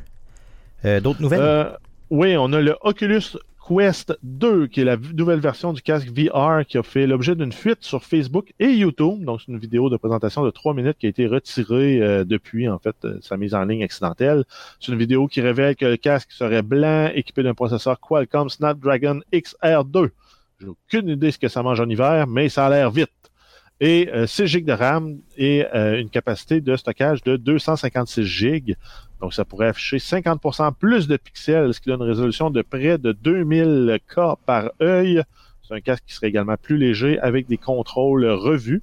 Euh, 0.85 0.99
D'autres 0.99 1.21
nouvelles? 1.21 1.39
Euh, 1.41 1.69
oui, 2.09 2.35
on 2.37 2.51
a 2.53 2.61
le 2.61 2.75
Oculus 2.81 3.37
Quest 3.67 4.15
2, 4.21 4.67
qui 4.67 4.81
est 4.81 4.83
la 4.83 4.95
nouvelle 4.97 5.39
version 5.39 5.73
du 5.73 5.81
casque 5.81 6.09
VR 6.09 6.65
qui 6.67 6.77
a 6.77 6.83
fait 6.83 7.07
l'objet 7.07 7.35
d'une 7.35 7.51
fuite 7.51 7.83
sur 7.83 8.03
Facebook 8.03 8.53
et 8.59 8.69
YouTube. 8.69 9.23
Donc, 9.23 9.41
c'est 9.41 9.51
une 9.51 9.57
vidéo 9.57 9.89
de 9.89 9.97
présentation 9.97 10.45
de 10.45 10.51
3 10.51 10.75
minutes 10.75 10.97
qui 10.99 11.07
a 11.07 11.09
été 11.09 11.25
retirée 11.25 11.99
euh, 11.99 12.23
depuis, 12.23 12.69
en 12.69 12.77
fait, 12.77 12.95
euh, 13.05 13.17
sa 13.21 13.37
mise 13.37 13.55
en 13.55 13.65
ligne 13.65 13.83
accidentelle. 13.83 14.43
C'est 14.79 14.91
une 14.91 14.99
vidéo 14.99 15.27
qui 15.27 15.41
révèle 15.41 15.75
que 15.75 15.85
le 15.85 15.97
casque 15.97 16.31
serait 16.31 16.61
blanc, 16.61 17.09
équipé 17.15 17.41
d'un 17.41 17.55
processeur 17.55 17.99
Qualcomm 17.99 18.49
Snapdragon 18.49 19.21
XR2. 19.33 20.09
J'ai 20.61 20.67
aucune 20.67 21.09
idée 21.09 21.31
ce 21.31 21.39
que 21.39 21.47
ça 21.47 21.63
mange 21.63 21.79
en 21.79 21.89
hiver, 21.89 22.27
mais 22.27 22.49
ça 22.49 22.67
a 22.67 22.69
l'air 22.69 22.91
vite. 22.91 23.09
Et 23.87 24.09
euh, 24.11 24.25
6 24.25 24.47
GB 24.47 24.65
de 24.65 24.73
RAM 24.73 25.19
et 25.37 25.63
euh, 25.75 25.99
une 25.99 26.09
capacité 26.09 26.59
de 26.59 26.75
stockage 26.75 27.21
de 27.21 27.35
256 27.37 28.23
GB. 28.23 28.75
Donc, 29.21 29.35
ça 29.35 29.45
pourrait 29.45 29.67
afficher 29.67 29.97
50% 29.97 30.73
plus 30.73 31.07
de 31.07 31.17
pixels, 31.17 31.71
ce 31.71 31.79
qui 31.79 31.89
donne 31.89 32.01
une 32.01 32.07
résolution 32.07 32.49
de 32.49 32.63
près 32.63 32.97
de 32.97 33.13
2000K 33.13 34.37
par 34.43 34.71
œil. 34.81 35.21
C'est 35.61 35.75
un 35.75 35.81
casque 35.81 36.03
qui 36.07 36.15
serait 36.15 36.29
également 36.29 36.57
plus 36.57 36.77
léger 36.77 37.19
avec 37.19 37.45
des 37.45 37.57
contrôles 37.57 38.25
revus. 38.25 38.81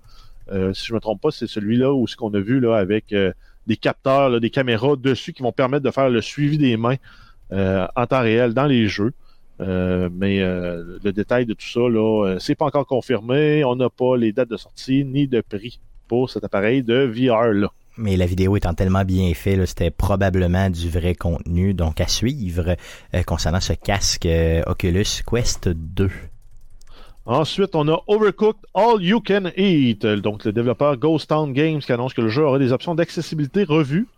Euh, 0.52 0.72
si 0.72 0.86
je 0.86 0.94
me 0.94 1.00
trompe 1.00 1.20
pas, 1.20 1.32
c'est 1.32 1.48
celui-là 1.48 1.92
où 1.92 2.06
ce 2.06 2.14
qu'on 2.14 2.32
a 2.34 2.40
vu 2.40 2.60
là 2.60 2.76
avec 2.76 3.12
euh, 3.12 3.32
des 3.66 3.76
capteurs, 3.76 4.40
des 4.40 4.50
caméras 4.50 4.94
dessus 4.94 5.32
qui 5.32 5.42
vont 5.42 5.50
permettre 5.50 5.84
de 5.84 5.90
faire 5.90 6.10
le 6.10 6.20
suivi 6.20 6.58
des 6.58 6.76
mains 6.76 6.96
euh, 7.50 7.88
en 7.96 8.06
temps 8.06 8.22
réel 8.22 8.54
dans 8.54 8.66
les 8.66 8.86
jeux. 8.86 9.12
Euh, 9.62 10.08
mais 10.12 10.40
euh, 10.40 10.98
le 11.02 11.12
détail 11.12 11.46
de 11.46 11.54
tout 11.54 11.66
ça, 11.66 11.80
là, 11.80 12.26
euh, 12.26 12.38
c'est 12.38 12.54
pas 12.54 12.66
encore 12.66 12.86
confirmé. 12.86 13.64
On 13.64 13.76
n'a 13.76 13.90
pas 13.90 14.16
les 14.16 14.32
dates 14.32 14.50
de 14.50 14.56
sortie 14.56 15.04
ni 15.04 15.28
de 15.28 15.40
prix 15.40 15.80
pour 16.08 16.30
cet 16.30 16.44
appareil 16.44 16.82
de 16.82 17.04
VR 17.04 17.52
là. 17.52 17.68
Mais 17.98 18.16
la 18.16 18.24
vidéo 18.24 18.56
étant 18.56 18.72
tellement 18.72 19.04
bien 19.04 19.32
faite, 19.34 19.64
c'était 19.66 19.90
probablement 19.90 20.70
du 20.70 20.88
vrai 20.88 21.14
contenu. 21.14 21.74
Donc 21.74 22.00
à 22.00 22.08
suivre 22.08 22.76
euh, 23.14 23.22
concernant 23.22 23.60
ce 23.60 23.74
casque 23.74 24.28
Oculus 24.66 25.22
Quest 25.26 25.68
2. 25.68 26.10
Ensuite, 27.24 27.76
on 27.76 27.86
a 27.86 28.02
Overcooked 28.08 28.62
All 28.74 29.00
You 29.00 29.20
Can 29.24 29.50
Eat, 29.56 30.04
donc 30.04 30.44
le 30.44 30.52
développeur 30.52 30.96
Ghost 30.96 31.28
Town 31.28 31.52
Games 31.52 31.78
qui 31.78 31.92
annonce 31.92 32.14
que 32.14 32.20
le 32.20 32.28
jeu 32.28 32.44
aura 32.44 32.58
des 32.58 32.72
options 32.72 32.96
d'accessibilité 32.96 33.62
revues. 33.62 34.08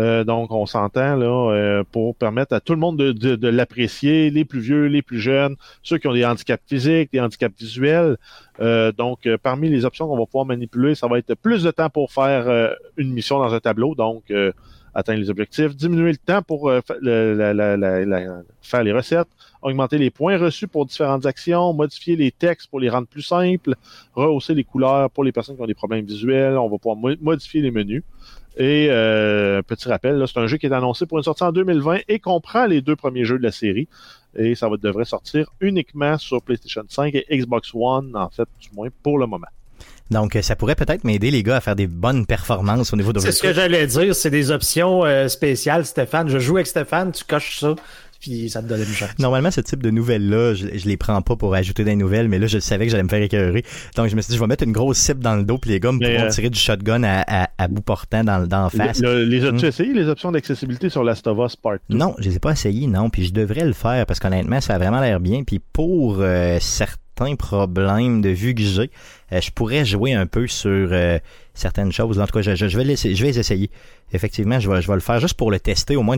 Euh, 0.00 0.24
donc, 0.24 0.50
on 0.50 0.64
s'entend 0.64 1.20
euh, 1.20 1.84
pour 1.92 2.16
permettre 2.16 2.54
à 2.54 2.60
tout 2.60 2.72
le 2.72 2.78
monde 2.78 2.96
de, 2.96 3.48
l'apprécier, 3.48 4.30
les 4.30 4.46
plus 4.46 4.60
vieux, 4.60 4.86
les 4.86 5.02
plus 5.02 5.20
jeunes, 5.20 5.56
ceux 5.82 5.98
qui 5.98 6.08
ont 6.08 6.14
des 6.14 6.24
handicaps 6.24 6.62
physiques, 6.66 7.12
des 7.12 7.20
handicaps 7.20 7.54
visuels. 7.60 8.16
Euh, 8.60 8.92
donc, 8.92 9.28
parmi 9.42 9.68
les 9.68 9.84
options 9.84 10.08
qu'on 10.08 10.16
va 10.16 10.24
pouvoir 10.24 10.46
manipuler, 10.46 10.94
ça 10.94 11.06
va 11.06 11.18
être 11.18 11.34
plus 11.34 11.62
de 11.62 11.70
temps 11.70 11.90
pour 11.90 12.10
faire 12.12 12.74
une 12.96 13.12
mission 13.12 13.38
dans 13.38 13.52
un 13.52 13.60
tableau, 13.60 13.94
donc 13.94 14.32
atteindre 14.92 15.20
les 15.20 15.30
objectifs, 15.30 15.76
diminuer 15.76 16.12
le 16.12 16.16
temps 16.16 16.42
pour 16.42 16.72
faire 16.82 16.96
les 18.82 18.92
recettes, 18.92 19.28
augmenter 19.62 19.98
les 19.98 20.10
points 20.10 20.38
reçus 20.38 20.66
pour 20.66 20.86
différentes 20.86 21.26
actions, 21.26 21.72
modifier 21.72 22.16
les 22.16 22.30
textes 22.32 22.68
pour 22.70 22.80
les 22.80 22.88
rendre 22.88 23.06
plus 23.06 23.22
simples, 23.22 23.74
rehausser 24.14 24.54
les 24.54 24.64
couleurs 24.64 25.10
pour 25.10 25.24
les 25.24 25.32
personnes 25.32 25.56
qui 25.56 25.62
ont 25.62 25.66
des 25.66 25.74
problèmes 25.74 26.04
visuels. 26.04 26.56
On 26.56 26.68
va 26.68 26.78
pouvoir 26.78 26.96
mo- 26.96 27.16
modifier 27.20 27.60
les 27.60 27.70
menus. 27.70 28.02
Et 28.56 28.88
euh, 28.90 29.62
petit 29.62 29.88
rappel, 29.88 30.16
là, 30.16 30.26
c'est 30.26 30.38
un 30.38 30.46
jeu 30.46 30.56
qui 30.56 30.66
est 30.66 30.72
annoncé 30.72 31.06
pour 31.06 31.18
une 31.18 31.24
sortie 31.24 31.44
en 31.44 31.52
2020 31.52 32.00
et 32.08 32.18
comprend 32.18 32.66
les 32.66 32.80
deux 32.80 32.96
premiers 32.96 33.24
jeux 33.24 33.38
de 33.38 33.44
la 33.44 33.52
série. 33.52 33.88
Et 34.36 34.54
ça 34.54 34.68
va, 34.68 34.76
devrait 34.76 35.04
sortir 35.04 35.50
uniquement 35.60 36.18
sur 36.18 36.42
PlayStation 36.42 36.82
5 36.88 37.14
et 37.14 37.26
Xbox 37.30 37.70
One, 37.74 38.14
en 38.14 38.28
fait, 38.30 38.48
du 38.60 38.68
moins 38.74 38.88
pour 39.02 39.18
le 39.18 39.26
moment. 39.26 39.46
Donc 40.10 40.34
euh, 40.34 40.42
ça 40.42 40.56
pourrait 40.56 40.74
peut-être 40.74 41.04
m'aider 41.04 41.30
les 41.30 41.42
gars 41.42 41.56
à 41.56 41.60
faire 41.60 41.76
des 41.76 41.86
bonnes 41.86 42.26
performances 42.26 42.92
au 42.92 42.96
niveau 42.96 43.12
de 43.12 43.20
C'est 43.20 43.32
ce 43.32 43.42
que 43.42 43.52
j'allais 43.52 43.86
dire, 43.86 44.14
c'est 44.14 44.30
des 44.30 44.50
options 44.50 45.04
euh, 45.04 45.28
spéciales, 45.28 45.86
Stéphane. 45.86 46.28
Je 46.28 46.38
joue 46.38 46.56
avec 46.56 46.66
Stéphane, 46.66 47.12
tu 47.12 47.24
coches 47.24 47.60
ça, 47.60 47.76
puis 48.20 48.50
ça 48.50 48.62
te 48.62 48.68
donne 48.68 48.80
une 48.80 48.86
chance. 48.86 49.10
Normalement, 49.18 49.50
ce 49.50 49.60
type 49.60 49.82
de 49.82 49.90
nouvelles-là, 49.90 50.54
je, 50.54 50.66
je 50.76 50.86
les 50.86 50.96
prends 50.96 51.20
pas 51.22 51.36
pour 51.36 51.54
ajouter 51.54 51.84
des 51.84 51.96
nouvelles, 51.96 52.28
mais 52.28 52.38
là, 52.38 52.46
je 52.46 52.58
savais 52.58 52.84
que 52.86 52.90
j'allais 52.90 53.02
me 53.02 53.08
faire 53.08 53.22
écœurer. 53.22 53.64
Donc, 53.96 54.08
je 54.08 54.16
me 54.16 54.20
suis 54.20 54.30
dit, 54.32 54.36
je 54.36 54.40
vais 54.40 54.46
mettre 54.46 54.64
une 54.64 54.72
grosse 54.72 54.98
cible 54.98 55.20
dans 55.20 55.36
le 55.36 55.42
dos, 55.44 55.58
puis 55.58 55.70
les 55.70 55.80
gars 55.80 55.92
me 55.92 55.98
pourront 55.98 56.26
euh, 56.26 56.30
tirer 56.30 56.50
du 56.50 56.58
shotgun 56.58 57.02
à, 57.02 57.24
à, 57.44 57.48
à 57.58 57.68
bout 57.68 57.80
portant 57.82 58.22
dans, 58.22 58.46
dans 58.46 58.64
la 58.64 58.70
face. 58.70 59.00
Le- 59.00 59.20
le- 59.20 59.24
les 59.24 59.44
as-tu 59.44 59.64
Hmm. 59.64 59.68
essayé, 59.68 59.92
les 59.94 60.06
options 60.08 60.30
d'accessibilité 60.32 60.88
sur 60.90 61.02
Last 61.02 61.26
of 61.26 61.38
Us 61.44 61.56
Part 61.56 61.78
2? 61.88 61.96
Non, 61.96 62.14
je 62.18 62.28
les 62.28 62.36
ai 62.36 62.38
pas 62.38 62.52
essayés, 62.52 62.86
non, 62.86 63.10
puis 63.10 63.24
je 63.24 63.32
devrais 63.32 63.64
le 63.64 63.72
faire, 63.72 64.04
parce 64.06 64.20
qu'honnêtement, 64.20 64.60
ça 64.60 64.74
a 64.74 64.78
vraiment 64.78 65.00
l'air 65.00 65.18
bien, 65.20 65.42
puis 65.44 65.58
pour 65.72 66.18
euh, 66.20 66.58
certains 66.60 67.36
problèmes 67.36 68.20
de 68.22 68.30
vue 68.30 68.54
que 68.54 68.62
j'ai, 68.62 68.90
euh, 69.32 69.40
je 69.40 69.50
pourrais 69.50 69.84
jouer 69.84 70.14
un 70.14 70.26
peu 70.26 70.46
sur 70.46 70.70
euh, 70.92 71.18
certaines 71.54 71.92
choses. 71.92 72.18
En 72.18 72.26
tout 72.26 72.32
cas, 72.32 72.42
je, 72.42 72.54
je- 72.54 72.68
je 72.68 72.78
vais, 72.78 72.96
je 72.96 73.22
vais 73.22 73.30
les 73.30 73.38
essayer. 73.38 73.70
Effectivement, 74.12 74.58
je 74.58 74.70
vais, 74.70 74.80
je 74.82 74.88
vais 74.88 74.94
le 74.94 75.00
faire 75.00 75.20
juste 75.20 75.34
pour 75.34 75.50
le 75.50 75.60
tester, 75.60 75.96
au 75.96 76.02
moins 76.02 76.16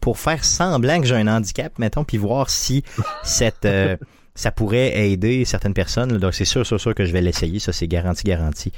pour- 0.00 0.18
faire 0.18 0.44
semblant 0.44 1.00
que 1.00 1.06
j'ai 1.06 1.16
un 1.16 1.28
handicap, 1.28 1.78
mettons, 1.78 2.04
puis 2.04 2.16
voir 2.16 2.50
si 2.50 2.82
cette... 3.22 3.64
euh, 3.64 3.96
ça 4.34 4.50
pourrait 4.52 5.10
aider 5.10 5.44
certaines 5.44 5.74
personnes. 5.74 6.16
Donc, 6.16 6.32
c'est 6.34 6.44
sûr, 6.46 6.64
sûr, 6.64 6.80
sûr 6.80 6.94
que 6.94 7.04
je 7.04 7.12
vais 7.12 7.20
l'essayer. 7.20 7.58
Ça, 7.58 7.72
c'est 7.72 7.88
garanti, 7.88 8.22
garanti. 8.24 8.72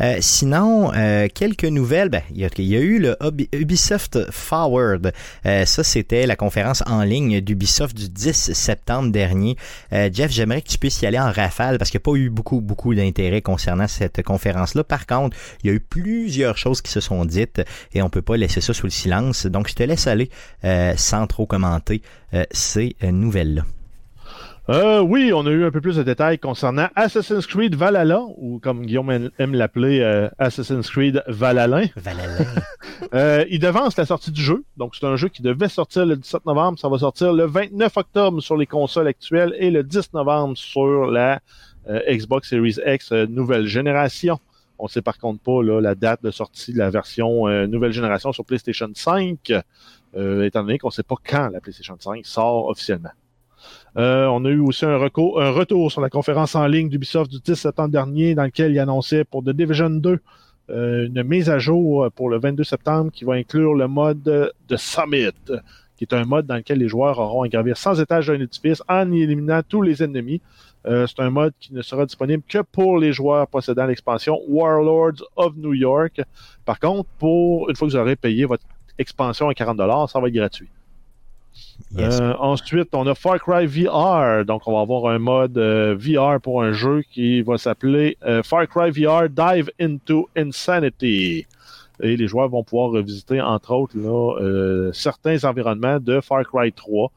Euh, 0.00 0.18
sinon, 0.20 0.92
euh, 0.94 1.28
quelques 1.32 1.64
nouvelles. 1.64 2.08
Ben, 2.08 2.22
il 2.34 2.40
y, 2.40 2.76
a, 2.76 2.80
eu 2.80 2.98
le 2.98 3.16
Ubi- 3.20 3.48
Ubisoft 3.52 4.30
Forward. 4.30 5.12
Euh, 5.46 5.64
ça, 5.66 5.84
c'était 5.84 6.26
la 6.26 6.36
conférence 6.36 6.82
en 6.86 7.02
ligne 7.02 7.40
d'Ubisoft 7.40 7.96
du 7.96 8.08
10 8.08 8.52
septembre 8.52 9.10
dernier. 9.12 9.56
Euh, 9.92 10.08
Jeff, 10.12 10.30
j'aimerais 10.30 10.62
que 10.62 10.68
tu 10.68 10.78
puisses 10.78 11.02
y 11.02 11.06
aller 11.06 11.18
en 11.18 11.30
rafale 11.30 11.78
parce 11.78 11.90
qu'il 11.90 11.98
n'y 11.98 12.02
a 12.02 12.08
pas 12.12 12.18
eu 12.18 12.30
beaucoup, 12.30 12.60
beaucoup 12.60 12.94
d'intérêt 12.94 13.42
concernant 13.42 13.88
cette 13.88 14.22
conférence-là. 14.22 14.84
Par 14.84 15.06
contre, 15.06 15.36
il 15.62 15.68
y 15.68 15.70
a 15.70 15.74
eu 15.74 15.80
plusieurs 15.80 16.56
choses 16.56 16.80
qui 16.82 16.90
se 16.90 17.00
sont 17.00 17.24
dites 17.24 17.62
et 17.92 18.02
on 18.02 18.10
peut 18.10 18.22
pas 18.22 18.36
laisser 18.36 18.60
ça 18.60 18.72
sous 18.72 18.86
le 18.86 18.90
silence. 18.90 19.46
Donc, 19.46 19.68
je 19.68 19.74
te 19.74 19.82
laisse 19.82 20.06
aller 20.06 20.30
euh, 20.64 20.94
sans 20.96 21.26
trop 21.26 21.46
commenter 21.46 22.02
ces 22.52 22.94
nouvelles-là. 23.02 23.64
Euh, 24.70 25.00
oui, 25.00 25.32
on 25.34 25.44
a 25.46 25.50
eu 25.50 25.64
un 25.64 25.72
peu 25.72 25.80
plus 25.80 25.96
de 25.96 26.04
détails 26.04 26.38
concernant 26.38 26.86
Assassin's 26.94 27.44
Creed 27.44 27.74
Valhalla, 27.74 28.22
ou 28.36 28.60
comme 28.60 28.86
Guillaume 28.86 29.10
aime- 29.36 29.54
l'appeler, 29.54 29.98
euh, 29.98 30.28
Assassin's 30.38 30.88
Creed 30.88 31.24
Valhalla. 31.26 31.82
Valhalla. 31.96 32.38
Euh, 33.14 33.44
il 33.48 33.58
devance 33.58 33.96
la 33.96 34.04
sortie 34.04 34.30
du 34.30 34.42
jeu. 34.42 34.62
Donc, 34.76 34.94
c'est 34.94 35.06
un 35.06 35.16
jeu 35.16 35.28
qui 35.28 35.42
devait 35.42 35.70
sortir 35.70 36.04
le 36.06 36.16
17 36.16 36.44
novembre. 36.44 36.78
Ça 36.78 36.88
va 36.88 36.98
sortir 36.98 37.32
le 37.32 37.44
29 37.46 37.96
octobre 37.96 38.40
sur 38.40 38.56
les 38.56 38.66
consoles 38.66 39.08
actuelles 39.08 39.56
et 39.58 39.70
le 39.70 39.82
10 39.82 40.12
novembre 40.12 40.56
sur 40.56 41.06
la 41.06 41.40
euh, 41.88 41.98
Xbox 42.08 42.50
Series 42.50 42.76
X 42.86 43.10
euh, 43.10 43.26
nouvelle 43.26 43.66
génération. 43.66 44.38
On 44.78 44.86
sait 44.86 45.02
par 45.02 45.18
contre 45.18 45.42
pas 45.42 45.62
là, 45.62 45.80
la 45.80 45.94
date 45.94 46.22
de 46.22 46.30
sortie 46.30 46.72
de 46.74 46.78
la 46.78 46.90
version 46.90 47.48
nouvelle 47.66 47.92
génération 47.92 48.32
sur 48.32 48.44
PlayStation 48.44 48.88
5, 48.94 49.52
euh, 50.16 50.44
étant 50.44 50.62
donné 50.62 50.78
qu'on 50.78 50.88
ne 50.88 50.92
sait 50.92 51.02
pas 51.02 51.16
quand 51.26 51.48
la 51.48 51.60
PlayStation 51.60 51.96
5 51.98 52.24
sort 52.24 52.66
officiellement. 52.68 53.10
Euh, 53.96 54.26
on 54.26 54.44
a 54.44 54.48
eu 54.48 54.60
aussi 54.60 54.84
un, 54.84 54.96
retour 54.96 55.90
sur 55.90 56.00
la 56.00 56.10
conférence 56.10 56.54
en 56.54 56.66
ligne 56.66 56.88
d'Ubisoft 56.88 57.30
du 57.30 57.38
10 57.40 57.54
septembre 57.54 57.90
dernier 57.90 58.34
dans 58.34 58.44
lequel 58.44 58.72
il 58.72 58.78
annonçait 58.78 59.24
pour 59.24 59.42
The 59.42 59.50
Division 59.50 59.90
2 59.90 60.18
euh, 60.70 61.06
une 61.06 61.22
mise 61.24 61.50
à 61.50 61.58
jour 61.58 62.08
pour 62.14 62.30
le 62.30 62.38
22 62.38 62.62
septembre 62.62 63.10
qui 63.10 63.24
va 63.24 63.34
inclure 63.34 63.74
le 63.74 63.88
mode 63.88 64.22
de 64.22 64.76
Summit, 64.76 65.32
qui 65.96 66.04
est 66.04 66.14
un 66.14 66.24
mode 66.24 66.46
dans 66.46 66.56
lequel 66.56 66.78
les 66.78 66.88
joueurs 66.88 67.18
auront 67.18 67.42
à 67.42 67.48
gravir 67.48 67.76
sans 67.76 68.00
étage 68.00 68.28
d'un 68.28 68.40
édifice 68.40 68.82
en 68.88 69.10
éliminant 69.10 69.62
tous 69.68 69.82
les 69.82 70.02
ennemis. 70.02 70.40
Euh, 70.86 71.06
c'est 71.06 71.20
un 71.20 71.30
mode 71.30 71.52
qui 71.60 71.74
ne 71.74 71.82
sera 71.82 72.06
disponible 72.06 72.42
que 72.48 72.58
pour 72.58 72.98
les 72.98 73.12
joueurs 73.12 73.46
possédant 73.48 73.86
l'expansion 73.86 74.40
Warlords 74.48 75.22
of 75.36 75.54
New 75.56 75.74
York. 75.74 76.22
Par 76.64 76.78
contre, 76.78 77.08
pour 77.18 77.68
une 77.68 77.76
fois 77.76 77.88
que 77.88 77.92
vous 77.92 77.98
aurez 77.98 78.16
payé 78.16 78.44
votre 78.44 78.64
expansion 78.98 79.48
à 79.48 79.52
40$, 79.52 80.10
ça 80.10 80.20
va 80.20 80.28
être 80.28 80.34
gratuit. 80.34 80.68
Euh, 82.20 82.34
ensuite, 82.38 82.88
on 82.94 83.06
a 83.06 83.14
Far 83.14 83.38
Cry 83.40 83.66
VR. 83.66 84.44
Donc, 84.44 84.62
on 84.66 84.72
va 84.74 84.80
avoir 84.80 85.12
un 85.12 85.18
mode 85.18 85.58
euh, 85.58 85.96
VR 85.98 86.40
pour 86.40 86.62
un 86.62 86.72
jeu 86.72 87.02
qui 87.10 87.42
va 87.42 87.58
s'appeler 87.58 88.16
euh, 88.24 88.42
Far 88.42 88.66
Cry 88.68 88.90
VR 88.90 89.28
Dive 89.28 89.70
into 89.80 90.28
Insanity. 90.36 91.46
Et 92.02 92.16
les 92.16 92.26
joueurs 92.28 92.48
vont 92.48 92.64
pouvoir 92.64 92.90
revisiter, 92.90 93.40
entre 93.40 93.72
autres, 93.72 94.90
certains 94.94 95.44
environnements 95.44 95.98
de 96.00 96.20
Far 96.20 96.44
Cry 96.44 96.72
3, 96.72 97.10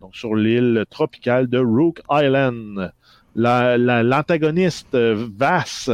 donc 0.00 0.16
sur 0.16 0.34
l'île 0.34 0.84
tropicale 0.88 1.46
de 1.46 1.58
Rook 1.58 2.00
Island. 2.10 2.90
La- 3.36 3.76
la- 3.76 4.02
L'antagoniste 4.02 4.96
Vass 4.96 5.90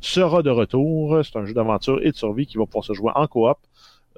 sera 0.00 0.42
de 0.42 0.50
retour. 0.50 1.20
C'est 1.24 1.36
un 1.36 1.44
jeu 1.44 1.52
d'aventure 1.52 1.98
et 2.02 2.12
de 2.12 2.16
survie 2.16 2.46
qui 2.46 2.58
va 2.58 2.64
pouvoir 2.66 2.84
se 2.84 2.92
jouer 2.92 3.10
en 3.14 3.26
coop. 3.26 3.56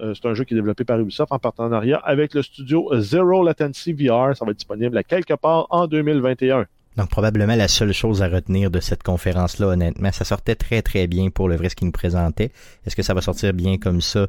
Euh, 0.02 0.14
c'est 0.14 0.28
un 0.28 0.34
jeu 0.34 0.44
qui 0.44 0.54
est 0.54 0.56
développé 0.56 0.84
par 0.84 0.98
Ubisoft 0.98 1.32
en 1.32 1.38
partenariat 1.38 1.98
avec 1.98 2.34
le 2.34 2.42
studio 2.42 2.88
Zero 3.00 3.44
Latency 3.44 3.92
VR. 3.92 4.36
Ça 4.36 4.44
va 4.44 4.50
être 4.50 4.58
disponible 4.58 4.96
à 4.98 5.04
quelque 5.04 5.34
part 5.34 5.66
en 5.70 5.86
2021. 5.86 6.66
Donc 6.96 7.08
probablement 7.08 7.56
la 7.56 7.68
seule 7.68 7.92
chose 7.92 8.22
à 8.22 8.28
retenir 8.28 8.70
de 8.70 8.80
cette 8.80 9.02
conférence-là, 9.02 9.68
honnêtement, 9.68 10.12
ça 10.12 10.24
sortait 10.24 10.54
très 10.54 10.82
très 10.82 11.06
bien 11.06 11.30
pour 11.30 11.48
le 11.48 11.56
vrai 11.56 11.70
ce 11.70 11.76
qu'il 11.76 11.86
nous 11.86 11.92
présentait. 11.92 12.50
Est-ce 12.86 12.96
que 12.96 13.02
ça 13.02 13.14
va 13.14 13.22
sortir 13.22 13.54
bien 13.54 13.78
comme 13.78 14.00
ça 14.00 14.26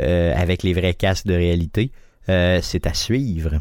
euh, 0.00 0.32
avec 0.36 0.62
les 0.62 0.74
vrais 0.74 0.94
casques 0.94 1.26
de 1.26 1.34
réalité? 1.34 1.90
Euh, 2.28 2.60
C'est 2.62 2.86
à 2.86 2.94
suivre. 2.94 3.60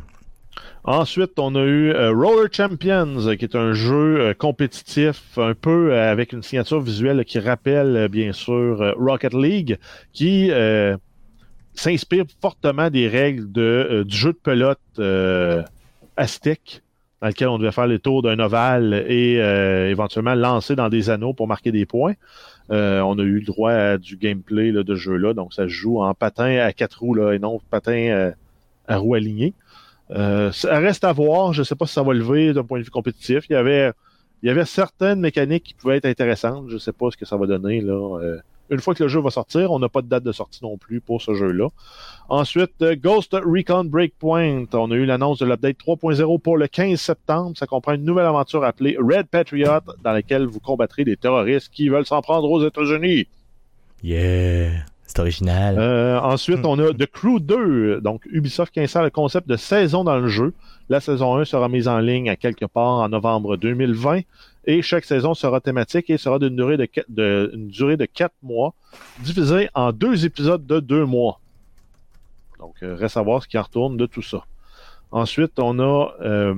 Ensuite, 0.84 1.39
on 1.39 1.55
a 1.55 1.64
eu 1.64 1.91
euh, 1.91 2.11
Roller 2.11 2.49
Champions, 2.51 3.36
qui 3.38 3.45
est 3.45 3.55
un 3.55 3.74
jeu 3.74 4.36
compétitif, 4.38 5.38
un 5.38 5.55
peu 5.55 5.97
avec 5.97 6.34
une 6.34 6.43
signature 6.43 6.82
visuelle 6.82 7.26
qui 7.26 7.39
rappelle 7.39 8.07
bien 8.09 8.34
sûr 8.34 8.93
Rocket 8.99 9.34
League, 9.34 9.80
qui 10.11 10.51
s'inspire 11.76 12.26
fortement 12.41 12.89
des 12.89 13.07
règles 13.07 13.51
de, 13.51 13.61
euh, 13.61 14.03
du 14.03 14.15
jeu 14.15 14.34
de 14.34 14.38
pelote 14.38 14.80
euh, 14.99 15.63
Aztec, 16.17 16.82
dans 17.21 17.28
lequel 17.28 17.47
on 17.47 17.57
devait 17.57 17.71
faire 17.71 17.88
le 17.88 17.99
tour 17.99 18.21
d'un 18.21 18.39
ovale 18.39 19.05
et 19.07 19.39
euh, 19.41 19.89
éventuellement 19.89 20.36
lancer 20.36 20.76
dans 20.76 20.89
des 20.89 21.09
anneaux 21.09 21.34
pour 21.34 21.47
marquer 21.47 21.71
des 21.71 21.86
points. 21.86 22.13
Euh, 22.71 23.01
on 23.01 23.17
a 23.17 23.24
eu 23.24 23.39
le 23.39 23.45
droit 23.45 23.71
à 23.71 23.97
du 23.97 24.17
gameplay 24.17 24.71
de 24.71 24.95
jeu-là, 24.95 25.34
donc 25.34 25.53
ça 25.53 25.63
se 25.63 25.69
joue 25.69 26.01
en 26.01 26.13
patin 26.13 26.57
à 26.59 26.71
quatre 26.74 26.99
roues 26.99 27.32
et 27.32 27.39
non 27.39 27.59
patin 27.69 28.32
à 28.88 28.97
roues 28.97 29.15
alignées. 29.15 29.53
Ça 30.09 30.80
reste 30.80 31.03
à 31.03 31.11
voir, 31.11 31.53
je 31.53 31.61
ne 31.61 31.65
sais 31.65 31.76
pas 31.76 31.86
si 31.86 31.93
ça 31.93 32.03
va 32.03 32.13
lever 32.13 32.53
d'un 32.53 32.63
point 32.63 32.80
de 32.80 32.84
vue 32.84 32.91
compétitif. 32.91 33.45
Il 33.49 33.53
y 33.53 33.55
avait, 33.55 33.91
il 34.41 34.47
y 34.47 34.49
avait 34.49 34.65
certaines 34.65 35.19
mécaniques 35.19 35.63
qui 35.63 35.74
pouvaient 35.74 35.97
être 35.97 36.05
intéressantes, 36.05 36.65
je 36.69 36.76
ne 36.76 36.80
sais 36.80 36.93
pas 36.93 37.09
ce 37.11 37.17
que 37.17 37.26
ça 37.26 37.36
va 37.36 37.47
donner 37.47 37.82
là. 37.82 38.19
Une 38.70 38.80
fois 38.80 38.95
que 38.95 39.03
le 39.03 39.09
jeu 39.09 39.20
va 39.20 39.30
sortir, 39.30 39.72
on 39.72 39.80
n'a 39.80 39.89
pas 39.89 40.01
de 40.01 40.07
date 40.07 40.24
de 40.24 40.32
sortie 40.32 40.59
non 40.64 40.78
plus 40.78 41.01
pour 41.01 41.22
ce 41.22 41.34
jeu-là. 41.34 41.68
Ensuite, 42.30 42.82
euh, 42.82 42.95
Ghost 42.95 43.34
Recon 43.34 43.84
Breakpoint. 43.84 44.66
On 44.74 44.91
a 44.91 44.95
eu 44.95 45.05
l'annonce 45.05 45.39
de 45.39 45.45
l'update 45.45 45.78
3.0 45.78 46.39
pour 46.39 46.57
le 46.57 46.68
15 46.68 46.99
septembre. 46.99 47.57
Ça 47.57 47.68
comprend 47.68 47.93
une 47.93 48.05
nouvelle 48.05 48.26
aventure 48.26 48.64
appelée 48.64 48.97
Red 48.97 49.28
Patriot, 49.28 49.82
dans 50.03 50.14
laquelle 50.14 50.45
vous 50.45 50.59
combattrez 50.59 51.03
des 51.03 51.18
terroristes 51.18 51.70
qui 51.74 51.89
veulent 51.89 52.05
s'en 52.05 52.22
prendre 52.22 52.49
aux 52.49 52.66
États-Unis. 52.66 53.28
Yeah. 54.01 54.72
C'est 55.05 55.20
original. 55.20 55.76
Euh, 55.78 56.20
ensuite, 56.22 56.66
on 56.66 56.80
a 56.80 56.91
The 56.93 57.05
Crew 57.05 57.39
2. 57.39 58.01
Donc, 58.01 58.26
Ubisoft 58.32 58.74
qui 58.74 58.80
insère 58.80 59.03
le 59.03 59.11
concept 59.11 59.47
de 59.47 59.57
saison 59.57 60.03
dans 60.03 60.18
le 60.18 60.28
jeu. 60.28 60.53
La 60.89 61.01
saison 61.01 61.36
1 61.36 61.45
sera 61.45 61.70
mise 61.70 61.88
en 61.88 61.99
ligne 61.99 62.30
à 62.30 62.36
quelque 62.36 62.66
part 62.66 62.99
en 62.99 63.09
novembre 63.09 63.57
2020 63.57 64.22
et 64.66 64.82
chaque 64.82 65.05
saison 65.05 65.34
sera 65.34 65.61
thématique 65.61 66.09
et 66.09 66.18
sera 66.18 66.39
d'une 66.39 66.55
durée 66.55 66.78
de, 66.78 66.88
de, 67.09 67.51
une 67.53 67.68
durée 67.68 67.97
de 67.97 68.05
4 68.05 68.34
mois, 68.41 68.74
divisée 69.20 69.70
en 69.74 69.91
deux 69.91 70.26
épisodes 70.26 70.66
de 70.66 70.80
2 70.80 71.05
mois. 71.05 71.39
Donc, 72.59 72.76
euh, 72.82 72.95
reste 72.95 73.18
à 73.18 73.22
voir 73.22 73.43
ce 73.43 73.47
qui 73.47 73.57
en 73.57 73.64
retourne 73.64 73.97
de 73.97 74.05
tout 74.05 74.22
ça. 74.22 74.45
Ensuite, 75.11 75.59
on 75.59 75.80
a 75.80 76.14
euh, 76.22 76.55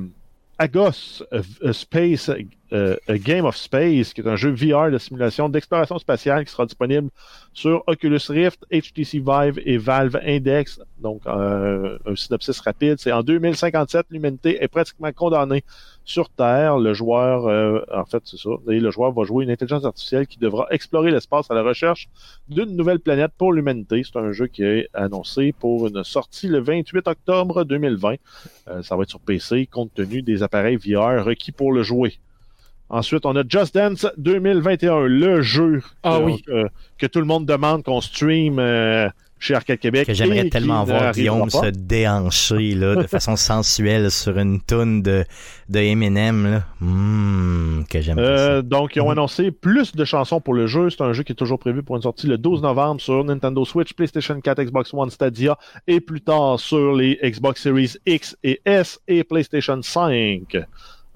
Agos 0.58 1.24
a 1.32 1.74
Space, 1.74 2.32
euh, 2.76 2.98
Game 3.10 3.46
of 3.46 3.56
Space, 3.56 4.14
qui 4.14 4.22
est 4.22 4.28
un 4.28 4.36
jeu 4.36 4.52
VR 4.52 4.92
de 4.92 4.98
simulation 4.98 5.50
d'exploration 5.50 5.98
spatiale 5.98 6.46
qui 6.46 6.52
sera 6.52 6.66
disponible 6.66 7.10
sur 7.54 7.84
Oculus 7.88 8.20
Rift, 8.30 8.66
HTC 8.72 9.20
Vive 9.20 9.62
et 9.66 9.78
Valve 9.78 10.20
Index. 10.26 10.80
Donc, 11.00 11.22
euh, 11.26 11.98
un 12.06 12.16
synopsis 12.16 12.60
rapide. 12.60 12.98
C'est 13.00 13.12
en 13.12 13.24
2057, 13.24 14.08
l'humanité 14.10 14.64
est 14.64 14.68
pratiquement 14.68 15.12
condamnée 15.14 15.64
sur 16.04 16.30
Terre. 16.30 16.78
Le 16.78 16.94
joueur, 16.94 17.48
euh, 17.48 17.82
en 17.94 18.06
fait, 18.06 18.22
c'est 18.26 18.38
ça. 18.38 18.50
Le 18.66 18.92
joueur 18.92 19.12
va 19.12 19.24
jouer 19.24 19.46
une 19.46 19.52
intelligence 19.52 19.86
artificielle 19.86 20.28
qui 20.28 20.38
devra 20.38 20.68
explorer 20.72 21.12
l'espace 21.12 21.50
à 21.50 21.54
la 21.54 21.64
recherche 21.64 22.10
d'une 22.50 22.76
nouvelle 22.76 23.00
planète 23.00 23.32
pour 23.38 23.54
l'humanité. 23.54 24.02
C'est 24.04 24.20
un 24.20 24.32
jeu 24.32 24.48
qui 24.48 24.64
est 24.64 24.90
annoncé 24.94 25.54
pour 25.58 25.88
une 25.88 26.04
sortie 26.04 26.48
le 26.48 26.60
28 26.60 27.08
octobre 27.08 27.64
2020. 27.64 28.16
Euh, 28.68 28.82
ça 28.84 28.96
va 28.96 29.04
être 29.04 29.10
sur 29.10 29.20
PC 29.20 29.68
compte 29.68 29.94
tenu 29.94 30.22
des 30.22 30.44
appareils 30.44 30.78
VR 30.78 31.24
requis 31.24 31.52
pour 31.52 31.72
le 31.72 31.84
jouer. 31.84 32.20
Ensuite, 32.90 33.26
on 33.26 33.36
a 33.36 33.44
Just 33.48 33.74
Dance 33.76 34.06
2021, 34.18 35.02
le 35.08 35.42
jeu 35.42 35.82
Ah 36.04 36.18
que, 36.20 36.24
oui. 36.24 36.42
que- 36.44 36.68
que 36.98 37.06
tout 37.08 37.20
le 37.20 37.26
monde 37.26 37.46
demande 37.46 37.84
qu'on 37.84 38.00
stream 38.00 38.60
euh, 38.60 39.10
chez 39.40 39.56
Arcade 39.56 39.80
Québec. 39.80 40.06
Que 40.06 40.14
j'aimerais 40.14 40.50
tellement 40.50 40.84
voir 40.84 41.12
Guillaume 41.12 41.50
pas. 41.50 41.64
se 41.64 41.70
déhancher 41.72 42.76
là, 42.76 42.96
de 42.96 43.04
façon 43.08 43.36
sensuelle 43.36 44.12
sur 44.12 44.38
une 44.38 44.62
toune 44.62 45.02
de, 45.02 45.26
de 45.68 45.80
Eminem. 45.80 46.46
Là. 46.52 46.64
Mmh, 46.80 47.84
que 47.90 48.02
j'aime 48.02 48.20
Euh, 48.20 48.62
donc, 48.62 48.96
ils 48.96 49.02
ont 49.02 49.06
Mhm. 49.06 49.12
annoncé 49.14 49.52
plus 49.52 49.96
de 49.96 50.06
chansons 50.06 50.40
pour 50.40 50.54
le 50.54 50.68
jeu. 50.68 50.90
C'est 50.92 51.02
un 51.02 51.12
jeu 51.14 51.24
qui 51.24 51.32
est 51.32 51.36
toujours 51.36 51.60
prévu 51.60 51.82
pour 51.84 51.96
une 51.96 52.02
sortie 52.04 52.28
le 52.28 52.38
12 52.38 52.62
novembre 52.62 53.02
sur 53.02 53.24
Nintendo 53.24 53.66
Switch, 53.66 53.94
PlayStation 53.94 54.40
4, 54.40 54.62
Xbox 54.64 54.94
One, 54.94 55.10
Stadia 55.10 55.58
et 55.88 56.00
plus 56.00 56.22
tard 56.22 56.60
sur 56.60 56.94
les 56.94 57.20
Xbox 57.24 57.62
Series 57.64 57.94
X 58.06 58.38
et 58.44 58.62
S 58.64 59.00
et 59.08 59.24
PlayStation 59.24 59.82
5. 59.82 60.56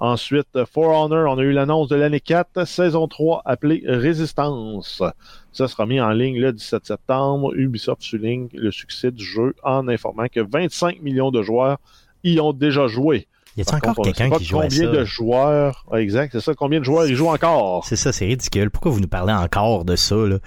Ensuite, 0.01 0.47
euh, 0.55 0.65
For 0.65 0.87
Honor, 0.89 1.29
on 1.29 1.37
a 1.37 1.41
eu 1.41 1.51
l'annonce 1.51 1.89
de 1.89 1.95
l'année 1.97 2.21
4, 2.21 2.65
saison 2.65 3.07
3, 3.07 3.41
appelée 3.45 3.83
Résistance. 3.85 5.03
Ça 5.51 5.67
sera 5.67 5.85
mis 5.85 5.99
en 5.99 6.11
ligne 6.11 6.39
le 6.39 6.53
17 6.53 6.85
septembre. 6.85 7.53
Ubisoft 7.55 8.01
souligne 8.01 8.47
le 8.53 8.71
succès 8.71 9.11
du 9.11 9.23
jeu 9.25 9.53
en 9.63 9.87
informant 9.89 10.27
que 10.31 10.39
25 10.39 11.01
millions 11.01 11.31
de 11.31 11.41
joueurs 11.41 11.79
y 12.23 12.39
ont 12.39 12.53
déjà 12.53 12.87
joué. 12.87 13.27
Y 13.57 13.61
a-t-il 13.61 13.81
Par 13.81 13.89
encore 13.91 14.05
quelqu'un 14.05 14.29
qui 14.29 14.45
joue 14.45 14.59
à 14.59 14.63
combien 14.63 14.85
ça? 14.85 14.91
de 14.91 15.03
joueurs, 15.05 15.85
Ah, 15.91 15.99
exact, 16.01 16.31
c'est 16.31 16.39
ça, 16.41 16.53
combien 16.53 16.79
de 16.79 16.85
joueurs 16.85 17.07
y 17.07 17.15
jouent 17.15 17.27
encore? 17.29 17.83
C'est 17.85 17.95
ça, 17.97 18.13
c'est 18.13 18.25
ridicule. 18.25 18.69
Pourquoi 18.69 18.91
vous 18.91 19.01
nous 19.01 19.07
parlez 19.07 19.33
encore 19.33 19.83
de 19.83 19.95
ça, 19.97 20.15
là? 20.15 20.37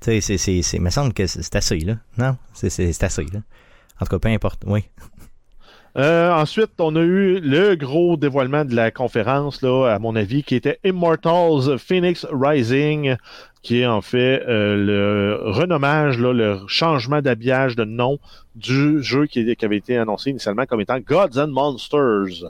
Tu 0.00 0.20
sais, 0.22 0.38
c'est, 0.62 0.78
me 0.78 0.90
semble 0.90 1.12
que 1.12 1.26
c'est 1.26 1.54
assez, 1.56 1.80
là. 1.80 1.96
Non? 2.16 2.36
C'est, 2.54 2.70
c'est, 2.70 2.92
c'est 2.92 3.04
assez, 3.04 3.24
là. 3.24 3.40
En 4.00 4.04
tout 4.04 4.10
cas, 4.10 4.18
peu 4.18 4.28
importe. 4.28 4.62
Oui. 4.66 4.84
Euh, 5.96 6.30
ensuite, 6.30 6.72
on 6.78 6.94
a 6.94 7.00
eu 7.00 7.40
le 7.40 7.74
gros 7.74 8.18
dévoilement 8.18 8.66
de 8.66 8.74
la 8.74 8.90
conférence, 8.90 9.62
là, 9.62 9.94
à 9.94 9.98
mon 9.98 10.14
avis, 10.14 10.42
qui 10.42 10.54
était 10.54 10.78
Immortals 10.84 11.78
Phoenix 11.78 12.26
Rising, 12.30 13.16
qui 13.62 13.80
est 13.80 13.86
en 13.86 14.02
fait 14.02 14.42
euh, 14.46 14.76
le 14.76 15.50
renommage, 15.50 16.18
là, 16.18 16.34
le 16.34 16.58
changement 16.66 17.22
d'habillage 17.22 17.76
de 17.76 17.84
nom 17.84 18.18
du 18.54 19.02
jeu 19.02 19.24
qui, 19.26 19.56
qui 19.56 19.64
avait 19.64 19.78
été 19.78 19.96
annoncé 19.96 20.30
initialement 20.30 20.66
comme 20.66 20.82
étant 20.82 21.00
Gods 21.00 21.38
and 21.38 21.48
Monsters. 21.48 22.44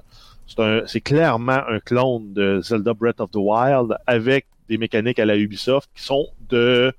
C'est, 0.86 1.01
clairement 1.01 1.61
un 1.68 1.78
clone 1.78 2.32
de 2.32 2.61
Zelda 2.62 2.94
Breath 2.94 3.20
of 3.20 3.30
the 3.30 3.36
Wild 3.36 3.97
avec 4.07 4.47
des 4.68 4.78
mécaniques 4.78 5.18
à 5.18 5.24
la 5.24 5.36
Ubisoft 5.36 5.88
qui 5.94 6.03
sont 6.03 6.26
de, 6.49 6.92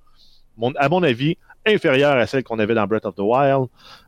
mon, 0.58 0.72
à 0.78 0.88
mon 0.88 1.04
avis, 1.04 1.38
inférieures 1.68 2.18
à 2.18 2.28
celles 2.28 2.44
qu'on 2.44 2.60
avait 2.60 2.74
dans 2.74 2.88
Breath 2.88 3.06
of 3.06 3.16
the 3.16 3.20
Wild. 3.20 3.68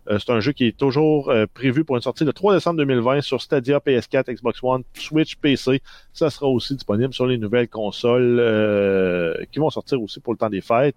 Euh, 0.09 0.17
c'est 0.19 0.31
un 0.31 0.39
jeu 0.39 0.51
qui 0.51 0.65
est 0.67 0.77
toujours 0.77 1.29
euh, 1.29 1.45
prévu 1.53 1.83
pour 1.83 1.95
une 1.95 2.01
sortie 2.01 2.23
le 2.23 2.33
3 2.33 2.55
décembre 2.55 2.77
2020 2.77 3.21
sur 3.21 3.41
Stadia, 3.41 3.79
PS4, 3.79 4.33
Xbox 4.33 4.59
One, 4.63 4.83
Switch, 4.93 5.35
PC. 5.35 5.81
Ça 6.13 6.29
sera 6.29 6.47
aussi 6.47 6.75
disponible 6.75 7.13
sur 7.13 7.27
les 7.27 7.37
nouvelles 7.37 7.67
consoles 7.67 8.39
euh, 8.39 9.33
qui 9.51 9.59
vont 9.59 9.69
sortir 9.69 10.01
aussi 10.01 10.19
pour 10.19 10.33
le 10.33 10.37
temps 10.37 10.49
des 10.49 10.61
fêtes. 10.61 10.95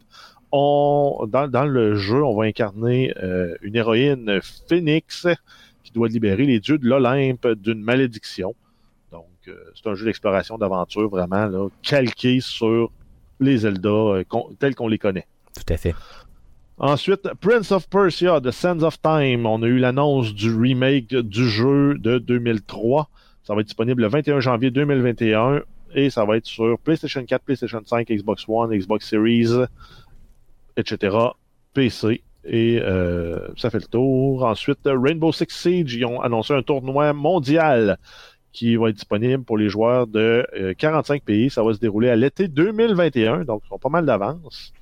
Dans, 0.53 1.67
le 1.67 1.95
jeu, 1.95 2.23
on 2.23 2.37
va 2.37 2.45
incarner 2.45 3.15
une 3.63 3.75
héroïne 3.75 4.41
Phoenix 4.69 5.27
qui 5.83 5.93
doit 5.93 6.09
libérer 6.09 6.45
les 6.45 6.61
dieux 6.61 6.77
de 6.77 6.87
l'Olympe 6.87 7.49
d'une 7.55 7.81
malédiction. 7.81 8.55
Donc, 9.13 9.29
c'est 9.47 9.89
un 9.89 9.95
jeu 9.95 10.05
d'exploration, 10.05 10.59
d'aventure 10.59 11.09
vraiment 11.09 11.71
calqué 11.83 12.41
sur 12.41 12.91
les 13.41 13.59
Zelda 13.59 14.25
tels 14.59 14.75
qu'on 14.75 14.89
les 14.89 14.99
connaît. 14.99 15.27
Tout 15.55 15.73
à 15.73 15.79
fait. 15.79 15.95
Ensuite, 16.79 17.29
Prince 17.41 17.70
of 17.70 17.89
Persia, 17.89 18.41
The 18.41 18.51
Sands 18.51 18.83
of 18.83 19.01
Time. 19.01 19.47
On 19.47 19.62
a 19.62 19.66
eu 19.66 19.79
l'annonce 19.79 20.35
du 20.35 20.55
remake 20.55 21.14
du 21.14 21.49
jeu 21.49 21.97
de 21.99 22.18
2003. 22.18 23.09
Ça 23.45 23.55
va 23.55 23.61
être 23.61 23.66
disponible 23.66 24.03
le 24.03 24.09
21 24.09 24.41
janvier 24.41 24.70
2021 24.70 25.62
et 25.95 26.11
ça 26.11 26.25
va 26.25 26.37
être 26.37 26.47
sur 26.47 26.79
PlayStation 26.79 27.25
4, 27.25 27.43
PlayStation 27.45 27.81
5, 27.85 28.09
Xbox 28.09 28.45
One, 28.49 28.77
Xbox 28.77 29.09
Series, 29.09 29.51
etc., 30.77 31.16
PC. 31.75 32.23
Et 32.45 32.81
euh, 32.81 33.49
ça 33.57 33.70
fait 33.70 33.79
le 33.79 33.87
tour. 33.87 34.45
Ensuite, 34.45 34.81
Rainbow 34.85 35.33
Six 35.33 35.47
Siege, 35.51 35.95
ils 35.95 36.05
ont 36.05 36.20
annoncé 36.20 36.55
un 36.55 36.62
tournoi 36.62 37.12
mondial 37.12 37.99
qui 38.53 38.77
va 38.77 38.89
être 38.89 38.97
disponible 38.97 39.45
pour 39.45 39.57
les 39.57 39.68
joueurs 39.68 40.07
de 40.07 40.47
euh, 40.57 40.75
45 40.77 41.23
pays. 41.23 41.51
Ça 41.51 41.62
va 41.62 41.73
se 41.73 41.79
dérouler 41.79 42.11
à 42.11 42.16
l'été 42.16 42.49
2021, 42.49 43.45
donc 43.45 43.62
ils 43.64 43.68
sont 43.68 43.79
pas 43.79 43.89
mal 43.89 44.05
d'avance. 44.07 44.73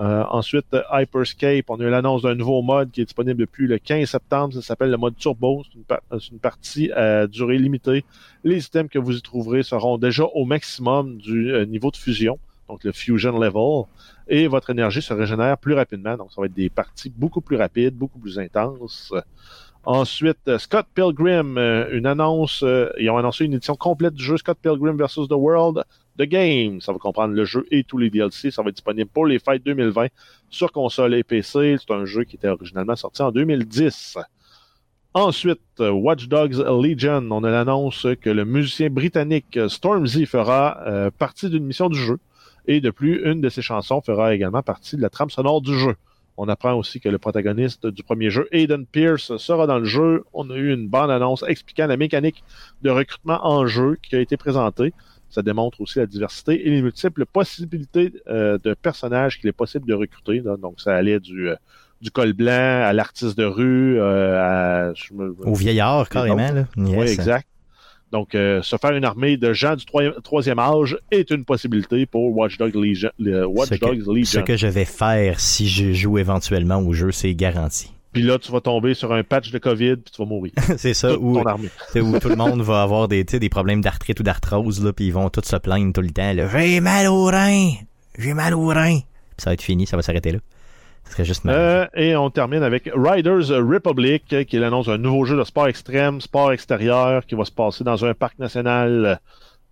Euh, 0.00 0.24
ensuite, 0.30 0.66
euh, 0.74 0.82
Hyperscape, 0.92 1.64
on 1.68 1.80
a 1.80 1.84
eu 1.84 1.90
l'annonce 1.90 2.22
d'un 2.22 2.36
nouveau 2.36 2.62
mode 2.62 2.90
qui 2.92 3.00
est 3.00 3.04
disponible 3.04 3.40
depuis 3.40 3.66
le 3.66 3.78
15 3.78 4.08
septembre. 4.08 4.54
Ça 4.54 4.62
s'appelle 4.62 4.90
le 4.90 4.96
mode 4.96 5.16
Turbo. 5.16 5.62
C'est 5.64 5.78
une, 5.78 6.34
une 6.34 6.38
partie 6.38 6.92
à 6.92 7.26
durée 7.26 7.58
limitée. 7.58 8.04
Les 8.44 8.64
items 8.64 8.90
que 8.90 8.98
vous 8.98 9.16
y 9.16 9.22
trouverez 9.22 9.64
seront 9.64 9.98
déjà 9.98 10.24
au 10.24 10.44
maximum 10.44 11.18
du 11.18 11.52
euh, 11.52 11.64
niveau 11.64 11.90
de 11.90 11.96
fusion, 11.96 12.38
donc 12.68 12.84
le 12.84 12.92
Fusion 12.92 13.38
Level, 13.38 13.86
et 14.28 14.46
votre 14.46 14.70
énergie 14.70 15.02
se 15.02 15.12
régénère 15.12 15.58
plus 15.58 15.74
rapidement. 15.74 16.16
Donc, 16.16 16.30
ça 16.32 16.40
va 16.40 16.46
être 16.46 16.54
des 16.54 16.70
parties 16.70 17.10
beaucoup 17.10 17.40
plus 17.40 17.56
rapides, 17.56 17.94
beaucoup 17.94 18.20
plus 18.20 18.38
intenses. 18.38 19.12
Ensuite, 19.84 20.36
euh, 20.48 20.58
Scott 20.58 20.86
Pilgrim, 20.94 21.56
euh, 21.56 21.88
une 21.92 22.04
annonce, 22.04 22.62
euh, 22.62 22.90
ils 22.98 23.08
ont 23.08 23.16
annoncé 23.16 23.46
une 23.46 23.54
édition 23.54 23.74
complète 23.74 24.12
du 24.12 24.22
jeu 24.22 24.36
Scott 24.36 24.58
Pilgrim 24.60 24.96
vs. 24.96 25.28
The 25.28 25.32
World 25.32 25.82
The 26.18 26.22
Game. 26.22 26.80
Ça 26.80 26.92
va 26.92 26.98
comprendre 26.98 27.34
le 27.34 27.44
jeu 27.44 27.66
et 27.70 27.84
tous 27.84 27.98
les 27.98 28.10
DLC. 28.10 28.50
Ça 28.50 28.62
va 28.62 28.70
être 28.70 28.76
disponible 28.76 29.10
pour 29.10 29.26
les 29.26 29.38
fêtes 29.38 29.64
2020 29.64 30.08
sur 30.50 30.72
console 30.72 31.14
et 31.14 31.22
PC. 31.22 31.76
C'est 31.78 31.94
un 31.94 32.04
jeu 32.04 32.24
qui 32.24 32.36
était 32.36 32.48
originalement 32.48 32.96
sorti 32.96 33.22
en 33.22 33.30
2010. 33.30 34.18
Ensuite, 35.14 35.60
Watch 35.80 36.28
Dogs 36.28 36.58
Legion, 36.58 37.26
on 37.30 37.42
a 37.42 37.50
l'annonce 37.50 38.06
que 38.20 38.30
le 38.30 38.44
musicien 38.44 38.90
britannique 38.90 39.58
Stormzy 39.68 40.26
fera 40.26 40.80
euh, 40.86 41.10
partie 41.10 41.48
d'une 41.48 41.64
mission 41.64 41.88
du 41.88 41.98
jeu. 41.98 42.18
Et 42.66 42.80
de 42.80 42.90
plus, 42.90 43.24
une 43.24 43.40
de 43.40 43.48
ses 43.48 43.62
chansons 43.62 44.02
fera 44.02 44.34
également 44.34 44.62
partie 44.62 44.96
de 44.96 45.02
la 45.02 45.08
trame 45.08 45.30
sonore 45.30 45.62
du 45.62 45.76
jeu. 45.76 45.96
On 46.36 46.48
apprend 46.48 46.74
aussi 46.74 47.00
que 47.00 47.08
le 47.08 47.18
protagoniste 47.18 47.86
du 47.86 48.04
premier 48.04 48.30
jeu, 48.30 48.46
Aiden 48.52 48.86
Pierce, 48.86 49.36
sera 49.38 49.66
dans 49.66 49.78
le 49.78 49.86
jeu. 49.86 50.24
On 50.32 50.50
a 50.50 50.54
eu 50.54 50.72
une 50.72 50.86
bande-annonce 50.86 51.42
expliquant 51.48 51.88
la 51.88 51.96
mécanique 51.96 52.44
de 52.82 52.90
recrutement 52.90 53.44
en 53.44 53.66
jeu 53.66 53.98
qui 54.00 54.14
a 54.14 54.20
été 54.20 54.36
présentée. 54.36 54.92
Ça 55.30 55.42
démontre 55.42 55.80
aussi 55.80 55.98
la 55.98 56.06
diversité 56.06 56.66
et 56.66 56.70
les 56.70 56.80
multiples 56.82 57.26
possibilités 57.26 58.12
euh, 58.28 58.58
de 58.64 58.74
personnages 58.74 59.38
qu'il 59.38 59.48
est 59.48 59.52
possible 59.52 59.86
de 59.86 59.94
recruter. 59.94 60.40
là. 60.40 60.56
Donc, 60.56 60.80
ça 60.80 60.94
allait 60.96 61.20
du, 61.20 61.48
euh, 61.50 61.56
du 62.00 62.10
col 62.10 62.32
blanc 62.32 62.82
à 62.84 62.92
l'artiste 62.92 63.36
de 63.36 63.44
rue, 63.44 64.00
euh, 64.00 64.88
à... 64.90 64.94
je 64.94 65.12
me- 65.14 65.34
Au 65.44 65.54
vieillard, 65.54 66.08
carrément, 66.08 66.50
là. 66.52 66.64
Oui, 66.76 67.06
exact. 67.08 67.46
Donc, 68.10 68.34
euh, 68.34 68.62
se 68.62 68.74
faire 68.78 68.92
une 68.92 69.04
armée 69.04 69.36
de 69.36 69.52
gens 69.52 69.76
du 69.76 69.84
troi- 69.84 70.18
troisième 70.22 70.58
âge 70.58 70.96
est 71.10 71.30
une 71.30 71.44
possibilité 71.44 72.06
pour 72.06 72.34
Watch 72.34 72.56
Dogs 72.56 72.74
Legion. 72.74 73.10
le 73.18 73.44
Watch 73.44 73.68
Ce 73.68 73.74
Dogs 73.74 74.02
Ce 74.06 74.10
Legion. 74.10 74.42
que 74.44 74.56
je 74.56 74.66
vais 74.66 74.86
faire 74.86 75.38
si 75.40 75.68
je 75.68 75.92
joue 75.92 76.16
éventuellement 76.16 76.78
au 76.78 76.94
jeu, 76.94 77.12
c'est 77.12 77.34
garanti. 77.34 77.92
Puis 78.12 78.22
là, 78.22 78.38
tu 78.38 78.50
vas 78.50 78.60
tomber 78.60 78.94
sur 78.94 79.12
un 79.12 79.22
patch 79.22 79.50
de 79.50 79.58
COVID, 79.58 79.96
puis 79.96 80.12
tu 80.12 80.22
vas 80.22 80.28
mourir. 80.28 80.52
c'est 80.76 80.94
ça, 80.94 81.10
Toute 81.10 81.20
où, 81.22 81.34
ton 81.34 81.44
armée. 81.44 81.68
c'est 81.92 82.00
où 82.00 82.18
tout 82.18 82.28
le 82.28 82.36
monde 82.36 82.62
va 82.62 82.82
avoir 82.82 83.08
des, 83.08 83.24
des 83.24 83.48
problèmes 83.48 83.80
d'arthrite 83.80 84.18
ou 84.20 84.22
d'arthrose, 84.22 84.82
là, 84.82 84.92
puis 84.92 85.06
ils 85.06 85.12
vont 85.12 85.28
tous 85.28 85.44
se 85.44 85.56
plaindre 85.56 85.92
tout 85.92 86.00
le 86.00 86.10
temps. 86.10 86.32
là, 86.32 86.48
J'ai 86.48 86.80
mal 86.80 87.06
au 87.06 87.26
rein! 87.26 87.70
J'ai 88.18 88.34
mal 88.34 88.54
au 88.54 88.66
rein! 88.66 88.98
Puis 89.00 89.44
ça 89.44 89.50
va 89.50 89.54
être 89.54 89.62
fini, 89.62 89.86
ça 89.86 89.96
va 89.96 90.02
s'arrêter 90.02 90.32
là. 90.32 90.38
Ce 91.04 91.12
serait 91.12 91.24
juste 91.24 91.44
mal. 91.44 91.54
Euh, 91.56 91.86
et 91.94 92.16
on 92.16 92.28
termine 92.28 92.62
avec 92.62 92.90
Riders 92.94 93.48
Republic, 93.48 94.24
qui 94.46 94.56
annonce 94.62 94.88
un 94.88 94.98
nouveau 94.98 95.24
jeu 95.24 95.36
de 95.38 95.44
sport 95.44 95.68
extrême, 95.68 96.20
sport 96.20 96.52
extérieur, 96.52 97.24
qui 97.24 97.34
va 97.34 97.44
se 97.44 97.52
passer 97.52 97.82
dans 97.82 98.04
un 98.04 98.14
parc 98.14 98.38
national 98.38 99.06
euh, 99.06 99.14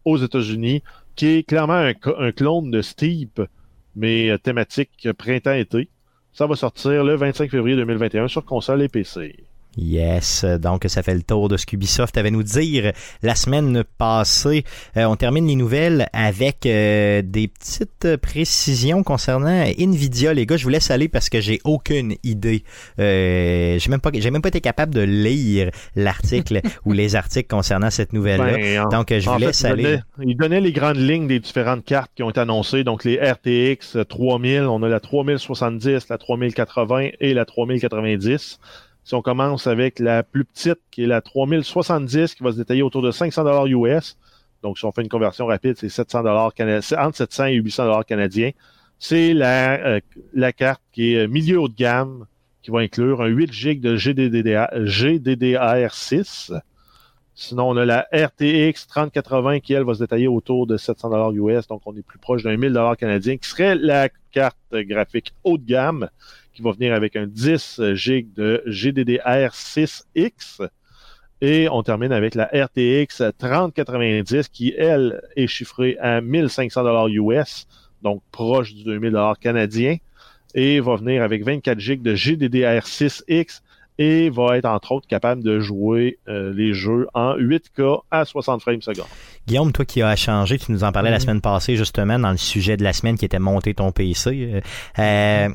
aux 0.05 0.17
États-Unis, 0.17 0.83
qui 1.15 1.27
est 1.39 1.43
clairement 1.43 1.75
un, 1.75 1.93
un 2.19 2.33
clone 2.33 2.71
de 2.71 2.81
Steep, 2.81 3.43
mais 3.95 4.31
euh, 4.31 4.39
thématique 4.39 5.09
printemps-été. 5.19 5.91
Ça 6.37 6.47
va 6.47 6.55
sortir 6.55 7.03
le 7.03 7.15
25 7.15 7.51
février 7.51 7.77
2021 7.77 8.29
sur 8.29 8.45
console 8.45 8.83
et 8.83 8.91
PC. 8.91 9.47
Yes, 9.77 10.45
donc 10.61 10.85
ça 10.89 11.03
fait 11.03 11.15
le 11.15 11.23
tour 11.23 11.49
de 11.49 11.57
ce 11.57 11.67
qu'Ubisoft 11.67 12.17
avait 12.17 12.31
nous 12.31 12.43
dire 12.43 12.93
la 13.23 13.35
semaine 13.35 13.85
passée. 13.99 14.65
Euh, 14.97 15.05
on 15.05 15.17
termine 15.17 15.47
les 15.47 15.55
nouvelles 15.55 16.07
avec 16.15 16.65
euh, 16.65 17.21
des 17.23 17.49
petites 17.49 18.17
précisions 18.17 19.03
concernant 19.03 19.65
Nvidia. 19.79 20.33
Les 20.33 20.47
gars, 20.47 20.57
je 20.57 20.65
vous 20.65 20.71
laisse 20.71 20.91
aller 20.91 21.09
parce 21.09 21.29
que 21.29 21.41
j'ai 21.41 21.61
aucune 21.65 22.15
idée. 22.25 22.65
Euh, 22.99 23.79
j'ai 23.79 23.91
même 23.91 24.01
pas, 24.01 24.11
j'ai 24.15 24.31
même 24.31 24.41
pas 24.43 24.49
été 24.49 24.61
capable 24.63 24.95
de 24.95 25.03
lire 25.03 25.71
l'article 25.95 26.61
ou 26.87 26.93
les 26.93 27.15
articles 27.15 27.49
concernant 27.49 27.91
cette 27.91 28.13
nouvelle-là. 28.13 28.57
Ben, 28.57 28.81
en- 28.81 28.89
Donc, 28.89 29.13
euh, 29.13 29.21
je 29.21 29.29
vous 29.29 29.39
fait, 29.39 29.47
laisse 29.47 29.61
il 29.61 29.67
aller. 29.67 29.83
donnait- 29.83 30.03
il 30.25 30.37
donnait 30.37 30.61
les 30.61 30.73
grandes 30.73 30.97
lignes 30.97 31.27
des 31.27 31.41
différentes 31.41 31.85
cartes 31.85 32.11
qui 32.15 32.23
ont 32.23 32.31
été 32.31 32.41
annoncées. 32.41 32.83
Donc, 32.83 33.05
les 33.05 33.17
RTX 33.19 33.99
3000, 34.09 34.63
on 34.63 34.83
a 34.83 34.89
la 34.89 35.01
3070, 35.01 36.09
la 36.09 36.17
3080 36.19 37.11
et 37.21 37.35
la 37.35 37.45
3090. 37.45 38.59
Si 39.07 39.15
on 39.15 39.23
commence 39.23 39.69
avec 39.69 40.01
la 40.01 40.25
plus 40.25 40.45
petite, 40.45 40.81
qui 40.91 41.05
est 41.05 41.07
la 41.07 41.21
3070, 41.21 42.35
qui 42.35 42.43
va 42.43 42.51
se 42.51 42.57
détailler 42.57 42.83
autour 42.83 43.03
de 43.03 43.13
500 43.13 43.45
dollars 43.45 43.67
US. 43.67 44.19
Donc, 44.65 44.79
si 44.79 44.85
on 44.85 44.91
fait 44.91 45.03
une 45.03 45.09
conversion 45.09 45.47
rapide, 45.47 45.77
c'est 45.79 45.89
700 45.89 46.25
dollars 46.25 46.53
c'est 46.83 46.99
entre 46.99 47.17
700 47.17 47.45
et 47.45 47.55
800 47.55 47.85
dollars 47.85 48.05
canadiens. 48.05 48.51
C'est 48.99 49.33
la, 49.33 49.75
euh, 49.75 50.01
la 50.35 50.53
carte 50.53 50.83
qui 50.91 51.15
est 51.15 51.29
milieu 51.29 51.61
haut 51.61 51.69
de 51.69 51.77
gamme, 51.77 52.27
qui 52.63 52.73
va 52.73 52.81
inclure 52.81 53.23
un 53.23 53.29
8 53.29 53.53
GB 53.53 53.81
de 53.81 53.95
GDDR, 53.95 54.67
GDDR6. 54.75 56.61
Sinon, 57.37 57.69
on 57.69 57.77
a 57.77 57.85
la 57.85 58.09
RTX 58.13 58.89
3080 58.89 59.61
qui, 59.61 59.75
elle, 59.75 59.85
va 59.85 59.95
se 59.95 60.01
détailler 60.01 60.27
autour 60.27 60.67
de 60.67 60.77
700 60.77 61.11
dollars 61.11 61.31
US. 61.31 61.69
Donc, 61.69 61.83
on 61.87 61.97
est 61.97 62.03
plus 62.03 62.19
proche 62.19 62.43
d'un 62.43 62.57
1000 62.57 62.73
dollars 62.73 62.97
canadien, 62.97 63.37
qui 63.37 63.49
serait 63.49 63.77
la 63.77 64.09
carte 64.33 64.57
graphique 64.73 65.33
haut 65.45 65.59
de 65.59 65.65
gamme, 65.65 66.09
qui 66.57 66.63
va 66.63 66.73
venir 66.73 66.95
avec 66.95 67.17
un 67.17 67.27
10 67.27 67.81
GB 67.95 68.29
de 68.35 68.63
GDDR6X. 68.67 70.67
Et 71.43 71.69
on 71.71 71.83
termine 71.83 72.13
avec 72.13 72.35
la 72.35 72.45
RTX 72.47 73.23
3090 73.39 74.49
qui, 74.49 74.73
elle, 74.77 75.21
est 75.37 75.47
chiffrée 75.47 75.97
à 76.01 76.21
1500 76.23 76.83
dollars 76.83 77.09
US, 77.09 77.67
donc 78.03 78.23
proche 78.33 78.73
du 78.75 78.85
2000 78.85 79.13
dollars 79.13 79.39
canadien, 79.39 79.97
et 80.55 80.81
va 80.81 80.97
venir 80.97 81.23
avec 81.23 81.45
24 81.45 81.79
GB 81.79 82.03
de 82.03 82.15
GDDR6X 82.17 83.61
et 83.99 84.29
va 84.31 84.57
être 84.59 84.65
entre 84.67 84.93
autres 84.93 85.07
capable 85.09 85.43
de 85.43 85.59
jouer 85.61 86.19
euh, 86.29 86.53
les 86.55 86.73
jeux 86.75 87.07
en 87.15 87.35
8K 87.37 88.03
à 88.11 88.25
60 88.27 88.61
frames 88.63 88.81
secondes. 88.83 89.07
Guillaume, 89.47 89.73
toi 89.73 89.85
qui 89.87 90.01
as 90.03 90.17
changé, 90.17 90.59
tu 90.59 90.71
nous 90.73 90.85
en 90.85 90.93
parlais 90.93 91.11
la 91.11 91.17
Mhm. 91.17 91.21
semaine 91.23 91.41
passée 91.43 91.77
justement 91.77 92.19
dans 92.19 92.31
le 92.31 92.37
sujet 92.37 92.77
de 92.79 92.85
la 92.85 92.93
semaine 92.95 93.17
qui 93.19 93.25
était 93.27 93.39
monter 93.39 93.73
ton 93.75 93.93
PC. 93.93 94.53
Euh, 94.55 94.61
euh, 94.99 95.49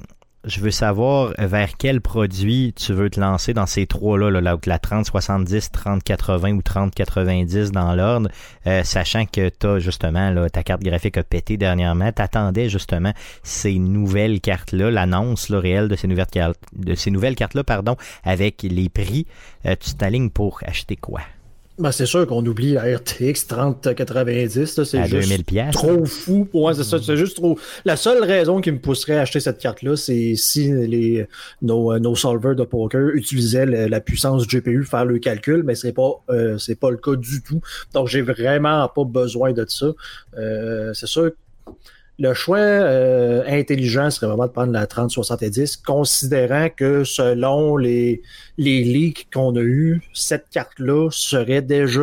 je 0.43 0.59
veux 0.59 0.71
savoir 0.71 1.33
vers 1.37 1.77
quel 1.77 2.01
produit 2.01 2.73
tu 2.75 2.93
veux 2.93 3.09
te 3.09 3.19
lancer 3.19 3.53
dans 3.53 3.67
ces 3.67 3.85
trois-là, 3.85 4.31
là, 4.31 4.41
là, 4.41 4.57
la 4.65 4.79
3070, 4.79 5.71
3080 5.71 6.53
ou 6.53 6.61
3090 6.61 7.71
dans 7.71 7.93
l'ordre, 7.93 8.29
euh, 8.65 8.83
sachant 8.83 9.25
que 9.25 9.49
tu 9.49 9.81
justement 9.81 10.31
là, 10.31 10.49
ta 10.49 10.63
carte 10.63 10.81
graphique 10.81 11.17
a 11.17 11.23
pété 11.23 11.57
dernièrement. 11.57 12.11
Tu 12.11 12.21
attendais 12.21 12.69
justement 12.69 13.13
ces 13.43 13.77
nouvelles 13.77 14.41
cartes-là, 14.41 14.89
l'annonce 14.89 15.49
là, 15.49 15.59
réelle 15.59 15.87
de 15.87 15.95
ces 15.95 16.07
nouvelles 16.07 16.25
cartes 16.25 16.59
de 16.73 16.95
ces 16.95 17.11
nouvelles 17.11 17.35
cartes-là, 17.35 17.63
pardon, 17.63 17.95
avec 18.23 18.63
les 18.63 18.89
prix. 18.89 19.27
Euh, 19.65 19.75
tu 19.79 19.93
t'alignes 19.93 20.29
pour 20.29 20.59
acheter 20.65 20.95
quoi? 20.95 21.21
Ben, 21.79 21.91
c'est 21.91 22.05
sûr 22.05 22.27
qu'on 22.27 22.45
oublie 22.45 22.73
la 22.73 22.83
RTX 22.97 23.47
3090, 23.47 24.77
là, 24.77 24.85
c'est 24.85 24.97
À 24.99 25.07
juste 25.07 25.29
2000 25.29 25.45
pièces. 25.45 25.73
trop 25.73 26.05
fou. 26.05 26.47
Ouais, 26.53 26.73
c'est 26.75 26.83
ça, 26.83 26.97
c'est 27.01 27.17
juste 27.17 27.37
trop. 27.37 27.57
La 27.85 27.95
seule 27.95 28.23
raison 28.23 28.61
qui 28.61 28.71
me 28.71 28.77
pousserait 28.77 29.17
à 29.17 29.21
acheter 29.21 29.39
cette 29.39 29.57
carte-là, 29.57 29.95
c'est 29.95 30.35
si 30.35 30.71
les 30.71 31.25
nos, 31.61 31.93
euh, 31.93 31.97
nos 31.99 32.15
solvers 32.15 32.55
de 32.55 32.63
poker 32.65 33.09
utilisaient 33.15 33.65
le- 33.65 33.87
la 33.87 33.99
puissance 33.99 34.45
du 34.45 34.57
GPU 34.57 34.81
pour 34.81 34.89
faire 34.91 35.05
le 35.05 35.17
calcul, 35.17 35.63
mais 35.63 35.73
c'est 35.75 35.93
pas 35.93 36.11
euh, 36.29 36.57
c'est 36.59 36.75
pas 36.79 36.91
le 36.91 36.97
cas 36.97 37.15
du 37.15 37.41
tout. 37.41 37.61
Donc 37.93 38.07
j'ai 38.09 38.21
vraiment 38.21 38.87
pas 38.93 39.03
besoin 39.05 39.51
de 39.53 39.65
ça. 39.67 39.87
Euh, 40.37 40.93
c'est 40.93 41.07
sûr. 41.07 41.31
Le 42.21 42.35
choix 42.35 42.59
euh, 42.59 43.43
intelligent 43.47 44.11
serait 44.11 44.27
vraiment 44.27 44.45
de 44.45 44.51
prendre 44.51 44.71
la 44.71 44.85
3070, 44.85 45.77
considérant 45.77 46.67
que 46.69 47.03
selon 47.03 47.77
les, 47.77 48.21
les 48.59 48.83
leaks 48.83 49.27
qu'on 49.33 49.55
a 49.55 49.61
eus, 49.61 50.03
cette 50.13 50.47
carte-là 50.51 51.09
serait 51.09 51.63
déjà 51.63 52.01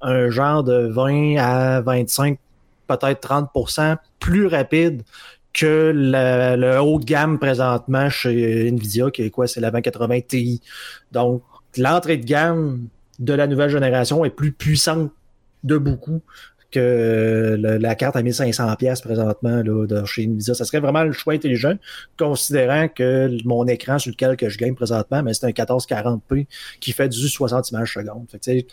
un 0.00 0.30
genre 0.30 0.64
de 0.64 0.86
20 0.90 1.36
à 1.36 1.82
25, 1.82 2.38
peut-être 2.88 3.20
30% 3.20 3.98
plus 4.18 4.46
rapide 4.46 5.02
que 5.52 5.92
la- 5.94 6.56
le 6.56 6.80
haut 6.80 6.98
de 6.98 7.04
gamme 7.04 7.38
présentement 7.38 8.08
chez 8.08 8.68
Nvidia, 8.72 9.10
qui 9.10 9.20
est 9.20 9.30
quoi? 9.30 9.46
C'est 9.46 9.60
la 9.60 9.70
2080 9.70 10.20
Ti. 10.26 10.62
Donc, 11.12 11.42
l'entrée 11.76 12.16
de 12.16 12.24
gamme 12.24 12.86
de 13.18 13.34
la 13.34 13.46
nouvelle 13.46 13.68
génération 13.68 14.24
est 14.24 14.30
plus 14.30 14.52
puissante 14.52 15.12
de 15.62 15.76
beaucoup 15.76 16.22
que 16.72 17.56
le- 17.60 17.76
la 17.78 17.94
carte 17.94 18.16
à 18.16 18.22
1500 18.22 18.74
pièces 18.76 19.00
présentement 19.02 19.62
là, 19.62 19.86
de 19.86 20.04
chez 20.04 20.24
Nvidia. 20.24 20.54
Ça 20.54 20.64
serait 20.64 20.80
vraiment 20.80 21.04
le 21.04 21.12
choix 21.12 21.34
intelligent, 21.34 21.74
considérant 22.18 22.88
que 22.88 23.30
mon 23.44 23.66
écran 23.68 23.98
sur 23.98 24.10
lequel 24.10 24.36
que 24.36 24.48
je 24.48 24.58
game 24.58 24.74
présentement, 24.74 25.22
mais 25.22 25.34
c'est 25.34 25.46
un 25.46 25.50
1440p 25.50 26.46
qui 26.80 26.92
fait 26.92 27.08
du 27.08 27.28
60 27.28 27.70
images 27.70 27.92
secondes. 27.94 28.26
Fait 28.30 28.38
que, 28.38 28.44
tu 28.44 28.58
sais, 28.60 28.66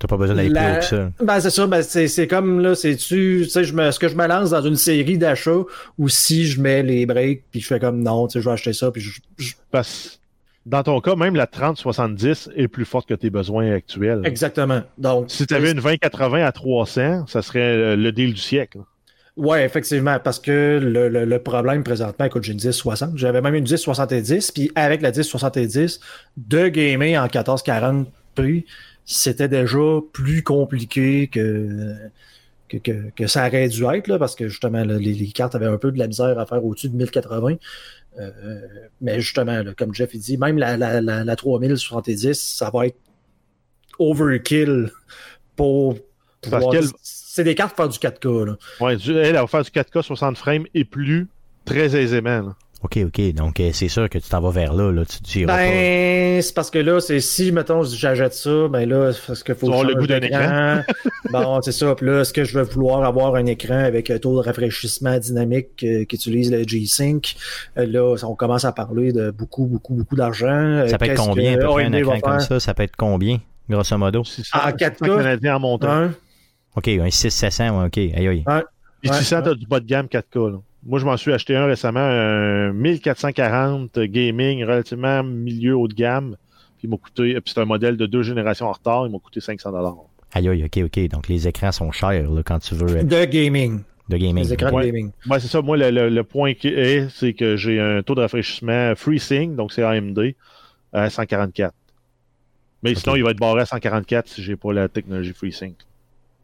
T'as 0.00 0.06
pas 0.06 0.16
besoin 0.16 0.36
d'aller 0.36 0.50
plus 0.50 0.54
La- 0.54 0.76
haut 0.76 0.78
que 0.78 0.84
ça. 0.84 1.10
ben 1.20 1.40
c'est 1.40 1.50
ça, 1.50 1.66
ben 1.66 1.82
c'est, 1.82 2.06
c'est 2.06 2.28
comme 2.28 2.60
là, 2.60 2.76
c'est 2.76 2.94
tu, 2.94 3.40
tu 3.42 3.48
sais, 3.50 3.64
je 3.64 3.74
me, 3.74 3.82
est-ce 3.82 3.98
que 3.98 4.06
je 4.06 4.14
me 4.14 4.28
lance 4.28 4.50
dans 4.50 4.62
une 4.62 4.76
série 4.76 5.18
d'achats 5.18 5.62
ou 5.98 6.08
si 6.08 6.46
je 6.46 6.60
mets 6.60 6.84
les 6.84 7.04
breaks 7.04 7.42
puis 7.50 7.60
je 7.60 7.66
fais 7.66 7.80
comme 7.80 8.00
non, 8.04 8.28
tu 8.28 8.34
sais, 8.34 8.40
je 8.40 8.44
vais 8.44 8.52
acheter 8.52 8.72
ça 8.72 8.92
puis 8.92 9.00
je, 9.02 9.20
je- 9.38 9.54
Parce 9.72 10.20
dans 10.68 10.82
ton 10.82 11.00
cas, 11.00 11.16
même 11.16 11.34
la 11.34 11.46
3070 11.46 12.50
est 12.54 12.68
plus 12.68 12.84
forte 12.84 13.08
que 13.08 13.14
tes 13.14 13.30
besoins 13.30 13.72
actuels. 13.72 14.20
exactement. 14.24 14.82
Donc 14.98 15.30
Si 15.30 15.46
tu 15.46 15.54
avais 15.54 15.70
une 15.70 15.80
2080 15.80 16.44
à 16.44 16.52
300, 16.52 17.26
ça 17.26 17.40
serait 17.40 17.60
euh, 17.60 17.96
le 17.96 18.12
deal 18.12 18.34
du 18.34 18.40
siècle. 18.40 18.78
Ouais, 19.36 19.64
effectivement, 19.64 20.18
parce 20.22 20.40
que 20.40 20.78
le, 20.82 21.08
le, 21.08 21.24
le 21.24 21.38
problème 21.38 21.84
présentement, 21.84 22.26
écoute, 22.26 22.42
j'ai 22.42 22.52
une 22.52 22.58
1060, 22.58 23.16
j'avais 23.16 23.40
même 23.40 23.54
une 23.54 23.64
1070, 23.64 24.50
puis 24.50 24.70
avec 24.74 25.00
la 25.00 25.10
1070, 25.10 26.00
de 26.36 26.68
gamer 26.68 27.16
en 27.16 27.26
1440p, 27.28 28.64
c'était 29.06 29.48
déjà 29.48 30.00
plus 30.12 30.42
compliqué 30.42 31.28
que, 31.28 31.94
que, 32.68 32.76
que, 32.76 33.10
que 33.10 33.26
ça 33.26 33.46
aurait 33.46 33.68
dû 33.68 33.84
être, 33.84 34.08
là, 34.08 34.18
parce 34.18 34.34
que 34.34 34.48
justement, 34.48 34.84
là, 34.84 34.98
les, 34.98 35.14
les 35.14 35.28
cartes 35.28 35.54
avaient 35.54 35.66
un 35.66 35.78
peu 35.78 35.90
de 35.92 35.98
la 35.98 36.06
misère 36.06 36.38
à 36.38 36.46
faire 36.46 36.64
au-dessus 36.64 36.88
de 36.88 36.96
1080. 36.96 37.56
Euh, 38.18 38.60
mais 39.00 39.20
justement, 39.20 39.62
là, 39.62 39.74
comme 39.74 39.94
Jeff 39.94 40.10
il 40.14 40.20
dit, 40.20 40.38
même 40.38 40.58
la, 40.58 40.76
la, 40.76 41.00
la, 41.00 41.24
la 41.24 41.36
3070, 41.36 42.34
ça 42.34 42.70
va 42.70 42.86
être 42.86 42.98
overkill 43.98 44.90
pour 45.56 45.96
C'est 47.02 47.44
des 47.44 47.54
cartes 47.54 47.76
pour 47.76 47.84
faire 47.84 48.10
du 48.10 48.18
4K, 48.18 48.46
là. 48.46 48.56
Ouais, 48.80 48.96
elle 49.06 49.34
va 49.34 49.46
faire 49.46 49.62
du 49.62 49.70
4K 49.70 50.02
60 50.02 50.36
frames 50.36 50.64
et 50.74 50.84
plus 50.84 51.28
très 51.64 51.96
aisément. 51.96 52.54
OK, 52.82 52.98
OK. 53.06 53.32
Donc, 53.34 53.58
euh, 53.58 53.70
c'est 53.72 53.88
sûr 53.88 54.08
que 54.08 54.18
tu 54.18 54.28
t'en 54.28 54.40
vas 54.40 54.50
vers 54.50 54.72
là. 54.72 54.92
là. 54.92 55.04
Tu 55.04 55.20
tu. 55.20 55.46
Ben, 55.46 56.40
c'est 56.40 56.54
parce 56.54 56.70
que 56.70 56.78
là, 56.78 57.00
c'est 57.00 57.18
si, 57.18 57.50
mettons, 57.50 57.82
j'achète 57.82 58.34
ça, 58.34 58.68
ben 58.68 58.88
là, 58.88 59.12
c'est 59.12 59.20
parce 59.26 59.42
qu'il 59.42 59.56
faut 59.56 59.66
Tu 59.80 59.86
le 59.86 59.94
goût 59.96 60.06
d'un 60.06 60.20
d'écran. 60.20 60.82
bon, 61.32 61.60
c'est 61.60 61.72
ça. 61.72 61.94
Puis 61.96 62.06
là, 62.06 62.20
est-ce 62.20 62.32
que 62.32 62.44
je 62.44 62.56
vais 62.56 62.64
vouloir 62.64 63.02
avoir 63.04 63.34
un 63.34 63.46
écran 63.46 63.78
avec 63.78 64.10
un 64.10 64.18
taux 64.18 64.40
de 64.40 64.46
rafraîchissement 64.46 65.18
dynamique 65.18 65.82
euh, 65.82 66.04
qui 66.04 66.14
utilise 66.14 66.52
le 66.52 66.62
G-Sync? 66.62 67.34
Euh, 67.78 67.86
là, 67.86 68.14
on 68.22 68.36
commence 68.36 68.64
à 68.64 68.70
parler 68.70 69.12
de 69.12 69.32
beaucoup, 69.32 69.66
beaucoup, 69.66 69.94
beaucoup 69.94 70.14
d'argent. 70.14 70.86
Ça 70.86 70.98
peut 70.98 71.06
être 71.06 71.16
combien, 71.16 71.54
à 71.54 71.56
que 71.56 71.62
peu 71.62 71.68
près, 71.72 71.84
un 71.84 71.92
écran 71.92 72.20
comme 72.20 72.40
ça? 72.40 72.60
Ça 72.60 72.74
peut 72.74 72.84
être 72.84 72.96
combien, 72.96 73.38
grosso 73.68 73.98
modo? 73.98 74.22
600, 74.22 74.56
En 74.56 74.70
600 74.70 74.76
4K? 74.76 75.16
canadiens 75.16 75.56
en 75.56 75.60
montant. 75.60 75.90
Hein? 75.90 76.14
OK, 76.76 76.86
un 76.86 77.10
600 77.10 77.80
ouais, 77.80 77.86
OK. 77.86 77.98
Aïe, 77.98 78.28
aïe. 78.28 78.44
Puis 79.02 79.10
Ouais, 79.10 79.16
600, 79.18 79.36
ouais. 79.38 79.42
t'as 79.42 79.54
du 79.54 79.66
bas 79.66 79.80
de 79.80 79.86
gamme 79.86 80.06
4K. 80.06 80.52
là. 80.52 80.58
Moi, 80.86 80.98
je 81.00 81.04
m'en 81.04 81.16
suis 81.16 81.32
acheté 81.32 81.56
un 81.56 81.66
récemment, 81.66 82.00
un 82.00 82.72
1440 82.72 83.98
gaming, 84.00 84.64
relativement 84.64 85.22
milieu 85.22 85.76
haut 85.76 85.88
de 85.88 85.94
gamme. 85.94 86.36
Puis 86.78 86.86
il 86.86 86.90
m'a 86.90 86.96
coûté, 86.96 87.34
puis 87.40 87.52
c'est 87.52 87.60
un 87.60 87.64
modèle 87.64 87.96
de 87.96 88.06
deux 88.06 88.22
générations 88.22 88.66
en 88.66 88.72
retard, 88.72 89.06
il 89.06 89.12
m'a 89.12 89.18
coûté 89.18 89.40
500 89.40 89.72
dollars. 89.72 89.96
Aïe, 90.32 90.48
aïe, 90.48 90.64
ok, 90.64 90.84
ok. 90.84 91.08
Donc 91.08 91.28
les 91.28 91.48
écrans 91.48 91.72
sont 91.72 91.90
chers 91.90 92.30
là, 92.30 92.42
quand 92.44 92.58
tu 92.60 92.74
veux 92.74 92.98
euh, 92.98 93.02
De 93.02 93.24
gaming. 93.24 93.80
de 94.08 94.16
gaming. 94.16 94.44
Les 94.44 94.52
écrans 94.52 94.70
Ouais. 94.72 94.82
de 94.84 94.90
gaming. 94.92 95.10
Ouais, 95.28 95.40
c'est 95.40 95.48
ça. 95.48 95.60
Moi, 95.60 95.76
le, 95.76 95.90
le- 95.90 96.08
le 96.08 96.24
point 96.24 96.54
qui 96.54 96.68
est, 96.68 97.08
c'est 97.10 97.32
que 97.34 97.56
j'ai 97.56 97.80
un 97.80 98.02
taux 98.02 98.14
de 98.14 98.20
rafraîchissement 98.20 98.94
FreeSync, 98.94 99.56
donc 99.56 99.72
c'est 99.72 99.82
AMD, 99.82 100.34
à 100.92 101.10
144. 101.10 101.74
Mais 102.84 102.94
sinon, 102.94 103.16
il 103.16 103.24
va 103.24 103.32
être 103.32 103.38
barré 103.40 103.62
à 103.62 103.66
144 103.66 104.28
si 104.28 104.42
j'ai 104.42 104.54
pas 104.54 104.72
la 104.72 104.88
technologie 104.88 105.32
FreeSync. 105.32 105.74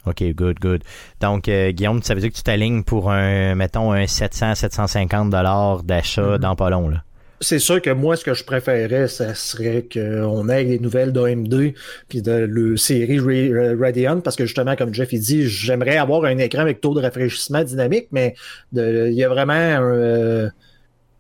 OK, 0.07 0.23
good, 0.35 0.59
good. 0.61 0.83
Donc, 1.21 1.49
euh, 1.49 1.71
Guillaume, 1.73 2.03
ça 2.03 2.15
veut 2.15 2.21
dire 2.21 2.31
que 2.31 2.37
tu 2.37 2.43
t'alignes 2.43 2.85
pour 2.85 3.11
un, 3.11 3.55
mettons, 3.55 3.93
un 3.93 4.07
700, 4.07 4.55
750 4.55 5.31
dollars 5.31 5.83
d'achat 5.83 6.23
Mhm. 6.23 6.39
dans 6.39 6.57
pas 6.57 6.71
long, 6.71 6.89
là. 6.89 7.03
C'est 7.41 7.59
sûr 7.59 7.83
que 7.83 7.91
moi, 7.91 8.17
ce 8.17 8.25
que 8.25 8.33
je 8.33 8.45
préférais, 8.45 9.09
ça 9.09 9.35
serait 9.35 9.87
qu'on 9.93 10.49
ait 10.49 10.65
les 10.65 10.79
nouvelles 10.79 11.13
d'AMD 11.13 11.75
puis 12.09 12.23
de 12.23 12.33
le 12.33 12.77
série 12.77 13.19
Ra- 13.19 13.75
Radeon, 13.79 14.21
parce 14.21 14.37
que 14.37 14.47
justement, 14.47 14.77
comme 14.77 14.95
Jeff 14.95 15.13
il 15.13 15.21
dit, 15.21 15.47
j'aimerais 15.49 15.97
avoir 15.99 16.25
un 16.25 16.39
écran 16.39 16.61
avec 16.63 16.81
taux 16.81 16.95
de 16.95 17.01
rafraîchissement 17.03 17.63
dynamique, 17.65 18.07
mais 18.13 18.35
de- 18.73 19.09
il 19.11 19.15
y 19.15 19.25
a 19.25 19.29
vraiment 19.29 19.53
un, 19.53 19.83
euh, 19.83 20.49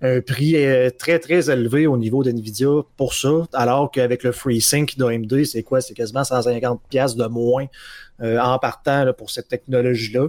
un 0.04 0.20
prix 0.20 0.54
euh, 0.56 0.90
très, 0.90 1.18
très 1.18 1.50
élevé 1.50 1.86
au 1.86 1.96
niveau 1.96 2.22
d'NVIDIA 2.22 2.82
pour 2.96 3.14
ça, 3.14 3.46
alors 3.54 3.90
qu'avec 3.90 4.22
le 4.22 4.32
FreeSync 4.32 4.98
d'AMD, 4.98 5.44
c'est 5.44 5.62
quoi? 5.62 5.80
C'est 5.80 5.94
quasiment 5.94 6.20
150$ 6.22 6.78
piastres 6.90 7.16
de 7.16 7.26
moins 7.26 7.66
euh, 8.22 8.38
en 8.38 8.58
partant 8.58 9.04
là, 9.04 9.12
pour 9.14 9.30
cette 9.30 9.48
technologie-là. 9.48 10.28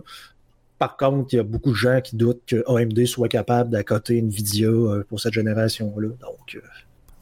Par 0.79 0.95
contre, 0.97 1.33
il 1.33 1.37
y 1.37 1.39
a 1.39 1.43
beaucoup 1.43 1.71
de 1.71 1.75
gens 1.75 1.99
qui 2.01 2.15
doutent 2.15 2.41
que 2.47 2.63
AMD 2.67 3.05
soit 3.05 3.27
capable 3.27 3.69
d'accoter 3.69 4.17
Nvidia 4.17 4.67
euh, 4.69 5.05
pour 5.09 5.19
cette 5.19 5.33
génération-là. 5.33 6.07
Donc, 6.21 6.55
euh, 6.55 6.59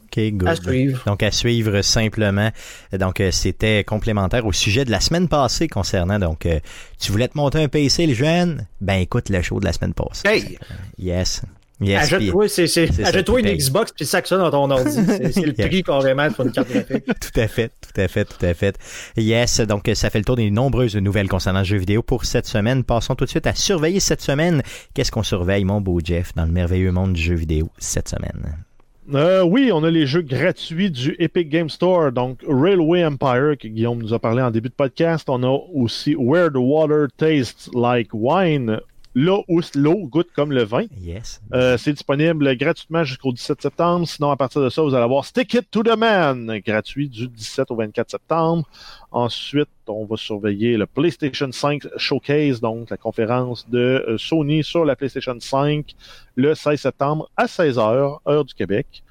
OK, 0.04 0.32
good. 0.32 0.48
à 0.48 0.54
suivre. 0.54 1.02
Donc, 1.06 1.22
à 1.24 1.30
suivre 1.32 1.82
simplement. 1.82 2.50
Donc, 2.92 3.20
euh, 3.20 3.30
c'était 3.32 3.82
complémentaire 3.84 4.46
au 4.46 4.52
sujet 4.52 4.84
de 4.84 4.90
la 4.92 5.00
semaine 5.00 5.28
passée 5.28 5.66
concernant, 5.66 6.18
donc, 6.20 6.46
euh, 6.46 6.60
tu 7.00 7.10
voulais 7.10 7.26
te 7.28 7.36
monter 7.36 7.62
un 7.62 7.68
PC, 7.68 8.06
le 8.06 8.14
jeune? 8.14 8.66
Ben, 8.80 8.94
écoute 9.00 9.28
le 9.28 9.42
show 9.42 9.58
de 9.58 9.64
la 9.64 9.72
semaine 9.72 9.94
passée. 9.94 10.28
Hey, 10.28 10.58
Yes. 10.98 11.42
Yes. 11.80 12.08
qui 12.08 12.30
une 13.38 13.42
paye. 13.42 13.56
Xbox 13.58 13.92
puis 13.92 14.06
sac 14.06 14.26
ça 14.26 14.36
dans 14.38 14.50
ton 14.50 14.70
ordi. 14.70 14.90
C'est, 14.92 15.32
c'est 15.32 15.40
le 15.46 15.54
Yeah. 15.58 15.68
prix 15.68 15.82
carrément 15.82 16.30
pour 16.30 16.44
une 16.46 16.52
carte 16.52 16.70
graphique. 16.70 17.04
Tout 17.20 17.40
à 17.40 17.48
fait, 17.48 17.68
tout 17.80 18.00
à 18.00 18.08
fait, 18.08 18.24
tout 18.24 18.44
à 18.46 18.54
fait. 18.54 18.76
Yes, 19.16 19.60
donc 19.60 19.90
ça 19.94 20.10
fait 20.10 20.18
le 20.18 20.24
tour 20.24 20.36
des 20.36 20.50
nombreuses 20.50 20.96
nouvelles 20.96 21.28
concernant 21.28 21.60
le 21.60 21.64
jeu 21.64 21.76
vidéo 21.76 22.02
pour 22.02 22.24
cette 22.24 22.46
semaine. 22.46 22.84
Passons 22.84 23.14
tout 23.14 23.24
de 23.24 23.30
suite 23.30 23.46
à 23.46 23.54
surveiller 23.54 24.00
cette 24.00 24.20
semaine. 24.20 24.62
Qu'est-ce 24.94 25.10
qu'on 25.12 25.22
surveille, 25.22 25.64
mon 25.64 25.80
beau 25.80 26.00
Jeff, 26.02 26.34
dans 26.34 26.44
le 26.46 26.52
merveilleux 26.52 26.92
monde 26.92 27.12
du 27.14 27.22
jeu 27.22 27.34
vidéo 27.34 27.68
cette 27.78 28.08
semaine? 28.08 28.56
Euh, 29.12 29.42
oui, 29.44 29.70
on 29.72 29.84
a 29.84 29.90
les 29.90 30.06
jeux 30.06 30.22
gratuits 30.22 30.90
du 30.90 31.14
Epic 31.18 31.50
Game 31.50 31.68
Store, 31.68 32.10
donc 32.10 32.40
Railway 32.48 33.04
Empire, 33.04 33.54
que 33.60 33.68
Guillaume 33.68 33.98
nous 34.02 34.14
a 34.14 34.18
parlé 34.18 34.40
en 34.42 34.50
début 34.50 34.70
de 34.70 34.74
podcast. 34.74 35.28
On 35.28 35.42
a 35.42 35.58
aussi 35.74 36.14
Where 36.16 36.48
the 36.50 36.56
Water 36.56 37.08
Tastes 37.18 37.68
Like 37.74 38.08
Wine, 38.14 38.80
là 39.14 39.40
où 39.48 39.60
l'eau 39.74 40.06
goûte 40.08 40.28
comme 40.34 40.52
le 40.52 40.64
vin. 40.64 40.84
Yes. 41.00 41.40
Euh, 41.52 41.76
c'est 41.76 41.92
disponible 41.92 42.56
gratuitement 42.56 43.04
jusqu'au 43.04 43.32
17 43.32 43.62
septembre. 43.62 44.08
Sinon, 44.08 44.30
à 44.30 44.36
partir 44.36 44.60
de 44.62 44.68
ça, 44.68 44.82
vous 44.82 44.94
allez 44.94 45.04
avoir 45.04 45.24
Stick 45.24 45.54
It 45.54 45.70
to 45.70 45.82
the 45.82 45.96
Man, 45.96 46.60
gratuit 46.64 47.08
du 47.08 47.28
17 47.28 47.70
au 47.70 47.76
24 47.76 48.10
septembre. 48.10 48.68
Ensuite, 49.12 49.68
on 49.86 50.04
va 50.04 50.16
surveiller 50.16 50.76
le 50.76 50.86
PlayStation 50.86 51.50
5 51.50 51.82
Showcase, 51.96 52.60
donc 52.60 52.90
la 52.90 52.96
conférence 52.96 53.68
de 53.68 54.04
euh, 54.08 54.18
Sony 54.18 54.64
sur 54.64 54.84
la 54.84 54.96
PlayStation 54.96 55.36
5 55.38 55.94
le 56.36 56.54
16 56.54 56.80
septembre 56.80 57.30
à 57.36 57.46
16h, 57.46 58.18
heure 58.26 58.44
du 58.44 58.54
Québec. 58.54 59.04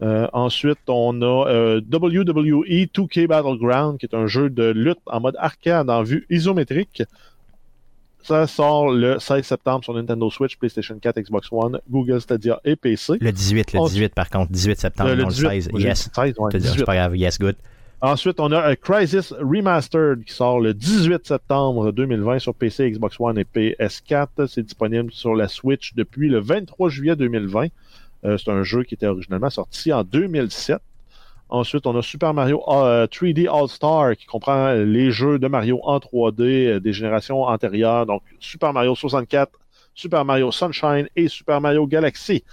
Euh, 0.00 0.28
ensuite, 0.32 0.78
on 0.86 1.22
a 1.22 1.48
euh, 1.48 1.80
WWE 1.80 2.86
2K 2.94 3.26
Battleground, 3.26 3.98
qui 3.98 4.06
est 4.06 4.14
un 4.14 4.26
jeu 4.26 4.48
de 4.48 4.70
lutte 4.70 5.00
en 5.06 5.20
mode 5.20 5.36
arcade 5.38 5.90
en 5.90 6.02
vue 6.02 6.26
isométrique. 6.30 7.02
Ça 8.22 8.46
sort 8.46 8.90
le 8.92 9.18
16 9.18 9.44
septembre 9.44 9.84
sur 9.84 9.94
Nintendo 9.94 10.28
Switch, 10.30 10.56
PlayStation 10.56 10.98
4, 11.00 11.20
Xbox 11.20 11.48
One, 11.50 11.80
Google 11.88 12.20
Stadia 12.20 12.60
et 12.64 12.76
PC. 12.76 13.14
Le 13.20 13.32
18, 13.32 13.72
le 13.72 13.80
On- 13.80 13.86
18 13.86 14.14
par 14.14 14.28
contre, 14.28 14.52
18 14.52 14.78
septembre, 14.78 15.10
Euh, 15.10 15.16
non 15.16 15.24
le 15.24 15.30
18, 15.30 15.48
16. 15.48 15.70
moi, 15.70 15.80
j'ai 15.80 15.86
Yes. 15.88 16.04
dit 16.04 16.10
16, 16.14 16.34
ouais, 16.38 16.50
Je 16.52 16.56
te 16.58 16.62
dis, 16.62 16.62
18. 16.68 16.78
C'est 16.80 16.84
pas 16.84 16.94
grave, 16.96 17.16
yes, 17.16 17.38
good. 17.38 17.56
Ensuite, 18.00 18.38
on 18.38 18.52
a 18.52 18.70
euh, 18.70 18.74
Crisis 18.80 19.32
Remastered 19.40 20.24
qui 20.24 20.32
sort 20.32 20.60
le 20.60 20.74
18 20.74 21.26
septembre 21.26 21.90
2020 21.90 22.38
sur 22.38 22.54
PC, 22.54 22.90
Xbox 22.90 23.16
One 23.18 23.38
et 23.38 23.44
PS4. 23.44 24.46
C'est 24.46 24.62
disponible 24.62 25.10
sur 25.10 25.34
la 25.34 25.48
Switch 25.48 25.94
depuis 25.94 26.28
le 26.28 26.38
23 26.40 26.90
juillet 26.90 27.16
2020. 27.16 27.68
Euh, 28.24 28.36
c'est 28.36 28.50
un 28.50 28.62
jeu 28.62 28.82
qui 28.84 28.94
était 28.94 29.06
originalement 29.06 29.50
sorti 29.50 29.92
en 29.92 30.04
2007. 30.04 30.78
Ensuite, 31.50 31.86
on 31.86 31.96
a 31.96 32.02
Super 32.02 32.34
Mario 32.34 32.62
euh, 32.68 33.06
3D 33.06 33.48
All-Star 33.48 34.16
qui 34.16 34.26
comprend 34.26 34.72
les 34.72 35.10
jeux 35.10 35.38
de 35.38 35.48
Mario 35.48 35.80
en 35.82 35.98
3D 35.98 36.42
euh, 36.42 36.80
des 36.80 36.92
générations 36.92 37.42
antérieures. 37.42 38.04
Donc, 38.06 38.22
Super 38.38 38.72
Mario 38.72 38.94
64, 38.94 39.50
Super 39.94 40.24
Mario 40.24 40.52
Sunshine 40.52 41.08
et 41.16 41.28
Super 41.28 41.60
Mario 41.60 41.86
Galaxy. 41.86 42.44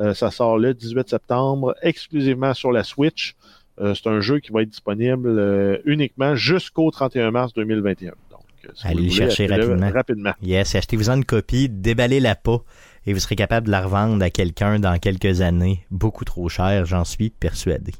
Euh, 0.00 0.14
ça 0.14 0.30
sort 0.30 0.58
le 0.58 0.74
18 0.74 1.08
septembre 1.08 1.74
exclusivement 1.82 2.54
sur 2.54 2.72
la 2.72 2.84
Switch. 2.84 3.34
Euh, 3.80 3.94
c'est 3.94 4.08
un 4.08 4.20
jeu 4.20 4.38
qui 4.38 4.52
va 4.52 4.62
être 4.62 4.68
disponible 4.70 5.28
euh, 5.28 5.78
uniquement 5.84 6.36
jusqu'au 6.36 6.90
31 6.90 7.32
mars 7.32 7.52
2021. 7.54 8.12
Donc, 8.30 8.40
euh, 8.64 8.68
si 8.74 8.86
Allez 8.86 8.94
vous 8.96 9.02
le 9.02 9.08
voulez, 9.10 9.16
chercher 9.16 9.46
rapidement. 9.46 9.90
rapidement. 9.90 10.32
Yes, 10.42 10.74
achetez-vous-en 10.76 11.16
une 11.16 11.24
copie, 11.24 11.68
déballez 11.68 12.20
la 12.20 12.36
pas 12.36 12.58
et 13.06 13.12
vous 13.12 13.18
serez 13.18 13.36
capable 13.36 13.66
de 13.66 13.72
la 13.72 13.82
revendre 13.82 14.22
à 14.24 14.30
quelqu'un 14.30 14.78
dans 14.78 14.96
quelques 14.98 15.40
années. 15.40 15.84
Beaucoup 15.90 16.24
trop 16.24 16.48
cher, 16.48 16.86
j'en 16.86 17.04
suis 17.04 17.30
persuadé. 17.30 17.92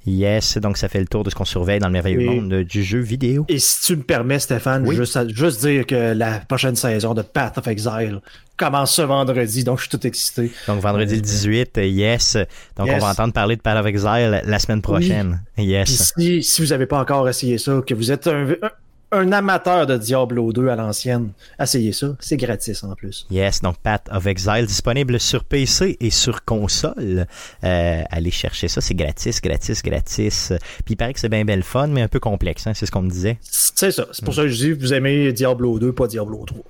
Yes, 0.07 0.59
donc 0.59 0.77
ça 0.77 0.89
fait 0.89 1.01
le 1.01 1.07
tour 1.07 1.25
de 1.25 1.31
ce 1.31 1.35
qu'on 1.35 1.45
surveille 1.45 1.81
dans 1.81 1.89
le 1.89 1.93
merveilleux 1.93 2.21
Et- 2.21 2.25
monde 2.41 2.55
du 2.63 2.83
jeu 2.85 3.01
vidéo. 3.01 3.45
Et 3.49 3.59
si 3.59 3.83
tu 3.87 3.97
me 3.97 4.03
permets, 4.03 4.39
Stéphane, 4.39 4.87
Oui. 4.87 4.95
juste, 4.95 5.17
à- 5.17 5.27
juste 5.29 5.65
dire 5.67 5.85
que 5.85 6.13
la 6.15 6.39
prochaine 6.41 6.77
saison 6.77 7.13
de 7.13 7.23
Path 7.23 7.59
of 7.59 7.67
Exile 7.67 8.21
commence 8.57 8.95
ce 8.95 9.03
vendredi, 9.03 9.65
donc 9.65 9.79
je 9.79 9.83
suis 9.89 9.91
tout 9.99 10.07
excité. 10.07 10.51
Donc 10.69 10.81
vendredi 10.81 11.17
le 11.17 11.21
18, 11.21 11.79
euh, 11.79 11.85
yes. 11.87 12.37
Donc 12.77 12.89
on 12.89 12.99
va 12.99 13.11
entendre 13.11 13.33
parler 13.33 13.57
de 13.57 13.61
Path 13.63 13.79
of 13.79 13.87
Exile 13.87 14.43
la 14.45 14.59
semaine 14.59 14.81
prochaine. 14.83 15.43
Yes. 15.59 16.13
si, 16.17 16.43
si 16.43 16.63
vous 16.63 16.69
n'avez 16.69 16.87
pas 16.87 17.01
encore 17.01 17.29
essayé 17.29 17.59
ça, 17.59 17.81
que 17.87 17.95
vous 17.95 18.13
êtes 18.13 18.27
un, 18.29 18.51
un- 18.51 18.71
un 19.17 19.33
amateur 19.33 19.87
de 19.87 19.97
Diablo 19.97 20.53
2 20.53 20.69
à 20.69 20.77
l'ancienne, 20.77 21.31
essayez 21.61 21.93
ça. 21.93 22.17
C'est 22.21 22.37
gratis 22.37 22.83
en 22.85 22.95
plus. 22.95 23.27
Yes, 23.31 23.61
donc 23.63 23.77
Path 23.79 24.09
of 24.11 24.27
Exile 24.27 24.67
disponible 24.67 25.19
sur 25.19 25.45
PC 25.45 25.97
et 26.01 26.11
sur 26.11 26.45
console. 26.45 27.27
Euh, 27.65 28.03
allez 28.11 28.31
chercher 28.31 28.69
ça, 28.69 28.81
c'est 28.81 28.95
gratis, 28.95 29.41
gratis, 29.41 29.83
gratis. 29.83 30.53
Puis 30.85 30.95
il 30.95 30.97
paraît 30.97 31.15
que 31.15 31.21
c'est 31.21 31.29
bien 31.29 31.45
belle 31.45 31.63
fun, 31.63 31.89
mais 31.89 32.03
un 32.03 32.09
peu 32.09 32.21
complexe, 32.21 32.67
hein, 32.67 32.73
c'est 32.75 32.87
ce 32.87 32.91
qu'on 32.91 33.03
me 33.03 33.11
disait. 33.11 33.39
C'est 33.43 33.91
ça. 33.91 34.07
C'est 34.13 34.25
pour 34.25 34.35
ça 34.35 34.43
que 34.43 34.49
je 34.49 34.57
dis 34.57 34.73
vous 34.73 34.93
aimez 34.95 35.33
Diablo 35.33 35.79
2, 35.79 35.93
pas 35.93 36.07
Diablo 36.07 36.45
3. 36.47 36.63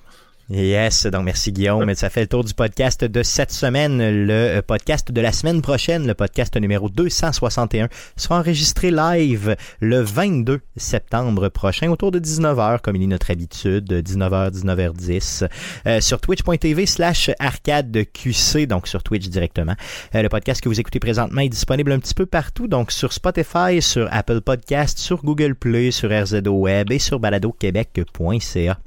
Yes, 0.49 1.05
donc 1.07 1.25
merci 1.25 1.51
Guillaume. 1.51 1.93
Ça 1.95 2.09
fait 2.09 2.21
le 2.21 2.27
tour 2.27 2.45
du 2.45 2.53
podcast 2.53 3.03
de 3.03 3.21
cette 3.21 3.51
semaine. 3.51 3.97
Le 3.97 4.31
euh, 4.31 4.61
podcast 4.61 5.11
de 5.11 5.19
la 5.19 5.33
semaine 5.33 5.61
prochaine, 5.61 6.07
le 6.07 6.13
podcast 6.13 6.55
numéro 6.55 6.87
261, 6.87 7.89
sera 8.15 8.39
enregistré 8.39 8.89
live 8.89 9.57
le 9.81 9.99
22 9.99 10.61
septembre 10.77 11.49
prochain 11.49 11.89
autour 11.91 12.11
de 12.11 12.19
19h, 12.19 12.79
comme 12.79 12.95
il 12.95 13.03
est 13.03 13.07
notre 13.07 13.29
habitude, 13.29 13.91
19h, 13.91 14.51
19h10, 14.51 15.49
euh, 15.85 15.99
sur 15.99 16.21
twitch.tv 16.21 16.85
slash 16.85 17.29
arcadeqc, 17.39 18.67
donc 18.67 18.87
sur 18.87 19.03
Twitch 19.03 19.27
directement. 19.27 19.75
Euh, 20.15 20.21
le 20.21 20.29
podcast 20.29 20.61
que 20.61 20.69
vous 20.69 20.79
écoutez 20.79 20.99
présentement 20.99 21.41
est 21.41 21.49
disponible 21.49 21.91
un 21.91 21.99
petit 21.99 22.13
peu 22.13 22.25
partout, 22.25 22.69
donc 22.69 22.93
sur 22.93 23.11
Spotify, 23.11 23.81
sur 23.81 24.07
Apple 24.13 24.39
Podcast, 24.39 24.97
sur 24.97 25.21
Google 25.23 25.55
Play, 25.55 25.91
sur 25.91 26.09
RZO 26.09 26.51
Web 26.51 26.93
et 26.93 26.99
sur 26.99 27.19
baladoquebec.ca. 27.19 28.77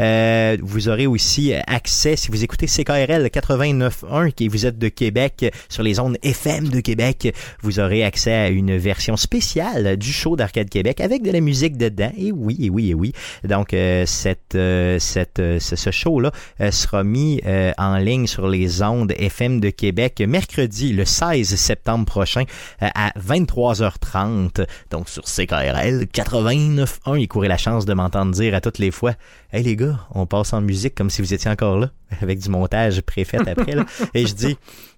Euh, 0.00 0.56
vous 0.62 0.88
aurez 0.88 1.06
aussi 1.06 1.52
accès, 1.66 2.16
si 2.16 2.30
vous 2.30 2.44
écoutez 2.44 2.66
CKRL 2.66 3.26
89.1 3.26 4.32
et 4.40 4.48
vous 4.48 4.66
êtes 4.66 4.78
de 4.78 4.88
Québec, 4.88 5.52
sur 5.68 5.82
les 5.82 5.98
ondes 5.98 6.16
FM 6.22 6.68
de 6.68 6.80
Québec, 6.80 7.34
vous 7.62 7.80
aurez 7.80 8.04
accès 8.04 8.32
à 8.32 8.48
une 8.48 8.76
version 8.76 9.16
spéciale 9.16 9.96
du 9.96 10.12
show 10.12 10.36
d'Arcade 10.36 10.68
Québec 10.68 11.00
avec 11.00 11.22
de 11.22 11.30
la 11.30 11.40
musique 11.40 11.76
dedans. 11.76 12.12
Et 12.16 12.32
oui, 12.32 12.56
et 12.60 12.70
oui, 12.70 12.90
et 12.90 12.94
oui. 12.94 13.12
Donc, 13.44 13.74
euh, 13.74 14.04
cette, 14.06 14.54
euh, 14.54 14.98
cette, 14.98 15.38
euh, 15.38 15.58
ce, 15.60 15.90
show-là 15.90 16.30
euh, 16.60 16.70
sera 16.70 17.04
mis 17.04 17.40
euh, 17.46 17.72
en 17.78 17.96
ligne 17.98 18.26
sur 18.26 18.48
les 18.48 18.82
ondes 18.82 19.12
FM 19.16 19.60
de 19.60 19.70
Québec 19.70 20.22
mercredi, 20.26 20.92
le 20.92 21.04
16 21.04 21.54
septembre 21.54 22.04
prochain, 22.06 22.44
euh, 22.82 22.88
à 22.94 23.12
23h30. 23.18 24.66
Donc, 24.90 25.08
sur 25.08 25.24
CKRL 25.24 26.06
89.1, 26.12 27.18
il 27.18 27.28
courait 27.28 27.48
la 27.48 27.58
chance 27.58 27.84
de 27.84 27.94
m'entendre 27.94 28.32
dire 28.32 28.54
à 28.54 28.60
toutes 28.60 28.78
les 28.78 28.90
fois 28.90 29.14
Hey 29.52 29.62
les 29.62 29.76
gars, 29.76 29.98
on 30.14 30.24
passe 30.26 30.52
en 30.54 30.62
musique 30.62 30.94
comme 30.94 31.10
si 31.10 31.20
vous 31.20 31.34
étiez 31.34 31.50
encore 31.50 31.78
là, 31.78 31.90
avec 32.22 32.38
du 32.38 32.48
montage 32.48 33.02
préfet 33.02 33.38
après. 33.46 33.72
Là. 33.74 33.84
Et 34.14 34.26
je 34.26 34.34
dis, 34.34 34.56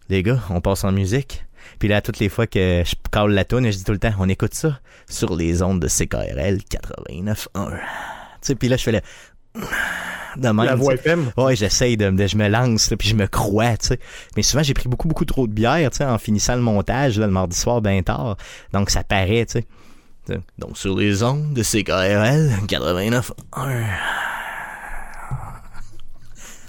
les 0.08 0.22
gars, 0.22 0.38
on 0.50 0.60
passe 0.60 0.84
en 0.84 0.92
musique. 0.92 1.44
Puis 1.80 1.88
là, 1.88 2.00
toutes 2.00 2.20
les 2.20 2.28
fois 2.28 2.46
que 2.46 2.82
je 2.86 2.94
cale 3.10 3.30
la 3.32 3.44
tune, 3.44 3.64
je 3.70 3.76
dis 3.76 3.84
tout 3.84 3.92
le 3.92 3.98
temps, 3.98 4.12
on 4.18 4.28
écoute 4.28 4.54
ça 4.54 4.78
sur 5.08 5.34
les 5.34 5.60
ondes 5.62 5.80
de 5.80 5.88
CKRL 5.88 6.58
89.1. 6.70 7.46
Tu 7.72 7.78
sais, 8.42 8.54
puis 8.54 8.68
là, 8.68 8.76
je 8.76 8.82
fais 8.84 8.92
le... 8.92 9.00
De 10.36 10.48
même, 10.48 10.64
La 10.64 10.74
voix 10.74 10.94
FM. 10.94 11.30
Ouais, 11.36 11.54
j'essaye 11.54 11.96
de, 11.96 12.10
de- 12.10 12.26
je 12.26 12.36
me 12.36 12.48
lance, 12.48 12.90
là, 12.90 12.96
puis 12.96 13.08
je 13.08 13.14
me 13.14 13.28
crois, 13.28 13.76
tu 13.76 13.86
sais. 13.86 14.00
Mais 14.36 14.42
souvent, 14.42 14.64
j'ai 14.64 14.74
pris 14.74 14.88
beaucoup, 14.88 15.06
beaucoup 15.06 15.24
trop 15.24 15.46
de 15.46 15.52
bière, 15.52 15.88
tu 15.92 15.98
sais, 15.98 16.04
en 16.04 16.18
finissant 16.18 16.56
le 16.56 16.60
montage, 16.60 17.20
là, 17.20 17.26
le 17.26 17.32
mardi 17.32 17.56
soir, 17.56 17.80
bien 17.80 18.02
tard. 18.02 18.36
Donc, 18.72 18.90
ça 18.90 19.04
paraît. 19.04 19.46
Tu 19.46 19.60
sais. 20.28 20.40
Donc, 20.58 20.76
sur 20.76 20.96
les 20.98 21.22
ondes 21.22 21.52
de 21.54 21.62
CKRL 21.62 22.50
89.1. 22.66 23.84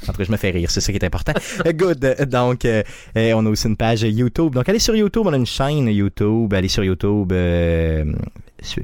En 0.10 0.14
tout 0.14 0.18
cas, 0.20 0.24
je 0.24 0.32
me 0.32 0.38
fais 0.38 0.52
rire, 0.52 0.70
c'est 0.72 0.82
ça 0.82 0.92
qui 0.92 0.98
est 0.98 1.04
important. 1.04 1.34
Good. 1.66 2.28
Donc, 2.30 2.66
euh, 2.66 2.84
on 3.16 3.46
a 3.46 3.50
aussi 3.50 3.68
une 3.68 3.78
page 3.78 4.02
YouTube. 4.04 4.54
Donc, 4.54 4.68
allez 4.70 4.80
sur 4.80 4.96
YouTube, 4.96 5.24
on 5.26 5.34
a 5.34 5.38
une 5.38 5.46
chaîne 5.46 5.88
YouTube. 5.88 6.54
Allez 6.54 6.68
sur 6.68 6.84
YouTube, 6.84 7.32
euh, 7.32 8.06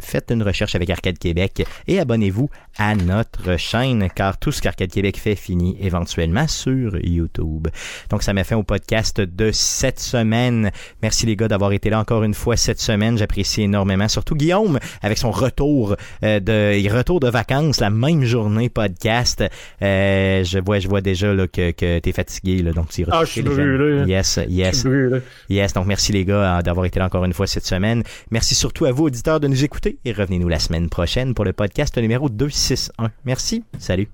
faites 0.01 0.31
une 0.31 0.43
recherche 0.43 0.75
avec 0.75 0.89
Arcade 0.89 1.17
Québec 1.17 1.63
et 1.87 1.99
abonnez-vous 1.99 2.49
à 2.77 2.95
notre 2.95 3.57
chaîne, 3.57 4.07
car 4.13 4.37
tout 4.37 4.51
ce 4.51 4.61
qu'Arcade 4.61 4.91
Québec 4.91 5.17
fait 5.17 5.35
finit 5.35 5.77
éventuellement 5.81 6.47
sur 6.47 6.97
YouTube. 7.03 7.67
Donc, 8.09 8.23
ça 8.23 8.33
m'a 8.33 8.43
fait 8.43 8.55
au 8.55 8.63
podcast 8.63 9.19
de 9.19 9.51
cette 9.51 9.99
semaine. 9.99 10.71
Merci 11.01 11.25
les 11.25 11.35
gars 11.35 11.47
d'avoir 11.47 11.71
été 11.71 11.89
là 11.89 11.99
encore 11.99 12.23
une 12.23 12.33
fois 12.33 12.57
cette 12.57 12.79
semaine. 12.79 13.17
J'apprécie 13.17 13.63
énormément. 13.63 14.07
Surtout 14.07 14.35
Guillaume, 14.35 14.79
avec 15.01 15.17
son 15.17 15.31
retour 15.31 15.95
euh, 16.23 16.39
de 16.39 16.89
retour 16.91 17.19
de 17.19 17.29
vacances, 17.29 17.79
la 17.79 17.89
même 17.89 18.23
journée 18.23 18.69
podcast. 18.69 19.43
Euh, 19.81 20.43
je 20.43 20.59
vois, 20.59 20.79
je 20.79 20.87
vois 20.87 21.01
déjà 21.01 21.33
là, 21.33 21.47
que, 21.47 21.71
que 21.71 21.99
t'es 21.99 22.11
fatigué, 22.11 22.61
là, 22.61 22.71
donc 22.73 22.89
tu 22.89 23.05
Ah, 23.11 23.23
je 23.25 23.31
suis 23.31 23.41
brûlé. 23.41 24.09
Yes, 24.09 24.39
Je 24.43 24.51
yes. 24.51 24.79
suis 24.79 24.89
brûlé. 24.89 25.19
Yes, 25.49 25.73
donc 25.73 25.87
merci 25.87 26.11
les 26.11 26.25
gars 26.25 26.57
euh, 26.57 26.61
d'avoir 26.61 26.85
été 26.85 26.99
là 26.99 27.05
encore 27.05 27.25
une 27.25 27.33
fois 27.33 27.47
cette 27.47 27.65
semaine. 27.65 28.03
Merci 28.29 28.55
surtout 28.55 28.85
à 28.85 28.91
vous 28.91 29.05
auditeurs 29.05 29.39
de 29.39 29.47
nous 29.47 29.63
écouter 29.63 29.70
écoutés 29.71 29.99
et 30.03 30.11
revenez-nous 30.11 30.49
la 30.49 30.59
semaine 30.59 30.89
prochaine 30.89 31.33
pour 31.33 31.45
le 31.45 31.53
podcast 31.53 31.97
numéro 31.97 32.29
261. 32.29 33.11
Merci. 33.23 33.63
Salut. 33.79 34.09